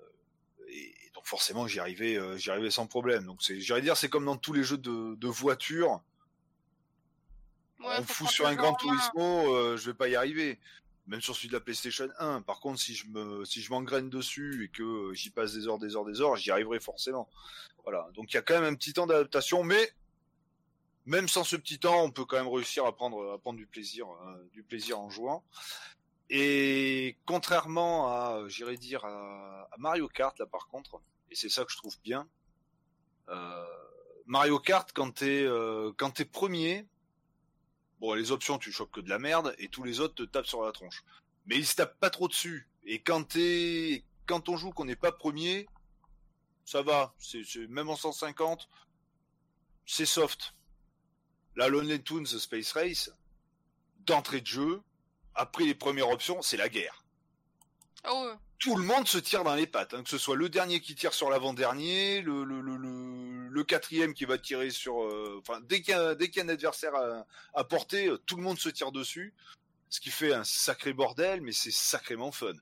Euh, 0.00 0.04
Et 0.68 1.10
donc 1.14 1.26
forcément, 1.26 1.66
j'y 1.66 1.80
arrivais, 1.80 2.16
euh, 2.16 2.36
j'y 2.36 2.50
arrivais 2.50 2.70
sans 2.70 2.86
problème. 2.86 3.24
Donc 3.24 3.42
c'est, 3.42 3.60
j'allais 3.60 3.82
dire, 3.82 3.96
c'est 3.96 4.08
comme 4.08 4.24
dans 4.26 4.36
tous 4.36 4.52
les 4.52 4.64
jeux 4.64 4.78
de, 4.78 5.14
de 5.14 5.28
voiture. 5.28 6.02
Ouais, 7.80 7.96
on 7.98 8.02
fout 8.04 8.28
sur 8.28 8.46
un 8.46 8.54
Gran 8.54 8.72
main. 8.72 8.76
Turismo, 8.76 9.54
euh, 9.54 9.76
je 9.76 9.90
vais 9.90 9.96
pas 9.96 10.08
y 10.08 10.16
arriver. 10.16 10.58
Même 11.08 11.20
sur 11.20 11.34
celui 11.34 11.48
de 11.48 11.54
la 11.54 11.60
PlayStation 11.60 12.08
1. 12.18 12.42
Par 12.42 12.60
contre, 12.60 12.78
si 12.78 12.94
je 12.94 13.08
me, 13.08 13.44
si 13.44 13.60
je 13.60 13.70
m'engraine 13.70 14.08
dessus 14.08 14.64
et 14.64 14.68
que 14.68 15.12
j'y 15.14 15.30
passe 15.30 15.52
des 15.52 15.66
heures, 15.66 15.78
des 15.78 15.96
heures, 15.96 16.04
des 16.04 16.20
heures, 16.20 16.36
j'y 16.36 16.52
arriverai 16.52 16.78
forcément. 16.78 17.28
Voilà. 17.82 18.08
Donc 18.14 18.32
il 18.32 18.36
y 18.36 18.38
a 18.38 18.42
quand 18.42 18.54
même 18.54 18.72
un 18.72 18.76
petit 18.76 18.92
temps 18.92 19.08
d'adaptation, 19.08 19.64
mais 19.64 19.92
même 21.06 21.28
sans 21.28 21.44
ce 21.44 21.56
petit 21.56 21.78
temps, 21.78 22.02
on 22.02 22.10
peut 22.10 22.24
quand 22.24 22.36
même 22.36 22.52
réussir 22.52 22.84
à 22.86 22.94
prendre, 22.94 23.32
à 23.32 23.38
prendre 23.38 23.58
du 23.58 23.66
plaisir, 23.66 24.06
euh, 24.08 24.48
du 24.52 24.62
plaisir 24.62 24.98
en 25.00 25.10
jouant. 25.10 25.44
Et 26.30 27.16
contrairement 27.26 28.08
à, 28.08 28.36
euh, 28.38 28.48
j'irais 28.48 28.76
dire, 28.76 29.04
à, 29.04 29.68
à 29.70 29.76
Mario 29.78 30.08
Kart, 30.08 30.38
là 30.38 30.46
par 30.46 30.68
contre, 30.68 31.00
et 31.30 31.34
c'est 31.34 31.48
ça 31.48 31.64
que 31.64 31.72
je 31.72 31.76
trouve 31.76 31.96
bien, 32.02 32.28
euh, 33.28 33.66
Mario 34.26 34.58
Kart, 34.58 34.90
quand 34.92 35.10
t'es, 35.12 35.42
euh, 35.42 35.92
quand 35.96 36.10
t'es 36.10 36.24
premier, 36.24 36.86
bon, 38.00 38.14
les 38.14 38.30
options, 38.30 38.58
tu 38.58 38.72
choques 38.72 38.92
que 38.92 39.00
de 39.00 39.08
la 39.08 39.18
merde, 39.18 39.54
et 39.58 39.68
tous 39.68 39.82
les 39.82 40.00
autres 40.00 40.14
te 40.14 40.22
tapent 40.22 40.46
sur 40.46 40.62
la 40.64 40.72
tronche. 40.72 41.02
Mais 41.46 41.56
ils 41.56 41.66
se 41.66 41.74
tapent 41.74 41.98
pas 41.98 42.10
trop 42.10 42.28
dessus. 42.28 42.68
Et 42.84 43.00
quand 43.00 43.24
t'es, 43.24 44.04
quand 44.26 44.48
on 44.48 44.56
joue 44.56 44.70
qu'on 44.70 44.84
n'est 44.84 44.96
pas 44.96 45.12
premier, 45.12 45.66
ça 46.64 46.82
va. 46.82 47.14
C'est- 47.18 47.66
même 47.68 47.90
en 47.90 47.96
150, 47.96 48.68
c'est 49.84 50.06
soft. 50.06 50.54
La 51.56 51.68
Lonely 51.68 52.02
Tunes 52.02 52.26
Space 52.26 52.72
Race, 52.72 53.12
d'entrée 54.06 54.40
de 54.40 54.46
jeu, 54.46 54.80
après 55.34 55.64
les 55.64 55.74
premières 55.74 56.08
options, 56.10 56.42
c'est 56.42 56.56
la 56.56 56.68
guerre. 56.68 57.04
Ah 58.04 58.14
ouais. 58.14 58.32
Tout 58.58 58.76
le 58.76 58.84
monde 58.84 59.08
se 59.08 59.18
tire 59.18 59.42
dans 59.44 59.54
les 59.54 59.66
pattes, 59.66 59.92
hein, 59.94 60.02
que 60.02 60.08
ce 60.08 60.18
soit 60.18 60.36
le 60.36 60.48
dernier 60.48 60.80
qui 60.80 60.94
tire 60.94 61.12
sur 61.14 61.30
l'avant-dernier, 61.30 62.20
le, 62.22 62.44
le, 62.44 62.60
le, 62.60 62.76
le, 62.76 63.48
le 63.48 63.64
quatrième 63.64 64.14
qui 64.14 64.24
va 64.24 64.38
tirer 64.38 64.70
sur... 64.70 65.02
euh, 65.02 65.36
Enfin, 65.40 65.60
dès 65.62 65.82
qu'il 65.82 65.94
y, 65.94 65.96
a- 65.96 66.14
dès 66.14 66.28
qu'il 66.30 66.38
y 66.38 66.40
a 66.40 66.44
un 66.44 66.48
adversaire 66.48 66.94
à, 66.94 67.26
à 67.54 67.64
porter, 67.64 68.06
euh, 68.08 68.18
tout 68.18 68.36
le 68.36 68.42
monde 68.42 68.58
se 68.58 68.68
tire 68.68 68.92
dessus, 68.92 69.34
ce 69.90 70.00
qui 70.00 70.10
fait 70.10 70.32
un 70.32 70.44
sacré 70.44 70.92
bordel, 70.92 71.40
mais 71.40 71.52
c'est 71.52 71.72
sacrément 71.72 72.30
fun. 72.32 72.52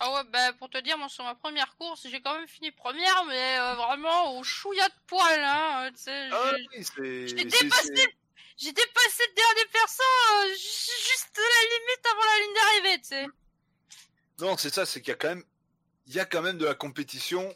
Ah 0.00 0.12
ouais, 0.12 0.24
bah 0.30 0.52
pour 0.54 0.68
te 0.68 0.78
dire, 0.78 0.98
moi 0.98 1.08
sur 1.08 1.24
ma 1.24 1.34
première 1.34 1.74
course, 1.76 2.06
j'ai 2.08 2.20
quand 2.20 2.34
même 2.38 2.46
fini 2.48 2.70
première, 2.70 3.24
mais 3.26 3.58
euh, 3.58 3.74
vraiment 3.74 4.36
au 4.38 4.42
chouïa 4.44 4.88
de 4.88 4.94
poil, 5.06 5.40
hein. 5.42 5.84
euh, 5.86 5.90
Tu 5.90 5.98
sais, 6.02 6.28
Ah 6.32 6.52
j'ai- 6.56 6.78
oui, 6.78 6.84
c'est... 6.84 7.28
j'ai 7.28 7.50
c'est- 7.50 7.62
dépassé 7.64 8.16
j'ai 8.58 8.72
dépassé 8.72 9.22
le 9.28 9.34
dernier 9.34 9.70
perso 9.70 10.02
euh, 10.02 10.48
ju- 10.54 10.56
juste 10.58 11.36
la 11.36 11.68
limite 11.68 12.06
avant 12.10 12.24
la 12.24 12.38
ligne 12.42 12.54
d'arrivée, 12.54 13.00
tu 13.02 13.08
sais. 13.08 13.26
Non, 14.38 14.56
c'est 14.56 14.72
ça, 14.72 14.86
c'est 14.86 15.00
qu'il 15.00 15.08
y 15.10 15.12
a 15.12 15.16
quand 15.16 15.28
même, 15.28 15.44
il 16.06 16.14
y 16.14 16.20
a 16.20 16.24
quand 16.26 16.42
même 16.42 16.58
de 16.58 16.64
la 16.66 16.74
compétition 16.74 17.54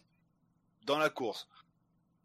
dans 0.83 0.99
la 0.99 1.11
course. 1.11 1.47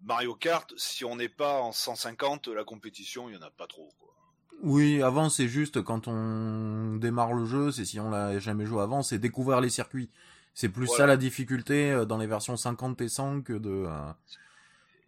Mario 0.02 0.36
Kart, 0.36 0.74
si 0.78 1.04
on 1.06 1.16
n'est 1.16 1.30
pas 1.30 1.62
en 1.62 1.72
150, 1.72 2.48
la 2.50 2.64
compétition, 2.64 3.30
il 3.30 3.36
y 3.36 3.38
en 3.38 3.42
a 3.42 3.50
pas 3.52 3.68
trop. 3.68 3.94
Quoi. 4.00 4.15
Oui, 4.64 5.02
avant, 5.02 5.30
c'est 5.30 5.48
juste 5.48 5.82
quand 5.84 6.08
on 6.08 6.96
démarre 6.96 7.34
le 7.34 7.46
jeu, 7.46 7.72
c'est 7.72 7.86
si 7.86 8.00
on 8.00 8.10
l'a 8.10 8.40
jamais 8.40 8.66
joué 8.66 8.82
avant, 8.82 9.04
c'est 9.04 9.20
découvrir 9.20 9.62
les 9.62 9.70
circuits. 9.70 10.10
C'est 10.54 10.70
plus 10.70 10.88
ça 10.88 11.06
la 11.06 11.18
difficulté 11.18 11.92
euh, 11.92 12.06
dans 12.06 12.18
les 12.18 12.28
versions 12.28 12.56
50 12.56 13.02
et 13.02 13.10
100 13.10 13.42
que 13.42 13.54
de, 13.54 13.86
euh, 13.88 14.14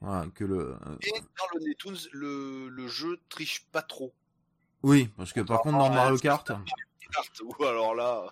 voilà, 0.01 0.27
que 0.35 0.43
le, 0.43 0.73
euh, 0.73 0.97
Et 1.01 1.11
dans 1.11 1.57
le 1.59 1.65
Netoons, 1.65 2.09
le, 2.11 2.67
le 2.67 2.87
jeu 2.87 3.19
triche 3.29 3.65
pas 3.71 3.81
trop. 3.81 4.13
oui, 4.83 5.09
parce 5.15 5.31
que 5.31 5.39
par 5.39 5.61
contre 5.61 5.77
dans 5.77 5.89
Mario 5.89 6.17
Kart, 6.17 6.45
Kart, 6.47 6.61
ou 7.43 7.63
alors 7.63 7.95
là, 7.95 8.29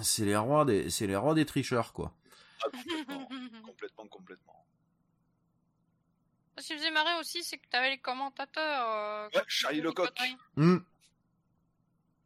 c'est 0.00 0.24
les 0.24 0.36
rois 0.36 0.64
des, 0.64 0.88
c'est 0.88 1.06
les 1.06 1.16
rois 1.16 1.34
des 1.34 1.44
tricheurs, 1.44 1.92
quoi. 1.92 2.12
ah, 2.64 2.68
complètement, 2.70 3.26
complètement, 3.62 4.06
complètement. 4.08 4.65
Ce 6.58 6.66
qui 6.68 6.72
me 6.74 6.78
faisait 6.78 6.90
marrer 6.90 7.18
aussi, 7.20 7.42
c'est 7.44 7.58
que 7.58 7.66
t'avais 7.70 7.90
les 7.90 7.98
commentateurs. 7.98 8.86
euh, 8.88 9.28
Ouais, 9.34 9.42
Charlie 9.46 9.80
Lecoq. 9.80 10.10
Hmm. 10.56 10.78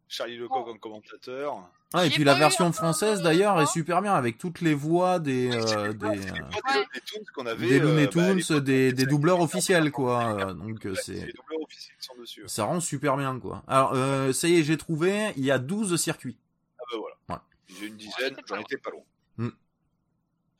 Charlie 0.09 0.37
Lecoq 0.37 0.68
en 0.68 0.76
commentateur. 0.78 1.68
Ah, 1.93 2.07
et 2.07 2.11
puis 2.11 2.22
la 2.22 2.35
version 2.35 2.72
française 2.72 3.20
d'ailleurs 3.22 3.61
est 3.61 3.66
super 3.66 4.01
bien 4.03 4.14
avec 4.14 4.39
toutes 4.39 4.61
les 4.61 4.74
voix 4.74 5.18
des, 5.18 5.51
euh, 5.53 5.93
des, 5.93 6.07
euh, 6.07 6.22
des 6.22 7.24
qu'on 7.35 7.47
avait. 7.47 7.66
des 7.68 7.81
euh, 7.81 7.83
Looney 7.83 8.07
bah, 8.07 8.35
Tunes, 8.43 8.61
des, 8.61 8.93
doubleurs 8.93 9.41
officiels, 9.41 9.91
quoi. 9.91 10.55
donc 10.55 10.85
Ouais, 10.85 10.93
c'est 10.95 11.03
c'est, 11.03 11.26
les 11.26 11.33
doubleurs 11.33 11.61
officiels 11.62 11.97
qui 11.99 12.07
sont 12.07 12.14
dessus. 12.16 12.43
ça 12.47 12.64
rend 12.64 12.78
super 12.78 13.16
bien, 13.16 13.39
quoi. 13.41 13.64
Alors, 13.66 13.93
euh, 13.95 14.33
ça 14.33 14.47
y 14.47 14.57
est, 14.61 14.62
j'ai 14.62 14.76
trouvé, 14.76 15.33
il 15.37 15.45
y 15.45 15.51
a 15.51 15.59
12 15.59 15.97
circuits. 16.01 16.39
Ah 16.78 16.83
bah 16.93 16.99
voilà. 16.99 17.16
Ouais. 17.28 17.76
J'ai 17.81 17.87
une 17.87 17.97
dizaine, 17.97 18.37
j'en 18.47 18.61
étais 18.61 18.76
pas 18.78 18.91
loin. 18.91 19.03
Hmm. 19.37 19.51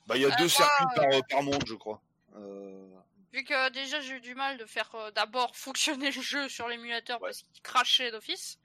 Bah 0.09 0.17
il 0.17 0.23
y 0.23 0.27
a 0.27 0.29
Euh, 0.29 0.37
deux 0.39 0.49
circuits 0.49 0.87
euh, 0.99 1.01
par, 1.11 1.21
par 1.29 1.43
monde, 1.45 1.63
je 1.65 1.75
crois. 1.75 2.01
Euh, 2.37 2.87
Vu 3.33 3.45
que 3.45 3.69
déjà 3.71 4.01
j'ai 4.01 4.15
eu 4.15 4.21
du 4.21 4.35
mal 4.35 4.59
de 4.59 4.65
faire 4.67 4.93
euh, 4.95 5.11
d'abord 5.13 5.55
fonctionner 5.57 6.11
le 6.11 6.21
jeu 6.23 6.49
sur 6.49 6.69
l'émulateur 6.69 7.21
Ouais. 7.23 7.29
parce 7.29 7.43
qu'il 7.43 7.63
crachait 7.63 8.11
d'office. 8.11 8.59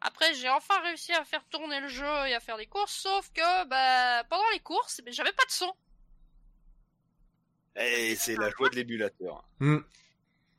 Après 0.00 0.34
j'ai 0.34 0.48
enfin 0.48 0.78
réussi 0.82 1.12
à 1.12 1.24
faire 1.24 1.44
tourner 1.48 1.80
le 1.80 1.88
jeu 1.88 2.04
et 2.26 2.34
à 2.34 2.40
faire 2.40 2.56
des 2.56 2.66
courses, 2.66 2.92
sauf 2.94 3.30
que 3.32 3.64
bah 3.66 4.24
pendant 4.28 4.48
les 4.52 4.60
courses, 4.60 5.00
j'avais 5.06 5.32
pas 5.32 5.44
de 5.46 5.50
son. 5.52 5.72
Et 7.76 8.14
c'est 8.16 8.36
la 8.36 8.50
joie 8.50 8.68
de 8.68 8.76
l'émulateur. 8.76 9.44
Hmm. 9.60 9.78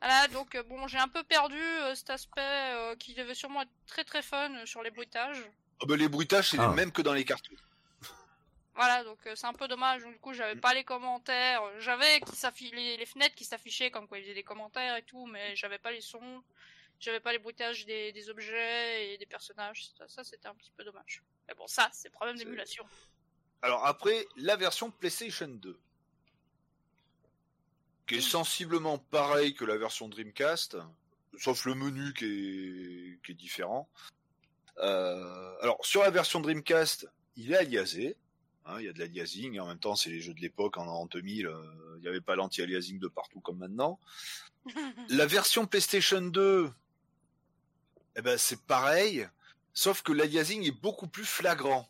Voilà, 0.02 0.28
donc 0.30 0.56
euh, 0.56 0.64
bon, 0.64 0.88
j'ai 0.88 0.98
un 0.98 1.08
peu 1.08 1.24
perdu 1.24 1.60
euh, 1.62 1.94
cet 1.96 2.10
aspect 2.10 2.42
euh, 2.42 2.96
qui 2.96 3.14
devait 3.14 3.36
sûrement 3.36 3.62
être 3.62 3.72
très 3.86 4.04
très 4.04 4.22
fun 4.22 4.52
euh, 4.56 4.66
sur 4.66 4.82
les 4.82 4.90
bruitages. 4.92 5.44
Ah 5.82 5.86
bah, 5.86 5.96
les 5.96 6.10
bruitages, 6.10 6.50
c'est 6.50 6.58
Ah. 6.60 6.68
les 6.70 6.76
mêmes 6.76 6.92
que 6.92 7.02
dans 7.02 7.14
les 7.14 7.24
cartouches. 7.24 7.60
Voilà, 8.76 9.04
donc 9.04 9.20
euh, 9.28 9.36
c'est 9.36 9.46
un 9.46 9.54
peu 9.54 9.68
dommage. 9.68 10.02
Donc, 10.02 10.14
du 10.14 10.20
coup, 10.20 10.34
j'avais 10.34 10.60
pas 10.60 10.74
les 10.74 10.84
commentaires. 10.84 11.62
J'avais 11.80 12.22
qui 12.22 12.72
les, 12.72 12.98
les 12.98 13.06
fenêtres 13.06 13.36
qui 13.36 13.46
s'affichaient 13.46 13.92
comme 13.92 14.08
quoi 14.08 14.18
il 14.18 14.22
y 14.22 14.26
avait 14.26 14.34
des 14.34 14.44
commentaires 14.44 14.96
et 14.96 15.04
tout, 15.04 15.26
mais 15.28 15.56
j'avais 15.56 15.78
pas 15.78 15.92
les 15.92 16.02
sons. 16.02 16.44
J'avais 17.00 17.20
pas 17.20 17.34
les 17.34 17.40
bruitages 17.40 17.86
des, 17.86 18.12
des 18.14 18.30
objets 18.30 19.14
et 19.14 19.18
des 19.18 19.26
personnages. 19.26 19.92
Ça, 19.98 20.08
ça, 20.08 20.24
c'était 20.24 20.48
un 20.48 20.56
petit 20.56 20.72
peu 20.72 20.84
dommage. 20.84 21.24
Mais 21.48 21.54
bon, 21.54 21.68
ça, 21.68 21.90
c'est 21.92 22.10
problème 22.10 22.38
d'émulation. 22.38 22.86
Alors 23.62 23.86
après, 23.86 24.28
la 24.36 24.56
version 24.56 24.92
PlayStation 24.92 25.48
2. 25.48 25.80
Qui 28.08 28.16
est 28.16 28.22
sensiblement 28.22 28.98
pareil 28.98 29.54
que 29.54 29.64
la 29.64 29.78
version 29.78 30.10
Dreamcast, 30.10 30.78
sauf 31.38 31.66
le 31.66 31.74
menu 31.74 32.14
qui 32.14 32.26
est, 32.26 33.26
qui 33.26 33.32
est 33.32 33.36
différent. 33.36 33.90
Euh, 34.80 35.56
alors 35.62 35.78
sur 35.86 36.02
la 36.02 36.10
version 36.10 36.42
Dreamcast, 36.42 37.08
il 37.38 37.54
est 37.54 37.58
aliasé. 37.58 38.18
Hein, 38.66 38.76
il 38.80 38.86
y 38.86 38.88
a 38.90 38.94
de 38.94 39.00
l'aliasing, 39.00 39.56
et 39.56 39.60
en 39.60 39.68
même 39.68 39.78
temps 39.80 39.96
c'est 39.96 40.10
les 40.10 40.22
jeux 40.22 40.34
de 40.34 40.40
l'époque 40.40 40.78
en, 40.78 40.88
en 40.88 41.06
2000, 41.06 41.48
euh, 41.48 41.54
il 41.98 42.02
n'y 42.02 42.08
avait 42.08 42.22
pas 42.22 42.36
l'anti-aliasing 42.36 42.98
de 43.00 43.08
partout 43.10 43.42
comme 43.42 43.58
maintenant. 43.58 44.00
La 45.10 45.26
version 45.26 45.66
PlayStation 45.66 46.22
2, 46.22 46.70
eh 48.16 48.22
ben 48.22 48.38
c'est 48.38 48.62
pareil, 48.66 49.28
sauf 49.74 50.02
que 50.02 50.14
l'aliasing 50.14 50.64
est 50.66 50.82
beaucoup 50.82 51.08
plus 51.08 51.26
flagrant. 51.26 51.90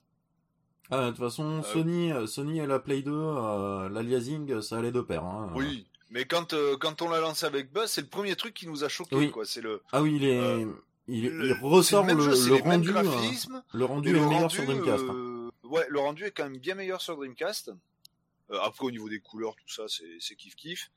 Ah, 0.90 1.06
de 1.06 1.10
toute 1.12 1.20
façon, 1.20 1.62
Sony, 1.64 2.12
euh, 2.12 2.26
Sony 2.28 2.60
et 2.60 2.66
la 2.68 2.80
Play 2.80 3.02
2, 3.04 3.12
euh, 3.14 3.90
l'aliasing, 3.90 4.62
ça 4.62 4.78
allait 4.78 4.92
de 4.92 5.02
pair. 5.02 5.24
Hein. 5.24 5.52
Oui, 5.56 5.86
mais 6.10 6.26
quand 6.26 6.54
euh, 6.54 6.76
quand 6.78 7.02
on 7.04 7.10
l'a 7.10 7.20
lancé 7.20 7.46
avec 7.46 7.72
Buzz, 7.72 7.90
c'est 7.90 8.02
le 8.02 8.08
premier 8.08 8.36
truc 8.36 8.54
qui 8.56 8.68
nous 8.68 8.84
a 8.84 8.90
choqué 8.90 9.16
Oui. 9.16 9.32
quoi. 9.32 9.46
C'est 9.46 9.62
le, 9.62 9.82
Ah 9.92 10.02
oui, 10.02 10.16
il 10.18 10.24
est, 10.26 10.40
Euh, 10.40 10.66
il, 11.08 11.30
le- 11.30 11.46
il 11.48 11.54
ressort 11.62 12.02
le, 12.04 12.08
même 12.16 12.20
jeu, 12.20 12.36
c'est 12.36 12.50
le 12.50 12.56
rendu. 12.56 12.90
euh, 12.90 12.94
graphismes, 12.94 13.64
le 13.74 13.86
rendu 13.86 14.10
est 14.10 14.14
le 14.14 14.20
meilleur 14.22 14.42
rendu, 14.42 14.56
sur 14.56 14.66
Dreamcast. 14.66 15.04
hein. 15.10 15.30
Ouais, 15.74 15.86
le 15.90 16.00
rendu 16.00 16.24
est 16.26 16.32
quand 16.32 16.44
même 16.44 16.58
bien 16.58 16.76
meilleur 16.76 17.02
sur 17.02 17.16
Dreamcast. 17.18 17.72
Euh, 18.52 18.60
après 18.62 18.86
au 18.86 18.92
niveau 18.92 19.10
des 19.10 19.20
couleurs, 19.20 19.56
tout 19.56 19.70
ça, 19.74 19.84
c'est 20.20 20.36
kiff 20.36 20.56
kiff. 20.56 20.92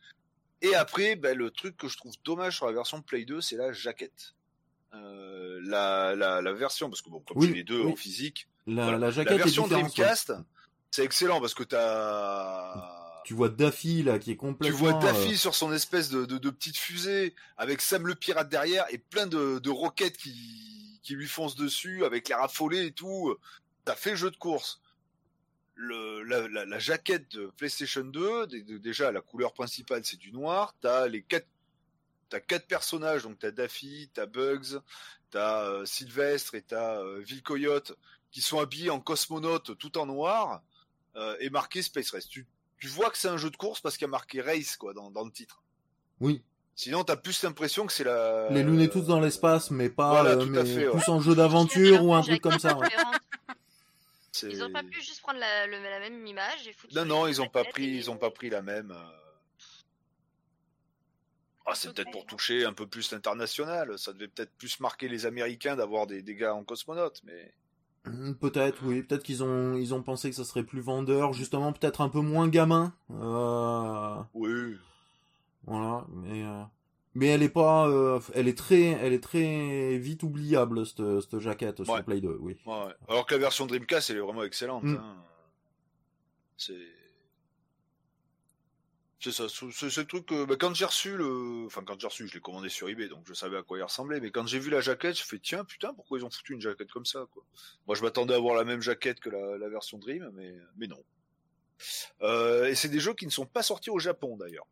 Et 0.63 0.75
après, 0.75 1.17
ben, 1.17 1.37
le 1.37 1.51
truc 1.51 1.77
que 1.77 1.89
je 1.89 1.97
trouve 1.97 2.15
dommage 2.25 2.57
sur 2.57 2.67
la 2.67 2.73
version 2.73 3.03
Play 3.03 3.25
2, 3.25 3.41
c'est 3.41 3.57
la 3.57 3.73
jaquette. 3.73 4.35
Euh, 4.95 5.61
la, 5.65 6.15
la, 6.17 6.41
la 6.41 6.53
version, 6.53 6.89
parce 6.89 7.03
que 7.03 7.11
bon, 7.11 7.21
comme 7.21 7.39
Oui, 7.39 7.53
les 7.53 7.63
deux 7.65 7.83
oui. 7.83 7.93
en 7.93 7.97
physique, 7.97 8.49
La, 8.67 8.85
voilà. 8.85 8.99
la 8.99 9.11
jaquette 9.11 9.33
la 9.39 9.45
version 9.45 9.63
est 9.65 9.67
différente. 9.67 9.85
ouais. 9.99 10.05
Dreamcast, 10.05 10.33
c'est 10.91 11.05
excellent 11.05 11.41
parce 11.41 11.53
que 11.55 11.63
t'as 11.65 13.21
Tu 13.25 13.35
vois 13.35 13.49
Daffy 13.51 14.03
là 14.03 14.19
qui 14.19 14.31
est 14.31 14.35
Tu 14.35 14.39
complètement. 14.39 14.79
vois 14.79 14.97
euh, 14.97 15.01
Daffy 15.01 15.37
sur 15.37 15.55
son 15.55 15.73
espèce 15.73 16.09
de, 16.09 16.25
de, 16.25 16.39
de 16.39 16.51
petite 16.51 16.77
fusée 16.79 17.35
avec 17.59 17.81
Sam 17.83 18.07
le 18.07 18.15
pirate 18.15 18.49
derrière 18.49 18.87
et 18.91 18.99
plein 18.99 19.27
de, 19.27 19.59
de 19.59 19.71
roquettes 19.71 20.17
qui, 20.17 21.01
qui 21.03 21.15
lui 21.15 21.27
foncent 21.29 21.57
dessus 21.57 22.05
avec 22.05 22.29
l'air 22.29 22.41
affolé 22.41 22.87
et 22.87 22.93
tout. 22.93 23.37
Ça 23.87 23.95
fait 23.95 24.17
jeu 24.17 24.31
de 24.31 24.37
course. 24.37 24.81
Le, 25.75 26.23
la, 26.23 26.49
la, 26.49 26.65
la 26.65 26.79
jaquette 26.79 27.31
de 27.37 27.47
PlayStation 27.59 28.03
2, 28.03 28.47
dé- 28.47 28.63
dé- 28.63 28.79
déjà 28.79 29.13
la 29.13 29.21
couleur 29.21 29.53
principale 29.53 30.05
c'est 30.05 30.17
du 30.17 30.33
noir. 30.33 30.75
T'as 30.81 31.07
les 31.07 31.23
quatre, 31.23 31.47
t'as 32.31 32.41
quatre 32.41 32.67
personnages 32.67 33.25
donc 33.25 33.39
t'as 33.39 33.51
Daffy, 33.51 34.09
t'as 34.15 34.25
Bugs, 34.27 34.81
t'as 35.31 35.65
euh, 35.65 35.85
Sylvestre 35.85 36.55
et 36.55 36.63
t'as 36.63 37.01
euh, 37.03 37.21
Vil 37.21 37.43
Coyote 37.43 37.93
qui 38.31 38.41
sont 38.41 38.59
habillés 38.59 38.89
en 38.91 39.01
cosmonautes 39.01 39.77
tout 39.79 39.99
en 39.99 40.07
noir 40.07 40.63
euh, 41.17 41.37
et 41.41 41.51
marqué 41.51 41.83
Space 41.83 42.11
Race. 42.11 42.27
Tu, 42.27 42.47
tu 42.79 42.89
vois 42.89 43.11
que 43.11 43.19
c'est 43.19 43.29
un 43.29 43.37
jeu 43.37 43.51
de 43.51 43.57
course 43.57 43.81
parce 43.83 43.99
qu'il 43.99 44.07
y 44.07 44.09
a 44.09 44.11
marqué 44.11 44.41
Race 44.41 44.77
quoi 44.77 44.95
dans, 44.95 45.11
dans 45.11 45.25
le 45.25 45.31
titre. 45.31 45.63
Oui, 46.21 46.43
Sinon, 46.75 47.05
t'as 47.05 47.17
plus 47.17 47.43
l'impression 47.43 47.87
que 47.87 47.93
c'est 47.93 48.05
la. 48.05 48.49
les 48.51 48.63
Looney 48.63 48.89
Tunes 48.91 49.05
dans 49.07 49.19
l'espace, 49.21 49.71
mais 49.71 49.89
pas, 49.89 50.11
Voilà, 50.11 50.31
euh, 50.33 50.37
tout 50.37 50.59
à 50.59 50.63
mais 50.63 50.65
fait, 50.67 50.89
ouais. 50.89 50.99
plus 51.01 51.09
en 51.11 51.21
jeu 51.21 51.35
d'aventure 51.35 52.05
ou 52.05 52.15
un 52.15 52.21
truc 52.23 52.43
comme 52.43 52.59
ça. 52.59 52.77
ouais. 52.77 52.89
C'est- 54.37 54.49
Ils 54.51 54.63
ont 54.65 54.73
pas 54.73 54.83
pu 54.83 55.01
juste 55.03 55.21
prendre 55.23 55.39
la, 55.41 55.67
le- 55.67 55.83
la 55.83 55.99
même 56.01 56.27
image 56.27 56.67
et 56.69 56.73
foutre. 56.73 56.95
Non, 56.95 57.05
non, 57.05 57.27
ils 57.27 57.41
ont 57.41 57.49
pas 57.49 57.65
pris, 57.65 57.87
ils 57.87 58.11
ont 58.11 58.17
pas 58.19 58.31
pris 58.31 58.51
la 58.51 58.63
même. 58.63 58.91
euh. 58.91 59.11
Ah, 61.69 61.75
c'est 61.75 61.93
peut-être 61.93 62.13
pour 62.13 62.27
toucher 62.27 62.65
un 62.65 62.73
peu 62.73 62.87
plus 62.87 63.11
l'international. 63.11 63.99
Ça 63.99 64.13
devait 64.13 64.29
peut-être 64.29 64.53
plus 64.57 64.79
marquer 64.79 65.09
les 65.09 65.27
Américains 65.27 65.75
d'avoir 65.75 66.07
des, 66.07 66.23
des 66.23 66.37
gars 66.37 66.55
en 66.55 66.63
cosmonaute, 66.63 67.21
mais. 67.25 67.53
Hmm, 68.05 68.35
Peut-être, 68.35 68.85
oui. 68.85 69.03
Peut-être 69.03 69.25
qu'ils 69.25 69.43
ont, 69.43 69.75
ils 69.77 69.93
ont 69.93 70.03
pensé 70.03 70.31
que 70.31 70.37
ça 70.37 70.45
serait 70.45 70.63
plus 70.63 70.81
vendeur, 70.81 71.33
justement, 71.33 71.73
peut-être 71.73 72.03
un 72.03 72.09
peu 72.09 72.21
moins 72.21 72.47
gamin. 72.49 72.95
Euh, 73.11 74.23
Oui. 74.35 74.77
voilà, 75.65 76.07
mais 76.11 76.45
euh, 76.45 76.63
mais 77.17 77.29
elle 77.29 77.43
est 77.43 77.49
pas, 77.49 77.89
euh, 77.89 78.21
elle 78.35 78.47
est 78.47 78.57
très, 78.57 78.83
elle 78.83 79.13
est 79.13 79.23
très 79.23 79.97
vite 79.97 80.23
oubliable 80.23 80.85
cette, 80.87 81.21
cette 81.21 81.39
jaquette 81.41 81.83
sur 81.83 81.95
Ouais. 81.95 82.03
Play 82.03 82.21
2, 82.21 82.37
oui. 82.41 82.59
Ouais, 82.67 82.73
ouais. 82.75 82.95
Alors 83.09 83.27
que 83.27 83.35
la 83.35 83.41
version 83.41 83.67
Dreamcast, 83.67 84.11
elle 84.11 84.19
est 84.19 84.21
vraiment 84.21 84.45
excellente. 84.45 84.85
Mm. 84.85 84.97
hein. 84.97 85.25
C'est. 86.59 86.75
C'est 89.19 89.33
ça, 89.33 89.47
c'est 89.49 89.97
le 89.97 90.05
truc 90.05 90.27
que, 90.27 90.45
bah, 90.45 90.57
quand 90.61 90.75
j'ai 90.75 90.85
reçu 90.85 91.17
le, 91.17 91.65
enfin, 91.67 91.83
quand 91.85 91.99
j'ai 91.99 92.07
reçu, 92.07 92.29
je 92.29 92.35
l'ai 92.35 92.41
commandé 92.41 92.69
sur 92.69 92.89
eBay, 92.89 93.09
donc 93.09 93.25
je 93.27 93.33
savais 93.33 93.57
à 93.57 93.63
quoi 93.63 93.79
il 93.79 93.83
ressemblait, 93.83 94.21
mais 94.21 94.31
quand 94.31 94.47
j'ai 94.47 94.59
vu 94.59 94.71
la 94.71 94.83
jaquette, 94.83 95.19
je 95.19 95.25
fais, 95.25 95.39
tiens, 95.39 95.65
putain, 95.65 95.95
pourquoi 95.95 96.19
ils 96.19 96.25
ont 96.25 96.31
foutu 96.31 96.53
une 96.53 96.61
jaquette 96.61 96.93
comme 96.93 97.07
ça, 97.07 97.27
quoi. 97.33 97.43
Moi, 97.87 97.97
je 97.97 98.03
m'attendais 98.03 98.35
à 98.35 98.37
avoir 98.37 98.55
la 98.55 98.65
même 98.65 98.83
jaquette 98.83 99.19
que 99.19 99.31
la, 99.31 99.57
la 99.57 99.69
version 99.71 99.99
Dream, 99.99 100.31
mais, 100.35 100.55
mais 100.77 100.87
non. 100.87 101.03
Euh, 102.23 102.67
et 102.67 102.75
c'est 102.75 102.91
des 102.91 103.01
jeux 103.01 103.15
qui 103.15 103.25
ne 103.25 103.31
sont 103.31 103.47
pas 103.47 103.63
sortis 103.63 103.91
au 103.91 103.99
Japon, 103.99 104.37
d'ailleurs. 104.37 104.67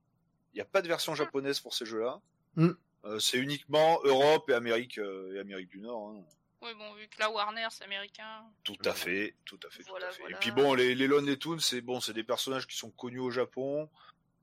Il 0.52 0.58
n'y 0.58 0.62
a 0.62 0.66
pas 0.66 0.82
de 0.82 0.88
version 0.88 1.14
japonaise 1.14 1.58
pour 1.60 1.74
ces 1.74 1.86
jeux-là. 1.86 2.20
Mm. 2.56 2.70
Euh, 3.06 3.18
c'est 3.18 3.38
uniquement 3.38 4.00
Europe 4.04 4.48
et 4.48 4.54
Amérique, 4.54 4.98
euh, 4.98 5.34
et 5.34 5.38
Amérique 5.40 5.68
du 5.68 5.80
Nord, 5.80 6.08
hein. 6.16 6.22
Oui, 6.62 6.70
bon, 6.78 6.94
vu 6.94 7.06
que 7.08 7.18
la 7.20 7.30
Warner, 7.30 7.66
c'est 7.70 7.84
américain. 7.84 8.42
Tout 8.62 8.76
à 8.86 8.94
fait, 8.94 9.34
tout 9.44 9.60
à 9.66 9.70
fait, 9.70 9.82
tout 9.82 9.90
Voilà, 9.90 10.08
à 10.08 10.12
fait. 10.12 10.22
voilà. 10.22 10.36
Et 10.36 10.40
puis 10.40 10.50
bon, 10.50 10.72
les, 10.72 10.94
les 10.94 11.06
Looney 11.06 11.36
Tunes, 11.36 11.60
c'est 11.60 11.82
bon, 11.82 12.00
c'est 12.00 12.14
des 12.14 12.24
personnages 12.24 12.66
qui 12.66 12.74
sont 12.78 12.90
connus 12.90 13.18
au 13.18 13.30
Japon, 13.30 13.90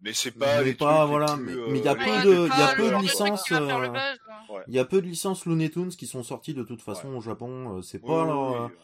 mais 0.01 0.13
c'est 0.13 0.29
pas 0.31 0.59
Mais 0.59 0.65
les 0.65 0.73
pas, 0.75 1.07
voilà, 1.07 1.33
plus, 1.35 1.45
mais- 1.45 1.53
euh, 1.53 1.75
il 1.75 1.83
y 1.83 1.87
a 1.87 1.95
les 1.95 2.05
peu 2.05 2.11
de- 2.21 2.29
il 2.29 2.59
y 2.59 2.61
a 2.61 2.67
populaires. 2.67 2.75
peu 2.75 2.83
de 2.83 2.89
le 2.89 2.91
truc 2.97 3.01
licences, 3.01 3.49
le 3.49 3.57
euh. 3.57 4.15
Il 4.67 4.75
y 4.75 4.79
a 4.79 4.85
peu 4.85 5.01
de 5.01 5.07
licences 5.07 5.45
Looney 5.45 5.71
Tunes 5.71 5.89
qui 5.89 6.05
sont 6.05 6.21
sorties 6.21 6.53
de 6.53 6.63
toute 6.63 6.83
façon 6.83 7.07
au 7.15 7.21
Japon. 7.21 7.77
euh, 7.77 7.81
C'est 7.81 7.97
Oui, 8.03 8.07
pas 8.07 8.21
oui, 8.21 8.27
leur, 8.27 8.69
oui. 8.69 8.75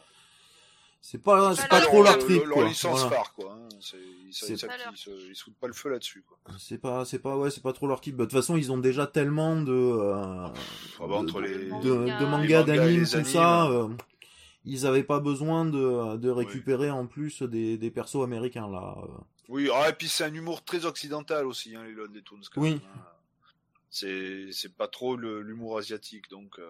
C'est 1.00 1.22
pas, 1.22 1.54
C'est 1.54 1.68
pas 1.68 1.80
trop 1.80 2.02
leur 2.02 2.16
leur, 2.16 2.18
trip, 2.26 2.44
leur 2.44 2.54
quoi. 2.54 2.68
licence 2.68 3.00
Voilà. 3.00 3.16
phare, 3.16 3.32
quoi. 3.34 3.52
hein. 3.58 3.68
C'est- 3.80 3.96
Ils, 3.98 4.32
C'est 4.34 4.52
ils, 4.52 4.68
ils, 5.06 5.30
ils 5.30 5.36
se 5.36 5.44
foutent 5.44 5.56
pas 5.56 5.66
le 5.68 5.72
feu 5.72 5.88
là-dessus, 5.90 6.22
quoi. 6.22 6.38
C'est 6.58 6.78
pas, 6.78 7.04
c'est 7.06 7.18
pas, 7.18 7.36
ouais, 7.36 7.50
c'est 7.50 7.62
pas 7.62 7.72
trop 7.72 7.86
leur 7.86 8.00
type. 8.00 8.16
Bah, 8.16 8.24
De 8.24 8.30
toute 8.30 8.38
façon, 8.38 8.56
ils 8.56 8.70
ont 8.72 8.78
déjà 8.78 9.06
tellement 9.06 9.60
de, 9.62 9.72
euh, 9.72 10.14
Ah 10.46 10.52
bah, 11.00 11.06
de, 11.06 11.12
entre 11.12 11.40
les- 11.40 11.66
de, 11.70 12.24
mangas, 12.26 12.62
de 12.64 12.66
d'animes, 12.66 13.06
tout 13.06 13.14
animes. 13.16 13.24
ça, 13.32 13.70
euh, 13.70 13.88
ils 14.66 14.86
avaient 14.86 15.02
pas 15.04 15.20
besoin 15.20 15.64
de, 15.64 16.16
de 16.16 16.28
récupérer 16.30 16.90
en 16.90 17.06
plus 17.06 17.42
des, 17.42 17.78
des 17.78 17.90
persos 17.90 18.22
américains 18.22 18.68
là. 18.68 18.96
euh. 19.02 19.06
Oui, 19.48 19.70
ah, 19.72 19.88
et 19.88 19.94
puis 19.94 20.08
c'est 20.08 20.24
un 20.24 20.34
humour 20.34 20.62
très 20.62 20.84
occidental 20.84 21.46
aussi, 21.46 21.74
hein, 21.74 21.84
les 21.84 21.92
Looney 21.92 22.20
Tunes, 22.20 22.42
quand 22.54 22.60
Oui. 22.60 22.70
même, 22.72 22.80
hein. 22.94 23.00
C'est, 23.90 24.52
c'est 24.52 24.74
pas 24.76 24.88
trop 24.88 25.16
le- 25.16 25.40
l'humour 25.40 25.78
asiatique, 25.78 26.28
donc. 26.28 26.58
euh, 26.58 26.68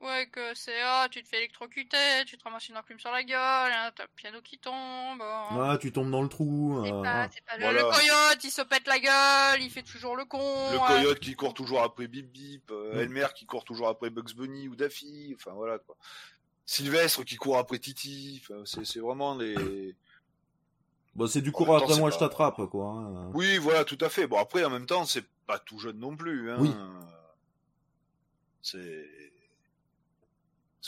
Ouais, 0.00 0.28
que 0.28 0.54
c'est, 0.54 0.80
ah, 0.84 1.08
tu 1.10 1.20
te 1.24 1.28
fais 1.28 1.38
électrocuter, 1.38 2.24
tu 2.24 2.38
te 2.38 2.44
ramasses 2.44 2.68
une 2.68 2.76
enclume 2.76 3.00
sur 3.00 3.10
la 3.10 3.24
gueule, 3.24 3.72
hein, 3.72 3.90
t'as 3.96 4.04
le 4.04 4.08
piano 4.14 4.40
qui 4.42 4.56
tombe. 4.58 5.20
hein. 5.20 5.46
Ah, 5.50 5.76
tu 5.80 5.90
tombes 5.90 6.10
dans 6.12 6.22
le 6.22 6.28
trou. 6.28 6.80
C'est 6.84 6.92
euh, 6.92 7.02
pas, 7.02 7.28
c'est 7.32 7.44
pas 7.44 7.56
Le, 7.56 7.76
le- 7.76 7.82
coyote, 7.82 8.44
il 8.44 8.50
se 8.52 8.62
pète 8.62 8.86
la 8.86 9.00
gueule, 9.00 9.60
il 9.60 9.70
fait 9.70 9.82
toujours 9.82 10.14
le 10.16 10.24
con. 10.24 10.38
Le 10.70 10.78
hein. 10.80 10.86
coyote 10.86 11.18
qui 11.18 11.34
court 11.34 11.52
toujours 11.52 11.82
après 11.82 12.06
Bip 12.06 12.30
Bip, 12.30 12.70
euh, 12.70 12.94
Mm. 12.94 12.98
Elmer 13.00 13.26
qui 13.34 13.44
court 13.46 13.64
toujours 13.64 13.88
après 13.88 14.08
Bugs 14.10 14.34
Bunny 14.36 14.68
ou 14.68 14.76
Daffy, 14.76 15.32
enfin 15.34 15.50
voilà 15.52 15.78
quoi. 15.80 15.96
Sylvestre 16.64 17.24
qui 17.24 17.34
court 17.34 17.58
après 17.58 17.80
Titi, 17.80 18.40
enfin, 18.44 18.62
c'est, 18.66 18.84
c'est 18.84 19.00
vraiment 19.00 19.34
les. 19.34 19.54
Bah, 21.16 21.24
c'est 21.26 21.40
du 21.42 21.50
temps, 21.50 21.74
après 21.74 21.98
moi 21.98 22.10
pas- 22.10 22.14
je 22.14 22.20
t'attrape 22.20 22.66
quoi. 22.70 22.90
hein. 22.92 23.30
Oui, 23.34 23.58
voilà, 23.58 23.84
tout 23.84 23.98
à 24.00 24.08
fait. 24.08 24.28
Bon 24.28 24.38
après, 24.38 24.62
en 24.64 24.70
même 24.70 24.86
temps, 24.86 25.04
c'est 25.04 25.24
pas 25.48 25.58
tout 25.58 25.80
jeune 25.80 25.98
non 25.98 26.14
plus. 26.16 26.52
Hein. 26.52 26.58
Oui. 26.60 26.70
C'est. 28.62 29.27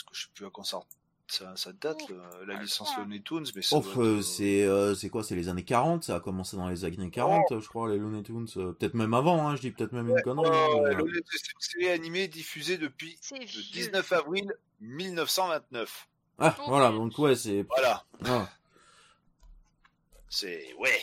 Est-ce 0.01 0.03
que 0.03 0.15
je 0.15 0.21
sais 0.23 0.29
plus 0.33 0.45
à 0.47 0.49
quand 0.51 0.63
ça, 0.63 0.79
ça, 1.27 1.55
ça 1.55 1.71
date 1.73 2.09
le- 2.09 2.45
la 2.47 2.55
le 2.55 2.61
licence. 2.63 2.89
Looney 2.97 3.21
Tunes, 3.21 3.45
mais 3.55 3.61
ça. 3.61 3.77
Euh, 3.77 3.81
euh, 3.97 4.21
c'est 4.23 4.63
euh, 4.63 4.95
c'est 4.95 5.09
quoi 5.09 5.23
C'est 5.23 5.35
les 5.35 5.47
années 5.47 5.63
40, 5.63 6.03
ça 6.05 6.15
a 6.15 6.19
commencé 6.19 6.57
dans 6.57 6.67
les 6.67 6.83
années 6.85 7.09
40, 7.11 7.59
je 7.59 7.67
crois, 7.69 7.89
les 7.89 7.97
Looney 7.99 8.23
Tunes. 8.23 8.47
euh, 8.57 8.71
peut-être 8.73 8.95
même 8.95 9.13
avant, 9.13 9.47
hein, 9.47 9.55
je 9.55 9.61
dis 9.61 9.71
peut-être 9.71 9.93
même 9.93 10.09
une 10.09 10.21
connerie. 10.23 10.47
hein, 10.49 10.67
Oh, 10.73 10.81
mais, 10.83 10.95
Looney 10.95 11.11
Tunes, 11.21 11.23
c'est 11.31 11.51
une 11.53 11.59
série 11.83 11.89
animée 11.93 12.27
diffusée 12.27 12.77
depuis 12.79 13.17
le 13.31 13.45
vieux. 13.45 13.61
19 13.73 14.11
avril 14.11 14.51
1929. 14.79 16.07
Ah, 16.39 16.57
voilà, 16.67 16.89
donc 16.91 17.17
ouais, 17.19 17.35
c'est. 17.35 17.63
Voilà. 17.69 18.03
ah. 18.25 18.49
C'est 20.33 20.73
ouais, 20.79 20.97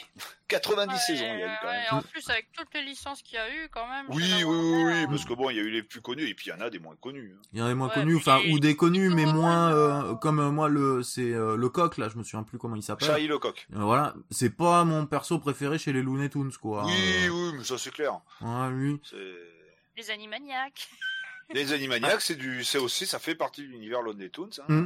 90 0.49 0.91
Ouais, 0.95 0.99
saisons 0.99 1.25
il 1.35 1.41
y 1.41 1.43
a 1.43 1.47
eu 1.53 1.59
quand 1.61 1.67
ouais, 1.69 1.73
même. 1.75 1.85
En 1.99 2.01
plus, 2.01 2.31
avec 2.31 2.51
toutes 2.53 2.73
les 2.73 2.83
licences 2.83 3.21
qu'il 3.21 3.35
y 3.35 3.39
a 3.39 3.55
eu, 3.55 3.69
quand 3.71 3.87
même. 3.87 4.07
Oui, 4.09 4.25
oui, 4.39 4.43
oui, 4.45 4.83
oui, 4.87 5.07
parce 5.07 5.27
que 5.27 5.35
bon, 5.35 5.51
il 5.51 5.57
y 5.57 5.61
a 5.61 5.63
eu 5.63 5.69
les 5.71 5.83
plus 5.83 6.01
connus 6.01 6.27
et 6.27 6.35
puis 6.35 6.47
il 6.47 6.49
y 6.49 6.53
en 6.55 6.63
a 6.63 6.71
des 6.71 6.79
moins 6.79 6.97
connus. 6.97 7.37
hein. 7.37 7.43
Il 7.53 7.59
y 7.59 7.63
en 7.63 7.67
a 7.67 7.69
des 7.69 7.75
moins 7.75 7.89
Ouais, 7.89 7.95
connus, 7.95 8.17
enfin 8.17 8.41
ou 8.51 8.59
des 8.59 8.75
connus, 8.75 9.11
mais 9.11 9.27
moins 9.27 9.71
Warner. 9.71 10.09
euh, 10.09 10.15
comme 10.15 10.39
euh, 10.41 10.51
moi 10.51 10.71
le 10.71 11.03
c'est 11.03 11.31
euh, 11.35 11.57
le 11.57 11.69
coq 11.69 11.99
là, 11.99 12.09
je 12.09 12.17
me 12.17 12.23
souviens 12.23 12.43
plus 12.43 12.57
comment 12.57 12.75
il 12.75 12.83
s'appelle. 12.83 13.07
Charlie 13.07 13.27
Lecoq. 13.29 13.67
Euh, 13.75 13.81
voilà, 13.81 14.15
c'est 14.31 14.49
pas 14.57 14.85
mon 14.85 15.05
perso 15.05 15.39
préféré 15.39 15.79
chez 15.79 15.93
les 15.93 16.01
Looney 16.03 16.31
Tunes 16.31 16.53
quoi. 16.61 16.87
Oui, 16.87 16.93
Euh, 17.27 17.29
oui, 17.29 17.53
mais 17.59 17.65
ça 17.65 17.77
c'est 17.77 17.93
clair. 17.93 18.19
ouais, 18.41 18.71
lui. 18.71 18.99
Les 19.95 20.11
Animaniacs. 20.11 20.89
les 21.53 21.71
Animaniacs, 21.75 22.23
c'est 22.23 22.37
du, 22.37 22.65
c'est 22.65 22.79
aussi, 22.79 23.05
ça 23.07 23.19
fait 23.19 23.35
partie 23.35 23.61
de 23.61 23.67
l'univers 23.67 24.01
Looney 24.01 24.31
Tunes. 24.31 24.49
Hein. 24.61 24.73
Mm. 24.73 24.85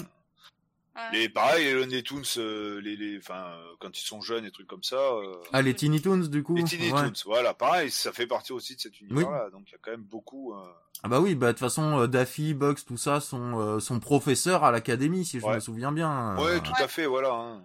Ouais. 0.94 1.22
Et 1.22 1.28
pareil, 1.30 1.64
les 1.64 1.72
Looney 1.72 2.02
Tunes, 2.02 2.22
euh, 2.36 2.78
les, 2.82 2.96
les, 2.96 3.16
enfin, 3.18 3.34
euh, 3.46 3.62
quand 3.80 3.98
ils 3.98 4.04
sont 4.04 4.20
jeunes 4.20 4.44
et 4.44 4.50
trucs 4.50 4.66
comme 4.66 4.82
ça. 4.82 4.96
euh, 4.96 5.36
Ah 5.52 5.62
les 5.62 5.74
Teeny 5.74 6.02
Toons 6.02 6.26
du 6.28 6.42
coup. 6.42 6.54
les 6.54 6.64
Tiny 6.64 6.92
ouais. 6.92 7.00
Toons, 7.04 7.12
voilà, 7.24 7.54
pareil, 7.54 7.90
ça 7.90 8.12
fait 8.12 8.26
partie 8.26 8.52
aussi 8.52 8.76
de 8.76 8.80
cet 8.82 9.00
univers-là. 9.00 9.48
Donc 9.50 9.62
il 9.68 9.72
y 9.72 9.74
a 9.74 9.78
quand 9.80 9.90
même 9.92 10.02
beaucoup. 10.04 10.52
euh, 10.52 10.58
Ah 11.02 11.08
bah 11.08 11.20
oui, 11.20 11.34
bah 11.34 11.46
de 11.48 11.52
toute 11.52 11.60
façon 11.60 12.06
Daffy, 12.06 12.52
Bugs, 12.52 12.74
tout 12.86 12.98
ça 12.98 13.20
sont 13.20 13.58
euh, 13.58 13.80
sont 13.80 14.00
professeurs 14.00 14.64
à 14.64 14.70
l'académie 14.70 15.24
si 15.24 15.40
je 15.40 15.46
Ouais. 15.46 15.54
me 15.54 15.60
souviens 15.60 15.92
bien. 15.92 16.36
euh, 16.38 16.44
Ouais, 16.44 16.60
tout 16.60 16.72
à 16.78 16.88
fait, 16.88 17.06
voilà. 17.06 17.30
hein. 17.32 17.62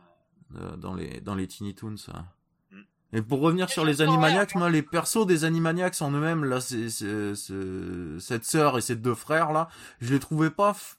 euh, 0.55 0.77
dans 0.77 0.93
les 0.93 1.19
dans 1.19 1.35
les 1.35 1.47
Teeny 1.49 1.75
Toons. 1.75 1.95
euh. 2.09 2.17
Mm. 2.71 2.81
Et 3.17 3.21
pour 3.21 3.41
revenir 3.41 3.67
Et 3.69 3.73
sur 3.73 3.83
les 3.83 4.01
Animaniacs, 4.01 4.55
moi 4.55 4.69
les 4.69 4.81
persos 4.83 5.25
des 5.25 5.43
Animaniacs 5.43 6.01
en 6.01 6.11
eux-mêmes 6.11 6.45
là, 6.45 6.61
c'est 6.61 6.89
c'est- 6.89 7.35
c'est- 7.35 8.19
cette 8.19 8.45
sœur 8.45 8.77
et 8.77 8.81
ces 8.81 8.95
deux 8.95 9.15
frères 9.15 9.51
là, 9.51 9.67
je 9.99 10.13
les 10.13 10.19
trouvais 10.19 10.49
pas, 10.49 10.71
f- 10.71 10.95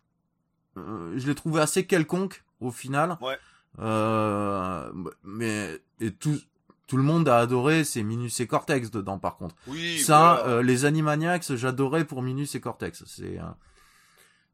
je 1.16 1.26
les 1.26 1.34
trouvais 1.34 1.60
assez 1.60 1.86
quelconques 1.86 2.44
au 2.60 2.70
final. 2.70 3.16
Ouais. 3.20 3.38
Euh, 3.80 4.90
mais 5.22 5.80
et 6.00 6.10
tout 6.12 6.38
tout 6.86 6.96
le 6.96 7.02
monde 7.02 7.28
a 7.28 7.38
adoré 7.38 7.84
c'est 7.84 8.02
Minus 8.02 8.40
et 8.40 8.46
Cortex 8.46 8.90
dedans 8.90 9.18
par 9.18 9.36
contre. 9.36 9.54
Oui. 9.66 9.98
Ça, 9.98 10.40
voilà. 10.42 10.54
euh, 10.56 10.62
les 10.62 10.84
Animaniacs, 10.86 11.54
j'adorais 11.54 12.04
pour 12.04 12.22
Minus 12.22 12.54
et 12.54 12.60
Cortex. 12.60 13.04
C'est, 13.06 13.38
euh, 13.38 13.42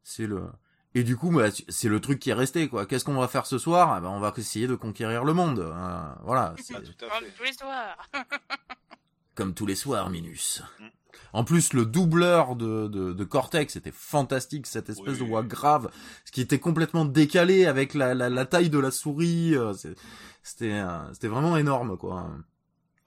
c'est 0.03 0.27
le. 0.27 0.43
Et 0.97 1.03
du 1.05 1.17
coup, 1.17 1.31
bah, 1.31 1.47
c'est 1.69 1.89
le 1.89 2.01
truc 2.01 2.21
qui 2.21 2.31
est 2.31 2.35
resté, 2.35 2.69
quoi. 2.69 2.87
Qu'est-ce 2.87 3.05
qu'on 3.05 3.19
va 3.19 3.27
faire 3.27 3.47
ce 3.47 3.59
soir? 3.59 3.97
Eh 3.99 4.01
ben, 4.01 4.09
On 4.11 4.21
va 4.21 4.33
essayer 4.37 4.67
de 4.69 4.77
conquérir 4.77 5.25
le 5.25 5.33
monde. 5.33 5.59
euh, 5.59 6.05
voilà. 6.23 6.55
Ah, 6.57 6.73
Comme 6.73 7.31
tous 7.37 7.43
les 7.45 7.53
soirs. 7.53 8.11
Comme 9.35 9.55
tous 9.55 9.67
les 9.67 9.75
soirs, 9.75 10.11
Minus. 10.11 10.63
Mm. 10.79 10.85
En 11.33 11.45
plus, 11.45 11.73
le 11.73 11.85
doubleur 11.87 12.57
de, 12.57 12.89
de, 12.89 13.13
de 13.13 13.25
Cortex 13.25 13.77
était 13.77 13.91
fantastique, 13.93 14.67
cette 14.67 14.89
espèce 14.91 15.15
Oui. 15.15 15.21
de 15.21 15.25
voix 15.25 15.43
grave, 15.43 15.91
ce 16.25 16.33
qui 16.33 16.41
était 16.41 16.59
complètement 16.61 17.05
décalé 17.05 17.67
avec 17.67 17.95
la, 17.95 18.15
la, 18.15 18.29
la 18.31 18.47
taille 18.47 18.71
de 18.71 18.79
la 18.79 18.91
souris. 18.91 19.55
euh, 19.57 19.73
C'était, 20.43 20.73
euh, 20.73 21.13
c'était 21.13 21.29
vraiment 21.29 21.57
énorme, 21.57 21.97
quoi. 21.97 22.31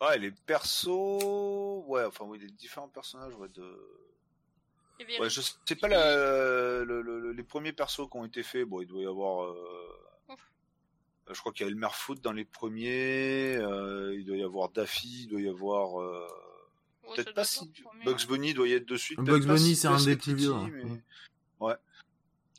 Ouais, 0.02 0.18
les 0.20 0.32
persos, 0.32 0.88
ouais, 1.88 2.06
enfin 2.06 2.26
oui, 2.28 2.38
les 2.40 2.50
différents 2.52 2.88
personnages, 2.90 3.34
ouais, 3.36 3.48
de. 3.50 3.66
Eh 5.00 5.20
Ouais, 5.22 5.30
je 5.30 5.42
sais 5.42 5.76
pas 5.76 5.88
la, 5.88 6.84
le- 6.84 7.02
le- 7.02 7.32
les 7.32 7.44
premiers 7.44 7.72
persos 7.74 8.10
qui 8.10 8.18
ont 8.18 8.26
été 8.26 8.42
faits. 8.44 8.68
Bon, 8.68 8.82
il 8.82 8.88
doit 8.88 9.02
y 9.02 9.06
avoir. 9.06 9.44
euh, 9.46 9.56
Ouf. 10.30 10.52
Je 11.32 11.40
crois 11.40 11.52
qu'il 11.52 11.66
y 11.66 11.70
a 11.70 11.72
Elmer 11.72 11.88
Foot 11.92 12.20
dans 12.22 12.32
les 12.32 12.46
premiers. 12.46 13.56
euh, 13.58 14.16
il 14.18 14.26
doit 14.26 14.38
y 14.38 14.44
avoir 14.44 14.70
Daffy. 14.70 15.24
Il 15.24 15.28
doit 15.30 15.42
y 15.42 15.48
avoir. 15.50 16.02
euh, 16.02 16.28
peut-être 17.16 17.34
pas 17.34 17.44
si. 17.44 17.72
Bugs 18.06 18.12
hein. 18.14 18.26
Bunny 18.28 18.54
doit 18.54 18.68
y 18.68 18.74
être 18.74 18.86
dessus. 18.88 19.16
Bugs 19.16 19.24
peut-être 19.26 19.48
pas 19.48 19.54
Bunny, 19.56 19.76
c'est 19.76 19.88
un 19.88 20.04
des 20.04 20.16
plus 20.16 20.36
vieux, 20.36 20.54
hein. 20.54 20.70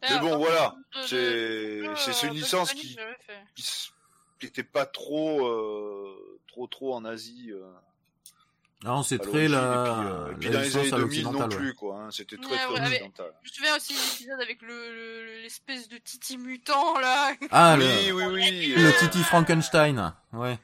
Mais, 0.00 0.18
bon, 0.20 0.36
voilà. 0.38 0.76
C'est 1.06 1.80
c'est 1.96 2.12
c'est 2.12 2.26
une 2.28 2.32
Bugs 2.34 2.38
licence 2.38 2.72
qui 2.72 2.92
je 2.92 2.96
l'avais 2.98 3.16
fait. 3.26 3.38
qui 3.56 3.62
s- 3.62 3.90
qui 4.38 4.46
était 4.46 4.62
pas 4.62 4.86
trop 4.86 5.44
euh, 5.44 6.38
trop 6.46 6.68
trop 6.68 6.94
en 6.94 7.04
Asie. 7.04 7.50
euh, 7.50 7.64
Alors, 8.84 9.04
c'est 9.04 9.16
à 9.20 9.24
très 9.24 9.48
la, 9.48 9.58
et 9.58 9.82
puis, 9.82 10.06
euh, 10.06 10.30
et 10.30 10.34
puis 10.36 10.46
la 10.50 10.52
dans 10.52 10.58
les 10.60 10.64
licence 10.66 10.82
années 10.84 10.92
à 10.92 10.98
2000 10.98 11.22
non 11.24 11.32
l'occidental. 11.32 11.50
ouais. 11.50 11.56
plus 11.66 11.74
quoi. 11.74 11.96
hein, 12.02 12.10
C'était 12.12 12.36
très 12.36 12.46
Ouais, 12.52 12.56
très 12.58 12.68
ouais, 12.74 12.80
mais- 12.80 12.86
occidental. 12.86 13.32
Je 13.42 13.48
me 13.50 13.54
souviens 13.54 13.76
aussi 13.76 13.92
de 13.94 13.98
l'épisode 13.98 14.40
avec 14.40 14.62
le, 14.62 14.68
le- 14.94 15.42
l'espèce 15.42 15.88
de 15.88 15.98
titi 15.98 16.38
mutant, 16.38 16.96
là. 17.00 17.32
Ah, 17.50 17.74
oui, 17.76 17.84
le, 18.06 18.12
oui, 18.12 18.24
oui. 18.34 18.74
le 18.76 18.96
Titi 19.00 19.18
Frankenstein, 19.24 20.14
ouais. 20.32 20.58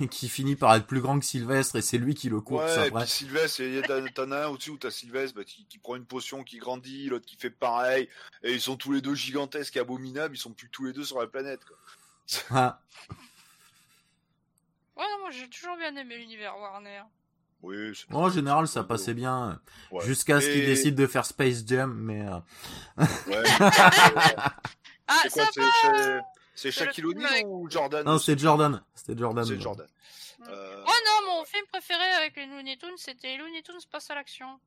qui 0.10 0.28
finit 0.28 0.56
par 0.56 0.74
être 0.74 0.86
plus 0.86 1.00
grand 1.00 1.18
que 1.18 1.24
Sylvestre 1.24 1.76
et 1.76 1.82
c'est 1.82 1.98
lui 1.98 2.14
qui 2.14 2.28
le 2.28 2.40
course 2.40 2.64
Ouais, 2.76 2.84
et 2.84 2.88
après. 2.88 3.02
puis 3.04 3.10
Sylvestre, 3.10 3.60
il 3.60 3.74
y 3.74 3.78
a 3.78 3.82
t'en- 3.82 4.06
t'en 4.14 4.30
as 4.32 4.44
un 4.44 4.48
au-dessus 4.48 4.70
où 4.70 4.76
t'as 4.78 4.90
Sylvestre 4.90 5.36
bah, 5.36 5.44
qui, 5.44 5.64
qui 5.66 5.78
prend 5.78 5.96
une 5.96 6.04
potion, 6.06 6.44
qui 6.44 6.58
grandit, 6.58 7.08
l'autre 7.08 7.26
qui 7.26 7.36
fait 7.36 7.50
pareil, 7.50 8.08
et 8.42 8.52
ils 8.52 8.60
sont 8.60 8.76
tous 8.76 8.92
les 8.92 9.00
deux 9.00 9.14
gigantesques 9.14 9.76
et 9.76 9.80
abominables, 9.80 10.34
ils 10.34 10.38
sont 10.38 10.52
plus 10.52 10.68
tous 10.70 10.84
les 10.84 10.92
deux 10.92 11.04
sur 11.04 11.20
la 11.20 11.26
planète. 11.26 11.60
Quoi. 11.64 11.76
Ah, 12.50 12.80
Ouais, 14.96 15.04
non, 15.12 15.20
moi 15.20 15.30
j'ai 15.30 15.48
toujours 15.48 15.76
bien 15.76 15.94
aimé 15.96 16.16
l'univers 16.16 16.56
Warner. 16.58 17.02
Oui, 17.62 17.76
c'est- 17.94 18.14
en 18.14 18.28
général, 18.30 18.66
ça 18.68 18.82
passait 18.84 19.14
bien 19.14 19.60
Ouais. 19.90 20.04
jusqu'à 20.06 20.40
ce 20.40 20.46
qu'il 20.46 20.62
Et- 20.62 20.66
décide 20.66 20.94
de 20.94 21.06
faire 21.06 21.24
Space 21.26 21.64
Jam, 21.66 21.92
mais 21.94 22.26
euh, 22.26 22.38
Ouais. 23.26 23.42
Ah, 25.08 25.18
c'est 25.22 25.28
quoi 25.30 25.44
ça 25.54 25.60
va 25.92 26.20
c'est- 26.56 26.72
c'est 26.72 26.72
C'est 26.72 26.80
le 26.80 26.86
Shaquille 26.86 27.04
O'Neal 27.06 27.26
avec- 27.32 27.46
ou 27.46 27.70
Jordan 27.70 28.04
non, 28.04 28.18
c'était 28.18 28.40
Jordan, 28.42 28.82
c'était 28.94 29.16
Jordan. 29.18 29.44
C'est 29.44 29.60
Jordan. 29.60 29.86
Mm. 30.40 30.44
Euh, 30.48 30.84
Oh 30.86 30.90
non, 31.06 31.32
mon 31.32 31.44
film 31.44 31.64
préféré 31.72 32.02
avec 32.18 32.36
les 32.36 32.46
Looney 32.46 32.76
Tunes, 32.76 32.96
c'était 32.96 33.36
Looney 33.36 33.62
Tunes 33.62 33.78
passe 33.90 34.10
à 34.10 34.14
l'action. 34.16 34.58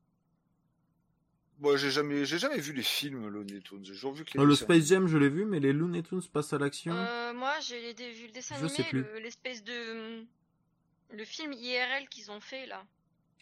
Moi, 1.59 1.75
j'ai 1.75 1.91
jamais, 1.91 2.23
j'ai 2.25 2.39
jamais 2.39 2.59
vu 2.59 2.71
les 2.71 2.83
films 2.83 3.27
Looney 3.27 3.59
Tunes. 3.61 3.83
J'ai 3.83 3.91
toujours 3.93 4.13
vu 4.13 4.23
que 4.23 4.31
les 4.37 4.39
Euh, 4.43 4.47
le. 4.47 4.55
Space 4.55 4.85
Jam, 4.87 5.07
je 5.07 5.17
l'ai 5.17 5.27
vu, 5.27 5.43
mais 5.45 5.59
les 5.59 5.73
Looney 5.73 6.01
Tunes 6.03 6.21
passent 6.31 6.53
à 6.53 6.57
l'action. 6.57 6.93
Euh, 6.95 7.33
moi, 7.33 7.53
j'ai 7.59 7.93
vu 7.93 8.27
le 8.27 8.31
dessin 8.31 8.55
Je 8.59 8.65
animé, 8.65 8.85
le- 8.93 9.19
l'espèce 9.19 9.61
de. 9.63 10.25
Le 11.11 11.25
film 11.25 11.51
IRL 11.53 12.07
qu'ils 12.07 12.31
ont 12.31 12.39
fait 12.39 12.65
là. 12.67 12.83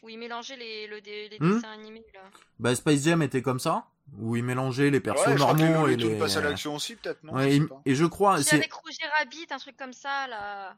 Où 0.04 0.10
ils 0.10 0.18
mélangeaient 0.20 0.58
les, 0.58 0.88
le, 0.88 0.98
les 1.00 1.38
Hmm 1.40 1.56
dessins 1.56 1.72
animés 1.72 2.06
là. 2.14 2.22
Bah, 2.60 2.76
Space 2.76 3.04
Jam 3.04 3.22
était 3.24 3.42
comme 3.42 3.60
ça, 3.60 3.86
où 4.20 4.36
ils 4.36 4.44
mélangeaient 4.44 4.90
les 4.92 5.00
persos 5.00 5.26
Ouais, 5.26 5.34
les 5.34 5.40
normaux 5.40 5.88
et 5.88 5.98
Tunes 5.98 6.14
les. 6.14 6.20
passent 6.20 6.38
à 6.38 6.42
l'action 6.42 6.76
aussi, 6.76 6.96
peut-être, 6.96 7.24
non? 7.24 7.34
Ouais, 7.34 7.52
Je 7.52 7.64
et, 7.86 7.96
je 7.96 8.06
crois, 8.06 8.42
C'est 8.44 8.56
avec 8.56 8.72
Roger 8.74 9.06
Rabbit, 9.18 9.48
un 9.50 9.58
truc 9.58 9.76
comme 9.76 9.94
ça 9.94 10.28
là. 10.28 10.76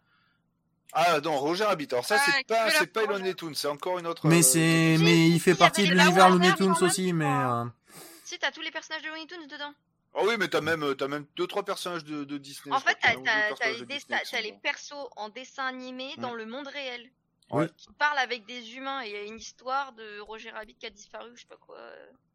Ah, 0.93 1.19
non, 1.21 1.37
Roger 1.37 1.65
Rabbit. 1.65 1.87
Alors 1.91 2.05
ça, 2.05 2.15
Ah, 2.19 2.23
c'est 2.25 2.47
pas, 2.47 2.69
c'est 2.71 2.87
pas. 2.87 3.05
Looney 3.05 3.35
Tunes, 3.35 3.53
c'est 3.53 3.67
encore 3.67 3.99
une 3.99 4.07
autre. 4.07 4.27
mais 4.27 4.39
euh, 4.39 4.41
c'est, 4.41 4.97
si, 4.97 5.03
mais 5.03 5.27
il 5.29 5.39
fait 5.39 5.53
si, 5.53 5.59
partie 5.59 5.87
de 5.87 5.93
l'univers 5.93 6.29
Looney 6.29 6.53
Tunes 6.55 6.73
aussi, 6.81 7.13
mais. 7.13 7.25
euh, 7.25 7.65
Si, 8.23 8.39
t'as 8.39 8.51
tous 8.51 8.61
les 8.61 8.71
personnages 8.71 9.03
de 9.03 9.09
Looney 9.09 9.27
Tunes 9.27 9.45
dedans. 9.47 9.73
Ah 10.15 10.21
oui, 10.23 10.33
mais 10.39 10.47
t'as 10.47 10.61
même, 10.61 10.95
t'as 10.95 11.07
même 11.07 11.25
deux 11.35 11.45
trois 11.45 11.63
personnages 11.63 12.03
de, 12.03 12.23
de 12.23 12.37
Disney. 12.39 12.73
En 12.75 12.79
fait, 12.79 12.97
t'as 12.99 13.13
les, 13.13 14.41
les 14.41 14.53
persos 14.53 14.93
en 15.17 15.29
dessin 15.29 15.65
animé 15.65 16.15
dans 16.17 16.33
le 16.33 16.47
monde 16.47 16.67
réel. 16.67 17.07
Ouais. 17.51 17.69
Qui 17.77 17.91
parlent 17.93 18.17
avec 18.19 18.45
des 18.45 18.75
humains 18.75 19.01
et 19.03 19.07
il 19.09 19.13
y 19.13 19.17
a 19.17 19.23
une 19.23 19.37
histoire 19.37 19.93
de 19.93 20.19
Roger 20.19 20.51
Rabbit 20.51 20.75
qui 20.75 20.85
a 20.85 20.89
disparu 20.89 21.31
ou 21.31 21.35
je 21.35 21.41
sais 21.41 21.47
pas 21.47 21.57
quoi. 21.57 21.77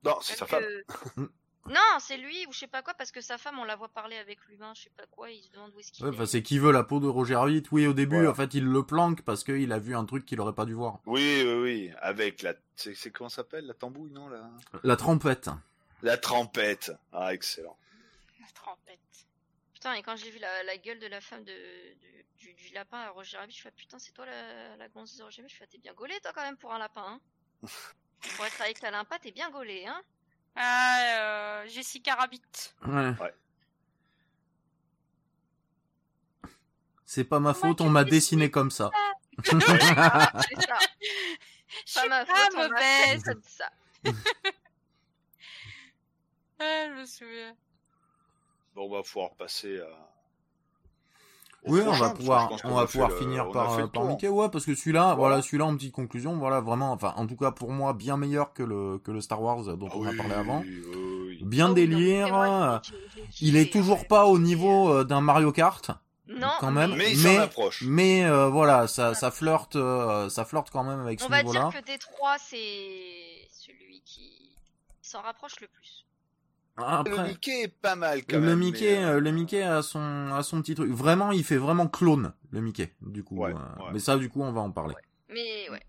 Non, 0.05 0.17
c'est 0.21 0.37
sa 0.37 0.47
femme. 0.47 0.63
que- 0.63 1.21
non, 1.67 1.81
c'est 2.01 2.17
lui 2.17 2.45
ou 2.47 2.53
je 2.53 2.59
sais 2.59 2.67
pas 2.67 2.83
quoi 2.83 2.95
parce 2.95 3.11
que 3.13 3.21
sa 3.21 3.39
femme 3.39 3.59
on 3.59 3.65
la 3.65 3.77
voit 3.77 3.89
parler 3.89 4.17
avec 4.17 4.39
l'humain, 4.49 4.73
je 4.75 4.83
sais 4.83 4.93
pas 4.97 5.07
quoi, 5.11 5.31
il 5.31 5.43
se 5.43 5.51
demande 5.53 5.73
où 5.75 5.81
est-ce 5.81 5.93
qu'il 5.93 6.05
Ouais, 6.05 6.11
est. 6.11 6.15
enfin, 6.15 6.27
c'est 6.27 6.43
qui 6.43 6.59
veut 6.59 6.73
la 6.73 6.83
peau 6.85 7.01
de 7.01 7.07
Roger 7.07 7.37
Rabbit. 7.37 7.63
Oui, 7.73 7.87
au 7.87 7.93
début, 7.93 8.17
Voilà. 8.17 8.31
en 8.31 8.35
fait, 8.35 8.55
il 8.55 8.65
le 8.65 8.83
planque 8.85 9.23
parce 9.23 9.45
qu'il 9.45 9.73
a 9.73 9.79
vu 9.79 9.95
un 9.97 10.05
truc 10.05 10.27
qu'il 10.27 10.41
aurait 10.41 10.53
pas 10.55 10.65
dû 10.67 10.75
voir. 10.75 10.99
Oui, 11.07 11.43
oui, 11.47 11.55
oui. 11.63 11.91
Avec 12.01 12.43
la, 12.43 12.55
c'est, 12.77 12.95
comment 13.13 13.29
ça 13.31 13.37
s'appelle? 13.37 13.67
La 13.67 13.75
tambouille, 13.75 14.11
non 14.11 14.29
la... 14.29 14.51
La 14.83 14.97
trompette. 14.97 15.49
la 16.03 16.19
trempette. 16.19 16.93
Ah, 17.13 17.33
excellent. 17.33 17.77
La 18.41 18.47
trompette. 18.55 18.99
Putain, 19.85 19.97
et 19.97 20.03
quand 20.03 20.17
j'ai 20.17 20.31
vu 20.31 20.39
la, 20.39 20.63
la 20.63 20.79
gueule 20.79 20.99
de 20.99 21.07
la 21.09 21.21
femme 21.21 21.45
de, 21.45 21.53
de- 21.53 22.25
du, 22.39 22.55
du 22.55 22.69
lapin 22.73 23.01
à 23.01 23.11
Roger 23.11 23.37
Rabbit, 23.37 23.55
je 23.55 23.61
fais 23.61 23.71
putain, 23.71 23.99
c'est 23.99 24.13
toi 24.13 24.25
la, 24.25 24.77
la 24.79 24.89
gonzesse 24.89 25.19
de 25.19 25.25
Roger 25.25 25.43
Rabbit? 25.43 25.53
Je 25.53 25.59
fais 25.59 25.67
t'es 25.67 25.77
bien 25.77 25.93
gaulé 25.93 26.19
toi 26.23 26.33
quand 26.35 26.41
même 26.41 26.57
pour 26.57 26.73
un 26.73 26.79
lapin. 26.79 27.05
Hein 27.07 27.21
pour 28.37 28.47
être 28.47 28.63
avec 28.63 28.81
la 28.81 28.91
limpa, 28.93 29.19
t'es 29.19 29.31
bien 29.31 29.51
gaulé, 29.51 29.85
hein 29.87 30.03
Ah, 30.57 31.01
euh, 31.19 31.69
Jessica 31.69 32.15
Rabbit. 32.15 32.41
Ouais. 32.87 33.11
Ouais. 33.21 33.35
C'est 37.05 37.25
pas 37.25 37.39
ma 37.39 37.51
Moi, 37.53 37.55
faute, 37.55 37.83
on 37.83 37.91
m'a 37.91 38.05
dessiné 38.05 38.51
comme 38.51 38.71
ça. 38.71 38.91
C'est 39.45 39.61
ça. 39.61 40.33
Je 41.87 41.95
Pas 41.95 42.01
suis 42.01 42.09
ma 42.09 42.25
pas 42.25 42.35
faute, 42.35 42.55
on 42.57 42.69
m'a 42.71 42.81
fait 42.81 43.07
mauvaise. 43.17 43.25
comme 43.25 43.43
ça. 43.43 43.71
Ah, 46.59 46.87
je 46.89 46.93
me 47.01 47.05
souviens. 47.05 47.55
Bon, 48.75 48.87
on 48.87 48.91
va 48.97 49.03
pouvoir 49.03 49.31
passer 49.37 49.81
à. 49.81 49.85
au 51.65 51.73
Oui, 51.73 51.81
on 51.87 51.93
va 51.93 52.11
pouvoir, 52.11 52.51
on 52.65 52.75
va 52.75 52.87
pouvoir 52.87 53.11
le- 53.11 53.17
finir 53.17 53.47
on 53.49 53.53
par, 53.53 53.79
euh, 53.79 53.87
par. 53.87 54.05
Mickey. 54.05 54.29
Ouais, 54.29 54.49
parce 54.51 54.67
que 54.67 54.75
celui-là, 54.75 55.03
Voilà. 55.03 55.15
voilà, 55.15 55.43
celui-là 55.43 55.65
en 55.67 55.77
petite 55.77 55.95
conclusion, 55.95 56.37
voilà, 56.37 56.61
vraiment, 56.61 56.93
enfin, 56.93 57.15
en 57.17 57.27
tout 57.27 57.37
cas 57.37 57.53
pour 57.53 57.71
moi, 57.71 57.93
bien 57.95 58.17
meilleur 58.17 58.53
que 58.53 58.63
le, 58.63 58.99
que 58.99 59.11
le 59.13 59.21
Star 59.21 59.41
Wars 59.41 59.63
dont 59.77 59.89
Ah 59.91 59.97
on 59.97 60.07
a 60.07 60.13
parlé 60.15 60.35
avant. 60.35 60.61
oui, 60.61 60.83
oui. 61.29 61.41
Bien 61.45 61.67
Ah 61.67 61.69
non, 61.69 61.75
mais 61.75 61.81
délire. 61.87 62.37
euh, 62.37 62.79
Il 63.41 63.57
est 63.57 63.73
toujours 63.73 64.07
pas 64.07 64.27
au 64.27 64.39
niveau 64.39 64.89
euh, 64.93 65.05
d'un 65.05 65.21
Mario 65.21 65.53
Kart, 65.53 65.91
Non, 66.29 66.49
quand 66.59 66.71
même. 66.71 66.95
Mais 66.97 67.13
il 67.13 67.23
Mais- 67.23 67.49
mais 67.83 68.25
euh, 68.25 68.49
voilà, 68.49 68.87
ça, 68.89 69.15
ça 69.15 69.31
flirte, 69.31 69.77
euh, 69.77 70.29
ça 70.31 70.45
flirte 70.45 70.71
quand 70.71 70.85
même 70.85 71.01
avec 71.01 71.21
ce 71.21 71.27
On 71.27 71.29
va 71.29 71.43
niveau-là. 71.43 71.71
dire 71.71 71.81
que 71.81 71.87
des 71.87 71.99
trois, 71.99 72.37
c'est 72.39 73.47
celui 73.51 74.01
qui 74.05 74.51
s'en 75.03 75.21
rapproche 75.23 75.61
le 75.61 75.69
plus. 75.69 76.04
Le 76.77 77.29
Mickey 77.29 77.63
est 77.63 77.69
pas 77.69 77.95
mal 77.95 78.25
quand 78.25 78.37
le 78.37 78.43
même. 78.43 78.59
Mickey, 78.59 78.97
mais, 78.99 79.05
euh, 79.05 79.17
euh, 79.17 79.21
le 79.21 79.31
Mickey 79.31 79.63
a 79.63 79.83
son, 79.83 80.33
a 80.33 80.43
son 80.43 80.61
petit 80.61 80.75
truc. 80.75 80.91
Vraiment, 80.91 81.31
il 81.31 81.45
fait 81.45 81.57
vraiment 81.57 81.87
clone, 81.87 82.33
le 82.51 82.61
Mickey, 82.61 82.93
du 83.01 83.23
coup. 83.23 83.37
Ouais, 83.37 83.53
euh, 83.53 83.83
ouais. 83.83 83.91
Mais 83.93 84.01
ça, 84.01 84.17
du 84.17 84.29
coup, 84.29 84.43
on 84.43 84.53
va 84.53 84.61
en 84.61 84.73
parler. 84.73 84.95
Mais 85.29 85.71
ouais. 85.71 85.81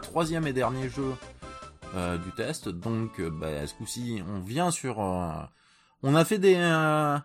Troisième 0.00 0.46
et 0.46 0.52
dernier 0.52 0.88
jeu 0.88 1.14
euh, 1.94 2.18
du 2.18 2.30
test. 2.32 2.68
Donc, 2.68 3.20
euh, 3.20 3.30
bah, 3.30 3.66
ce 3.66 3.74
coup-ci, 3.74 4.22
on 4.28 4.40
vient 4.40 4.70
sur. 4.70 5.00
euh, 5.00 5.30
on 6.02 6.14
a 6.14 6.24
fait 6.24 6.38
des. 6.38 6.56
euh, 6.56 7.18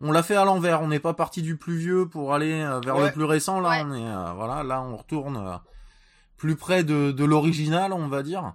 on 0.00 0.12
l'a 0.12 0.22
fait 0.22 0.36
à 0.36 0.44
l'envers. 0.44 0.82
On 0.82 0.88
n'est 0.88 1.00
pas 1.00 1.14
parti 1.14 1.42
du 1.42 1.56
plus 1.56 1.76
vieux 1.76 2.06
pour 2.08 2.34
aller 2.34 2.52
vers 2.84 2.96
Ouais. 2.96 3.06
le 3.06 3.12
plus 3.12 3.24
récent. 3.24 3.60
Là, 3.60 3.70
Ouais. 3.70 3.82
on 3.86 3.94
est. 3.94 4.34
voilà, 4.36 4.62
là, 4.62 4.82
on 4.82 4.96
retourne 4.96 5.60
plus 6.36 6.56
près 6.56 6.84
de, 6.84 7.10
de 7.12 7.24
l'original, 7.24 7.92
on 7.92 8.08
va 8.08 8.22
dire. 8.22 8.54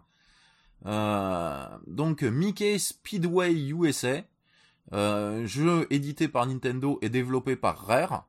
Donc, 1.87 2.21
Mickey 2.23 2.77
Speedway 2.79 3.53
USA. 3.69 4.21
Jeu 4.91 5.87
édité 5.89 6.27
par 6.27 6.45
Nintendo 6.47 6.99
et 7.01 7.09
développé 7.09 7.55
par 7.55 7.77
Rare. 7.85 8.25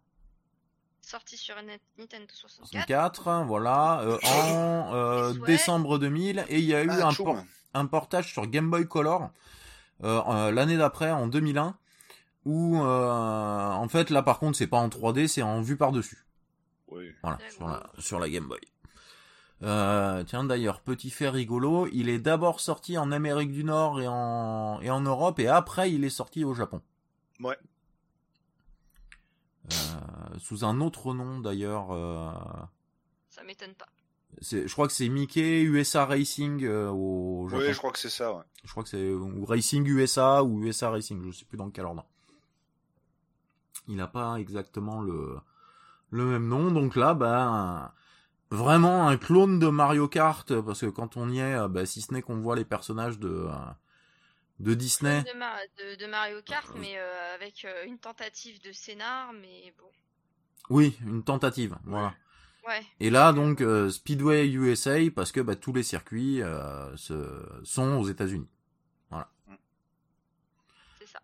Sorti 1.03 1.37
sur 1.37 1.55
Nintendo 1.99 2.27
64. 2.33 2.87
64, 2.87 3.45
voilà, 3.47 4.01
euh, 4.03 4.19
en 4.27 4.95
euh, 4.95 5.33
décembre 5.47 5.99
2000, 5.99 6.45
et 6.49 6.59
il 6.59 6.65
y 6.65 6.75
a 6.75 6.85
eu 6.85 6.91
Ah, 6.91 7.09
un, 7.09 7.13
tchoum. 7.13 7.25
por- 7.27 7.45
un 7.75 7.87
portage 7.87 8.33
sur 8.33 8.47
Game 8.47 8.71
Boy 8.71 8.87
Color 8.87 9.31
euh, 10.05 10.21
euh, 10.29 10.51
l'année 10.53 10.77
d'après, 10.77 11.11
en 11.11 11.27
2001, 11.27 11.75
où 12.45 12.81
euh, 12.83 13.71
en 13.71 13.89
fait 13.89 14.11
là 14.11 14.23
par 14.23 14.39
contre 14.39 14.57
c'est 14.59 14.67
pas 14.67 14.79
en 14.79 14.89
3D, 14.89 15.27
c'est 15.27 15.43
en 15.43 15.61
vue 15.63 15.77
par 15.77 15.91
dessus, 15.93 16.27
Oui. 16.89 17.13
voilà, 17.23 17.39
sur 17.51 17.67
la, 17.67 17.83
sur 17.99 18.19
la 18.21 18.29
Game 18.29 18.47
Boy. 18.47 18.61
Euh, 19.63 20.23
tiens 20.25 20.45
d'ailleurs 20.45 20.81
petit 20.81 21.11
fait 21.11 21.29
rigolo, 21.29 21.87
il 21.93 22.09
est 22.09 22.19
d'abord 22.19 22.61
sorti 22.61 22.97
en 22.97 23.13
Amérique 23.13 23.53
du 23.53 23.63
Nord 23.65 24.01
et 24.01 24.09
en 24.09 24.81
et 24.81 24.91
en 24.91 25.01
Europe, 25.01 25.39
et 25.39 25.49
après 25.49 25.91
il 25.93 26.03
est 26.05 26.09
sorti 26.11 26.45
au 26.45 26.55
Japon. 26.55 26.81
Ouais. 27.41 27.59
Euh, 29.73 30.39
sous 30.39 30.65
un 30.65 30.81
autre 30.81 31.15
nom 31.15 31.41
d'ailleurs. 31.41 31.93
euh, 31.93 32.31
Ça 33.29 33.43
m'étonne 33.45 33.75
pas. 33.75 33.87
Je 34.41 34.71
crois 34.73 34.87
que 34.87 34.93
c'est 34.93 35.09
Mickey 35.09 35.63
USA 35.63 36.07
Racing 36.07 36.65
euh, 36.65 36.89
au 36.91 37.49
Japon. 37.49 37.63
Oui, 37.67 37.73
je 37.73 37.79
crois 37.79 37.91
que 37.93 37.99
c'est 37.99 38.09
ça, 38.11 38.33
ouais. 38.33 38.43
Je 38.65 38.71
crois 38.71 38.83
que 38.85 38.89
c'est 38.89 39.11
ou 39.13 39.45
Racing 39.45 39.85
USA 39.87 40.43
ou 40.45 40.65
USA 40.65 40.91
Racing, 40.91 41.23
je 41.31 41.37
sais 41.39 41.45
plus 41.45 41.59
dans 41.59 41.71
quel 41.71 41.85
ordre. 41.85 42.05
Il 43.89 43.97
n'a 43.97 44.07
pas 44.07 44.37
exactement 44.37 45.01
le 45.01 45.37
le 46.13 46.25
même 46.25 46.49
nom, 46.49 46.71
donc 46.73 46.97
là, 46.97 47.15
ben 47.15 47.93
vraiment 48.51 49.07
un 49.07 49.17
clone 49.17 49.59
de 49.61 49.69
Mario 49.69 50.09
Kart, 50.09 50.61
parce 50.63 50.81
que 50.81 50.87
quand 50.87 51.17
on 51.17 51.31
y 51.31 51.39
est, 51.39 51.69
ben, 51.69 51.87
si 51.87 52.01
ce 52.01 52.13
n'est 52.13 52.21
qu'on 52.23 52.41
voit 52.41 52.57
les 52.57 52.65
personnages 52.65 53.19
de 53.21 53.29
euh, 53.29 53.53
de 54.61 54.75
Disney. 54.75 55.23
De, 55.25 55.37
Ma- 55.39 55.67
de- 55.79 55.95
de 55.97 56.07
Mario 56.07 56.41
Kart, 56.43 56.71
mais 56.77 56.97
euh, 56.99 57.35
avec 57.35 57.65
euh, 57.65 57.85
une 57.87 57.99
tentative 57.99 58.61
de 58.63 58.73
scénar, 58.73 59.33
mais 59.33 59.75
bon. 59.79 59.91
Oui, 60.69 60.97
une 61.05 61.25
tentative, 61.25 61.77
voilà. 61.85 62.15
Ouais. 62.69 62.83
Et 63.01 63.11
là, 63.11 63.33
donc 63.33 63.61
euh, 63.63 63.91
Speedway 63.91 64.49
USA, 64.51 64.99
parce 65.15 65.33
que 65.33 65.41
bah, 65.41 65.57
tous 65.57 65.73
les 65.73 65.83
circuits 65.83 66.43
euh, 66.43 66.95
se- 66.97 67.61
sont 67.65 67.97
aux 67.99 68.07
États-Unis. 68.09 68.49
C'est 70.99 71.07
ça. 71.07 71.21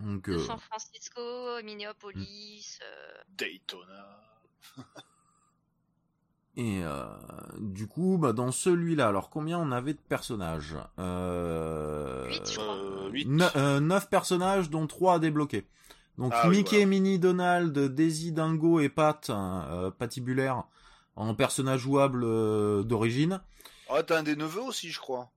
Donc 0.00 0.28
De 0.30 0.36
euh, 0.36 0.44
San 0.46 0.58
Francisco, 0.58 1.62
Minneapolis. 1.62 2.78
euh, 2.82 3.22
Daytona. 3.28 4.18
Et 6.60 6.82
euh, 6.84 7.06
du 7.58 7.86
coup, 7.86 8.18
bah, 8.18 8.34
dans 8.34 8.52
celui-là, 8.52 9.08
alors 9.08 9.30
combien 9.30 9.58
on 9.58 9.72
avait 9.72 9.94
de 9.94 9.98
personnages? 9.98 10.76
Euh, 10.98 12.26
Huit, 12.28 12.42
je 12.44 12.58
crois. 12.58 12.74
Euh, 12.74 13.08
8. 13.08 13.80
9 13.80 14.10
personnages, 14.10 14.68
dont 14.68 14.86
3 14.86 15.14
à 15.14 15.18
débloquer. 15.18 15.64
Donc 16.18 16.32
Ah 16.36 16.48
oui, 16.48 16.58
Mickey, 16.58 16.76
voilà. 16.76 16.86
Minnie, 16.86 17.18
Donald, 17.18 17.78
Daisy, 17.78 18.32
Dingo 18.32 18.78
et 18.78 18.90
Pat, 18.90 19.30
euh, 19.30 19.90
patibulaire, 19.90 20.64
en 21.16 21.34
personnages 21.34 21.80
jouables 21.80 22.24
euh, 22.24 22.82
d'origine. 22.82 23.40
Ah, 23.88 24.02
t'as 24.02 24.18
un 24.18 24.22
des 24.22 24.36
neveux 24.36 24.60
aussi, 24.60 24.90
je 24.90 25.00
crois. 25.00 25.30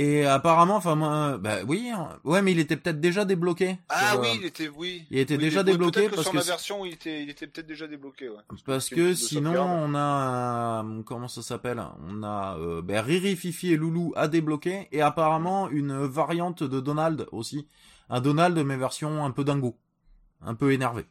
Et 0.00 0.24
apparemment, 0.26 0.76
enfin, 0.76 0.94
moi, 0.94 1.38
bah 1.38 1.56
oui, 1.66 1.90
hein. 1.92 2.20
ouais, 2.22 2.40
mais 2.40 2.52
il 2.52 2.60
était 2.60 2.76
peut-être 2.76 3.00
déjà 3.00 3.24
débloqué. 3.24 3.78
Ah 3.88 4.12
sur, 4.12 4.20
oui, 4.20 4.28
euh, 4.28 4.34
il 4.36 4.44
était, 4.44 4.68
oui. 4.68 5.06
il 5.10 5.18
était 5.18 5.34
Oui, 5.34 5.40
déjà 5.40 5.64
débloqué 5.64 6.02
peut-être 6.02 6.10
que 6.10 6.14
parce 6.16 6.22
sur 6.26 6.32
que 6.32 6.36
la 6.36 6.42
c'est- 6.44 6.50
version, 6.50 6.84
il 6.84 6.92
était, 6.92 7.22
il 7.24 7.30
était 7.30 7.48
peut-être 7.48 7.66
déjà 7.66 7.88
débloqué, 7.88 8.28
ouais. 8.28 8.36
Parce 8.64 8.90
que 8.90 9.14
sinon, 9.14 9.60
on 9.60 9.94
a 9.96 10.84
euh, 10.84 11.02
comment 11.02 11.26
ça 11.26 11.42
s'appelle? 11.42 11.82
On 12.06 12.22
a 12.22 12.56
euh, 12.58 12.80
ben, 12.80 13.00
Riri, 13.00 13.34
Fifi 13.34 13.72
et 13.72 13.76
Loulou 13.76 14.12
à 14.14 14.28
débloquer 14.28 14.86
et 14.92 15.02
apparemment 15.02 15.68
une 15.68 15.96
variante 16.06 16.62
de 16.62 16.78
Donald 16.78 17.26
aussi, 17.32 17.66
un 18.08 18.20
Donald 18.20 18.56
mais 18.58 18.76
version 18.76 19.24
un 19.24 19.32
peu 19.32 19.42
dingo, 19.42 19.76
un 20.42 20.54
peu 20.54 20.72
énervé. 20.72 21.06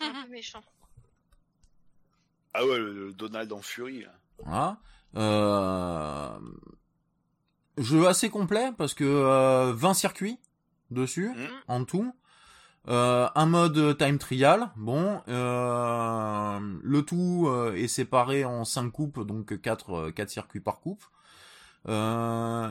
un 0.00 0.24
peu 0.24 0.30
méchant. 0.30 0.62
Ah 2.54 2.66
ouais, 2.66 2.78
le, 2.78 2.92
le 2.92 3.12
Donald 3.12 3.52
en 3.52 3.62
furie. 3.62 4.02
là. 4.02 4.12
Voilà. 4.44 4.78
Euh... 5.16 6.38
Jeu 7.78 8.06
assez 8.06 8.28
complet 8.30 8.70
parce 8.76 8.94
que 8.94 9.04
euh, 9.04 9.72
20 9.74 9.94
circuits 9.94 10.38
dessus 10.90 11.28
Mhm. 11.30 11.48
en 11.68 11.84
tout. 11.84 12.14
Euh, 12.88 13.28
un 13.36 13.46
mode 13.46 13.96
time 13.96 14.18
trial, 14.18 14.70
bon, 14.76 15.20
euh, 15.28 16.58
le 16.82 17.02
tout 17.02 17.46
euh, 17.48 17.74
est 17.74 17.86
séparé 17.88 18.44
en 18.44 18.64
5 18.64 18.90
coupes, 18.90 19.20
donc 19.24 19.60
4, 19.60 20.10
quatre 20.10 20.30
circuits 20.30 20.60
par 20.60 20.80
coupe. 20.80 21.04
Euh, 21.88 22.70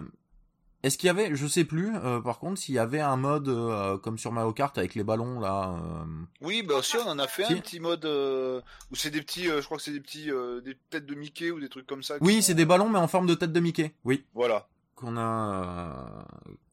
Est-ce 0.84 0.98
qu'il 0.98 1.08
y 1.08 1.10
avait, 1.12 1.36
je 1.36 1.46
sais 1.48 1.64
plus, 1.64 1.96
euh, 1.96 2.20
par 2.22 2.40
contre, 2.40 2.60
s'il 2.60 2.74
y 2.76 2.80
avait 2.80 3.00
un 3.02 3.16
mode 3.16 3.48
euh, 3.50 3.98
comme 4.00 4.18
sur 4.18 4.32
Mario 4.32 4.52
Kart 4.52 4.76
avec 4.80 4.96
les 4.96 5.04
ballons 5.04 5.40
là. 5.40 5.76
euh, 5.82 6.04
Oui, 6.42 6.64
bah 6.64 6.76
aussi, 6.76 6.98
on 6.98 7.08
en 7.08 7.20
a 7.20 7.28
fait 7.28 7.46
Si. 7.46 7.54
un 7.54 7.58
petit 7.58 7.80
mode 7.80 8.04
euh, 8.06 8.62
où 8.92 8.96
c'est 8.96 9.12
des 9.12 9.22
petits, 9.22 9.48
euh, 9.50 9.62
je 9.62 9.66
crois 9.66 9.78
que 9.78 9.84
c'est 9.84 9.92
des 9.92 10.00
petits, 10.02 10.32
euh, 10.32 10.60
des 10.62 10.76
têtes 10.90 11.06
de 11.06 11.14
Mickey 11.16 11.52
ou 11.52 11.60
des 11.60 11.70
trucs 11.70 11.86
comme 11.88 12.02
ça. 12.04 12.16
Oui, 12.20 12.42
c'est 12.42 12.56
des 12.56 12.66
ballons 12.66 12.90
mais 12.90 12.98
en 13.00 13.08
forme 13.08 13.28
de 13.28 13.36
tête 13.36 13.54
de 13.54 13.60
Mickey. 13.60 13.94
Oui. 14.06 14.26
Voilà. 14.34 14.68
Qu'on 15.02 15.18
a 15.18 15.22
euh, 15.54 16.24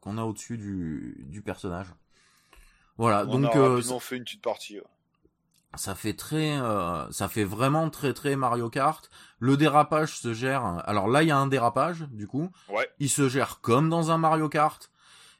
qu'on 0.00 0.18
a 0.18 0.22
au-dessus 0.22 0.56
du, 0.58 1.24
du 1.28 1.42
personnage. 1.42 1.88
Voilà, 2.96 3.24
on 3.28 3.38
donc 3.40 3.54
a 3.54 3.58
euh, 3.58 3.74
rapidement 3.74 3.98
fait 4.00 4.16
une 4.16 4.24
petite 4.24 4.42
partie. 4.42 4.78
ouais. 4.78 4.84
ça 5.76 5.94
fait 5.94 6.14
très 6.14 6.58
euh, 6.58 7.10
ça 7.12 7.28
fait 7.28 7.44
vraiment 7.44 7.90
très 7.90 8.12
très 8.12 8.36
Mario 8.36 8.70
Kart. 8.70 9.08
Le 9.38 9.56
dérapage 9.56 10.18
se 10.18 10.32
gère 10.34 10.64
alors 10.88 11.08
là 11.08 11.22
il 11.22 11.28
y 11.28 11.30
a 11.30 11.36
un 11.38 11.46
dérapage 11.46 12.00
du 12.10 12.26
coup, 12.26 12.50
Ouais. 12.68 12.88
il 12.98 13.08
se 13.08 13.28
gère 13.28 13.60
comme 13.60 13.88
dans 13.88 14.10
un 14.10 14.18
Mario 14.18 14.48
Kart. 14.48 14.90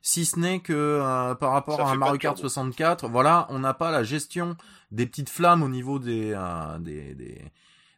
Si 0.00 0.24
ce 0.24 0.38
n'est 0.38 0.60
que 0.60 0.72
euh, 0.72 1.34
par 1.34 1.50
rapport 1.52 1.78
Ça 1.78 1.86
à 1.88 1.90
un 1.90 1.96
Mario 1.96 2.18
Kart 2.18 2.36
turbo. 2.36 2.48
64, 2.48 3.08
voilà, 3.08 3.46
on 3.50 3.58
n'a 3.58 3.74
pas 3.74 3.90
la 3.90 4.04
gestion 4.04 4.56
des 4.92 5.06
petites 5.06 5.28
flammes 5.28 5.62
au 5.64 5.68
niveau 5.68 5.98
des 5.98 6.32
euh, 6.36 6.78
des, 6.78 7.14
des 7.16 7.42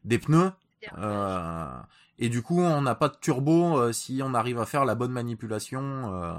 des 0.04 0.18
pneus 0.18 0.50
euh, 0.96 1.66
et 2.20 2.28
du 2.28 2.42
coup, 2.42 2.60
on 2.60 2.82
n'a 2.82 2.94
pas 2.94 3.08
de 3.08 3.16
turbo 3.16 3.78
euh, 3.78 3.92
si 3.92 4.20
on 4.22 4.34
arrive 4.34 4.60
à 4.60 4.66
faire 4.66 4.84
la 4.84 4.94
bonne 4.94 5.10
manipulation 5.12 6.14
euh, 6.14 6.34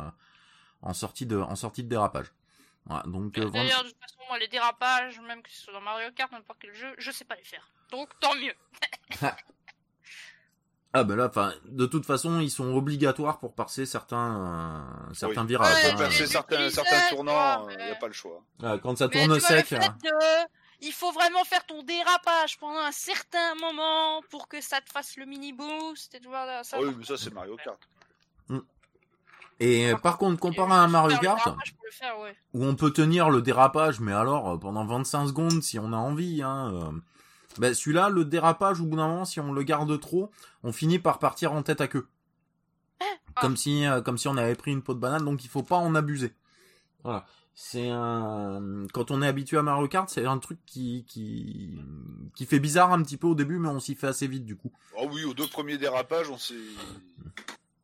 en 0.81 0.93
sortie 0.93 1.25
de 1.25 1.37
en 1.37 1.55
sortie 1.55 1.83
de 1.83 1.89
dérapage. 1.89 2.27
Voilà, 2.85 3.03
donc 3.07 3.37
euh, 3.37 3.41
vraiment- 3.41 3.63
D'ailleurs, 3.63 3.83
de 3.83 3.89
toute 3.89 3.99
façon, 3.99 4.17
moi, 4.29 4.39
les 4.39 4.47
dérapages, 4.47 5.19
même 5.21 5.41
que 5.43 5.49
ce 5.51 5.61
soit 5.63 5.73
dans 5.73 5.81
Mario 5.81 6.09
Kart, 6.15 6.31
n'importe 6.31 6.59
quel 6.61 6.73
jeu, 6.73 6.93
je 6.97 7.11
sais 7.11 7.25
pas 7.25 7.35
les 7.35 7.43
faire. 7.43 7.67
Donc, 7.91 8.09
tant 8.19 8.33
mieux. 8.35 8.53
ah 10.93 11.03
ben 11.03 11.15
là, 11.15 11.27
enfin, 11.27 11.53
de 11.65 11.85
toute 11.85 12.05
façon, 12.05 12.39
ils 12.39 12.49
sont 12.51 12.73
obligatoires 12.75 13.39
pour 13.39 13.53
passer 13.53 13.85
certains 13.85 14.83
euh, 15.09 15.13
certains 15.13 15.41
Oui. 15.41 15.47
virages. 15.47 15.73
Ouais, 15.73 15.91
hein. 15.91 15.95
Mais- 15.99 16.09
c'est 16.11 16.23
mais 16.23 16.69
certains, 16.69 17.09
tournants, 17.09 17.69
il 17.69 17.77
n'y 17.77 17.91
a 17.91 17.95
pas 17.95 18.07
le 18.07 18.13
choix. 18.13 18.43
Quand 18.81 18.97
ça 18.97 19.07
Mais 19.07 19.19
tourne 19.25 19.37
vois, 19.37 19.39
sec. 19.39 19.71
le 19.71 19.77
hein. 19.77 19.81
fait 20.01 20.07
de... 20.09 20.47
Il 20.81 20.91
faut 20.91 21.11
vraiment 21.11 21.43
faire 21.43 21.65
ton 21.65 21.83
dérapage 21.83 22.57
pendant 22.57 22.79
un 22.79 22.91
certain 22.91 23.55
moment 23.55 24.21
pour 24.29 24.47
que 24.47 24.61
ça 24.61 24.81
te 24.81 24.89
fasse 24.91 25.15
le 25.17 25.25
mini 25.25 25.53
boost 25.53 26.15
et 26.15 26.19
tout 26.19 26.31
ça. 26.63 26.79
Oui, 26.79 26.93
mais 26.97 27.05
ça, 27.05 27.17
c'est 27.17 27.33
Mario 27.33 27.55
Kart. 27.63 27.79
Et 29.59 29.93
par 30.01 30.17
contre, 30.17 30.39
comparé 30.39 30.71
à 30.71 30.77
un 30.77 30.87
Mario 30.87 31.19
Kart, 31.19 31.55
faire, 31.91 32.19
ouais. 32.19 32.35
où 32.55 32.65
on 32.65 32.75
peut 32.75 32.91
tenir 32.91 33.29
le 33.29 33.43
dérapage, 33.43 33.99
mais 33.99 34.11
alors 34.11 34.49
euh, 34.49 34.57
pendant 34.57 34.83
25 34.85 35.27
secondes 35.27 35.61
si 35.61 35.77
on 35.77 35.93
a 35.93 35.97
envie. 35.97 36.41
Hein, 36.41 36.71
euh, 36.73 36.91
ben, 37.59 37.73
celui-là, 37.73 38.09
le 38.09 38.25
dérapage, 38.25 38.81
au 38.81 38.85
bout 38.85 38.97
d'un 38.97 39.07
moment, 39.07 39.25
si 39.25 39.39
on 39.39 39.53
le 39.53 39.61
garde 39.61 39.99
trop, 39.99 40.31
on 40.63 40.71
finit 40.71 40.97
par 40.97 41.19
partir 41.19 41.53
en 41.53 41.61
tête 41.61 41.79
à 41.79 41.87
queue. 41.87 42.07
Ah. 43.01 43.41
Comme 43.41 43.55
si, 43.55 43.85
euh, 43.85 44.01
comme 44.01 44.17
si 44.17 44.27
on 44.27 44.37
avait 44.37 44.55
pris 44.55 44.71
une 44.71 44.81
peau 44.81 44.95
de 44.95 44.99
banane, 44.99 45.23
donc 45.23 45.43
il 45.43 45.49
faut 45.49 45.63
pas 45.63 45.77
en 45.77 45.93
abuser. 45.93 46.33
Voilà. 47.03 47.25
C'est 47.63 47.89
un, 47.89 48.87
quand 48.91 49.11
on 49.11 49.21
est 49.21 49.27
habitué 49.27 49.55
à 49.55 49.61
Mario 49.61 49.87
Kart, 49.87 50.09
c'est 50.09 50.25
un 50.25 50.39
truc 50.39 50.57
qui, 50.65 51.05
qui, 51.07 51.79
qui 52.35 52.47
fait 52.47 52.59
bizarre 52.59 52.91
un 52.91 53.03
petit 53.03 53.17
peu 53.17 53.27
au 53.27 53.35
début, 53.35 53.59
mais 53.59 53.69
on 53.69 53.79
s'y 53.79 53.93
fait 53.93 54.07
assez 54.07 54.25
vite 54.25 54.45
du 54.45 54.55
coup. 54.55 54.71
Ah 54.97 55.03
oui, 55.07 55.25
aux 55.25 55.35
deux 55.35 55.45
premiers 55.45 55.77
dérapages, 55.77 56.31
on 56.31 56.39
s'est. 56.39 56.55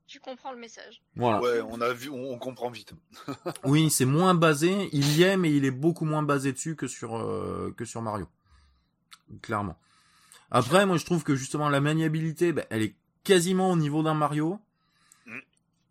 Tu 0.07 0.19
comprends 0.19 0.51
le 0.51 0.57
message. 0.57 1.03
Voilà. 1.15 1.39
Ouais, 1.41 1.61
on 1.69 1.79
a 1.79 1.93
vu, 1.93 2.09
on, 2.09 2.31
on 2.31 2.39
comprend 2.39 2.71
vite. 2.71 2.93
Oui, 3.65 3.91
c'est 3.91 4.05
moins 4.05 4.33
basé. 4.33 4.89
Il 4.93 5.15
y 5.15 5.21
est, 5.21 5.37
mais 5.37 5.55
il 5.55 5.63
est 5.63 5.71
beaucoup 5.71 6.05
moins 6.05 6.23
basé 6.23 6.51
dessus 6.53 6.75
que 6.75 6.87
sur 6.87 7.15
euh, 7.15 7.71
que 7.77 7.85
sur 7.85 8.01
Mario. 8.01 8.27
Clairement. 9.43 9.77
Après, 10.49 10.87
moi, 10.87 10.97
je 10.97 11.05
trouve 11.05 11.23
que 11.23 11.35
justement 11.35 11.69
la 11.69 11.81
maniabilité, 11.81 12.51
ben, 12.51 12.65
elle 12.71 12.81
est 12.81 12.95
quasiment 13.23 13.71
au 13.71 13.77
niveau 13.77 14.01
d'un 14.01 14.15
Mario. 14.15 14.59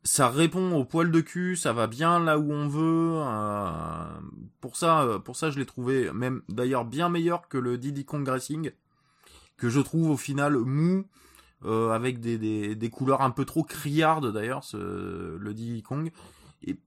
Ça 0.06 0.28
répond 0.28 0.72
au 0.76 0.84
poil 0.84 1.10
de 1.10 1.20
cul, 1.20 1.56
ça 1.56 1.72
va 1.72 1.88
bien 1.88 2.20
là 2.20 2.38
où 2.38 2.52
on 2.52 2.68
veut. 2.68 3.14
euh, 3.16 4.20
pour 4.60 4.76
ça, 4.76 5.02
euh, 5.02 5.18
pour 5.18 5.34
ça, 5.36 5.50
je 5.50 5.58
l'ai 5.58 5.66
trouvé 5.66 6.12
même 6.12 6.42
d'ailleurs 6.48 6.84
bien 6.84 7.08
meilleur 7.08 7.48
que 7.48 7.58
le 7.58 7.76
Diddy 7.76 8.04
Kong 8.04 8.26
Racing, 8.28 8.70
que 9.56 9.68
je 9.68 9.80
trouve 9.80 10.10
au 10.10 10.16
final 10.16 10.56
mou. 10.58 11.06
euh, 11.64 11.90
avec 11.90 12.20
des, 12.20 12.38
des, 12.38 12.74
des 12.76 12.90
couleurs 12.90 13.22
un 13.22 13.30
peu 13.30 13.44
trop 13.44 13.64
criardes 13.64 14.32
d'ailleurs, 14.32 14.62
ce, 14.64 14.76
le 15.36 15.54
Diddy 15.54 15.82
Kong 15.82 16.12
et, 16.62 16.78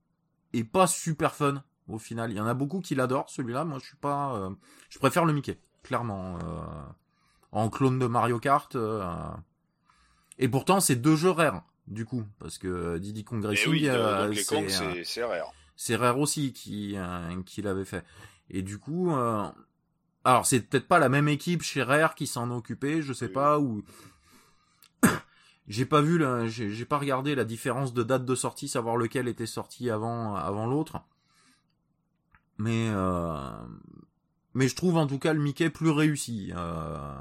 et 0.52 0.64
pas 0.64 0.86
super 0.86 1.34
fun 1.34 1.62
au 1.88 1.98
final. 1.98 2.30
Il 2.30 2.36
y 2.36 2.40
en 2.40 2.46
a 2.46 2.54
beaucoup 2.54 2.80
qui 2.80 2.94
l'adorent 2.94 3.30
celui-là. 3.30 3.64
Moi, 3.64 3.78
je 3.80 3.86
suis 3.86 3.96
pas. 3.96 4.36
euh, 4.36 4.50
je 4.88 4.98
préfère 4.98 5.24
le 5.24 5.32
Mickey, 5.32 5.60
clairement, 5.82 6.38
euh, 6.38 6.62
en 7.52 7.68
clone 7.68 7.98
de 7.98 8.06
Mario 8.06 8.38
Kart. 8.38 8.74
euh, 8.76 9.04
et 10.38 10.48
pourtant, 10.48 10.80
c'est 10.80 10.96
deux 10.96 11.16
jeux 11.16 11.30
rares 11.30 11.64
du 11.90 12.06
coup, 12.06 12.24
parce 12.38 12.56
que 12.56 12.96
Diddy 12.98 13.24
Kong 13.24 13.44
Racing, 13.44 13.70
oui, 13.70 13.88
euh, 13.88 14.32
c'est, 14.32 14.54
euh, 14.56 15.02
c'est 15.04 15.24
rare. 15.24 15.52
c'est 15.76 15.96
Rare 15.96 16.18
aussi 16.18 16.52
qui 16.52 16.96
euh, 16.96 17.42
qui 17.44 17.60
l'avait 17.62 17.84
fait. 17.84 18.04
Et 18.48 18.62
du 18.62 18.78
coup, 18.78 19.10
euh, 19.12 19.46
alors 20.24 20.46
c'est 20.46 20.60
peut-être 20.60 20.88
pas 20.88 20.98
la 20.98 21.08
même 21.08 21.28
équipe 21.28 21.62
chez 21.62 21.82
Rare 21.82 22.14
qui 22.14 22.26
s'en 22.26 22.50
occupait, 22.50 23.02
je 23.02 23.12
sais 23.12 23.26
Oui. 23.26 23.32
pas 23.32 23.58
ou 23.58 23.82
j'ai 25.68 25.84
pas 25.86 26.00
vu 26.00 26.18
la- 26.18 26.46
j'ai 26.48 26.84
pas 26.84 26.98
regardé 26.98 27.34
la 27.34 27.44
différence 27.44 27.92
de 27.94 28.02
date 28.02 28.24
de 28.24 28.34
sortie, 28.34 28.68
savoir 28.68 28.96
lequel 28.96 29.28
était 29.28 29.46
sorti 29.46 29.90
avant 29.90 30.34
avant 30.36 30.66
l'autre. 30.66 31.00
Mais 32.58 32.88
euh, 32.94 33.50
mais 34.54 34.68
je 34.68 34.76
trouve 34.76 34.96
en 34.96 35.06
tout 35.06 35.18
cas 35.18 35.32
le 35.32 35.40
Mickey 35.40 35.70
plus 35.70 35.90
réussi. 35.90 36.52
Euh, 36.54 37.14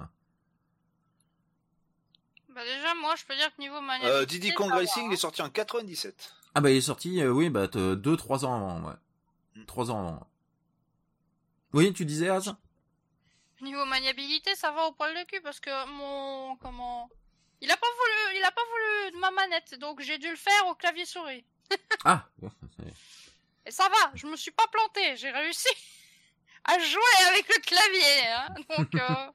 Bah 2.59 2.65
déjà, 2.65 2.93
moi, 2.95 3.15
je 3.15 3.23
peux 3.23 3.35
dire 3.37 3.55
que 3.55 3.61
niveau 3.61 3.77
Euh, 3.77 3.81
maniabilité... 3.81 4.25
Diddy 4.25 4.53
Kong 4.53 4.69
Racing 4.69 5.03
hein. 5.03 5.07
il 5.11 5.13
est 5.13 5.17
sorti 5.17 5.41
en 5.41 5.49
97. 5.49 6.33
Ah 6.53 6.59
bah 6.59 6.69
il 6.69 6.75
est 6.75 6.81
sorti, 6.81 7.21
euh, 7.21 7.29
oui, 7.29 7.49
bah 7.49 7.67
2-3 7.67 8.43
ans 8.43 8.53
avant, 8.53 8.85
ouais. 8.85 8.95
Mm. 9.55 9.65
3 9.65 9.91
ans 9.91 9.99
avant. 9.99 10.27
Oui, 11.71 11.93
tu 11.93 12.03
disais 12.03 12.27
Az 12.27 12.53
Niveau 13.61 13.85
maniabilité, 13.85 14.55
ça 14.55 14.71
va 14.71 14.87
au 14.87 14.91
poil 14.91 15.15
de 15.15 15.23
cul 15.23 15.39
parce 15.39 15.61
que 15.61 15.69
mon 15.87 16.57
comment 16.57 17.09
il 17.61 17.71
a 17.71 17.77
pas 17.77 17.87
voulu, 17.87 18.37
il 18.37 18.43
a 18.43 18.51
pas 18.51 18.61
voulu 18.61 19.11
de 19.13 19.17
ma 19.19 19.31
manette, 19.31 19.75
donc 19.79 20.01
j'ai 20.01 20.17
dû 20.17 20.29
le 20.29 20.35
faire 20.35 20.67
au 20.67 20.75
clavier 20.75 21.05
souris. 21.05 21.45
Ah 22.03 22.27
Et 23.65 23.71
ça 23.71 23.87
va, 23.87 24.11
je 24.15 24.27
me 24.27 24.35
suis 24.35 24.51
pas 24.51 24.67
planté, 24.67 25.15
j'ai 25.15 25.31
réussi 25.31 25.69
à 26.65 26.77
jouer 26.77 27.27
avec 27.29 27.47
le 27.47 27.61
clavier. 27.61 28.27
Hein, 28.27 28.77
donc 28.77 28.95
euh... 28.95 29.31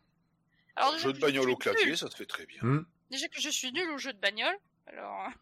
alors 0.76 0.92
déjà 0.92 1.05
Jeu 1.05 1.12
de 1.14 1.20
bagnole 1.20 1.48
au 1.48 1.56
clavier, 1.56 1.96
ça 1.96 2.10
se 2.10 2.16
fait 2.16 2.26
très 2.26 2.44
bien. 2.44 2.60
Hmm. 2.62 2.84
Déjà 3.14 3.28
que 3.28 3.40
je 3.40 3.48
suis 3.48 3.70
nul 3.70 3.88
au 3.90 3.98
jeu 3.98 4.12
de 4.12 4.18
bagnole, 4.18 4.58
alors. 4.88 5.20
hein. 5.20 5.32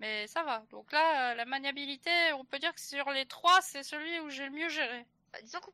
Mais 0.00 0.26
ça 0.26 0.42
va. 0.42 0.64
Donc 0.72 0.90
là, 0.90 1.30
euh, 1.30 1.34
la 1.36 1.44
maniabilité, 1.44 2.10
on 2.34 2.44
peut 2.44 2.58
dire 2.58 2.74
que 2.74 2.80
sur 2.80 3.08
les 3.12 3.26
trois, 3.26 3.60
c'est 3.62 3.84
celui 3.84 4.18
où 4.18 4.28
j'ai 4.28 4.46
le 4.46 4.50
mieux 4.50 4.68
géré. 4.68 5.06
Bah, 5.32 5.38
disons 5.42 5.60
qu'on 5.60 5.70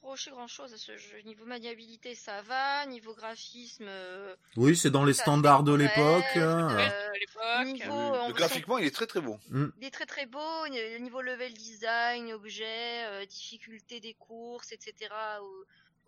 reprocher 0.00 0.30
grand 0.30 0.46
chose 0.46 0.72
à 0.72 0.78
ce 0.78 0.96
jeu. 0.96 1.18
Niveau 1.24 1.44
maniabilité, 1.44 2.14
ça 2.14 2.40
va. 2.42 2.86
Niveau 2.86 3.14
graphisme, 3.14 3.86
euh, 3.88 4.36
Oui, 4.56 4.76
c'est 4.76 4.90
dans 4.90 5.04
les 5.04 5.12
standards 5.12 5.64
de 5.64 5.74
l'époque. 5.74 6.36
euh, 6.36 6.88
euh, 7.42 8.32
graphiquement, 8.32 8.78
il 8.78 8.86
est 8.86 8.94
très 8.94 9.08
très 9.08 9.20
beau. 9.20 9.40
il 9.50 9.84
est 9.84 9.90
très 9.90 10.06
très 10.06 10.26
beau. 10.26 10.64
Le 10.66 10.98
niveau 10.98 11.20
level 11.20 11.52
design, 11.52 12.32
objet, 12.32 13.04
euh, 13.06 13.26
difficulté 13.26 13.98
des 13.98 14.14
courses, 14.14 14.70
etc. 14.70 15.10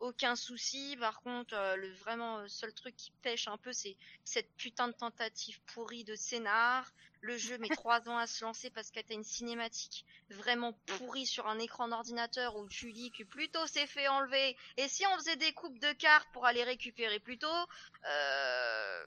Aucun 0.00 0.36
souci. 0.36 0.96
Par 0.98 1.20
contre, 1.22 1.54
euh, 1.54 1.76
le 1.76 1.92
vraiment 1.94 2.38
euh, 2.38 2.48
seul 2.48 2.72
truc 2.72 2.94
qui 2.96 3.10
pêche 3.22 3.48
un 3.48 3.56
peu, 3.56 3.72
c'est 3.72 3.96
cette 4.24 4.54
putain 4.56 4.88
de 4.88 4.92
tentative 4.92 5.60
pourrie 5.74 6.04
de 6.04 6.14
scénar. 6.14 6.88
Le 7.20 7.36
jeu 7.36 7.58
met 7.58 7.68
trois 7.82 8.08
ans 8.08 8.16
à 8.16 8.28
se 8.28 8.44
lancer 8.44 8.70
parce 8.70 8.90
que 8.92 9.00
t'as 9.00 9.14
une 9.14 9.24
cinématique 9.24 10.04
vraiment 10.30 10.72
pourrie 10.86 11.26
sur 11.26 11.48
un 11.48 11.58
écran 11.58 11.88
d'ordinateur 11.88 12.56
où 12.56 12.68
tu 12.68 12.92
dis 12.92 13.10
que 13.10 13.24
plutôt 13.24 13.66
c'est 13.66 13.88
fait 13.88 14.06
enlever. 14.06 14.56
Et 14.76 14.86
si 14.88 15.04
on 15.06 15.16
faisait 15.16 15.36
des 15.36 15.52
coupes 15.52 15.78
de 15.80 15.92
cartes 15.94 16.28
pour 16.32 16.46
aller 16.46 16.62
récupérer 16.62 17.18
plus 17.18 17.38
tôt, 17.38 17.66
euh, 18.08 19.06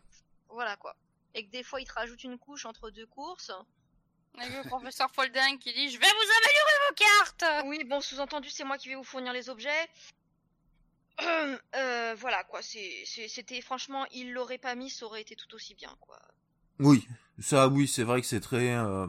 voilà 0.49 0.76
quoi. 0.76 0.97
Et 1.35 1.45
que 1.45 1.51
des 1.51 1.63
fois 1.63 1.80
il 1.80 1.88
te 1.88 1.93
rajoute 1.93 2.23
une 2.26 2.38
couche 2.38 2.65
entre 2.65 2.89
deux 2.89 3.07
courses. 3.07 3.51
Avec 4.38 4.63
le 4.63 4.68
professeur 4.68 5.09
Folding 5.11 5.57
qui 5.59 5.73
dit 5.73 5.89
Je 5.89 5.99
vais 5.99 6.05
vous 6.05 6.31
améliorer 6.38 6.73
vos 6.89 6.95
cartes 6.95 7.65
Oui, 7.68 7.84
bon, 7.85 8.01
sous-entendu, 8.01 8.49
c'est 8.49 8.63
moi 8.63 8.77
qui 8.77 8.89
vais 8.89 8.95
vous 8.95 9.03
fournir 9.03 9.34
les 9.34 9.49
objets. 9.49 9.89
Euh, 11.75 12.15
voilà 12.15 12.43
quoi, 12.43 12.61
c'était 12.61 13.61
franchement, 13.61 14.05
il 14.11 14.33
l'aurait 14.33 14.57
pas 14.57 14.75
mis, 14.75 14.89
ça 14.89 15.05
aurait 15.05 15.21
été 15.21 15.35
tout 15.35 15.53
aussi 15.55 15.73
bien 15.75 15.95
quoi. 16.01 16.19
Oui, 16.79 17.07
ça, 17.39 17.67
oui, 17.67 17.88
c'est 17.88 18.03
vrai 18.03 18.21
que 18.21 18.27
c'est 18.27 18.39
très. 18.39 18.73
euh, 18.75 19.07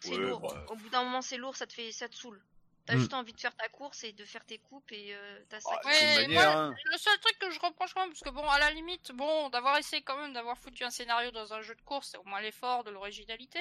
C'est 0.00 0.10
Ouais, 0.10 0.18
lourd. 0.18 0.40
bah. 0.42 0.64
Au 0.68 0.76
bout 0.76 0.88
d'un 0.90 1.04
moment, 1.04 1.22
c'est 1.22 1.36
lourd, 1.36 1.56
ça 1.56 1.66
te 1.66 1.72
fait, 1.72 1.92
ça 1.92 2.08
te 2.08 2.14
saoule. 2.14 2.42
T'as 2.86 2.96
Mm. 2.96 2.98
juste 2.98 3.14
envie 3.14 3.32
de 3.32 3.40
faire 3.40 3.54
ta 3.56 3.68
course 3.68 4.02
et 4.04 4.12
de 4.12 4.24
faire 4.24 4.44
tes 4.44 4.58
coupes 4.58 4.90
et 4.92 5.14
euh, 5.14 5.38
t'as 5.48 5.60
ça. 5.60 5.76
Ah, 5.84 5.88
Ouais, 5.88 6.14
manière, 6.14 6.50
moi, 6.50 6.56
hein, 6.56 6.74
Le 6.92 6.98
seul 6.98 7.18
truc 7.20 7.38
que 7.38 7.50
je 7.50 7.60
reproche 7.60 7.94
quand 7.94 8.00
même, 8.02 8.10
parce 8.10 8.22
que 8.22 8.30
bon, 8.30 8.48
à 8.48 8.58
la 8.58 8.70
limite, 8.72 9.12
bon, 9.12 9.50
d'avoir 9.50 9.78
essayé 9.78 10.02
quand 10.02 10.16
même 10.18 10.32
d'avoir 10.32 10.58
foutu 10.58 10.82
un 10.84 10.90
scénario 10.90 11.30
dans 11.30 11.52
un 11.54 11.62
jeu 11.62 11.74
de 11.76 11.82
course, 11.82 12.08
c'est 12.10 12.18
au 12.18 12.24
moins 12.24 12.40
l'effort 12.40 12.82
de 12.84 12.90
l'originalité. 12.90 13.60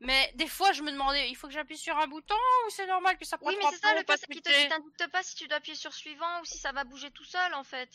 Mais 0.00 0.32
des 0.34 0.48
fois, 0.48 0.72
je 0.72 0.82
me 0.82 0.90
demandais, 0.90 1.28
il 1.28 1.34
faut 1.34 1.46
que 1.46 1.52
j'appuie 1.52 1.76
sur 1.76 1.96
un 1.98 2.06
bouton 2.06 2.34
ou 2.66 2.70
c'est 2.70 2.86
normal 2.86 3.18
que 3.18 3.24
ça 3.26 3.36
prenne 3.36 3.50
Oui, 3.50 3.54
mais 3.56 3.60
trois 3.60 3.70
c'est 3.72 3.78
ça 3.80 3.88
plombs 3.88 3.98
le 4.00 4.04
pas 4.04 4.14
pire, 4.16 4.20
c'est 4.26 4.32
qu'il 4.32 4.42
te, 4.42 4.48
switcher 4.48 4.64
il 4.64 4.68
t'indique 4.70 5.12
pas 5.12 5.22
si 5.22 5.34
tu 5.36 5.46
dois 5.46 5.58
appuyer 5.58 5.76
sur 5.76 5.92
suivant 5.92 6.40
ou 6.40 6.44
si 6.46 6.56
ça 6.58 6.72
va 6.72 6.84
bouger 6.84 7.10
tout 7.10 7.24
seul 7.24 7.52
en 7.54 7.64
fait. 7.64 7.90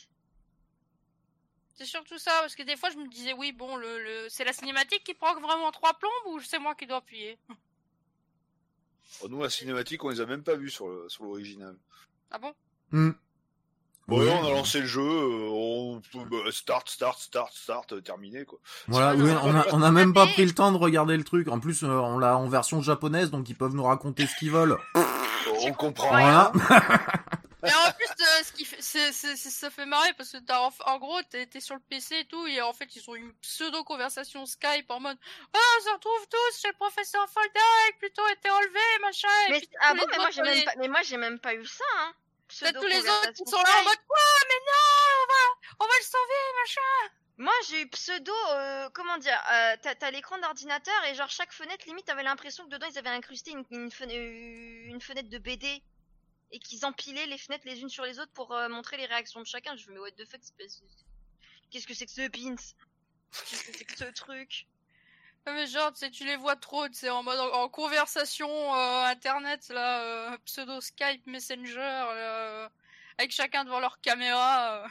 C'est 1.74 1.86
surtout 1.86 2.18
ça, 2.18 2.32
parce 2.40 2.56
que 2.56 2.64
des 2.64 2.78
fois, 2.78 2.90
je 2.90 2.98
me 2.98 3.08
disais, 3.10 3.34
oui, 3.34 3.52
bon, 3.52 3.76
le, 3.76 4.02
le... 4.02 4.30
c'est 4.30 4.46
la 4.46 4.54
cinématique 4.54 5.04
qui 5.04 5.14
proc 5.14 5.42
vraiment 5.42 5.72
trois 5.72 5.94
plombes 5.96 6.12
ou 6.28 6.40
c'est 6.40 6.60
moi 6.60 6.74
qui 6.76 6.86
dois 6.88 6.98
appuyer? 6.98 7.38
Oh, 9.22 9.28
nous, 9.28 9.42
la 9.42 9.50
cinématique, 9.50 10.04
on 10.04 10.10
les 10.10 10.22
a 10.22 10.26
même 10.26 10.44
pas 10.44 10.56
vus 10.56 10.70
sur 10.70 10.88
le- 10.88 11.10
sur 11.10 11.26
l'original. 11.26 11.78
Ah 12.32 12.38
bon? 12.38 12.54
Hmm. 12.92 13.12
Bon, 14.08 14.20
Oui. 14.20 14.26
ouais, 14.28 14.34
on 14.42 14.46
a 14.46 14.52
lancé 14.52 14.82
le 14.82 14.86
jeu, 14.86 15.02
euh, 15.02 15.50
on 15.50 16.02
bah, 16.14 16.38
start, 16.52 16.88
start, 16.90 17.20
start, 17.20 17.52
start, 17.54 17.94
euh, 17.94 18.02
terminé 18.02 18.46
quoi. 18.46 18.60
Voilà, 18.88 19.10
Ah, 19.10 19.16
oui, 19.16 19.32
on 19.44 19.56
a, 19.56 19.66
on 19.72 19.82
a 19.82 19.92
même 19.92 20.14
pas 20.14 20.28
pris 20.28 20.46
le 20.46 20.54
temps 20.54 20.72
de 20.72 20.78
regarder 20.78 21.18
le 21.18 21.24
truc. 21.24 21.48
En 21.48 21.60
plus, 21.60 21.84
euh, 21.84 21.88
on 21.88 22.20
l'a 22.20 22.38
en 22.38 22.48
version 22.48 22.82
japonaise, 22.84 23.32
donc 23.32 23.50
ils 23.50 23.56
peuvent 23.56 23.74
nous 23.74 23.84
raconter 23.84 24.28
ce 24.28 24.36
qu'ils 24.36 24.52
veulent. 24.52 24.78
On 25.64 25.74
comprend 25.74 26.10
Voilà. 26.10 26.52
Et 27.66 27.68
en 27.74 27.92
plus, 27.94 28.06
euh, 28.06 28.44
ce 28.44 28.52
qui 28.52 28.64
fait, 28.64 28.78
c'est, 28.80 29.12
c'est, 29.12 29.36
ça 29.36 29.72
fait 29.72 29.88
marrer 29.88 30.14
parce 30.20 30.30
que 30.34 30.38
t'as, 30.38 30.60
en, 30.60 30.72
en 30.86 31.00
gros, 31.00 31.20
t'es, 31.32 31.48
t'es 31.48 31.60
sur 31.60 31.74
le 31.74 31.82
PC 31.90 32.16
et 32.20 32.26
tout, 32.26 32.46
et 32.46 32.62
en 32.62 32.74
fait, 32.74 32.96
ils 32.96 33.10
ont 33.10 33.16
une 33.16 33.34
pseudo-conversation 33.42 34.46
Skype 34.46 34.86
en 34.90 35.00
mode 35.00 35.18
Ah, 35.52 35.58
on 35.80 35.84
se 35.84 35.90
retrouve 35.94 36.28
tous 36.30 36.62
chez 36.62 36.68
le 36.68 36.76
professeur 36.76 37.26
Foldeck, 37.34 37.98
plutôt 37.98 38.22
été 38.32 38.52
enlevé, 38.52 38.80
machin. 39.02 39.28
et 39.48 39.52
Mais 39.54 39.58
puis 39.62 39.70
ah 39.82 39.96
bon, 39.96 40.04
mais 40.12 40.18
moi 40.18 40.30
j'ai 40.30 40.42
même 40.44 40.64
pas, 40.64 40.72
mais 40.78 40.88
moi 40.90 41.00
j'ai 41.04 41.18
même 41.18 41.40
pas 41.40 41.56
eu 41.56 41.66
ça. 41.66 41.84
Hein. 42.02 42.12
Tous 42.48 42.88
les 42.88 43.00
autres 43.00 43.32
qui 43.32 43.46
sont 43.46 43.62
là 43.62 43.82
en 43.82 43.84
mode 43.84 43.98
Quoi, 44.08 44.20
mais 44.48 44.60
non, 44.66 45.24
on 45.24 45.28
va, 45.28 45.86
on 45.86 45.88
va 45.88 45.94
le 46.00 46.06
sauver, 46.06 46.60
machin. 46.62 47.16
Moi 47.38 47.54
j'ai 47.68 47.82
eu 47.82 47.90
pseudo, 47.90 48.32
euh, 48.52 48.90
comment 48.94 49.18
dire, 49.18 49.38
euh, 49.52 49.76
t'as, 49.82 50.12
l'écran 50.12 50.38
d'ordinateur 50.38 51.04
et 51.06 51.16
genre 51.16 51.30
chaque 51.30 51.52
fenêtre 51.52 51.86
limite 51.86 52.06
t'avais 52.06 52.24
l'impression 52.24 52.64
que 52.64 52.70
dedans 52.70 52.88
ils 52.90 52.98
avaient 52.98 53.10
incrusté 53.10 53.52
une, 53.52 53.66
une, 53.72 53.90
euh, 54.10 54.86
une 54.88 55.02
fenêtre 55.02 55.28
de 55.28 55.38
BD 55.38 55.84
et 56.52 56.60
qu'ils 56.60 56.86
empilaient 56.86 57.26
les 57.26 57.38
fenêtres 57.38 57.66
les 57.68 57.82
unes 57.82 57.90
sur 57.90 58.06
les 58.06 58.20
autres 58.20 58.32
pour 58.32 58.54
euh, 58.54 58.70
montrer 58.70 58.96
les 58.96 59.06
réactions 59.06 59.42
de 59.42 59.46
chacun. 59.46 59.76
Je 59.76 59.88
me 59.88 59.88
dis 59.88 59.94
mais 59.96 60.00
what 60.00 60.12
the 60.12 60.26
fuck, 60.26 60.40
qu'est-ce 61.72 61.88
que 61.88 61.94
c'est 61.94 62.06
que 62.06 62.12
ce 62.14 62.28
pins? 62.30 62.56
Qu'est-ce 63.50 63.64
que 63.66 63.78
c'est 63.78 63.86
que 63.86 63.98
ce 63.98 64.06
truc? 64.06 64.66
Mais 65.48 65.68
genre, 65.68 65.92
tu 65.94 66.00
sais, 66.00 66.10
tu 66.10 66.26
les 66.26 66.36
vois 66.38 66.56
trop, 66.56 66.88
tu 66.88 66.96
sais, 66.96 67.10
en 67.10 67.22
mode, 67.22 67.40
en, 67.40 67.52
en 67.64 67.70
conversation, 67.70 68.50
euh, 68.50 69.06
internet, 69.06 69.70
là, 69.70 70.02
euh, 70.02 70.38
pseudo 70.46 70.82
Skype, 70.82 71.26
Messenger, 71.28 71.76
là, 71.78 72.12
euh, 72.12 72.70
avec 73.18 73.32
chacun 73.32 73.64
devant 73.64 73.80
leur 73.80 74.02
caméra. 74.02 74.84
euh. 74.84 74.88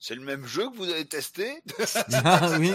C'est 0.00 0.16
le 0.16 0.22
même 0.22 0.44
jeu 0.44 0.68
que 0.70 0.76
vous 0.76 0.90
avez 0.90 1.06
testé? 1.06 1.62
Ah 2.24 2.50
oui. 2.58 2.72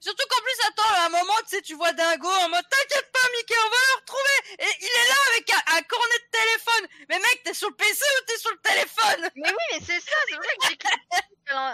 Surtout 0.00 0.24
qu'en 0.28 0.42
plus, 0.42 0.58
attends, 0.68 0.94
à 1.02 1.06
un 1.06 1.08
moment, 1.08 1.34
tu 1.48 1.56
sais, 1.56 1.62
tu 1.62 1.74
vois 1.74 1.92
Dingo 1.92 2.28
en 2.28 2.48
mode 2.48 2.64
T'inquiète 2.70 3.10
pas, 3.12 3.26
Mickey, 3.36 3.54
on 3.66 3.70
va 3.70 3.76
le 3.76 4.00
retrouver. 4.00 4.64
Et 4.64 4.72
il 4.80 4.86
est 4.86 5.08
là 5.08 5.20
avec 5.32 5.50
un, 5.50 5.76
un 5.78 5.82
cornet 5.82 6.18
de 6.24 6.30
téléphone. 6.30 7.04
Mais 7.08 7.18
mec, 7.18 7.42
t'es 7.44 7.54
sur 7.54 7.68
le 7.70 7.74
PC 7.76 8.04
ou 8.20 8.24
t'es 8.26 8.38
sur 8.38 8.50
le 8.52 8.58
téléphone? 8.58 9.30
Mais 9.36 9.50
oui, 9.50 9.64
mais 9.72 9.80
c'est 9.84 10.00
ça, 10.00 10.16
c'est 10.28 10.36
vrai 10.36 10.46
que 10.60 10.66
j'ai 10.68 10.78
euh, 11.52 11.70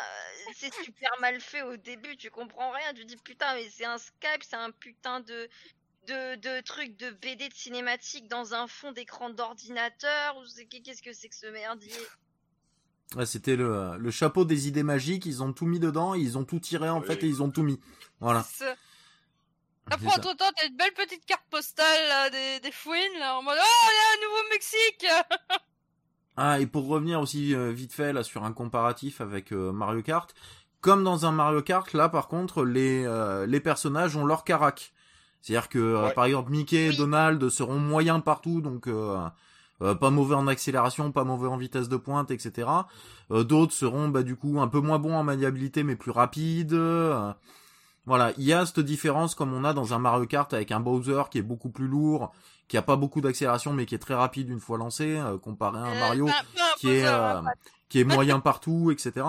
c'est 0.54 0.72
super 0.84 1.10
mal 1.20 1.38
fait 1.40 1.60
au 1.62 1.76
début, 1.76 2.16
tu 2.16 2.30
comprends 2.30 2.70
rien, 2.70 2.94
tu 2.94 3.04
dis 3.04 3.16
putain 3.18 3.54
mais 3.54 3.68
c'est 3.68 3.84
un 3.84 3.98
Skype, 3.98 4.42
c'est 4.42 4.56
un 4.56 4.70
putain 4.70 5.20
de 5.20 5.48
de, 6.06 6.36
de 6.36 6.60
trucs 6.62 6.96
de 6.96 7.10
BD 7.10 7.48
de 7.48 7.54
cinématique 7.54 8.28
dans 8.28 8.54
un 8.54 8.68
fond 8.68 8.92
d'écran 8.92 9.28
d'ordinateur, 9.28 10.36
ou 10.38 10.46
c'est- 10.46 10.64
qu'est-ce 10.66 11.02
que 11.02 11.12
c'est 11.12 11.28
que 11.28 11.34
ce 11.34 11.46
merdier? 11.46 11.92
Ouais, 13.16 13.26
C'était 13.26 13.56
le, 13.56 13.96
le 13.98 14.10
chapeau 14.10 14.44
des 14.44 14.66
idées 14.68 14.82
magiques, 14.82 15.26
ils 15.26 15.42
ont 15.42 15.52
tout 15.52 15.66
mis 15.66 15.78
dedans, 15.78 16.14
ils 16.14 16.38
ont 16.38 16.44
tout 16.44 16.58
tiré 16.60 16.88
en 16.88 17.00
Oui. 17.00 17.06
fait 17.06 17.22
et 17.22 17.26
ils 17.26 17.42
ont 17.42 17.50
tout 17.50 17.62
mis. 17.62 17.78
Voilà. 18.20 18.44
Après, 19.90 20.06
entre 20.08 20.34
temps, 20.36 20.50
t'as 20.56 20.66
une 20.66 20.76
belle 20.76 20.92
petite 20.94 21.24
carte 21.26 21.44
postale 21.50 22.08
là, 22.08 22.30
des, 22.30 22.60
des 22.60 22.72
fouines 22.72 23.18
là, 23.20 23.36
en 23.36 23.42
mode 23.42 23.56
Oh, 23.60 23.88
il 23.88 23.94
y 23.94 24.24
a 24.24 24.26
un 24.26 24.28
Nouveau-Mexique 24.30 25.06
Ah, 26.36 26.60
et 26.60 26.66
pour 26.66 26.86
revenir 26.88 27.20
aussi 27.20 27.54
euh, 27.54 27.70
vite 27.72 27.94
fait 27.94 28.12
là 28.12 28.22
sur 28.22 28.44
un 28.44 28.52
comparatif 28.52 29.20
avec 29.22 29.52
euh, 29.52 29.72
Mario 29.72 30.02
Kart, 30.02 30.34
comme 30.82 31.02
dans 31.02 31.24
un 31.24 31.32
Mario 31.32 31.62
Kart, 31.62 31.90
là 31.94 32.08
par 32.10 32.28
contre 32.28 32.62
les 32.64 33.04
euh, 33.06 33.46
les 33.46 33.60
personnages 33.60 34.16
ont 34.16 34.26
leur 34.26 34.44
carac. 34.44 34.92
C'est-à-dire 35.40 35.68
que 35.70 35.78
euh, 35.78 36.06
Ouais. 36.06 36.12
par 36.12 36.24
exemple 36.26 36.50
Mickey 36.50 36.86
et 36.88 36.88
Oui. 36.90 36.96
Donald 36.96 37.48
seront 37.48 37.78
moyens 37.78 38.22
partout, 38.22 38.60
donc 38.60 38.86
euh, 38.86 39.16
euh, 39.80 39.94
pas 39.94 40.10
mauvais 40.10 40.34
en 40.34 40.46
accélération, 40.46 41.10
pas 41.10 41.24
mauvais 41.24 41.48
en 41.48 41.56
vitesse 41.56 41.88
de 41.88 41.96
pointe, 41.96 42.30
etc. 42.30 42.68
Euh, 43.30 43.42
D'autres 43.44 43.72
seront 43.72 44.08
bah 44.08 44.22
du 44.22 44.36
coup 44.36 44.60
un 44.60 44.68
peu 44.68 44.80
moins 44.80 44.98
bons 44.98 45.14
en 45.14 45.22
maniabilité 45.24 45.84
mais 45.84 45.96
plus 45.96 46.10
rapides. 46.10 46.74
Euh, 48.06 48.08
voilà, 48.08 48.32
il 48.38 48.44
y 48.44 48.52
a 48.52 48.64
cette 48.66 48.80
différence 48.80 49.34
comme 49.34 49.52
on 49.52 49.64
a 49.64 49.72
dans 49.72 49.92
un 49.94 49.98
Mario 49.98 50.26
Kart 50.26 50.52
avec 50.54 50.70
un 50.72 50.80
Bowser 50.80 51.22
qui 51.30 51.38
est 51.38 51.42
beaucoup 51.42 51.70
plus 51.70 51.88
lourd, 51.88 52.32
qui 52.68 52.76
a 52.76 52.82
pas 52.82 52.96
beaucoup 52.96 53.20
d'accélération 53.20 53.72
mais 53.72 53.84
qui 53.86 53.94
est 53.94 53.98
très 53.98 54.14
rapide 54.14 54.48
une 54.48 54.60
fois 54.60 54.78
lancé, 54.78 55.16
euh, 55.16 55.38
comparé 55.38 55.78
à 55.78 55.82
un 55.82 55.96
Euh, 55.96 56.00
Mario 56.00 56.28
qui 56.78 56.90
est 56.90 57.06
euh, 57.06 57.38
hein, 57.38 57.44
qui 57.88 58.00
est 58.00 58.04
moyen 58.04 58.40
partout, 58.40 58.90
etc. 58.90 59.26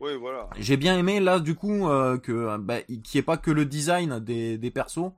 Oui, 0.00 0.16
voilà. 0.18 0.48
J'ai 0.58 0.76
bien 0.76 0.98
aimé 0.98 1.20
là 1.20 1.38
du 1.40 1.54
coup 1.54 1.88
euh, 1.88 2.18
que 2.18 2.56
bah, 2.58 2.82
qu'il 2.82 3.00
n'y 3.14 3.18
ait 3.18 3.22
pas 3.22 3.36
que 3.36 3.50
le 3.50 3.64
design 3.64 4.18
des, 4.20 4.58
des 4.58 4.70
persos, 4.70 5.12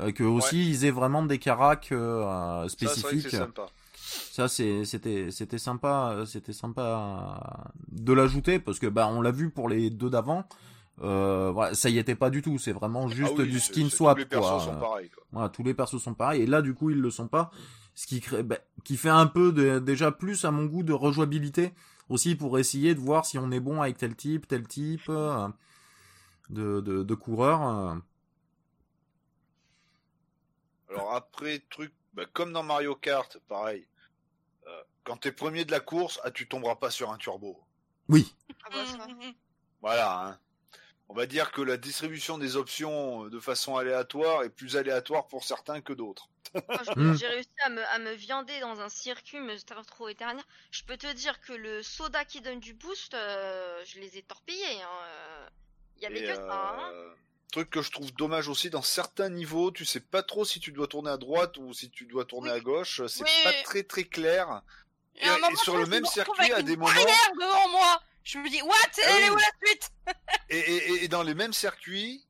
euh, 0.00 0.12
que 0.12 0.24
aussi 0.24 0.68
ils 0.68 0.84
aient 0.84 0.90
vraiment 0.90 1.22
des 1.22 1.38
caracs 1.38 1.92
euh, 1.92 2.66
spécifiques. 2.68 3.36
Ça 4.32 4.48
c'est 4.48 4.84
c'était 4.84 5.30
c'était 5.30 5.58
sympa 5.58 6.10
euh, 6.12 6.24
c'était 6.26 6.52
sympa 6.52 6.82
euh, 6.82 7.68
de 7.92 8.12
l'ajouter 8.12 8.58
parce 8.58 8.78
que 8.78 8.86
bah 8.86 9.08
on 9.08 9.20
l'a 9.20 9.30
vu 9.32 9.50
pour 9.50 9.68
les 9.68 9.90
deux 9.90 10.10
d'avant. 10.10 10.44
Euh, 11.02 11.50
voilà, 11.52 11.74
ça 11.74 11.88
y 11.90 11.98
était 11.98 12.14
pas 12.14 12.30
du 12.30 12.40
tout, 12.40 12.56
c'est 12.58 12.72
vraiment 12.72 13.08
juste 13.08 13.32
Ah 13.36 13.40
oui, 13.42 13.48
du 13.50 13.58
skin 13.58 13.88
swap 13.90 14.16
Tous 14.16 14.20
les 14.20 14.26
persos 14.26 14.48
quoi. 14.48 14.60
sont 14.60 14.78
pareils, 14.78 15.10
quoi. 15.10 15.24
Voilà, 15.32 15.48
tous 15.48 15.62
les 15.64 15.74
persos 15.74 16.00
sont 16.00 16.14
pareils 16.14 16.42
et 16.42 16.46
là 16.46 16.62
du 16.62 16.72
coup 16.74 16.90
ils 16.90 17.00
le 17.00 17.10
sont 17.10 17.26
pas, 17.26 17.50
ce 17.96 18.06
qui 18.06 18.20
crée, 18.20 18.44
bah, 18.44 18.58
qui 18.84 18.96
fait 18.96 19.08
un 19.08 19.26
peu 19.26 19.52
de, 19.52 19.80
déjà 19.80 20.12
plus 20.12 20.44
à 20.44 20.52
mon 20.52 20.66
goût 20.66 20.84
de 20.84 20.92
rejouabilité 20.92 21.72
aussi 22.08 22.36
pour 22.36 22.58
essayer 22.60 22.94
de 22.94 23.00
voir 23.00 23.26
si 23.26 23.38
on 23.38 23.50
est 23.50 23.58
bon 23.60 23.82
avec 23.82 23.96
tel 23.98 24.14
type, 24.14 24.46
tel 24.46 24.68
type 24.68 25.02
euh, 25.08 25.48
de, 26.50 26.80
de, 26.80 27.02
de 27.02 27.14
coureur. 27.14 27.66
euh. 27.66 27.94
Alors 30.90 31.12
après, 31.14 31.60
truc, 31.70 31.92
bah, 32.12 32.24
comme 32.32 32.52
dans 32.52 32.62
Mario 32.62 32.94
Kart, 32.94 33.36
pareil. 33.48 33.86
Euh, 34.66 34.82
quand 35.02 35.16
t'es 35.16 35.32
premier 35.32 35.64
de 35.64 35.70
la 35.72 35.80
course, 35.80 36.20
ah, 36.24 36.30
tu 36.30 36.46
tomberas 36.48 36.76
pas 36.76 36.90
sur 36.90 37.10
un 37.10 37.16
turbo. 37.18 37.58
Oui, 38.08 38.34
Ah 38.64 38.68
bah, 38.70 38.86
ça. 38.86 39.06
Voilà. 39.82 40.28
Hein. 40.28 40.38
On 41.14 41.16
va 41.16 41.26
dire 41.26 41.52
que 41.52 41.62
la 41.62 41.76
distribution 41.76 42.38
des 42.38 42.56
options 42.56 43.26
euh, 43.26 43.30
de 43.30 43.38
façon 43.38 43.76
aléatoire 43.76 44.42
est 44.42 44.50
plus 44.50 44.76
aléatoire 44.76 45.28
pour 45.28 45.44
certains 45.44 45.80
que 45.80 45.92
d'autres. 45.92 46.28
Moi, 46.54 46.62
je- 46.84 46.90
Mm. 46.98 47.16
J'ai 47.16 47.28
réussi 47.28 47.48
à 47.64 47.68
me, 47.70 47.84
à 47.86 47.98
me 48.00 48.12
viander 48.14 48.58
dans 48.58 48.80
un 48.80 48.88
circuit, 48.88 49.38
me 49.38 49.54
retrouver 49.76 50.14
dernière. 50.14 50.44
Je 50.72 50.82
peux 50.82 50.96
te 50.96 51.12
dire 51.12 51.40
que 51.40 51.52
le 51.52 51.84
soda 51.84 52.24
qui 52.24 52.40
donne 52.40 52.58
du 52.58 52.74
boost, 52.74 53.14
euh, 53.14 53.80
je 53.86 54.00
les 54.00 54.18
ai 54.18 54.22
torpillés. 54.22 54.82
hein, 54.82 54.88
euh. 55.06 55.46
Il 55.98 56.02
y 56.02 56.06
avait 56.06 56.18
Et, 56.18 56.26
que 56.26 56.34
ça. 56.34 56.76
hein. 56.80 56.92
Truc 57.52 57.70
que 57.70 57.80
je 57.82 57.92
trouve 57.92 58.12
dommage 58.14 58.48
aussi, 58.48 58.68
dans 58.68 58.82
certains 58.82 59.28
niveaux, 59.28 59.70
tu 59.70 59.84
sais 59.84 60.00
pas 60.00 60.24
trop 60.24 60.44
si 60.44 60.58
tu 60.58 60.72
dois 60.72 60.88
tourner 60.88 61.10
à 61.10 61.16
droite 61.16 61.56
ou 61.58 61.72
si 61.72 61.88
tu 61.90 62.06
dois 62.06 62.24
tourner 62.24 62.50
Oui. 62.50 62.56
à 62.56 62.60
gauche. 62.60 63.06
C'est 63.06 63.22
Oui, 63.22 63.30
pas 63.44 63.52
très 63.62 63.84
très 63.84 64.02
clair. 64.02 64.62
Et, 65.14 65.28
à 65.28 65.32
un 65.32 65.36
Et- 65.36 65.38
et 65.38 65.40
moment, 65.42 65.56
sur 65.58 65.74
je 65.74 65.78
le 65.78 65.84
me 65.86 65.90
même 65.90 66.04
circuit, 66.06 66.40
avec 66.40 66.52
à 66.54 66.60
une 66.60 66.66
des 66.66 66.76
moments- 66.76 66.90
devant 67.40 67.68
moi. 67.68 68.02
Je 68.24 68.38
me 68.38 68.48
dis, 68.48 68.60
what? 68.62 68.72
Ah 68.74 68.88
Elle 69.06 69.24
est 69.24 69.30
oui. 69.30 69.34
où 69.34 69.36
la 69.36 69.66
suite? 69.68 69.90
Et, 70.50 70.58
et- 70.58 71.04
et 71.04 71.08
dans 71.08 71.22
les 71.22 71.34
mêmes 71.34 71.52
circuits, 71.52 72.24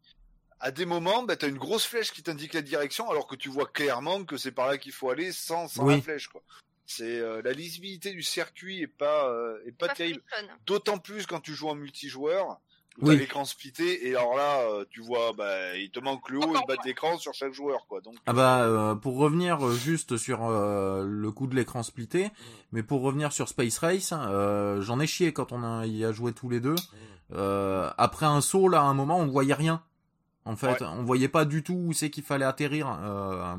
à 0.60 0.70
des 0.70 0.86
moments, 0.86 1.22
bah, 1.24 1.36
t'as 1.36 1.48
une 1.48 1.58
grosse 1.58 1.84
flèche 1.84 2.12
qui 2.12 2.22
t'indique 2.22 2.54
la 2.54 2.62
direction, 2.62 3.10
alors 3.10 3.26
que 3.26 3.34
tu 3.36 3.48
vois 3.48 3.66
clairement 3.66 4.24
que 4.24 4.36
c'est 4.36 4.52
par 4.52 4.68
là 4.68 4.78
qu'il 4.78 4.92
faut 4.92 5.10
aller 5.10 5.32
sans, 5.32 5.68
sans 5.68 5.84
Oui. 5.84 5.96
la 5.96 6.02
flèche. 6.02 6.28
Quoi. 6.28 6.42
C'est 6.86 7.18
euh, 7.18 7.42
la 7.42 7.52
lisibilité 7.52 8.12
du 8.12 8.22
circuit 8.22 8.80
est 8.82 8.86
pas 8.86 9.28
euh, 9.28 9.58
est 9.66 9.72
pas 9.72 9.88
Pas 9.88 9.94
terrible. 9.94 10.22
D'autant 10.66 10.98
plus 10.98 11.26
quand 11.26 11.40
tu 11.40 11.54
joues 11.54 11.68
en 11.68 11.74
multijoueur. 11.74 12.60
Oui. 13.02 13.14
t'as 13.14 13.20
l'écran 13.20 13.44
splitté 13.44 14.06
et 14.08 14.14
alors 14.14 14.36
là 14.36 14.60
euh, 14.70 14.84
tu 14.88 15.00
vois 15.00 15.32
bah 15.32 15.76
il 15.76 15.90
te 15.90 15.98
manque 15.98 16.28
le 16.30 16.38
haut 16.38 16.42
et 16.54 16.60
le 16.60 16.66
bas 16.68 16.76
de 16.76 16.86
l'écran 16.86 17.18
sur 17.18 17.34
chaque 17.34 17.52
joueur 17.52 17.86
quoi 17.88 18.00
donc 18.00 18.14
Ah 18.26 18.32
bah 18.32 18.62
euh, 18.62 18.94
pour 18.94 19.16
revenir 19.16 19.66
euh, 19.66 19.72
juste 19.72 20.16
sur 20.16 20.44
euh, 20.44 21.04
le 21.04 21.30
coup 21.32 21.48
de 21.48 21.56
l'écran 21.56 21.82
splitté, 21.82 22.30
mais 22.70 22.84
pour 22.84 23.02
revenir 23.02 23.32
sur 23.32 23.48
Space 23.48 23.78
Race, 23.78 24.12
euh, 24.14 24.80
j'en 24.80 25.00
ai 25.00 25.08
chié 25.08 25.32
quand 25.32 25.50
on 25.50 25.64
a, 25.64 25.86
y 25.86 26.04
a 26.04 26.12
joué 26.12 26.32
tous 26.32 26.48
les 26.48 26.60
deux. 26.60 26.76
Euh, 27.32 27.90
après 27.98 28.26
un 28.26 28.40
saut 28.40 28.68
là, 28.68 28.80
à 28.82 28.84
un 28.84 28.94
moment 28.94 29.18
on 29.18 29.26
voyait 29.26 29.54
rien. 29.54 29.82
En 30.44 30.56
fait, 30.56 30.80
Ouais. 30.82 30.86
on 30.92 31.02
voyait 31.02 31.28
pas 31.28 31.44
du 31.46 31.62
tout 31.62 31.72
où 31.74 31.92
c'est 31.94 32.10
qu'il 32.10 32.22
fallait 32.22 32.44
atterrir. 32.44 32.96
euh, 33.02 33.56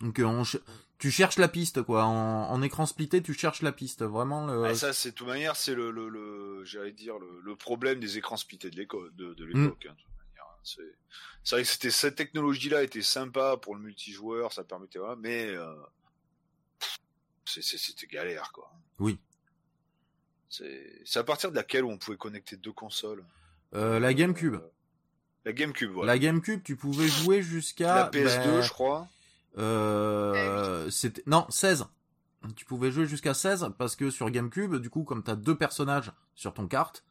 donc 0.00 0.18
euh, 0.18 0.24
on 0.24 0.44
ch- 0.44 0.62
tu 0.98 1.10
cherches 1.10 1.36
la 1.38 1.48
piste 1.48 1.82
quoi. 1.82 2.04
En, 2.04 2.50
en 2.50 2.62
écran 2.62 2.86
splitté, 2.86 3.22
tu 3.22 3.34
cherches 3.34 3.62
la 3.62 3.72
piste. 3.72 4.02
Vraiment. 4.02 4.46
Le... 4.46 4.64
Ah, 4.64 4.74
ça 4.74 4.92
c'est 4.92 5.10
de 5.10 5.14
toute 5.14 5.26
manière 5.26 5.56
c'est 5.56 5.74
le, 5.74 5.90
le, 5.90 6.08
le 6.08 6.64
j'allais 6.64 6.92
dire 6.92 7.18
le, 7.18 7.40
le 7.44 7.56
problème 7.56 8.00
des 8.00 8.18
écrans 8.18 8.36
splittés 8.36 8.70
de 8.70 8.76
l'éco- 8.76 9.10
de, 9.10 9.34
de 9.34 9.44
Mm. 9.44 9.48
l'époque 9.62 9.86
hein, 9.88 9.94
de 9.94 10.02
toute 10.02 10.16
manière, 10.18 10.44
hein. 10.50 10.60
c'est 10.64 10.94
c'est 11.42 11.54
vrai 11.56 11.62
que 11.62 11.68
c'était 11.68 11.90
cette 11.90 12.16
technologie 12.16 12.68
là 12.70 12.82
était 12.82 13.02
sympa 13.02 13.56
pour 13.56 13.74
le 13.76 13.80
multijoueur 13.82 14.52
ça 14.52 14.64
permettait 14.64 14.98
voilà, 14.98 15.16
mais 15.16 15.46
euh, 15.48 15.74
c'était 17.44 18.06
galère 18.06 18.50
quoi 18.52 18.70
Oui. 18.98 19.18
c'est 20.48 21.02
c'est 21.04 21.18
à 21.18 21.24
partir 21.24 21.50
de 21.50 21.56
laquelle 21.56 21.84
on 21.84 21.98
pouvait 21.98 22.16
connecter 22.16 22.56
deux 22.56 22.72
consoles 22.72 23.24
Euh, 23.74 23.98
la 24.00 24.14
GameCube. 24.14 24.54
Euh, 24.54 24.70
la 25.44 25.52
GameCube 25.52 25.90
voilà 25.90 26.12
La 26.14 26.18
GameCube, 26.18 26.62
tu 26.64 26.76
pouvais 26.76 27.06
jouer 27.08 27.42
jusqu'à 27.42 27.94
la 27.94 28.10
PS2 28.10 28.44
ben, 28.44 28.60
je 28.62 28.70
crois 28.70 29.08
Euh, 29.58 30.90
c'était 30.90 31.22
non 31.26 31.46
16. 31.48 31.86
Tu 32.54 32.64
pouvais 32.64 32.90
jouer 32.90 33.06
jusqu'à 33.06 33.34
16 33.34 33.70
parce 33.78 33.96
que 33.96 34.10
sur 34.10 34.30
GameCube, 34.30 34.76
du 34.76 34.90
coup, 34.90 35.04
comme 35.04 35.22
t'as 35.22 35.34
deux 35.34 35.56
personnages 35.56 36.12
sur 36.34 36.54
ton 36.54 36.68
carte, 36.68 37.04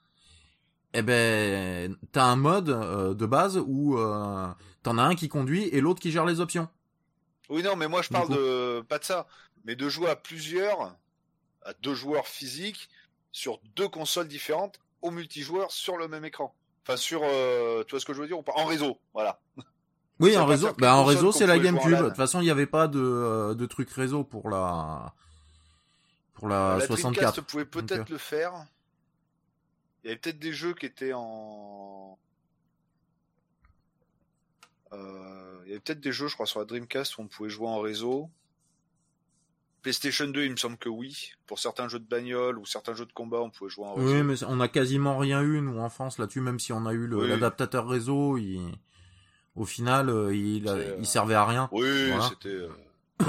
eh 0.94 1.02
ben 1.02 1.96
t'as 2.12 2.24
un 2.24 2.38
mode 2.38 2.70
euh, 2.70 3.14
de 3.14 3.26
base 3.26 3.58
où 3.58 3.98
euh, 3.98 4.48
t'en 4.84 4.98
as 4.98 5.04
un 5.04 5.16
qui 5.16 5.28
conduit 5.28 5.64
et 5.70 5.82
l'autre 5.82 6.00
qui 6.00 6.12
gère 6.12 6.26
les 6.26 6.40
options. 6.40 6.70
Oui, 7.50 7.64
non, 7.64 7.76
mais 7.76 7.88
moi 7.88 8.02
je 8.02 8.10
parle 8.10 8.28
coup. 8.28 8.36
de 8.36 8.82
pas 8.88 8.98
de 8.98 9.04
ça, 9.04 9.28
mais 9.66 9.76
de 9.76 9.90
jouer 9.90 10.10
à 10.10 10.16
plusieurs, 10.16 10.96
à 11.64 11.74
deux 11.82 11.96
joueurs 11.96 12.28
physiques 12.28 12.90
sur 13.32 13.60
deux 13.76 13.90
consoles 13.90 14.30
différentes 14.30 14.80
au 15.02 15.12
multijoueur 15.12 15.72
sur 15.72 15.98
le 15.98 16.08
même 16.08 16.24
écran. 16.24 16.56
Enfin, 16.88 16.98
sur, 16.98 17.22
euh, 17.24 17.84
tu 17.84 17.92
vois 17.92 18.00
ce 18.00 18.06
que 18.06 18.14
je 18.14 18.22
veux 18.22 18.28
dire 18.28 18.40
ou 18.40 18.44
pas? 18.44 18.54
En 18.56 18.66
réseau, 18.66 19.00
voilà. 19.14 19.40
Oui, 20.20 20.38
en 20.38 20.46
réseau, 20.46 20.70
bah 20.78 20.96
en 20.96 21.04
réseau 21.04 21.32
c'est 21.32 21.46
la 21.46 21.60
GameCube. 21.60 21.98
De 21.98 22.08
toute 22.08 22.16
façon, 22.16 22.40
il 22.40 22.46
n'y 22.46 22.52
avait 22.52 22.66
pas 22.66 22.88
de 22.88 23.00
euh, 23.00 23.54
de 23.54 23.66
truc 23.66 23.90
réseau 23.92 24.24
pour 24.24 24.50
la 24.50 25.14
pour 26.34 26.48
la, 26.48 26.78
la 26.80 26.86
64. 26.86 27.14
Dreamcast 27.14 27.42
pouvait 27.50 27.66
peut-être 27.66 28.10
euh, 28.10 28.14
le 28.14 28.18
faire. 28.18 28.54
Il 30.04 30.08
y 30.08 30.12
avait 30.12 30.20
peut-être 30.20 30.40
des 30.40 30.54
jeux 30.54 30.74
qui 30.74 30.86
étaient 30.86 31.14
en. 31.14 32.18
Euh, 34.94 35.60
il 35.66 35.70
y 35.70 35.72
avait 35.72 35.80
peut-être 35.80 36.00
des 36.00 36.12
jeux, 36.12 36.28
je 36.28 36.36
crois, 36.36 36.46
sur 36.46 36.60
la 36.60 36.66
Dreamcast 36.66 37.18
où 37.18 37.22
on 37.22 37.28
pouvait 37.28 37.50
jouer 37.50 37.68
en 37.68 37.80
réseau. 37.80 38.30
PlayStation 39.82 40.28
2, 40.28 40.46
il 40.46 40.52
me 40.52 40.58
semble 40.58 40.78
que 40.78 40.90
oui. 40.90 41.32
Pour 41.46 41.60
certains 41.60 41.88
jeux 41.90 42.00
de 42.00 42.08
bagnole 42.08 42.58
ou 42.58 42.66
certains 42.66 42.96
jeux 42.96 43.06
de 43.06 43.14
combat, 43.14 43.42
on 43.42 43.50
pouvait 43.52 43.70
jouer 43.70 43.86
en 43.86 43.94
réseau. 43.96 44.14
Oui, 44.14 44.24
mais 44.24 44.44
on 44.46 44.60
a 44.60 44.68
quasiment 44.68 45.18
rien 45.18 45.42
eu 45.42 45.62
nous 45.62 45.78
en 45.80 45.90
France 45.90 46.18
là-dessus, 46.18 46.42
même 46.42 46.60
si 46.60 46.74
on 46.74 46.86
a 46.86 46.94
eu 46.94 47.08
Oui. 47.14 47.28
l'adaptateur 47.28 47.88
réseau, 47.88 48.38
il... 48.38 48.76
au 49.56 49.66
final, 49.66 50.10
euh, 50.10 50.36
il, 50.36 50.64
C'est, 50.66 50.70
euh, 50.70 50.96
il 51.00 51.06
servait 51.06 51.36
à 51.36 51.46
rien. 51.46 51.70
Oui, 51.72 52.08
Voilà. 52.10 52.30
c'était. 52.30 52.50
euh, 52.50 52.70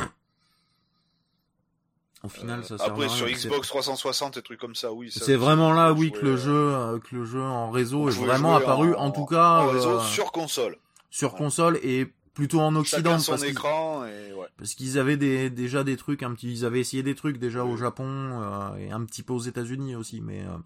Au 2.24 2.28
final, 2.28 2.64
ça 2.64 2.76
servait 2.78 2.90
Après, 2.90 3.04
à 3.04 3.08
rien. 3.08 3.16
sur 3.16 3.28
Xbox 3.28 3.68
360 3.68 4.36
et 4.36 4.42
trucs 4.42 4.58
comme 4.58 4.74
ça, 4.74 4.92
oui. 4.92 5.10
C'est 5.12 5.36
vraiment 5.36 5.72
là, 5.72 5.92
oui, 5.92 6.10
que 6.10 6.24
le 6.24 6.36
jeu, 6.36 6.98
que 7.08 7.14
le 7.14 7.24
jeu 7.24 7.40
en 7.42 7.70
réseau 7.70 8.08
est 8.08 8.12
vraiment 8.12 8.56
apparu, 8.56 8.94
en, 8.94 9.10
tout 9.12 9.26
cas, 9.26 9.60
en 9.60 9.68
réseau 9.68 10.00
sur 10.00 10.32
console. 10.32 10.76
sur 11.10 11.32
Ouais. 11.34 11.38
console 11.38 11.78
et 11.82 12.12
plutôt 12.34 12.60
en 12.60 12.74
Occident, 12.74 13.18
son 13.18 13.32
parce 13.32 13.42
qu'ils, 13.42 13.52
écran 13.52 14.04
et 14.06 14.32
ouais. 14.34 14.46
parce 14.58 14.74
qu'ils 14.74 14.98
avaient 14.98 15.16
des, 15.16 15.50
déjà 15.50 15.84
des 15.84 15.96
trucs, 15.96 16.22
un 16.22 16.34
petit, 16.34 16.50
ils 16.52 16.64
avaient 16.64 16.80
essayé 16.80 17.02
des 17.02 17.14
trucs 17.14 17.38
déjà 17.38 17.64
au. 17.64 17.76
Japon 17.76 18.04
euh, 18.06 18.76
et 18.76 18.90
un 18.90 19.04
petit 19.04 19.22
peu 19.22 19.32
aux 19.32 19.38
États-Unis 19.40 19.94
aussi, 19.94 20.20
mais 20.20 20.40
euh, 20.40 20.56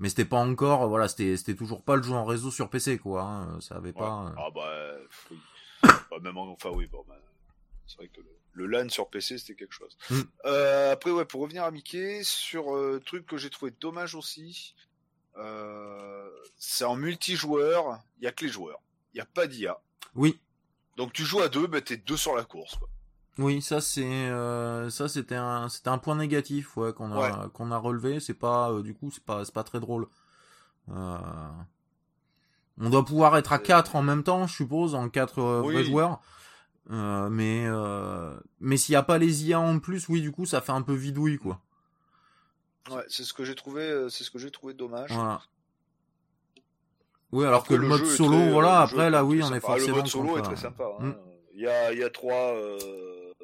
mais 0.00 0.08
c'était 0.08 0.24
pas 0.24 0.38
encore, 0.38 0.88
voilà, 0.88 1.06
c'était 1.06 1.36
c'était 1.36 1.54
toujours 1.54 1.82
pas 1.82 1.94
le 1.96 2.02
jeu 2.02 2.12
en 2.12 2.24
réseau 2.24 2.50
sur 2.50 2.68
PC, 2.68 2.98
quoi. 2.98 3.22
hein, 3.22 3.60
ça 3.60 3.76
avait 3.76 3.88
Ouais. 3.90 3.92
pas. 3.92 4.26
euh, 4.26 4.34
Ah 4.36 4.50
bah, 4.52 4.96
oui. 5.30 5.38
Bah, 6.10 6.16
même 6.20 6.36
en... 6.36 6.50
enfin 6.52 6.70
oui, 6.70 6.86
bon, 6.86 7.04
bah, 7.08 7.16
c'est 7.86 7.96
vrai 7.98 8.08
que 8.08 8.20
le, 8.20 8.26
le 8.52 8.66
LAN 8.66 8.88
sur 8.88 9.08
PC 9.08 9.38
c'était 9.38 9.54
quelque 9.54 9.72
chose. 9.74 9.96
Mm. 10.10 10.20
Euh, 10.46 10.92
après 10.92 11.10
ouais, 11.12 11.24
pour 11.24 11.40
revenir 11.42 11.62
à 11.64 11.70
Mickey 11.70 12.22
sur 12.24 12.74
euh, 12.74 13.00
truc 13.04 13.24
que 13.26 13.36
j'ai 13.36 13.48
trouvé 13.50 13.70
dommage 13.80 14.14
aussi, 14.16 14.74
euh, 15.36 16.28
c'est 16.56 16.84
en 16.84 16.96
multijoueur, 16.96 18.00
il 18.18 18.24
y 18.24 18.26
a 18.26 18.32
que 18.32 18.44
les 18.44 18.50
joueurs. 18.50 18.80
Il 19.12 19.16
n'y 19.16 19.20
a 19.22 19.26
pas 19.26 19.46
d'IA. 19.46 19.80
Oui, 20.14 20.38
Donc 20.96 21.12
tu 21.12 21.24
joues 21.24 21.40
à 21.40 21.48
deux, 21.48 21.66
bah, 21.66 21.80
t'es 21.80 21.96
deux 21.96 22.16
sur 22.16 22.34
la 22.36 22.44
course. 22.44 22.76
Quoi. 22.76 22.88
Oui, 23.38 23.62
ça 23.62 23.80
c'est 23.80 24.04
euh, 24.04 24.90
ça 24.90 25.08
c'était 25.08 25.36
un 25.36 25.68
c'était 25.68 25.88
un 25.88 25.98
point 25.98 26.14
négatif 26.16 26.76
ouais 26.76 26.92
qu'on 26.92 27.12
a 27.12 27.48
qu'on 27.48 27.70
a 27.72 27.78
relevé. 27.78 28.20
C'est 28.20 28.34
pas 28.34 28.70
euh, 28.70 28.82
du 28.82 28.94
coup 28.94 29.10
c'est 29.10 29.24
pas 29.24 29.44
c'est 29.44 29.54
pas 29.54 29.64
très 29.64 29.80
drôle. 29.80 30.06
Euh, 30.90 31.16
On 32.78 32.90
doit 32.90 33.04
pouvoir 33.04 33.36
être 33.36 33.52
à 33.52 33.56
C'est- 33.58 33.62
4 33.64 33.94
en 33.96 34.02
même 34.02 34.22
temps, 34.22 34.46
je 34.46 34.54
suppose, 34.56 34.94
en 34.94 35.08
4 35.08 35.38
euh, 35.38 35.62
Oui. 35.64 35.74
vrais 35.74 35.84
joueurs. 35.84 36.20
Euh, 36.90 37.28
mais 37.28 37.64
euh, 37.66 38.34
mais 38.58 38.76
s'il 38.76 38.94
y 38.94 38.96
a 38.96 39.02
pas 39.02 39.18
les 39.18 39.44
IA 39.46 39.60
en 39.60 39.78
plus, 39.78 40.08
oui, 40.08 40.20
du 40.22 40.32
coup, 40.32 40.44
ça 40.46 40.60
fait 40.60 40.72
un 40.72 40.82
peu 40.82 40.94
vidouille, 40.94 41.38
quoi. 41.38 41.60
Ouais, 42.90 43.04
c'est 43.08 43.22
ce 43.22 43.32
que 43.34 43.44
j'ai 43.44 43.54
trouvé, 43.54 43.82
euh, 43.82 44.08
c'est 44.08 44.24
ce 44.24 44.30
que 44.30 44.38
j'ai 44.38 44.50
trouvé 44.50 44.74
dommage. 44.74 45.12
Voilà. 45.12 45.40
Oui, 47.32 47.44
alors 47.46 47.64
que 47.64 47.74
le, 47.74 47.86
mode 47.86 48.04
solo, 48.06 48.30
très- 48.38 48.48
euh, 48.48 48.52
voilà, 48.52 48.80
après, 48.80 49.08
là, 49.10 49.24
oui, 49.24 49.40
on 49.44 49.52
est 49.52 49.56
Ah, 49.58 49.60
forcément 49.60 49.86
Le 49.88 50.02
mode 50.02 50.06
solo 50.08 50.38
est 50.38 50.42
très 50.42 50.56
sympa. 50.56 50.84
hein. 50.98 51.04
Mm. 51.06 51.14
Il 51.54 51.60
y 51.60 51.68
a, 51.68 51.92
il 51.92 51.98
y 51.98 52.02
a 52.02 52.10
trois, 52.10 52.54
euh, 52.54 52.78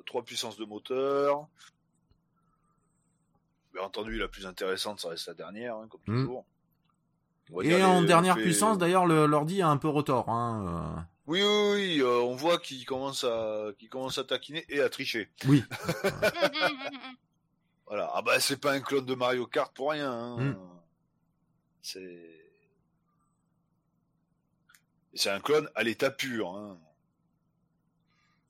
trois 0.06 0.22
puissances 0.22 0.56
de 0.56 0.64
moteur. 0.64 1.46
Bien 3.74 3.82
entendu, 3.82 4.16
la 4.18 4.28
plus 4.28 4.46
intéressante, 4.46 5.00
ça 5.00 5.10
reste 5.10 5.26
la 5.28 5.34
dernière, 5.34 5.76
hein, 5.76 5.86
comme 5.90 6.00
Mm. 6.06 6.22
toujours. 6.24 6.44
Et 7.62 7.82
en 7.84 8.00
les- 8.00 8.06
dernière 8.06 8.34
fait- 8.36 8.42
puissance, 8.42 8.78
d'ailleurs, 8.78 9.06
le- 9.06 9.26
l'ordi 9.26 9.60
a 9.62 9.68
un 9.68 9.76
peu 9.76 9.88
retort. 9.88 10.28
Hein. 10.30 11.06
Oui, 11.28 11.42
oui, 11.42 11.72
oui, 11.74 12.00
euh, 12.00 12.20
on 12.22 12.34
voit 12.34 12.58
qu'il 12.58 12.84
commence 12.86 13.24
à, 13.24 13.66
qu'il 13.78 13.88
commence 13.88 14.16
à 14.18 14.24
taquiner 14.24 14.64
et 14.68 14.80
à 14.80 14.88
tricher. 14.88 15.30
euh. 15.44 15.48
Oui, 15.48 15.64
Voilà. 17.86 18.10
Ah 18.14 18.22
bah 18.22 18.40
c'est 18.40 18.60
pas 18.60 18.72
un 18.72 18.80
clone 18.80 19.06
de 19.06 19.14
Mario 19.14 19.46
Kart 19.46 19.72
pour 19.74 19.90
rien. 19.92 20.10
hein. 20.12 20.36
Mm. 20.40 20.56
C'est 21.82 22.32
c'est 25.14 25.30
un 25.30 25.38
clone 25.40 25.68
à 25.76 25.82
l'état 25.84 26.10
pur. 26.10 26.50
Hein. 26.56 26.78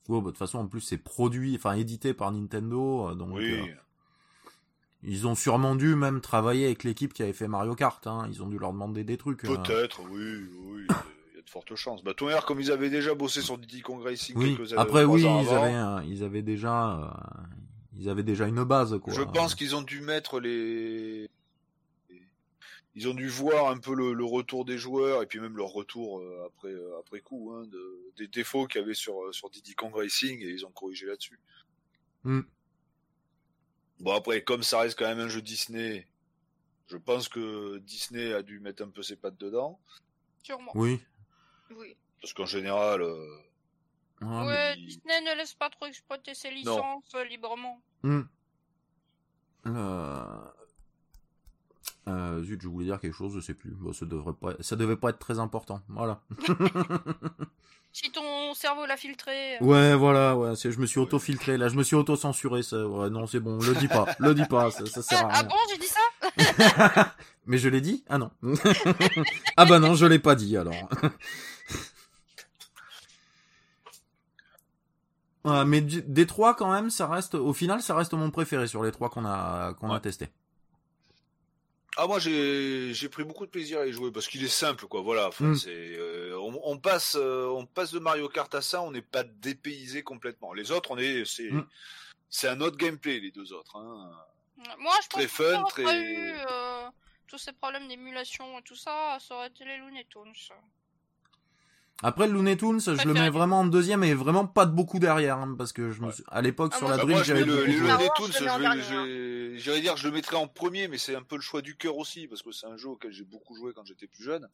Ouais, 0.09 0.19
bah, 0.19 0.25
de 0.25 0.29
toute 0.31 0.37
façon, 0.37 0.59
en 0.59 0.67
plus, 0.67 0.81
c'est 0.81 0.97
produit, 0.97 1.55
enfin, 1.55 1.73
édité 1.73 2.13
par 2.13 2.31
Nintendo, 2.31 3.09
euh, 3.09 3.15
donc 3.15 3.33
Oui. 3.33 3.51
euh, 3.51 3.65
ils 5.03 5.27
ont 5.27 5.35
sûrement 5.35 5.75
dû 5.75 5.95
même 5.95 6.21
travailler 6.21 6.65
avec 6.65 6.83
l'équipe 6.83 7.13
qui 7.13 7.23
avait 7.23 7.33
fait 7.33 7.47
Mario 7.47 7.75
Kart. 7.75 8.05
Hein. 8.07 8.27
Ils 8.31 8.41
ont 8.41 8.47
dû 8.47 8.57
leur 8.57 8.71
demander 8.73 9.03
des 9.03 9.17
trucs. 9.17 9.45
euh. 9.45 9.55
Peut-être, 9.55 10.01
oui, 10.09 10.45
oui. 10.65 10.85
Il 10.87 11.35
y 11.35 11.39
a 11.39 11.41
de 11.43 11.49
fortes 11.49 11.75
chances. 11.75 12.03
Bah, 12.03 12.13
Tonnerre, 12.15 12.45
comme 12.45 12.59
ils 12.59 12.71
avaient 12.71 12.89
déjà 12.89 13.13
bossé 13.13 13.41
sur 13.41 13.57
Diddy 13.57 13.81
Kong 13.81 14.01
Racing 14.01 14.35
Oui. 14.37 14.55
quelques 14.57 14.73
années, 14.73 14.81
Après, 14.81 15.03
oui, 15.03 15.25
ans 15.25 15.39
ils 15.41 15.47
avant, 15.49 15.63
avaient, 15.63 15.75
euh, 15.75 16.01
ils 16.07 16.23
avaient 16.23 16.41
déjà, 16.41 16.93
euh, 16.99 17.07
ils 17.99 18.09
avaient 18.09 18.23
déjà 18.23 18.47
une 18.47 18.63
base, 18.63 18.97
quoi. 18.99 19.13
Je 19.13 19.21
pense 19.21 19.53
qu'ils 19.55 19.75
ont 19.75 19.81
dû 19.83 20.01
mettre 20.01 20.39
les. 20.39 21.29
Ils 22.99 23.07
ont 23.07 23.13
dû 23.13 23.27
voir 23.27 23.69
un 23.69 23.77
peu 23.77 23.93
le, 23.93 24.13
le 24.13 24.25
retour 24.25 24.65
des 24.65 24.79
joueurs 24.79 25.21
et 25.21 25.27
puis 25.27 25.39
même 25.39 25.55
leur 25.55 25.69
retour 25.69 26.17
euh, 26.19 26.47
après 26.47 26.69
euh, 26.73 26.97
après 26.99 27.19
coup 27.21 27.51
hein, 27.53 27.63
de, 27.67 28.11
des 28.17 28.27
défauts 28.27 28.65
qu'il 28.65 28.81
y 28.81 28.83
avait 28.83 28.95
sur 28.95 29.23
euh, 29.23 29.31
sur 29.31 29.51
Diddy 29.51 29.75
Kong 29.75 29.93
Racing 29.93 30.41
et 30.41 30.49
ils 30.49 30.65
ont 30.65 30.71
corrigé 30.71 31.05
là-dessus. 31.05 31.39
Mm. 32.23 32.41
Bon 33.99 34.13
après 34.15 34.43
comme 34.43 34.63
ça 34.63 34.79
reste 34.79 34.97
quand 34.97 35.05
même 35.05 35.19
un 35.19 35.27
jeu 35.27 35.43
Disney, 35.43 36.07
je 36.87 36.97
pense 36.97 37.29
que 37.29 37.77
Disney 37.77 38.33
a 38.33 38.41
dû 38.41 38.59
mettre 38.59 38.81
un 38.81 38.89
peu 38.89 39.03
ses 39.03 39.15
pattes 39.15 39.37
dedans 39.37 39.79
Sûrement. 40.41 40.71
Oui. 40.73 40.99
Oui. 41.69 41.95
parce 42.19 42.33
qu'en 42.33 42.47
général 42.47 43.03
euh, 43.03 43.37
Ah, 44.21 44.25
mais- 44.25 44.47
ouais, 44.47 44.75
mais- 44.75 44.81
Disney 44.87 45.21
ne 45.21 45.37
laisse 45.37 45.53
pas 45.53 45.69
trop 45.69 45.85
exploiter 45.85 46.33
ses 46.33 46.49
licences 46.49 47.13
librement. 47.29 47.79
Hmm. 48.01 48.23
Euh... 52.07 52.41
Zut, 52.43 52.61
je 52.61 52.67
voulais 52.67 52.85
dire 52.85 52.99
quelque 52.99 53.13
chose, 53.15 53.33
je 53.35 53.39
sais 53.41 53.53
plus. 53.53 53.71
Bon, 53.71 53.93
ça 53.93 54.05
devrait 54.05 54.33
pas, 54.33 54.53
ça 54.61 54.75
devait 54.75 54.95
pas 54.95 55.09
être 55.09 55.19
très 55.19 55.39
important. 55.39 55.81
Voilà. 55.89 56.21
Si 57.93 58.11
ton 58.11 58.53
cerveau 58.53 58.85
l'a 58.85 58.95
filtré. 58.95 59.55
euh, 59.55 59.63
Ouais, 59.65 59.95
voilà, 59.95 60.37
ouais. 60.37 60.53
Je 60.55 60.77
me 60.79 60.85
suis 60.85 60.99
auto-filtré 60.99 61.57
là, 61.57 61.67
je 61.67 61.75
me 61.75 61.81
suis 61.81 61.95
auto-censuré. 61.95 62.61
Ça, 62.61 62.87
ouais, 62.87 63.09
non, 63.09 63.25
c'est 63.25 63.39
bon, 63.39 63.57
le 63.57 63.73
dis 63.73 63.87
pas, 63.87 64.05
le 64.19 64.35
dis 64.35 64.45
pas, 64.45 64.69
ça, 64.69 64.85
ça 64.85 65.01
sert 65.01 65.17
Ah, 65.23 65.27
à 65.27 65.31
ah 65.31 65.39
rien. 65.39 65.47
bon, 65.47 65.55
j'ai 65.71 65.77
dit 65.79 65.87
ça? 65.87 67.15
Mais 67.47 67.57
je 67.57 67.69
l'ai 67.69 67.81
dit? 67.81 68.03
Ah 68.07 68.19
non. 68.19 68.29
ah 69.57 69.65
bah 69.65 69.79
non, 69.79 69.95
je 69.95 70.05
l'ai 70.05 70.19
pas 70.19 70.35
dit 70.35 70.57
alors. 70.57 70.75
Ouais, 75.45 75.63
mais 75.65 75.79
des 75.81 76.27
trois 76.27 76.55
quand 76.55 76.69
même, 76.71 76.89
ça 76.89 77.07
reste, 77.07 77.35
au 77.35 77.53
final, 77.53 77.81
ça 77.81 77.95
reste 77.95 78.13
mon 78.13 78.29
préféré 78.31 78.67
sur 78.67 78.83
les 78.83 78.91
trois 78.91 79.09
qu'on 79.09 79.25
a 79.25 79.73
qu'on 79.75 79.91
a 79.93 79.99
testé. 79.99 80.27
Ah 81.99 82.05
moi 82.07 82.19
j'ai 82.19 82.93
j'ai 82.93 83.09
pris 83.09 83.23
beaucoup 83.23 83.45
de 83.45 83.51
plaisir 83.51 83.79
à 83.79 83.87
y 83.87 83.91
jouer 83.91 84.11
parce 84.11 84.27
qu'il 84.27 84.43
est 84.43 84.47
simple 84.47 84.85
quoi 84.87 85.01
voilà 85.01 85.27
enfin, 85.29 85.45
Mm. 85.45 85.55
c'est 85.55 85.69
euh, 85.97 86.37
on, 86.39 86.59
on 86.63 86.77
passe 86.77 87.15
euh, 87.19 87.47
on 87.47 87.65
passe 87.65 87.91
de 87.91 87.99
Mario 87.99 88.29
Kart 88.29 88.53
à 88.53 88.61
ça 88.61 88.81
on 88.83 88.91
n'est 88.91 89.01
pas 89.01 89.23
dépaysé 89.23 90.03
complètement 90.03 90.53
les 90.53 90.71
autres 90.71 90.91
on 90.91 90.97
est 90.99 91.25
c'est 91.25 91.49
Mm. 91.51 91.67
c'est 92.29 92.47
un 92.49 92.61
autre 92.61 92.77
gameplay 92.77 93.19
les 93.19 93.31
deux 93.31 93.51
autres 93.53 93.75
hein. 93.77 94.11
Moi, 94.79 94.91
je 95.03 95.07
pense 95.07 95.09
Très 95.09 95.23
que 95.23 95.27
fun, 95.27 95.61
aurait 95.61 95.71
très- 95.71 95.83
pas 95.83 95.95
eu 95.97 96.33
euh, 96.49 96.89
tous 97.27 97.37
ces 97.37 97.51
problèmes 97.53 97.87
d'émulation 97.87 98.57
et 98.57 98.63
tout 98.63 98.75
ça, 98.75 99.17
ça 99.19 99.35
aurait 99.35 99.49
été 99.49 99.63
les 99.65 99.77
Looney 99.77 100.03
Tunes. 100.09 100.33
Après 102.03 102.27
le 102.27 102.33
Looney 102.33 102.55
Tunes, 102.57 102.79
je 102.79 102.91
le 103.07 103.13
mets 103.13 103.29
vraiment 103.29 103.61
en 103.61 103.65
deuxième 103.65 104.03
et 104.03 104.13
vraiment 104.13 104.45
pas 104.45 104.65
de 104.67 104.71
beaucoup 104.71 104.99
derrière, 104.99 105.37
hein, 105.39 105.55
parce 105.57 105.73
que 105.73 105.91
je 105.91 105.99
me 106.01 106.07
Ouais. 106.07 106.13
suis... 106.13 106.23
à 106.29 106.41
l'époque 106.43 106.71
Ah, 106.75 106.77
sur 106.77 106.87
la 106.89 106.97
Bah, 106.97 107.03
Dream, 107.03 107.23
j'avais 107.23 107.43
le, 107.43 107.65
joué. 107.65 107.73
Star 107.85 107.99
Looney 107.99 108.09
Tunes 108.15 108.95
le 109.05 109.57
j'irais 109.57 109.81
dire 109.81 109.95
que 109.95 109.99
je 109.99 110.07
le 110.07 110.13
mettrais 110.13 110.35
en 110.37 110.47
premier 110.47 110.87
mais 110.87 110.99
c'est 110.99 111.15
un 111.15 111.23
peu 111.23 111.35
le 111.35 111.41
choix 111.41 111.63
du 111.63 111.75
cœur 111.75 111.97
aussi 111.97 112.27
parce 112.27 112.43
que 112.43 112.51
c'est 112.51 112.67
un 112.67 112.77
jeu 112.77 112.89
auquel 112.89 113.11
j'ai 113.11 113.23
beaucoup 113.23 113.55
joué 113.55 113.73
quand 113.73 113.83
j'étais 113.85 114.05
plus 114.07 114.23
jeune. 114.23 114.47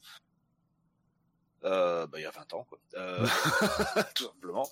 Euh, 1.65 2.07
bah, 2.07 2.19
il 2.19 2.23
y 2.23 2.25
a 2.25 2.31
20 2.31 2.53
ans 2.53 2.65
quoi. 2.69 2.77
Euh, 2.95 3.25
tout 4.15 4.23
simplement. 4.25 4.67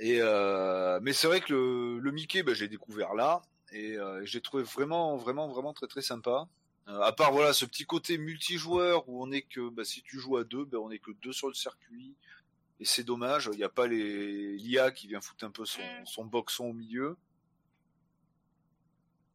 Et 0.00 0.18
euh, 0.20 1.00
mais 1.02 1.12
c'est 1.12 1.26
vrai 1.26 1.40
que 1.40 1.52
le, 1.52 1.98
le 1.98 2.10
Mickey 2.12 2.42
bah, 2.44 2.54
j'ai 2.54 2.68
découvert 2.68 3.14
là 3.14 3.42
et 3.72 3.96
euh, 3.96 4.24
j'ai 4.24 4.40
trouvé 4.40 4.62
vraiment 4.62 5.16
vraiment 5.16 5.48
vraiment 5.48 5.72
très 5.72 5.86
très 5.88 6.02
sympa 6.02 6.46
Euh, 6.88 7.00
à 7.02 7.12
part 7.12 7.30
voilà 7.32 7.52
ce 7.52 7.64
petit 7.64 7.84
côté 7.84 8.18
multijoueur 8.18 9.08
où 9.08 9.22
on 9.22 9.30
est 9.30 9.42
que 9.42 9.68
bah, 9.70 9.84
si 9.84 10.02
tu 10.02 10.18
joues 10.18 10.36
à 10.36 10.42
deux 10.44 10.64
bah, 10.64 10.78
on 10.80 10.90
est 10.90 10.98
que 10.98 11.12
deux 11.22 11.32
sur 11.32 11.46
le 11.46 11.54
circuit 11.54 12.14
et 12.80 12.84
c'est 12.84 13.04
dommage 13.04 13.48
il 13.52 13.56
n'y 13.58 13.62
a 13.62 13.68
pas 13.68 13.86
les 13.86 14.56
l'IA 14.56 14.90
qui 14.90 15.06
vient 15.06 15.20
foutre 15.20 15.44
un 15.44 15.50
peu 15.52 15.64
son, 15.64 15.78
Mm. 15.80 16.06
son 16.06 16.24
boxon 16.24 16.64
au 16.70 16.72
milieu 16.72 17.16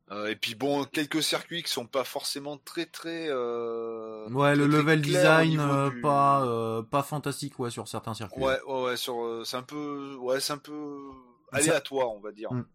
Euh, 0.09 0.27
et 0.27 0.35
puis 0.37 0.55
bon 0.55 0.85
quelques 0.85 1.21
circuits 1.21 1.63
qui 1.63 1.69
sont 1.71 1.85
pas 1.85 2.05
forcément 2.05 2.57
très 2.57 2.85
très 2.85 3.27
euh, 3.29 4.29
Ouais, 4.29 4.55
le 4.55 4.67
très, 4.67 4.77
level 4.77 5.01
design 5.01 5.59
euh, 5.59 5.89
du- 5.89 5.99
pas 6.01 6.45
euh, 6.45 6.81
pas 6.81 7.03
fantastique 7.03 7.59
ouais 7.59 7.69
sur 7.71 7.87
certains 7.89 8.13
circuits. 8.13 8.41
Ouais, 8.41 8.57
ouais, 8.67 8.83
ouais, 8.83 8.97
sur, 8.97 9.21
euh, 9.21 9.43
c'est 9.43 9.57
un 9.57 9.63
peu, 9.63 10.15
ouais, 10.15 10.39
c'est 10.39 10.53
un 10.53 10.57
peu 10.57 11.11
aléatoire, 11.51 12.09
on 12.11 12.21
va 12.21 12.31
dire. 12.31 12.53
Mm. 12.53 12.65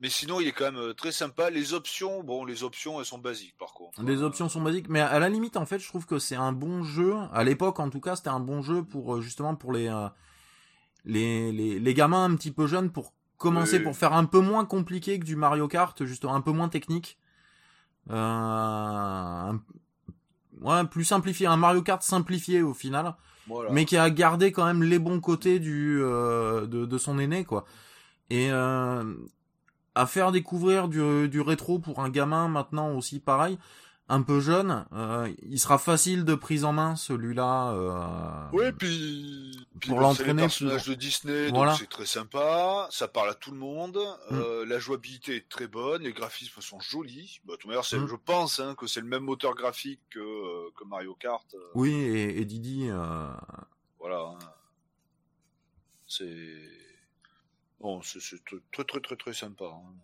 Mais 0.00 0.10
sinon, 0.10 0.40
il 0.40 0.46
est 0.48 0.52
quand 0.52 0.66
même 0.66 0.76
euh, 0.76 0.92
très 0.92 1.10
sympa. 1.10 1.48
Les 1.48 1.72
options, 1.72 2.22
bon, 2.22 2.44
les 2.44 2.62
options, 2.64 2.98
elles 3.00 3.06
sont 3.06 3.18
basiques, 3.18 3.56
par 3.58 3.72
contre. 3.72 4.02
Les 4.02 4.18
Euh, 4.22 4.26
options 4.26 4.48
sont 4.50 4.60
basiques, 4.60 4.88
mais 4.90 5.00
à 5.00 5.18
la 5.18 5.28
limite, 5.30 5.56
en 5.56 5.64
fait, 5.64 5.78
je 5.78 5.88
trouve 5.88 6.04
que 6.04 6.18
c'est 6.18 6.36
un 6.36 6.52
bon 6.52 6.82
jeu. 6.82 7.14
À 7.32 7.44
l'époque, 7.44 7.80
en 7.80 7.88
tout 7.88 8.00
cas, 8.00 8.14
c'était 8.14 8.28
un 8.28 8.40
bon 8.40 8.60
jeu 8.62 8.82
pour 8.82 9.14
euh, 9.16 9.20
justement 9.22 9.54
pour 9.54 9.72
les, 9.72 9.88
euh, 9.88 10.08
les 11.06 11.50
les 11.50 11.78
les 11.80 11.94
gamins 11.94 12.24
un 12.24 12.34
petit 12.36 12.50
peu 12.50 12.66
jeunes 12.66 12.90
pour 12.90 13.14
commencer, 13.38 13.78
Oui. 13.78 13.84
pour 13.84 13.96
faire 13.96 14.12
un 14.12 14.26
peu 14.26 14.40
moins 14.40 14.66
compliqué 14.66 15.18
que 15.18 15.24
du 15.24 15.34
Mario 15.36 15.66
Kart, 15.68 16.04
justement 16.04 16.34
un 16.34 16.40
peu 16.42 16.52
moins 16.52 16.68
technique. 16.68 17.16
Euh, 18.10 18.14
un- 18.16 19.60
ouais, 20.60 20.84
plus 20.86 21.04
simplifié, 21.04 21.46
un 21.46 21.56
Mario 21.56 21.82
Kart 21.82 22.02
simplifié 22.02 22.62
au 22.62 22.74
final, 22.74 23.14
Voilà. 23.46 23.70
mais 23.72 23.84
qui 23.86 23.96
a 23.96 24.10
gardé 24.10 24.52
quand 24.52 24.64
même 24.66 24.82
les 24.82 24.98
bons 24.98 25.20
côtés 25.20 25.58
du 25.58 26.00
euh, 26.02 26.66
de, 26.66 26.84
de 26.86 26.98
son 26.98 27.18
aîné, 27.18 27.44
quoi. 27.44 27.64
Et 28.30 28.50
euh, 28.50 29.14
à 29.96 30.06
faire 30.06 30.30
découvrir 30.32 30.88
du, 30.88 31.28
du 31.28 31.40
rétro 31.40 31.78
pour 31.78 32.00
un 32.00 32.08
gamin 32.10 32.48
maintenant 32.48 32.92
aussi 32.94 33.18
pareil, 33.18 33.58
un 34.08 34.22
peu 34.22 34.38
jeune, 34.38 34.86
euh, 34.92 35.28
il 35.42 35.58
sera 35.58 35.78
facile 35.78 36.24
de 36.24 36.36
prise 36.36 36.64
en 36.64 36.72
main 36.72 36.94
celui-là. 36.94 37.72
Euh, 37.72 38.50
Ouais, 38.52 38.72
puis, 38.72 39.50
puis 39.80 39.88
Pour 39.90 39.98
bon, 39.98 40.12
c'est 40.14 40.20
l'entraîner, 40.22 40.42
personnages 40.42 40.84
pour- 40.84 40.94
de 40.94 40.98
Disney, 41.00 41.48
Voilà. 41.48 41.72
donc 41.72 41.80
c'est 41.80 41.88
très 41.90 42.06
sympa. 42.06 42.86
Ça 42.92 43.08
parle 43.08 43.30
à 43.30 43.34
tout 43.34 43.50
le 43.50 43.56
monde. 43.56 43.98
Mm. 44.30 44.34
Euh, 44.36 44.64
la 44.64 44.78
jouabilité 44.78 45.34
est 45.34 45.48
très 45.48 45.66
bonne. 45.66 46.02
Les 46.02 46.12
graphismes 46.12 46.60
sont 46.60 46.78
jolis. 46.78 47.40
Bah, 47.46 47.54
manière, 47.66 47.84
c'est- 47.84 47.98
Mm. 47.98 48.06
je 48.06 48.14
pense 48.14 48.60
hein, 48.60 48.76
que 48.76 48.86
c'est 48.86 49.00
le 49.00 49.08
même 49.08 49.24
moteur 49.24 49.56
graphique 49.56 49.98
que, 50.10 50.20
euh, 50.20 50.70
que 50.76 50.84
Mario 50.84 51.14
Kart. 51.18 51.44
euh, 51.54 51.58
Oui, 51.74 51.90
et, 51.92 52.40
et 52.40 52.44
Didi, 52.44 52.86
euh, 52.88 53.26
Voilà. 53.98 54.20
hein. 54.20 54.38
C'est 56.06 56.54
bon, 57.80 58.02
c'est 58.02 58.20
très 58.72 58.84
très 58.84 59.00
très 59.00 59.16
très 59.16 59.32
sympa. 59.32 59.64
hein. 59.66 59.94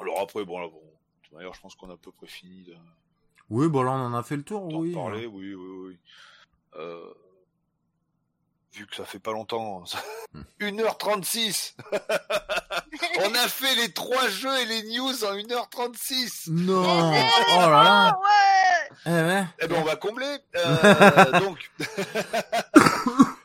Alors 0.00 0.20
après, 0.20 0.44
bon 0.44 0.58
là, 0.58 0.68
bon, 0.68 0.80
de 0.80 1.22
toute 1.22 1.32
manière, 1.32 1.54
je 1.54 1.60
pense 1.60 1.74
qu'on 1.76 1.90
a 1.90 1.94
à 1.94 1.96
peu 1.96 2.10
près 2.12 2.26
fini 2.26 2.62
de- 2.64 2.76
oui, 3.50 3.68
bon 3.68 3.82
là 3.82 3.92
on 3.92 4.06
en 4.06 4.14
a 4.14 4.22
fait 4.22 4.36
le 4.36 4.42
tour, 4.44 4.64
oui. 4.72 4.92
parler. 4.92 5.26
Oui, 5.26 5.54
oui, 5.54 5.88
oui. 5.88 5.98
Euh, 6.74 7.12
vu 8.74 8.86
que 8.86 8.96
ça 8.96 9.04
fait 9.04 9.18
pas 9.18 9.32
longtemps, 9.32 9.84
Hmm. 10.34 10.42
1h36 10.60 11.74
On 13.20 13.34
a 13.34 13.48
fait 13.48 13.74
les 13.76 13.92
trois 13.92 14.28
jeux 14.28 14.58
et 14.60 14.64
les 14.64 14.82
news 14.84 15.24
en 15.24 15.34
1h36 15.34 16.50
Non 16.50 16.82
Oh 16.82 17.60
là 17.60 17.68
là 17.68 18.18
ouais 18.22 18.98
Eh 19.06 19.10
ouais 19.10 19.44
Eh 19.60 19.66
ben 19.66 19.76
on 19.78 19.84
va 19.84 19.96
combler 19.96 20.38
Euh, 20.56 21.40
Donc... 21.40 21.70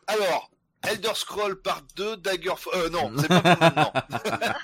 Alors, 0.07 0.49
Elder 0.87 1.11
Scroll 1.15 1.61
part 1.61 1.81
2, 1.95 2.17
Daggerfall... 2.17 2.73
Euh, 2.75 2.89
non, 2.89 3.11
c'est 3.17 3.27
pas 3.27 3.41
pour 3.41 3.59
maintenant. 3.59 3.93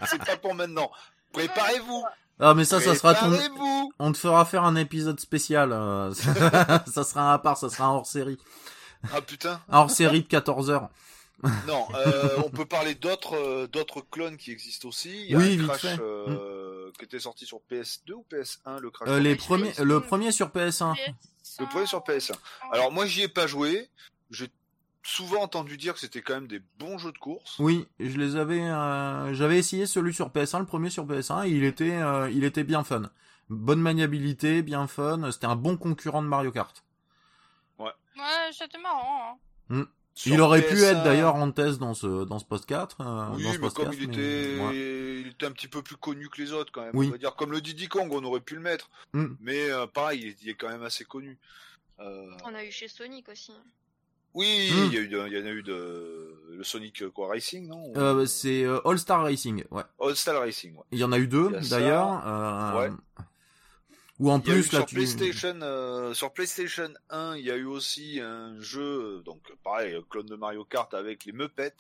c'est 0.08 0.24
pas 0.26 0.38
pour 0.38 0.56
maintenant. 0.56 0.92
Préparez-vous 1.34 2.04
Ah 2.40 2.54
mais 2.54 2.64
ça, 2.66 2.80
ça 2.80 2.96
sera 2.96 3.16
ton... 3.16 3.30
Préparez-vous 3.30 3.92
On 4.00 4.12
te 4.14 4.18
fera 4.18 4.46
faire 4.46 4.64
un 4.64 4.76
épisode 4.78 5.20
spécial. 5.20 5.72
euh, 5.74 6.14
ça 6.14 7.04
sera 7.04 7.32
un 7.32 7.34
à 7.34 7.40
part, 7.40 7.58
ça 7.58 7.70
sera 7.70 7.86
un 7.86 7.92
hors-série. 7.92 8.38
Ah 9.12 9.22
putain 9.22 9.62
Un 9.70 9.80
hors-série 9.80 10.22
de 10.22 10.28
14 10.28 10.70
heures. 10.70 10.90
Non, 11.68 11.86
euh, 11.96 12.38
on 12.46 12.50
peut 12.50 12.66
parler 12.66 12.96
d'autres 12.96 13.36
euh, 13.36 13.68
d'autres 13.68 14.02
clones 14.02 14.38
qui 14.38 14.52
existent 14.52 14.88
aussi. 14.88 15.10
Il 15.26 15.32
y 15.32 15.36
a 15.36 15.38
Oui, 15.40 15.44
un 15.46 15.50
vite 15.58 15.68
Crash 15.68 15.82
fait. 15.82 15.98
euh, 16.00 16.90
qui 16.98 17.04
était 17.06 17.20
sorti 17.20 17.46
sur 17.46 17.60
PS2 17.70 18.14
ou 18.14 18.26
PS1, 18.32 18.80
le 18.80 18.90
Crash 18.92 19.10
Euh, 19.10 19.20
les 19.20 19.36
premiers, 19.36 19.74
le 19.84 20.00
premier 20.00 20.32
sur 20.32 20.50
PS1. 20.50 20.96
Le 21.60 21.66
premier 21.66 21.86
sur 21.86 22.00
PS1. 22.00 22.34
Alors 22.72 22.92
moi 22.94 23.06
j'y 23.06 23.24
ai 23.24 23.28
pas 23.28 23.46
joué. 23.48 23.90
J'ai 24.32 24.48
souvent 25.06 25.42
entendu 25.42 25.76
dire 25.76 25.94
que 25.96 26.00
c'était 26.00 26.22
quand 26.22 26.36
même 26.36 26.48
des 26.48 26.62
bons 26.80 26.98
jeux 26.98 27.12
de 27.12 27.18
course. 27.18 27.58
Oui, 27.60 27.88
je 28.00 28.18
les 28.18 28.38
avais, 28.38 28.62
euh, 28.62 29.34
j'avais 29.34 29.58
essayé 29.58 29.86
celui 29.86 30.14
sur 30.14 30.30
PS1, 30.30 30.60
le 30.60 30.66
premier 30.66 30.90
sur 30.90 31.06
PS1, 31.06 31.46
et 31.46 31.50
il 31.50 31.66
était, 31.66 31.92
euh, 31.92 32.30
il 32.32 32.46
était 32.46 32.64
bien 32.64 32.86
fun. 32.86 33.12
Bonne 33.50 33.82
maniabilité, 33.82 34.62
bien 34.62 34.88
fun. 34.88 35.30
C'était 35.32 35.48
un 35.48 35.58
bon 35.58 35.76
concurrent 35.76 36.24
de 36.24 36.28
Mario 36.30 36.52
Kart. 36.54 36.86
Ouais, 38.18 38.52
c'était 38.52 38.78
marrant. 38.80 39.40
Hein. 39.70 39.86
Sur 40.16 40.34
il 40.36 40.42
aurait 40.42 40.62
pu 40.62 40.76
PS1, 40.76 40.84
être 40.92 41.04
d'ailleurs 41.04 41.36
en 41.36 41.52
test 41.52 41.80
dans 41.80 41.96
ce, 41.96 42.24
dans 42.26 42.38
ce 42.38 42.46
podcast. 42.46 42.92
euh, 43.00 43.28
Oui, 43.34 43.44
dans 43.44 43.54
ce 43.54 43.58
mais 43.60 43.70
comme 43.72 43.94
il 43.94 44.08
mais, 44.10 44.14
était, 44.14 44.60
ouais. 44.62 44.76
il 45.22 45.28
était 45.30 45.46
un 45.48 45.52
petit 45.52 45.68
peu 45.68 45.82
plus 45.82 45.96
connu 45.96 46.30
que 46.30 46.40
les 46.40 46.52
autres 46.54 46.72
quand 46.72 46.82
même. 46.84 46.92
Oui. 46.94 47.08
On 47.08 47.12
va 47.12 47.18
dire 47.18 47.36
comme 47.36 47.52
le 47.52 47.62
Diddy 47.62 47.88
Kong, 47.88 48.10
on 48.12 48.24
aurait 48.24 48.40
pu 48.42 48.54
le 48.56 48.62
mettre. 48.62 48.92
Mm. 49.14 49.26
Mais 49.40 49.72
euh, 49.72 49.88
pareil, 49.88 50.20
il 50.22 50.28
est, 50.30 50.38
il 50.44 50.50
est 50.50 50.54
quand 50.54 50.70
même 50.70 50.84
assez 50.84 51.04
connu. 51.06 51.38
Euh, 52.00 52.30
On 52.46 52.54
a 52.54 52.64
eu 52.64 52.72
chez 52.72 52.88
Sonic 52.88 53.28
aussi. 53.30 53.54
Oui, 54.36 54.72
Mm. 54.72 54.86
il 54.88 54.94
y 54.94 54.98
a 54.98 55.02
eu, 55.02 55.08
de- 55.08 55.28
il 55.28 55.34
y 55.34 55.42
en 55.42 55.46
a 55.46 55.50
eu 55.50 55.64
de 55.64 56.40
le 56.52 56.64
Sonic 56.64 57.08
quoi 57.10 57.30
Racing, 57.30 57.68
non 57.68 57.92
Euh, 57.96 58.26
c'est 58.28 58.64
euh, 58.64 58.80
All 58.88 59.00
Star 59.00 59.24
Racing, 59.24 59.64
ouais. 59.72 59.84
All 60.00 60.16
Star 60.16 60.40
Racing. 60.42 60.76
Ouais. 60.76 60.84
Il 60.92 61.00
y 61.00 61.04
en 61.04 61.12
a 61.12 61.18
eu 61.18 61.28
deux 61.28 61.50
d'ailleurs. 61.70 62.22
Euh, 62.28 62.80
Ouais. 62.90 62.92
Ou 64.20 64.32
en 64.32 64.40
plus 64.40 64.72
là 64.72 64.80
sur 64.80 64.86
tu. 64.86 64.96
PlayStation, 64.96 65.60
euh, 65.62 66.14
sur 66.14 66.32
PlayStation 66.34 66.90
1, 67.10 67.36
il 67.38 67.46
y 67.46 67.52
a 67.52 67.56
eu 67.56 67.66
aussi 67.66 68.20
un 68.22 68.60
jeu, 68.60 69.22
donc 69.26 69.42
pareil, 69.64 69.98
clone 70.10 70.28
de 70.28 70.36
Mario 70.36 70.64
Kart 70.66 70.94
avec 70.94 71.26
les 71.26 71.32
Muppets. 71.32 71.74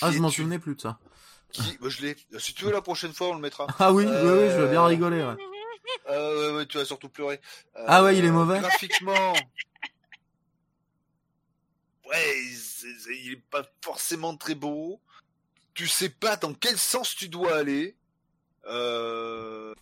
Ah, 0.00 0.10
je 0.10 0.18
m'en 0.18 0.30
souvenais 0.30 0.58
plus 0.58 0.74
de 0.76 0.80
ça. 0.80 0.98
Qui, 1.52 1.76
bah, 1.80 1.88
je 1.88 2.00
l'ai. 2.02 2.16
Si 2.38 2.54
tu 2.54 2.64
veux 2.64 2.72
la 2.72 2.80
prochaine 2.82 3.12
fois, 3.12 3.28
on 3.28 3.34
le 3.34 3.40
mettra. 3.40 3.66
Ah 3.78 3.92
oui, 3.92 4.04
oui, 4.04 4.10
oui, 4.12 4.16
je 4.50 4.56
veux 4.60 4.68
bien 4.68 4.82
Euh, 4.82 4.86
rigoler. 4.86 5.22
Ouais. 5.22 5.36
Euh, 6.10 6.50
ouais, 6.52 6.56
ouais, 6.58 6.66
tu 6.66 6.78
vas 6.78 6.84
surtout 6.84 7.08
pleurer. 7.10 7.40
Euh, 7.76 7.84
Ah 7.86 8.02
ouais, 8.04 8.16
il 8.16 8.24
est 8.24 8.30
mauvais 8.30 8.60
Graphiquement. 8.60 9.34
Ouais, 12.08 12.42
il 13.10 13.32
est 13.32 13.42
pas 13.50 13.62
forcément 13.84 14.34
très 14.36 14.54
beau. 14.54 14.98
Tu 15.74 15.86
sais 15.86 16.08
pas 16.08 16.36
dans 16.36 16.54
quel 16.54 16.78
sens 16.78 17.14
tu 17.14 17.28
dois 17.28 17.54
aller. 17.56 17.96
Euh, 18.64 19.70
euh, 19.70 19.74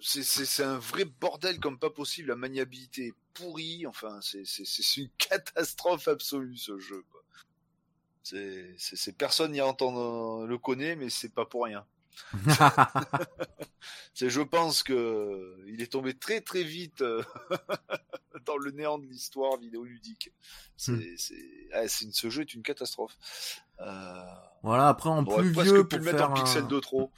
c'est- 0.00 0.22
c'est 0.22 0.62
un 0.64 0.78
vrai 0.78 1.04
bordel 1.04 1.58
comme 1.60 1.78
pas 1.78 1.90
possible. 1.90 2.28
La 2.28 2.36
maniabilité 2.36 3.06
est 3.08 3.14
pourrie. 3.34 3.86
Enfin, 3.86 4.20
c'est 4.22 4.42
une 4.96 5.10
catastrophe 5.18 6.08
absolue 6.08 6.56
ce 6.56 6.78
jeu. 6.78 7.04
C'est 8.22 9.16
personne 9.18 9.52
n'y 9.52 9.60
entend 9.60 10.44
le 10.44 10.58
connaît, 10.58 10.94
mais 10.96 11.10
c'est 11.10 11.28
pas 11.34 11.44
pour 11.46 11.64
rien. 11.64 11.84
C'est, 14.14 14.28
je 14.28 14.42
pense 14.42 14.82
que 14.82 15.56
il 15.66 15.80
est 15.80 15.90
tombé 15.92 16.12
très 16.14 16.40
très 16.42 16.62
vite 16.62 17.00
euh, 17.00 17.22
dans 18.44 18.56
le 18.58 18.70
néant 18.70 18.98
de 18.98 19.06
l'histoire 19.06 19.56
vidéoludique. 19.58 20.30
C'est, 20.76 21.16
ah, 21.72 21.84
une- 22.02 22.12
ce 22.12 22.28
jeu 22.30 22.42
est 22.42 22.52
une 22.54 22.62
catastrophe. 22.62 23.16
Euh, 23.80 24.22
voilà, 24.62 24.88
après 24.88 25.08
en 25.08 25.24
plus 25.24 25.52
vieux 25.64 25.88
pour 25.88 25.98
le 25.98 26.04
mettre 26.04 26.22
en 26.22 26.34
faire 26.34 26.44
pixel 26.44 26.64
un- 26.64 26.66
de 26.68 26.80
trop. 26.80 27.10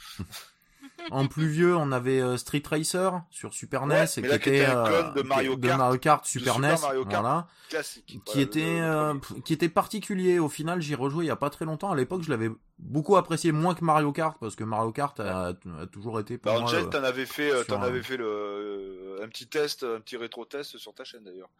En 1.11 1.27
plus 1.27 1.47
vieux, 1.49 1.77
on 1.77 1.93
avait 1.93 2.21
euh, 2.21 2.37
Street 2.37 2.63
Racer 2.69 3.21
sur 3.31 3.53
Super 3.55 3.83
Ouais, 3.83 3.89
NES 3.89 4.05
et 4.17 4.21
mais 4.21 4.23
qui 4.23 4.29
là, 4.29 4.35
était 4.37 4.57
était 4.59 4.65
un 4.67 4.77
euh, 4.79 4.87
clone 5.03 5.15
de 5.15 5.21
qui- 5.23 5.27
Mario 5.29 5.57
de 5.57 5.67
Kart, 5.67 5.79
Mario 5.79 5.99
Kart 5.99 6.23
de 6.25 6.29
Super 6.29 6.55
Super 6.55 6.69
NES, 6.73 6.81
Mario 6.81 7.05
Kart. 7.05 7.23
voilà, 7.23 7.47
Classique. 7.69 8.07
qui 8.07 8.21
Voilà, 8.27 8.41
était 8.43 8.61
le 8.81 8.85
euh, 8.85 9.15
qui 9.45 9.53
était 9.53 9.69
particulier. 9.69 10.39
Au 10.39 10.49
final, 10.49 10.81
j'y 10.81 10.95
rejoué 10.95 11.25
il 11.25 11.29
y 11.29 11.31
a 11.31 11.37
pas 11.37 11.51
très 11.51 11.65
longtemps. 11.65 11.91
À 11.93 11.97
l'époque, 11.97 12.23
je 12.23 12.31
l'avais 12.31 12.51
beaucoup 12.79 13.17
apprécié 13.17 13.53
moins 13.53 13.75
que 13.75 13.85
Mario 13.85 14.13
Kart 14.13 14.37
parce 14.41 14.57
que 14.57 14.65
Mario 14.65 14.93
Kart 14.93 15.19
a, 15.21 15.49
a 15.49 15.87
toujours 15.93 16.21
été 16.21 16.39
pour 16.39 16.53
Bah, 16.53 16.59
moi. 16.61 16.69
Angel, 16.69 16.85
euh, 16.85 16.89
t'en 16.89 17.05
avais 17.05 17.27
fait, 17.27 17.53
euh, 17.53 17.65
t'en 17.65 17.81
un- 17.83 17.87
avais 17.87 18.03
fait 18.03 18.17
le, 18.17 19.19
un 19.23 19.29
petit 19.29 19.47
test, 19.47 19.83
un 19.85 20.01
petit 20.01 20.17
rétro 20.17 20.45
test 20.45 20.79
sur 20.79 20.95
ta 20.95 21.05
chaîne 21.05 21.25
d'ailleurs. 21.25 21.51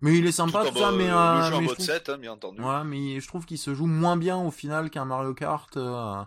Mais 0.00 0.18
il 0.18 0.26
est 0.26 0.32
sympa 0.32 0.64
Tout 0.66 0.76
ça, 0.78 0.92
mais, 0.92 1.08
euh, 1.08 1.34
mais 1.38 1.46
je 1.48 1.54
mode 1.62 1.74
trouve- 1.74 1.86
7, 1.86 2.08
hein, 2.10 2.18
bien 2.18 2.32
entendu. 2.32 2.60
Ouais, 2.60 2.84
mais 2.84 3.20
je 3.20 3.26
trouve 3.26 3.46
qu'il 3.46 3.56
se 3.58 3.74
joue 3.74 3.86
moins 3.86 4.16
bien 4.18 4.36
au 4.36 4.50
final 4.50 4.90
qu'un 4.90 5.06
Mario 5.06 5.32
Kart. 5.32 5.74
euh, 5.78 6.22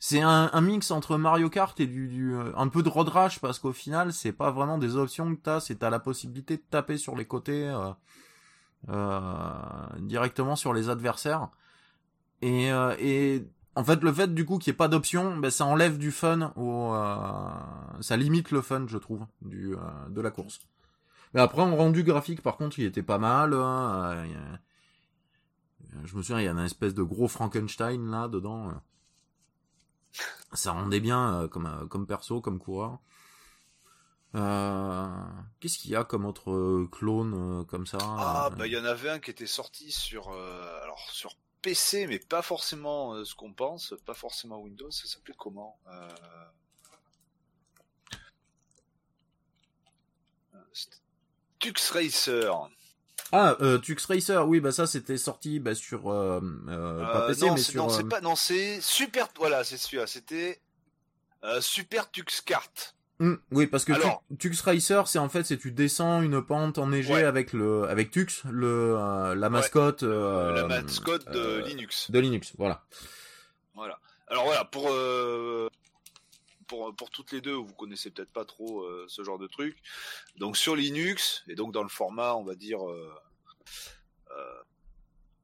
C'est 0.00 0.20
un, 0.22 0.60
mix 0.60 0.92
entre 0.92 1.16
Mario 1.16 1.50
Kart 1.50 1.78
et 1.80 1.86
du, 1.86 2.32
euh, 2.32 2.52
un 2.56 2.68
peu 2.68 2.84
de 2.84 2.88
road 2.88 3.08
rash 3.08 3.40
parce 3.40 3.58
qu'au 3.58 3.72
final 3.72 4.12
c'est 4.12 4.32
pas 4.32 4.52
vraiment 4.52 4.78
des 4.78 4.96
options 4.96 5.34
que 5.34 5.40
t'as, 5.40 5.58
c'est 5.58 5.76
t'as 5.76 5.90
la 5.90 5.98
possibilité 5.98 6.56
de 6.56 6.62
taper 6.70 6.98
sur 6.98 7.16
les 7.16 7.24
côtés 7.24 7.68
euh, 7.68 7.90
euh, 8.90 9.98
directement 9.98 10.54
sur 10.54 10.72
les 10.72 10.88
adversaires. 10.88 11.48
Et, 12.42 12.70
en 13.74 13.84
fait 13.84 14.02
le 14.02 14.12
fait 14.12 14.32
du 14.32 14.44
coup 14.44 14.58
qu'il 14.58 14.70
n'y 14.70 14.74
ait 14.74 14.76
pas 14.76 14.88
d'option, 14.88 15.36
ben, 15.36 15.50
ça 15.50 15.64
enlève 15.64 15.98
du 15.98 16.12
fun 16.12 16.52
au, 16.54 16.92
ça 18.00 18.16
limite 18.16 18.52
le 18.52 18.62
fun 18.62 18.86
je 18.86 18.98
trouve 18.98 19.26
du 19.42 19.74
de 20.10 20.20
la 20.20 20.30
course. 20.30 20.60
Mais 21.34 21.40
après 21.40 21.62
en 21.62 21.74
rendu 21.74 22.04
graphique 22.04 22.42
par 22.42 22.56
contre 22.56 22.78
il 22.78 22.84
était 22.84 23.02
pas 23.02 23.18
mal. 23.18 23.52
hein, 23.52 24.24
je 26.04 26.16
me 26.16 26.22
souviens, 26.22 26.40
il 26.40 26.44
y 26.44 26.48
a 26.48 26.52
une 26.52 26.58
espèce 26.60 26.94
de 26.94 27.02
gros 27.02 27.26
Frankenstein 27.26 28.10
là 28.10 28.28
dedans. 28.28 28.70
Ça 30.52 30.72
rendait 30.72 31.00
bien 31.00 31.42
euh, 31.42 31.48
comme 31.48 31.66
euh, 31.66 31.86
comme 31.86 32.06
perso, 32.06 32.40
comme 32.40 32.58
coureur. 32.58 32.98
Euh, 34.34 35.06
Qu'est-ce 35.60 35.78
qu'il 35.78 35.90
y 35.90 35.96
a 35.96 36.04
comme 36.04 36.26
autre 36.26 36.86
clone 36.92 37.60
euh, 37.60 37.64
comme 37.64 37.86
ça 37.86 37.98
Ah, 38.00 38.50
bah 38.56 38.66
il 38.66 38.72
y 38.72 38.78
en 38.78 38.84
avait 38.84 39.10
un 39.10 39.18
qui 39.20 39.30
était 39.30 39.46
sorti 39.46 39.90
sur, 39.90 40.30
euh, 40.32 40.82
alors 40.82 41.00
sur 41.10 41.34
PC, 41.62 42.06
mais 42.06 42.18
pas 42.18 42.42
forcément 42.42 43.24
ce 43.24 43.34
qu'on 43.34 43.52
pense, 43.52 43.94
pas 44.04 44.14
forcément 44.14 44.60
Windows. 44.60 44.90
Ça 44.90 45.06
s'appelait 45.06 45.34
comment 45.36 45.78
Tux 51.58 51.90
Racer. 51.90 52.70
Ah, 53.32 53.56
euh, 53.60 53.78
Tux 53.78 53.96
Racer, 54.08 54.46
oui, 54.48 54.60
bah 54.60 54.72
ça 54.72 54.86
c'était 54.86 55.18
sorti 55.18 55.60
bah, 55.60 55.74
sur 55.74 56.10
euh, 56.10 56.40
euh, 56.68 57.04
pas 57.04 57.24
Euh, 57.24 57.26
PC 57.28 57.46
non, 57.46 57.54
mais 57.54 57.60
c'est, 57.60 57.72
sur. 57.72 57.82
non, 57.82 57.88
c'est 57.90 58.04
euh, 58.04 58.08
pas, 58.08 58.20
non, 58.20 58.36
c'est 58.36 58.80
Super, 58.80 59.28
voilà, 59.38 59.64
c'est 59.64 59.76
celui-là. 59.76 60.06
C'était 60.06 60.60
euh, 61.44 61.60
Super 61.60 62.10
Tux 62.10 62.24
Kart. 62.44 62.94
hum, 63.20 63.38
oui, 63.50 63.66
parce 63.66 63.84
que 63.84 63.92
Alors- 63.92 64.22
Tu- 64.38 64.50
Tux 64.50 64.60
Racer, 64.62 65.06
c'est 65.08 65.18
en 65.18 65.28
fait 65.28 65.44
c'est 65.44 65.58
tu 65.58 65.72
descends 65.72 66.22
une 66.22 66.40
pente 66.42 66.78
enneigée 66.78 67.12
Ouais. 67.14 67.24
avec 67.24 67.52
le 67.52 67.84
avec 67.84 68.10
Tux, 68.10 68.42
le 68.50 68.96
euh, 68.98 69.34
la 69.34 69.50
mascotte. 69.50 70.02
euh, 70.04 70.52
la 70.54 70.66
mascotte 70.66 71.28
de 71.30 71.58
Linux. 71.66 72.10
De 72.10 72.18
Linux, 72.18 72.52
voilà. 72.56 72.82
Voilà. 73.74 73.98
Alors 74.28 74.44
voilà, 74.44 74.64
pour 74.64 74.88
euh, 74.90 75.68
pour 76.68 76.94
pour 76.94 77.10
toutes 77.10 77.32
les 77.32 77.40
deux, 77.40 77.54
vous 77.54 77.74
connaissez 77.74 78.10
peut-être 78.10 78.32
pas 78.32 78.44
trop 78.44 78.82
euh, 78.82 79.06
ce 79.08 79.24
genre 79.24 79.38
de 79.38 79.48
truc. 79.48 79.76
Donc 80.36 80.56
sur 80.56 80.76
Linux 80.76 81.42
et 81.48 81.56
donc 81.56 81.72
dans 81.72 81.82
le 81.82 81.88
format, 81.88 82.36
on 82.36 82.44
va 82.44 82.54
dire 82.54 82.88
euh, 82.88 83.12
euh, 84.30 84.62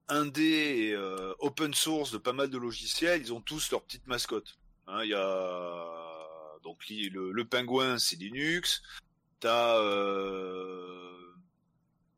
indé 0.09 0.43
et 0.45 0.97
open 1.41 1.75
source 1.75 2.13
de 2.13 2.19
pas 2.19 2.33
mal 2.33 2.51
de 2.51 2.59
logiciels, 2.59 3.21
ils 3.21 3.33
ont 3.33 3.41
tous 3.41 3.71
leur 3.73 3.83
petite 3.83 4.07
mascotte. 4.07 4.59
Hein, 4.87 5.03
Il 5.03 5.11
y 5.11 5.15
a 5.15 6.59
donc 6.63 6.89
le, 6.89 7.33
le 7.33 7.45
pingouin, 7.45 7.99
c'est 7.99 8.17
Linux. 8.17 8.83
T'as 9.41 9.81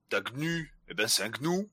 t'as 0.09 0.20
GNU, 0.20 0.73
et 0.89 0.95
ben 0.95 1.09
c'est 1.09 1.23
un 1.23 1.31
GNU. 1.31 1.69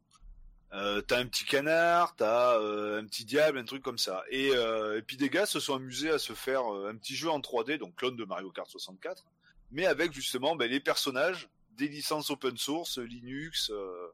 Euh, 0.74 1.02
t'as 1.02 1.20
un 1.20 1.28
petit 1.28 1.46
canard, 1.46 2.16
t'as 2.16 2.60
euh, 2.60 3.00
un 3.00 3.06
petit 3.06 3.26
diable, 3.26 3.60
un 3.60 3.64
truc 3.64 3.84
comme 3.84 4.00
ça. 4.00 4.24
Et, 4.32 4.50
euh, 4.56 4.98
et 4.98 5.02
puis 5.04 5.18
des 5.18 5.30
gars 5.30 5.46
se 5.46 5.60
sont 5.60 5.76
amusés 5.76 6.10
à 6.10 6.18
se 6.18 6.34
faire 6.34 6.74
euh, 6.74 6.90
un 6.90 6.96
petit 6.96 7.16
jeu 7.16 7.30
en 7.30 7.40
3D, 7.40 7.78
donc 7.78 7.96
clone 7.96 8.16
de 8.16 8.26
Mario 8.26 8.50
Kart 8.50 8.68
64, 8.68 9.24
mais 9.72 9.86
avec 9.86 10.14
justement 10.14 10.56
ben, 10.56 10.70
les 10.70 10.80
personnages 10.80 11.48
des 11.78 11.88
licences 11.88 12.32
open 12.32 12.58
source, 12.58 12.98
Linux 12.98 13.70
euh, 13.70 14.08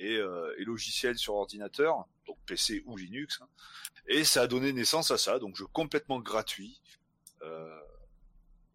et, 0.00 0.16
euh, 0.16 0.52
et 0.58 0.64
logiciels 0.64 1.18
sur 1.18 1.34
ordinateur, 1.34 2.04
donc 2.26 2.36
PC 2.46 2.82
ou 2.86 2.96
Linux. 2.96 3.40
hein. 3.40 3.48
Et 4.08 4.24
ça 4.24 4.42
a 4.42 4.46
donné 4.48 4.72
naissance 4.72 5.12
à 5.12 5.18
ça, 5.18 5.38
donc 5.38 5.54
jeu 5.54 5.66
complètement 5.72 6.18
gratuit 6.20 6.80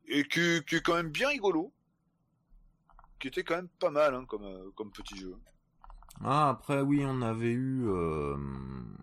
et 0.09 0.23
qui, 0.27 0.63
qui 0.65 0.75
est 0.75 0.81
quand 0.81 0.95
même 0.95 1.09
bien 1.09 1.27
rigolo, 1.29 1.73
qui 3.19 3.27
était 3.27 3.43
quand 3.43 3.57
même 3.57 3.67
pas 3.79 3.89
mal 3.89 4.15
hein, 4.15 4.25
comme, 4.25 4.71
comme 4.73 4.91
petit 4.91 5.17
jeu. 5.17 5.35
Ah, 6.23 6.49
après, 6.49 6.81
oui, 6.81 7.03
on 7.05 7.21
avait 7.21 7.51
eu... 7.51 7.83
euh, 7.87 8.35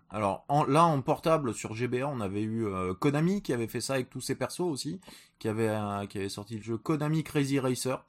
Alors, 0.09 0.45
en- 0.49 0.65
là, 0.65 0.83
en 0.85 1.01
portable, 1.01 1.53
sur 1.53 1.73
GBA, 1.73 2.07
on 2.07 2.19
avait 2.21 2.41
eu 2.41 2.65
euh, 2.67 2.93
Konami 2.93 3.41
qui 3.41 3.53
avait 3.53 3.67
fait 3.67 3.81
ça 3.81 3.93
avec 3.93 4.09
tous 4.09 4.21
ses 4.21 4.35
persos 4.35 4.61
aussi, 4.61 4.99
qui 5.39 5.47
avait, 5.47 5.69
euh, 5.69 6.05
qui 6.07 6.17
avait 6.17 6.29
sorti 6.29 6.57
le 6.57 6.63
jeu 6.63 6.77
Konami 6.77 7.23
Crazy 7.23 7.59
Racer, 7.59 8.03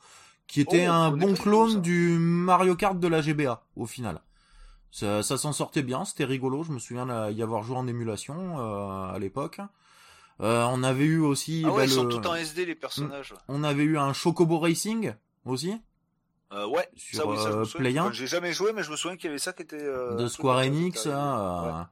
qui 0.49 0.61
était 0.61 0.87
Oh, 0.89 0.93
un 0.93 1.11
bon 1.13 1.35
clone 1.35 1.81
du 1.83 2.19
Mario 2.19 2.75
Kart 2.77 2.99
de 2.99 3.09
la 3.09 3.21
GBA, 3.23 3.65
au 3.77 3.87
final. 3.87 4.21
Ça, 4.91 5.23
ça 5.23 5.37
s'en 5.37 5.53
sortait 5.53 5.83
bien, 5.83 6.05
c'était 6.05 6.25
rigolo, 6.25 6.63
je 6.65 6.73
me 6.73 6.79
souviens 6.79 7.05
là, 7.07 7.31
y 7.31 7.43
avoir 7.43 7.63
joué 7.63 7.77
en 7.77 7.87
émulation 7.87 8.59
euh, 8.59 9.13
à 9.15 9.19
l'époque. 9.19 9.61
Euh, 10.41 10.65
on 10.71 10.83
avait 10.83 11.05
eu 11.05 11.19
aussi... 11.21 11.65
Ah 11.67 11.71
bah, 11.75 11.85
ils 11.85 11.91
sont 11.91 12.09
tout 12.09 12.27
en 12.27 12.35
SD 12.35 12.67
les 12.67 12.75
personnages. 12.75 13.35
On 13.49 13.63
avait 13.65 13.85
eu 13.85 13.99
un 13.99 14.13
Chocobo 14.13 14.59
Racing 14.59 15.15
aussi, 15.45 15.75
Euh, 16.53 16.67
ouais, 16.69 16.89
Sur, 16.97 17.19
ça 17.19 17.27
oui, 17.27 17.37
ça 17.39 17.51
je 17.51 17.57
euh, 17.57 17.59
me 17.61 17.65
souviens. 17.65 17.91
Play 17.91 17.99
1. 17.99 18.03
Enfin, 18.05 18.13
J'ai 18.13 18.27
jamais 18.29 18.53
joué, 18.53 18.73
mais 18.73 18.83
je 18.85 18.91
me 18.91 18.97
souviens 18.97 19.17
qu'il 19.17 19.27
y 19.27 19.29
avait 19.31 19.39
ça 19.39 19.53
qui 19.53 19.63
était. 19.63 19.83
euh, 19.83 20.15
de 20.15 20.29
Square 20.29 20.63
qui 20.63 20.69
Enix, 20.69 21.07
arrivé. 21.07 21.21
hein, 21.21 21.63
Ouais. 21.63 21.69
euh, 21.81 21.83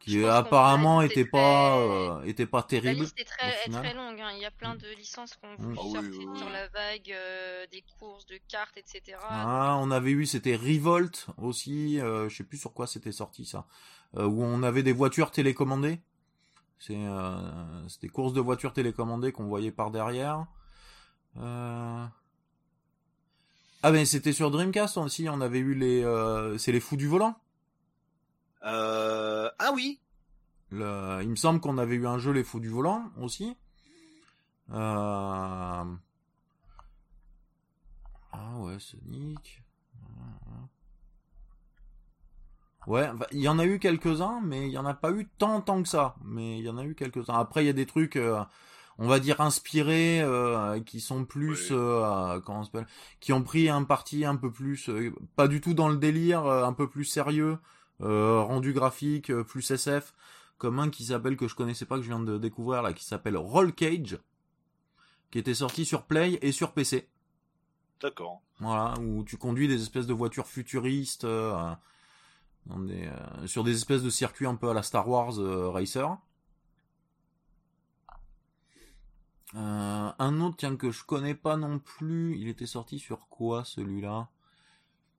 qui 0.00 0.16
pense 0.20 0.24
qu'on 0.30 0.30
apparemment 0.36 1.02
était 1.02 1.24
pas 1.26 1.38
très- 1.76 1.78
euh, 1.78 2.22
était 2.24 2.46
pas 2.46 2.58
La 2.58 2.62
terrible. 2.64 3.00
liste 3.02 3.18
est 3.20 3.24
très, 3.24 3.54
est 3.66 3.70
très 3.70 3.94
longue. 3.94 4.18
hein. 4.20 4.30
Il 4.34 4.40
y 4.40 4.46
a 4.46 4.50
plein 4.50 4.74
de 4.74 4.86
licences 4.98 5.36
qu'on 5.36 5.48
Mm. 5.62 5.72
vu 5.72 5.76
Ah 5.78 5.82
oui, 5.84 5.92
sortir 5.92 6.10
oui, 6.20 6.26
oui. 6.30 6.38
sur 6.38 6.48
la 6.50 6.68
vague 6.68 7.12
euh, 7.12 7.66
des 7.72 7.84
courses 7.98 8.26
de 8.26 8.38
cartes, 8.48 8.76
etc. 8.76 9.18
Ah, 9.28 9.76
on 9.80 9.90
avait 9.90 10.10
eu 10.10 10.24
c'était 10.26 10.56
Revolt 10.56 11.26
aussi, 11.38 12.00
euh, 12.00 12.28
je 12.28 12.36
sais 12.36 12.44
plus 12.44 12.58
sur 12.58 12.72
quoi 12.72 12.86
c'était 12.86 13.12
sorti 13.12 13.44
ça, 13.44 13.66
euh, 14.16 14.24
où 14.26 14.42
on 14.42 14.62
avait 14.62 14.82
des 14.82 14.92
voitures 14.92 15.30
télécommandées. 15.30 16.00
C'est 16.78 16.96
euh, 16.96 17.88
c'était 17.88 18.08
courses 18.08 18.32
de 18.32 18.40
voitures 18.40 18.72
télécommandées 18.72 19.32
qu'on 19.32 19.44
voyait 19.48 19.72
par 19.72 19.90
derrière. 19.90 20.46
Euh... 21.36 22.04
Ah 23.82 23.92
ben 23.92 24.06
c'était 24.06 24.32
sur 24.32 24.50
Dreamcast 24.50 24.96
aussi, 24.96 25.28
on 25.28 25.40
avait 25.42 25.58
eu 25.58 25.74
les 25.74 26.02
euh, 26.02 26.56
c'est 26.58 26.72
les 26.72 26.80
fous 26.80 26.96
du 26.96 27.06
volant. 27.06 27.36
Euh... 28.64 29.50
Ah 29.58 29.72
oui, 29.74 30.00
Le- 30.70 31.20
Il 31.22 31.30
me 31.30 31.36
semble 31.36 31.60
qu'on 31.60 31.78
avait 31.78 31.96
eu 31.96 32.06
un 32.06 32.18
jeu 32.18 32.32
Les 32.32 32.44
Fous 32.44 32.60
du 32.60 32.68
Volant 32.70 33.10
aussi. 33.20 33.56
Euh... 34.70 35.84
Ah 38.32 38.56
ouais, 38.58 38.80
Sonic. 38.80 39.62
Ouais, 42.86 43.10
bah, 43.14 43.26
il 43.32 43.40
y 43.40 43.48
en 43.48 43.58
a 43.58 43.64
eu 43.66 43.78
quelques-uns, 43.78 44.40
mais 44.42 44.66
il 44.66 44.72
y 44.72 44.78
en 44.78 44.86
a 44.86 44.94
pas 44.94 45.10
eu 45.12 45.28
tant 45.38 45.60
tant 45.60 45.82
que 45.82 45.88
ça. 45.88 46.16
Mais 46.24 46.58
il 46.58 46.64
y 46.64 46.68
en 46.68 46.78
a 46.78 46.84
eu 46.84 46.94
quelques-uns. 46.94 47.34
Après, 47.38 47.62
il 47.62 47.66
y 47.66 47.70
a 47.70 47.74
des 47.74 47.86
trucs, 47.86 48.16
euh, 48.16 48.42
on 49.00 49.08
va 49.08 49.18
dire 49.18 49.40
inspirés, 49.40 50.20
euh, 50.20 50.78
qui 50.80 51.00
sont 51.00 51.24
plus, 51.24 51.70
Oui. 51.70 51.76
euh, 51.76 52.40
comment 52.40 52.60
on 52.60 52.64
s'appelle, 52.64 52.86
qui 53.18 53.32
ont 53.32 53.42
pris 53.42 53.68
un 53.68 53.82
parti 53.82 54.24
un 54.24 54.36
peu 54.36 54.52
plus, 54.52 54.88
euh, 54.88 55.12
pas 55.36 55.48
du 55.48 55.60
tout 55.60 55.74
dans 55.74 55.88
le 55.88 55.96
délire, 55.96 56.44
euh, 56.46 56.64
un 56.64 56.72
peu 56.72 56.88
plus 56.88 57.04
sérieux, 57.04 57.58
euh, 58.02 58.40
rendu 58.42 58.72
graphique, 58.72 59.30
euh, 59.30 59.42
plus 59.42 59.68
SF, 59.70 60.14
comme 60.58 60.78
un 60.78 60.90
qui 60.90 61.04
s'appelle 61.06 61.36
que 61.36 61.48
je 61.48 61.54
connaissais 61.56 61.86
pas 61.86 61.96
que 61.96 62.02
je 62.02 62.08
viens 62.08 62.20
de 62.20 62.38
découvrir 62.38 62.82
là, 62.82 62.92
qui 62.92 63.04
s'appelle 63.04 63.36
Roll 63.36 63.72
Cage, 63.74 64.18
qui 65.30 65.38
était 65.38 65.54
sorti 65.54 65.84
sur 65.84 66.04
Play 66.04 66.38
et 66.42 66.52
sur 66.52 66.72
PC. 66.72 67.08
d'accord. 68.02 68.42
Voilà, 68.58 68.94
où 69.00 69.24
tu 69.24 69.38
conduis 69.38 69.68
des 69.68 69.80
espèces 69.82 70.06
de 70.06 70.12
voitures 70.12 70.46
futuristes 70.46 71.24
euh, 71.24 71.72
des, 72.66 73.06
euh, 73.06 73.46
sur 73.46 73.64
des 73.64 73.74
espèces 73.74 74.02
de 74.02 74.10
circuits 74.10 74.46
un 74.46 74.54
peu 74.56 74.68
à 74.68 74.74
la 74.74 74.82
Star 74.82 75.08
Wars 75.08 75.38
euh, 75.40 75.70
Racer. 75.70 76.18
Euh, 79.56 80.12
un 80.18 80.40
autre, 80.40 80.56
tiens, 80.58 80.76
que 80.76 80.90
je 80.90 81.04
connais 81.04 81.34
pas 81.34 81.56
non 81.56 81.78
plus, 81.78 82.36
il 82.38 82.48
était 82.48 82.66
sorti 82.66 82.98
sur 82.98 83.28
quoi 83.28 83.64
celui-là? 83.64 84.28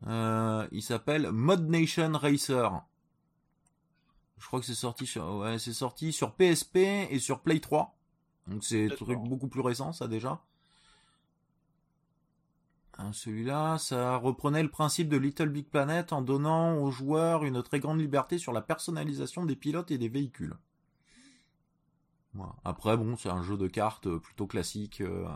Euh, 0.07 0.67
Il 0.71 0.81
s'appelle 0.81 1.31
Mod 1.31 1.69
Nation 1.69 2.11
Racer. 2.13 2.81
Je 4.37 4.47
crois 4.47 4.59
que 4.59 4.65
c'est 4.65 4.73
sorti 4.73 5.05
sur, 5.05 5.35
ouais, 5.35 5.59
c'est 5.59 5.73
sorti 5.73 6.11
sur 6.13 6.33
PSP 6.33 6.77
et 6.77 7.19
sur 7.19 7.41
Play 7.41 7.59
3. 7.59 7.95
Donc 8.47 8.63
c'est 8.63 8.91
un 8.91 8.95
truc 8.95 9.19
beaucoup 9.19 9.47
plus 9.47 9.61
récent, 9.61 9.93
ça 9.93 10.07
déjà. 10.07 10.41
Hein, 12.97 13.13
Celui-là, 13.13 13.77
ça 13.77 14.17
reprenait 14.17 14.63
le 14.63 14.69
principe 14.69 15.09
de 15.09 15.17
Little 15.17 15.49
Big 15.49 15.67
Planet 15.67 16.13
en 16.13 16.21
donnant 16.21 16.77
aux 16.77 16.91
joueurs 16.91 17.43
une 17.45 17.61
très 17.63 17.79
grande 17.79 17.99
liberté 17.99 18.37
sur 18.37 18.53
la 18.53 18.61
personnalisation 18.61 19.45
des 19.45 19.55
pilotes 19.55 19.91
et 19.91 19.97
des 19.97 20.09
véhicules. 20.09 20.55
Voilà. 22.33 22.55
Après, 22.63 22.97
bon, 22.97 23.15
c'est 23.17 23.29
un 23.29 23.41
jeu 23.43 23.57
de 23.57 23.67
cartes 23.67 24.07
euh, 24.07 24.19
plutôt 24.19 24.47
classique. 24.47 25.01
euh, 25.01 25.27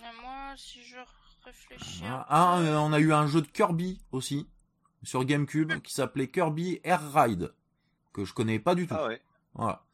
Et 0.00 0.22
moi, 0.22 0.54
si 0.56 0.82
je 0.82 0.96
réfléchis. 1.44 2.04
Ah, 2.06 2.58
euh, 2.60 2.76
on 2.76 2.92
a 2.92 3.00
eu 3.00 3.12
un 3.12 3.26
jeu 3.26 3.40
de 3.42 3.46
Kirby 3.48 4.00
aussi 4.12 4.48
sur 5.02 5.24
GameCube 5.24 5.80
qui 5.82 5.92
s'appelait 5.92 6.30
Kirby 6.30 6.80
Air 6.84 7.12
Ride 7.12 7.52
que 8.12 8.24
je 8.24 8.34
connais 8.34 8.58
pas 8.58 8.74
du 8.74 8.86
tout. 8.86 8.94
Ah 8.96 9.06
ouais. 9.06 9.22
Voilà. 9.54 9.84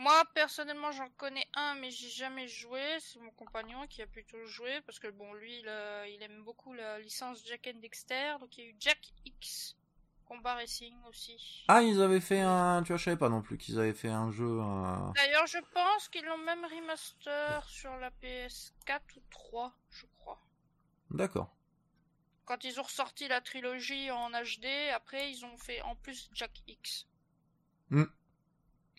Moi, 0.00 0.24
personnellement, 0.32 0.92
j'en 0.92 1.10
connais 1.18 1.46
un, 1.52 1.74
mais 1.74 1.90
j'ai 1.90 2.08
jamais 2.08 2.48
joué. 2.48 2.80
C'est 3.00 3.18
mon 3.20 3.32
compagnon 3.32 3.86
qui 3.86 4.00
a 4.00 4.06
plutôt 4.06 4.42
joué, 4.46 4.80
parce 4.86 4.98
que 4.98 5.08
bon, 5.08 5.34
lui, 5.34 5.58
il, 5.58 5.68
euh, 5.68 6.06
il 6.08 6.22
aime 6.22 6.42
beaucoup 6.42 6.72
la 6.72 6.98
licence 7.00 7.44
Jack 7.46 7.68
and 7.70 7.80
Dexter. 7.80 8.36
Donc, 8.40 8.56
il 8.56 8.64
y 8.64 8.66
a 8.66 8.70
eu 8.70 8.76
Jack 8.80 8.98
X 9.26 9.76
Combat 10.24 10.54
Racing 10.54 10.94
aussi. 11.06 11.64
Ah, 11.68 11.82
ils 11.82 12.00
avaient 12.00 12.22
fait 12.22 12.40
un. 12.40 12.82
Tu 12.82 12.88
vois, 12.88 12.96
je 12.96 13.04
savais 13.04 13.18
pas 13.18 13.28
non 13.28 13.42
plus 13.42 13.58
qu'ils 13.58 13.78
avaient 13.78 13.92
fait 13.92 14.08
un 14.08 14.30
jeu. 14.30 14.46
euh, 14.62 15.12
D'ailleurs, 15.16 15.46
je 15.46 15.58
pense 15.74 16.08
qu'ils 16.08 16.24
l'ont 16.24 16.38
même 16.38 16.64
remaster 16.64 17.68
sur 17.68 17.94
la 17.98 18.10
PS4 18.22 19.00
ou 19.16 19.22
3, 19.28 19.74
je 19.90 20.06
crois. 20.16 20.40
D'accord. 21.10 21.54
Quand 22.46 22.64
ils 22.64 22.80
ont 22.80 22.84
ressorti 22.84 23.28
la 23.28 23.42
trilogie 23.42 24.10
en 24.10 24.30
HD, 24.30 24.64
après, 24.94 25.30
ils 25.30 25.44
ont 25.44 25.58
fait 25.58 25.82
en 25.82 25.94
plus 25.94 26.30
Jack 26.32 26.52
X. 26.66 27.06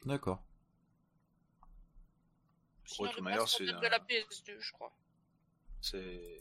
D'accord. 0.05 0.43
Sinon, 2.95 3.11
manière, 3.21 3.47
c'est 3.47 3.63
de 3.65 3.71
la 3.87 3.99
PS2, 3.99 4.59
je 4.59 4.71
crois. 4.73 4.91
C'est. 5.81 6.39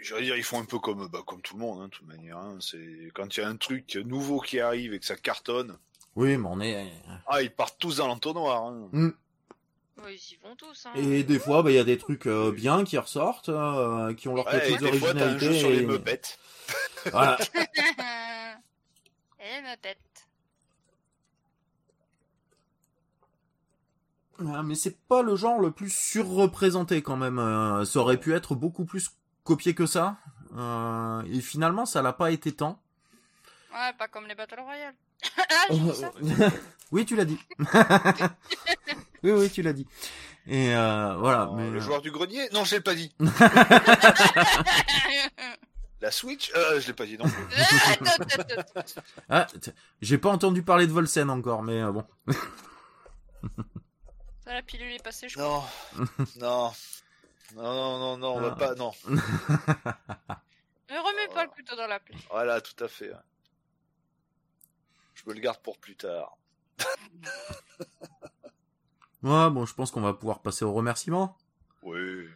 J'allais 0.00 0.24
dire, 0.24 0.36
ils 0.36 0.42
font 0.42 0.60
un 0.60 0.64
peu 0.64 0.78
comme, 0.80 1.06
bah, 1.08 1.22
comme 1.26 1.40
tout 1.42 1.54
le 1.54 1.60
monde, 1.60 1.80
hein, 1.80 1.84
de 1.84 1.90
toute 1.90 2.06
manière. 2.08 2.36
hein. 2.38 2.58
C'est 2.60 3.10
quand 3.14 3.36
il 3.36 3.40
y 3.40 3.42
a 3.44 3.48
un 3.48 3.56
truc 3.56 3.94
nouveau 3.96 4.40
qui 4.40 4.58
arrive 4.58 4.92
et 4.94 4.98
que 4.98 5.06
ça 5.06 5.16
cartonne, 5.16 5.78
Oui, 6.16 6.36
mais 6.36 6.48
on 6.48 6.60
est. 6.60 6.92
ah, 7.28 7.40
ils 7.42 7.52
partent 7.54 7.78
tous 7.78 7.98
dans 7.98 8.08
l'entonnoir. 8.08 8.64
Hein. 8.64 8.90
Ouais, 10.02 10.16
ils 10.16 10.32
y 10.32 10.36
vont 10.42 10.56
tous. 10.56 10.86
Hein. 10.86 10.92
Et 10.96 11.22
des 11.22 11.38
fois, 11.38 11.62
bah, 11.62 11.70
il 11.70 11.74
y 11.74 11.78
a 11.78 11.84
des 11.84 11.98
trucs 11.98 12.26
euh, 12.26 12.50
bien 12.50 12.82
qui 12.84 12.98
ressortent, 12.98 13.48
euh, 13.50 14.12
qui 14.14 14.26
ont 14.26 14.34
leur 14.34 14.46
Ouais, 14.46 14.56
et 14.56 14.74
petite 14.74 14.80
des 14.90 14.98
fois, 14.98 15.14
t'as 15.14 15.20
un 15.26 15.30
originalité. 15.34 15.46
jeu 15.46 15.58
sur 15.60 15.70
les 15.70 15.82
et- 15.82 15.86
meubettes. 15.86 16.38
Voilà. 17.12 17.38
Et 19.44 19.60
ma 19.62 19.76
tête. 19.76 19.98
Ah, 24.31 24.31
mais 24.64 24.74
c'est 24.74 24.98
pas 25.08 25.22
le 25.22 25.36
genre 25.36 25.60
le 25.60 25.70
plus 25.70 25.90
surreprésenté 25.90 27.02
quand 27.02 27.16
même. 27.16 27.38
euh, 27.38 27.84
ça 27.84 28.00
aurait 28.00 28.18
pu 28.18 28.34
être 28.34 28.54
beaucoup 28.54 28.84
plus 28.84 29.10
copié 29.44 29.74
que 29.74 29.86
ça. 29.86 30.16
Euh, 30.56 31.22
et 31.30 31.40
finalement, 31.40 31.86
ça 31.86 32.02
l'a 32.02 32.12
pas 32.12 32.30
été 32.30 32.52
tant. 32.52 32.80
Ouais, 33.72 33.92
pas 33.98 34.08
comme 34.08 34.26
les 34.26 34.34
Battle 34.34 34.60
Royale. 34.60 34.94
ah, 35.38 35.66
j'ai 35.70 35.78
dit 35.78 35.92
ça. 35.94 36.12
oui, 36.92 37.06
tu 37.06 37.16
l'as 37.16 37.24
dit. 37.24 37.38
oui, 39.22 39.30
oui, 39.30 39.50
tu 39.50 39.62
l'as 39.62 39.72
dit. 39.72 39.86
Et 40.46 40.74
euh, 40.74 41.16
voilà. 41.18 41.48
Oh, 41.50 41.54
mais, 41.54 41.70
Le 41.70 41.76
euh, 41.76 41.80
joueur 41.80 42.02
du 42.02 42.10
grenier? 42.10 42.48
Non, 42.52 42.64
je 42.64 42.74
l'ai 42.74 42.80
pas 42.80 42.94
dit. 42.94 43.14
La 46.00 46.10
Switch? 46.10 46.50
Euh, 46.56 46.80
Je 46.80 46.88
l'ai 46.88 46.92
pas 46.94 47.06
dit 47.06 47.16
non 47.16 47.26
ah, 49.28 49.46
t- 49.60 49.70
j'ai 50.00 50.18
pas 50.18 50.30
entendu 50.30 50.62
parler 50.64 50.86
de 50.88 50.92
Volsen 50.92 51.30
encore, 51.30 51.62
mais 51.62 51.80
euh, 51.80 51.92
bon. 51.92 52.04
La 54.52 54.62
pilule 54.62 54.92
est 54.92 55.02
passée, 55.02 55.28
je 55.28 55.34
crois. 55.38 55.64
Non. 55.96 56.04
non. 56.36 56.72
Non, 57.54 57.62
non, 57.74 57.98
non, 57.98 58.16
non, 58.18 58.36
on 58.36 58.40
va 58.40 58.52
Ah. 58.52 58.56
pas. 58.56 58.74
Non. 58.74 58.92
Ne 59.08 59.16
remets 60.98 61.28
pas 61.34 61.44
le 61.44 61.50
couteau 61.50 61.74
dans 61.76 61.86
la 61.86 61.98
plaie. 62.00 62.16
Voilà, 62.30 62.60
tout 62.60 62.82
à 62.84 62.88
fait. 62.88 63.10
ouais. 63.10 63.16
Je 65.14 65.22
me 65.28 65.34
le 65.34 65.40
garde 65.40 65.58
pour 65.62 65.78
plus 65.78 65.96
tard. 65.96 66.36
Ouais, 69.22 69.50
bon, 69.50 69.64
je 69.66 69.74
pense 69.74 69.92
qu'on 69.92 70.00
va 70.00 70.14
pouvoir 70.14 70.40
passer 70.42 70.64
au 70.64 70.72
remerciement. 70.72 71.36
Oui. 71.84 72.26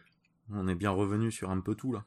On 0.53 0.69
est 0.69 0.75
bien 0.75 0.91
revenu 0.91 1.33
sur 1.33 1.49
un 1.51 1.59
peu 1.59 1.75
tout 1.75 1.91
là. 1.91 2.05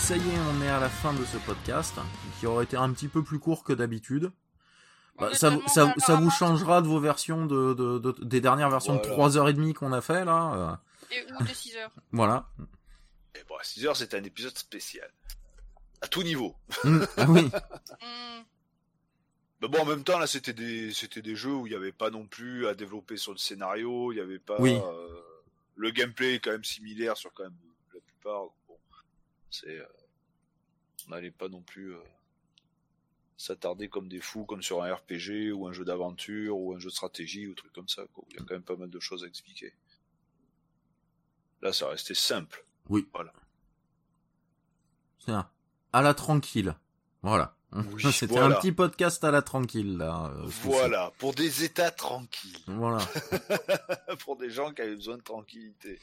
Ça 0.00 0.16
y 0.16 0.20
est, 0.20 0.38
on 0.38 0.62
est 0.62 0.68
à 0.68 0.80
la 0.80 0.88
fin 0.88 1.12
de 1.12 1.24
ce 1.24 1.36
podcast, 1.38 1.94
qui 2.38 2.46
aurait 2.46 2.64
été 2.64 2.76
un 2.76 2.92
petit 2.92 3.08
peu 3.08 3.22
plus 3.22 3.38
court 3.38 3.64
que 3.64 3.72
d'habitude. 3.72 4.32
On 5.18 5.22
Bah, 5.26 5.34
ça, 5.34 5.56
ça, 5.66 5.94
ça 5.98 6.14
vous 6.16 6.30
changera 6.30 6.80
de 6.82 6.86
vos 6.88 7.00
versions 7.00 7.46
de, 7.46 7.74
de, 7.74 7.98
de- 7.98 8.24
des 8.24 8.40
dernières 8.40 8.70
versions 8.70 8.94
de 8.96 9.06
Voilà. 9.08 9.50
3h30 9.52 9.74
qu'on 9.74 9.92
a 9.92 10.00
fait 10.00 10.24
là. 10.24 10.80
Et, 11.10 11.24
ou 11.32 11.44
de 11.44 11.48
6 11.52 11.76
heures. 11.76 11.90
voilà. 12.12 12.48
Et 13.34 13.40
bon, 13.48 13.56
à 13.56 13.62
6 13.64 13.86
heures, 13.86 13.96
c'était 13.96 14.18
un 14.18 14.24
épisode 14.24 14.56
spécial. 14.56 15.10
À 16.02 16.08
tout 16.08 16.22
niveau. 16.22 16.56
Mm, 16.84 17.00
ah 17.18 17.26
oui. 17.28 17.50
Mais 19.62 19.68
bon, 19.68 19.80
en 19.80 19.84
même 19.84 20.04
temps, 20.04 20.18
là, 20.18 20.26
c'était 20.26 20.54
des, 20.54 20.90
c'était 20.94 21.20
des 21.20 21.36
jeux 21.36 21.52
où 21.54 21.66
il 21.66 21.70
n'y 21.70 21.76
avait 21.76 21.92
pas 21.92 22.08
non 22.10 22.26
plus 22.26 22.66
à 22.66 22.74
développer 22.74 23.18
sur 23.18 23.32
le 23.32 23.38
scénario, 23.38 24.10
il 24.12 24.14
n'y 24.14 24.20
avait 24.22 24.38
pas. 24.38 24.56
Oui. 24.58 24.74
euh, 24.74 25.20
le 25.76 25.90
gameplay 25.90 26.36
est 26.36 26.40
quand 26.40 26.52
même 26.52 26.64
similaire 26.64 27.18
sur 27.18 27.30
quand 27.34 27.42
même 27.44 27.52
la 27.92 28.00
plupart. 28.00 28.44
donc 28.44 28.52
c'est. 29.50 29.78
euh, 29.78 29.86
on 31.06 31.10
n'allait 31.10 31.30
pas 31.30 31.48
non 31.48 31.62
plus 31.62 31.94
euh, 31.94 32.00
s'attarder 33.36 33.88
comme 33.88 34.08
des 34.08 34.20
fous, 34.20 34.44
comme 34.44 34.62
sur 34.62 34.82
un 34.82 34.94
RPG 34.94 35.52
ou 35.54 35.66
un 35.66 35.72
jeu 35.72 35.84
d'aventure 35.84 36.58
ou 36.58 36.74
un 36.74 36.78
jeu 36.78 36.90
de 36.90 36.94
stratégie 36.94 37.46
ou 37.46 37.54
truc 37.54 37.72
comme 37.72 37.88
ça. 37.88 38.02
Quoi. 38.12 38.24
Il 38.30 38.36
y 38.36 38.38
a 38.38 38.44
quand 38.44 38.54
même 38.54 38.62
pas 38.62 38.76
mal 38.76 38.90
de 38.90 39.00
choses 39.00 39.24
à 39.24 39.26
expliquer. 39.26 39.72
Là, 41.62 41.72
ça 41.72 41.88
restait 41.88 42.14
simple. 42.14 42.64
Oui. 42.88 43.06
Voilà. 43.14 43.32
C'est 45.18 45.32
un- 45.32 45.50
à 45.92 46.02
la 46.02 46.14
tranquille. 46.14 46.74
Voilà. 47.22 47.56
Oui, 47.72 48.02
C'était 48.12 48.26
voilà. 48.34 48.56
un 48.56 48.60
petit 48.60 48.72
podcast 48.72 49.22
à 49.24 49.30
la 49.30 49.42
tranquille 49.42 49.96
là. 49.96 50.32
euh. 50.34 50.42
Voilà, 50.46 51.12
pour 51.18 51.34
des 51.34 51.64
états 51.64 51.90
tranquilles, 51.90 52.58
Voilà. 52.66 52.98
pour 54.20 54.36
des 54.36 54.50
gens 54.50 54.72
qui 54.72 54.82
avaient 54.82 54.96
besoin 54.96 55.16
de 55.18 55.22
tranquillité. 55.22 55.98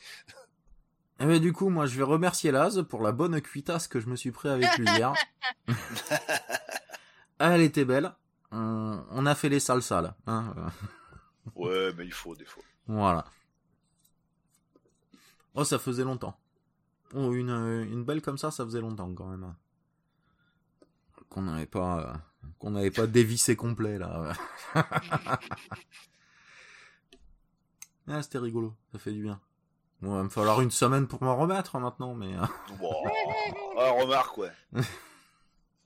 Et 1.19 1.25
ben, 1.25 1.39
du 1.39 1.51
coup, 1.51 1.69
moi, 1.69 1.87
je 1.87 1.97
vais 1.97 2.03
remercier 2.03 2.51
Laz 2.51 2.85
pour 2.87 3.01
la 3.01 3.11
bonne 3.11 3.41
cuitasse 3.41 3.87
que 3.87 3.99
je 3.99 4.07
me 4.07 4.15
suis 4.15 4.31
pris 4.31 4.49
avec 4.49 4.77
lui 4.77 4.85
hier. 4.85 5.13
Elle 7.39 7.61
était 7.61 7.85
belle. 7.85 8.13
On, 8.51 9.03
on 9.09 9.25
a 9.25 9.35
fait 9.35 9.49
les 9.49 9.59
salles 9.59 9.81
sales. 9.81 10.13
Hein. 10.27 10.53
Ouais, 11.55 11.91
mais 11.97 12.05
il 12.05 12.13
faut 12.13 12.35
des 12.35 12.45
fois. 12.45 12.63
Voilà. 12.87 13.25
Oh, 15.55 15.63
ça 15.63 15.79
faisait 15.79 16.03
longtemps. 16.03 16.39
Oh, 17.13 17.33
une, 17.33 17.49
une 17.49 18.03
belle 18.03 18.21
comme 18.21 18.37
ça, 18.37 18.51
ça 18.51 18.63
faisait 18.63 18.81
longtemps 18.81 19.11
quand 19.13 19.27
même. 19.27 19.55
Qu'on 21.29 21.41
n'avait 21.41 21.65
pas, 21.65 21.99
euh, 21.99 22.13
qu'on 22.59 22.71
n'avait 22.71 22.91
pas 22.91 23.07
dévissé 23.07 23.55
complet 23.55 23.97
là. 23.97 24.33
ah, 28.07 28.21
c'était 28.21 28.37
rigolo, 28.37 28.75
ça 28.91 28.99
fait 28.99 29.11
du 29.11 29.23
bien. 29.23 29.41
Bon, 30.01 30.13
il 30.13 30.17
va 30.17 30.23
me 30.23 30.29
falloir 30.29 30.61
une 30.61 30.69
semaine 30.71 31.07
pour 31.07 31.23
m'en 31.23 31.35
remettre 31.35 31.77
maintenant, 31.79 32.13
mais. 32.13 32.35
euh, 32.35 32.45
Bon, 32.79 32.93
ah, 33.79 33.91
remarque, 33.91 34.37
ouais. 34.37 34.51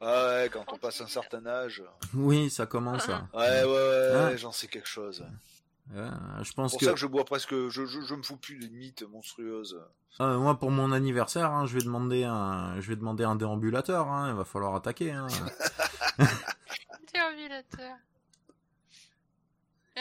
Ah 0.04 0.26
ouais, 0.26 0.50
quand 0.52 0.66
on 0.74 0.78
passe 0.80 1.00
un 1.02 1.08
certain 1.08 1.46
âge. 1.46 1.84
oui, 2.16 2.50
ça 2.50 2.66
commence. 2.66 3.08
là. 3.08 3.28
Ouais, 3.34 3.64
ouais, 3.64 3.66
ouais, 3.66 4.10
Ah. 4.16 4.26
ouais, 4.30 4.38
j'en 4.38 4.52
sais 4.52 4.68
quelque 4.68 4.88
chose. 4.88 5.24
Euh, 5.96 6.10
je 6.40 6.44
C'est 6.46 6.56
pense 6.56 6.72
pour 6.72 6.80
que 6.80 6.86
ça 6.88 6.94
que 6.94 6.98
je 6.98 7.06
bois 7.06 7.24
presque. 7.24 7.52
Je, 7.54 7.86
je, 7.86 8.02
je 8.02 8.16
me 8.16 8.24
fous 8.24 8.38
plus 8.38 8.58
des 8.58 8.70
mythes 8.70 9.04
monstrueuses. 9.04 9.80
euh, 10.22 10.38
moi, 10.40 10.58
pour 10.58 10.72
mon 10.72 10.92
anniversaire, 10.92 11.52
hein, 11.52 11.66
je 11.68 11.76
vais 11.78 11.84
demander 11.84 12.24
un, 12.24 12.80
je 12.82 12.88
vais 12.90 12.96
demander 12.96 13.26
un 13.26 13.36
déambulateur. 13.36 14.08
Hein, 14.08 14.30
il 14.30 14.36
va 14.36 14.44
falloir 14.44 14.74
attaquer. 14.74 15.12
Hein. 15.12 15.28
Déambulateur. 17.14 17.96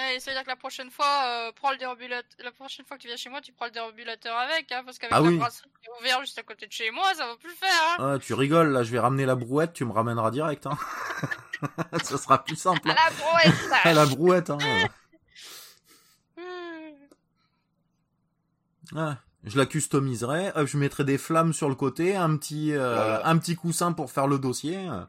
Ouais, 0.01 0.19
ça 0.21 0.31
veut 0.31 0.35
dire 0.37 0.45
que 0.45 0.49
la 0.51 0.57
prochaine 0.57 0.91
fois, 0.91 1.25
euh, 1.27 1.53
prends 1.55 1.71
le 1.73 1.77
déambulateur. 1.77 2.25
La 2.45 2.53
prochaine 2.53 2.87
fois 2.87 2.97
que 2.97 3.03
tu 3.03 3.09
viens 3.09 3.17
chez 3.17 3.29
moi, 3.29 3.41
tu 3.41 3.53
prends 3.53 3.67
le 3.67 3.71
déambulateur 3.71 4.37
avec, 4.37 4.71
hein, 4.73 4.83
parce 4.85 4.99
qu'avec 4.99 5.13
Ah 5.15 5.21
la 5.21 5.29
oui. 5.29 5.37
brasserie 5.37 5.69
qui 5.83 5.89
est 5.89 6.01
ouverte 6.01 6.21
juste 6.23 6.39
à 6.39 6.43
côté 6.43 6.67
de 6.67 6.73
chez 6.73 6.91
moi, 6.91 7.13
ça 7.15 7.27
va 7.27 7.37
plus 7.37 7.51
le 7.51 7.55
faire, 7.57 7.83
hein. 7.99 8.15
Ah, 8.15 8.19
tu 8.19 8.33
rigoles, 8.35 8.69
là, 8.73 8.83
je 8.83 8.91
vais 8.93 8.99
ramener 8.99 9.27
la 9.27 9.35
brouette, 9.35 9.73
tu 9.75 9.85
me 9.85 9.93
ramèneras 9.93 10.31
direct. 10.31 10.67
Hein. 10.67 10.79
ça 12.03 12.17
sera 12.19 12.43
plus 12.45 12.57
simple. 12.57 12.89
À 12.91 12.93
hein. 12.93 12.97
la 12.97 13.11
brouette 13.11 13.71
Ah, 13.85 13.93
la 13.93 14.07
brouette, 14.07 14.51
hein. 14.51 14.59
Ouais. 18.93 19.13
Je 19.45 19.57
la 19.57 19.65
customiserai, 19.65 20.53
hop, 20.55 20.67
je 20.67 20.77
mettrai 20.77 21.03
des 21.03 21.17
flammes 21.17 21.55
sur 21.55 21.71
le 21.71 21.75
côté, 21.75 22.15
un 22.15 22.37
petit, 22.37 22.75
euh, 22.75 22.95
Voilà. 22.95 23.27
un 23.27 23.39
petit 23.39 23.57
coussin 23.57 23.93
pour 23.93 24.11
faire 24.13 24.27
le 24.27 24.39
dossier. 24.39 24.77
euh, 24.77 25.01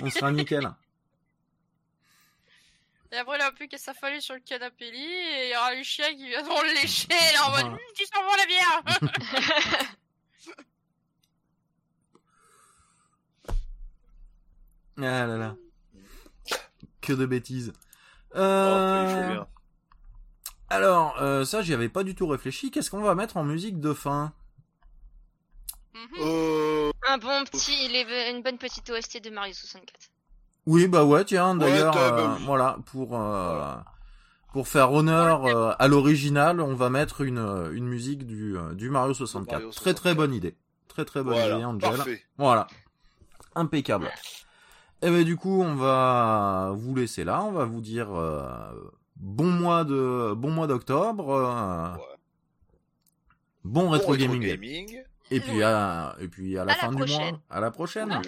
On 0.00 0.08
sera 0.08 0.32
nickel. 0.32 0.70
Et 3.12 3.16
après, 3.16 3.36
il 3.38 3.42
a 3.42 3.52
plus 3.52 3.68
qu'à 3.68 3.78
s'affaler 3.78 4.20
sur 4.20 4.34
le 4.34 4.40
canapé 4.40 4.90
lit, 4.90 4.98
et 5.02 5.46
il 5.48 5.52
y 5.52 5.56
aura 5.56 5.74
les 5.74 5.84
chiens 5.84 6.14
qui 6.14 6.28
viendront 6.28 6.60
le 6.62 6.74
lécher, 6.80 7.08
là, 7.08 7.46
en 7.46 7.50
mode, 7.52 7.60
Voilà. 7.62 7.78
Tu 7.94 8.04
bon 8.14 8.36
la 8.36 8.46
bière! 8.46 9.96
Ah 15.00 15.26
là 15.26 15.36
là. 15.36 15.56
Que 17.00 17.12
de 17.12 17.24
bêtises. 17.26 17.72
Oh, 18.34 18.38
Euh... 18.38 19.28
bien. 19.32 19.46
Alors, 20.70 21.16
euh, 21.22 21.44
ça, 21.44 21.62
j'y 21.62 21.72
avais 21.72 21.88
pas 21.88 22.02
du 22.04 22.14
tout 22.14 22.26
réfléchi. 22.26 22.70
Qu'est-ce 22.70 22.90
qu'on 22.90 23.00
va 23.00 23.14
mettre 23.14 23.36
en 23.36 23.44
musique 23.44 23.80
de 23.80 23.94
fin? 23.94 24.32
Mhm. 25.94 26.08
Euh, 26.20 26.90
Un 27.08 27.18
bon 27.18 27.44
petit, 27.44 27.86
une 27.86 28.42
bonne 28.42 28.58
petite 28.58 28.90
OST 28.90 29.20
de 29.22 29.30
Mario 29.30 29.54
64. 29.54 30.10
Oui, 30.70 30.86
bah 30.86 31.02
ouais, 31.04 31.24
tiens, 31.24 31.54
d'ailleurs, 31.54 31.94
bah 31.94 32.12
euh, 32.12 32.28
oui. 32.36 32.44
voilà, 32.44 32.76
pour 32.92 33.18
euh, 33.18 33.74
pour 34.52 34.68
faire 34.68 34.92
honneur 34.92 35.46
euh, 35.46 35.72
à 35.78 35.88
l'original, 35.88 36.60
on 36.60 36.74
va 36.74 36.90
mettre 36.90 37.22
une 37.22 37.38
une 37.72 37.86
musique 37.86 38.26
du 38.26 38.54
du 38.74 38.90
Mario 38.90 39.14
64. 39.14 39.52
Mario 39.52 39.70
Très 39.70 39.94
très 39.94 40.10
64. 40.10 40.16
bonne 40.16 40.34
idée. 40.34 40.56
Très 40.88 41.04
très 41.06 41.22
bonne 41.22 41.36
idée, 41.36 41.48
voilà, 41.48 41.68
Angel. 41.68 41.80
parfait. 41.96 42.22
Voilà. 42.36 42.66
Impeccable. 43.54 44.10
Et 45.00 45.08
ben 45.10 45.24
du 45.24 45.36
coup, 45.36 45.62
on 45.62 45.74
va 45.74 46.72
vous 46.76 46.94
laisser 46.94 47.24
là, 47.24 47.42
on 47.44 47.52
va 47.52 47.64
vous 47.64 47.80
dire 47.80 48.08
euh, 48.14 48.46
bon 49.16 49.46
mois 49.50 49.84
de 49.84 50.34
bon 50.36 50.50
mois 50.50 50.66
d'octobre, 50.66 51.30
euh, 51.30 51.92
Ouais. 51.94 52.16
bon 53.64 53.84
Bon 53.84 53.90
rétro 53.90 54.12
rétro 54.12 54.26
gaming, 54.26 54.42
gaming. 54.46 55.02
et 55.30 55.40
puis 55.40 55.62
à 55.62 56.14
et 56.20 56.28
puis 56.28 56.58
à 56.58 56.64
la 56.66 56.72
À 56.72 56.74
la 56.74 56.80
fin 56.82 56.90
du 56.92 57.10
mois, 57.10 57.40
à 57.48 57.60
la 57.60 57.70
prochaine. 57.70 58.20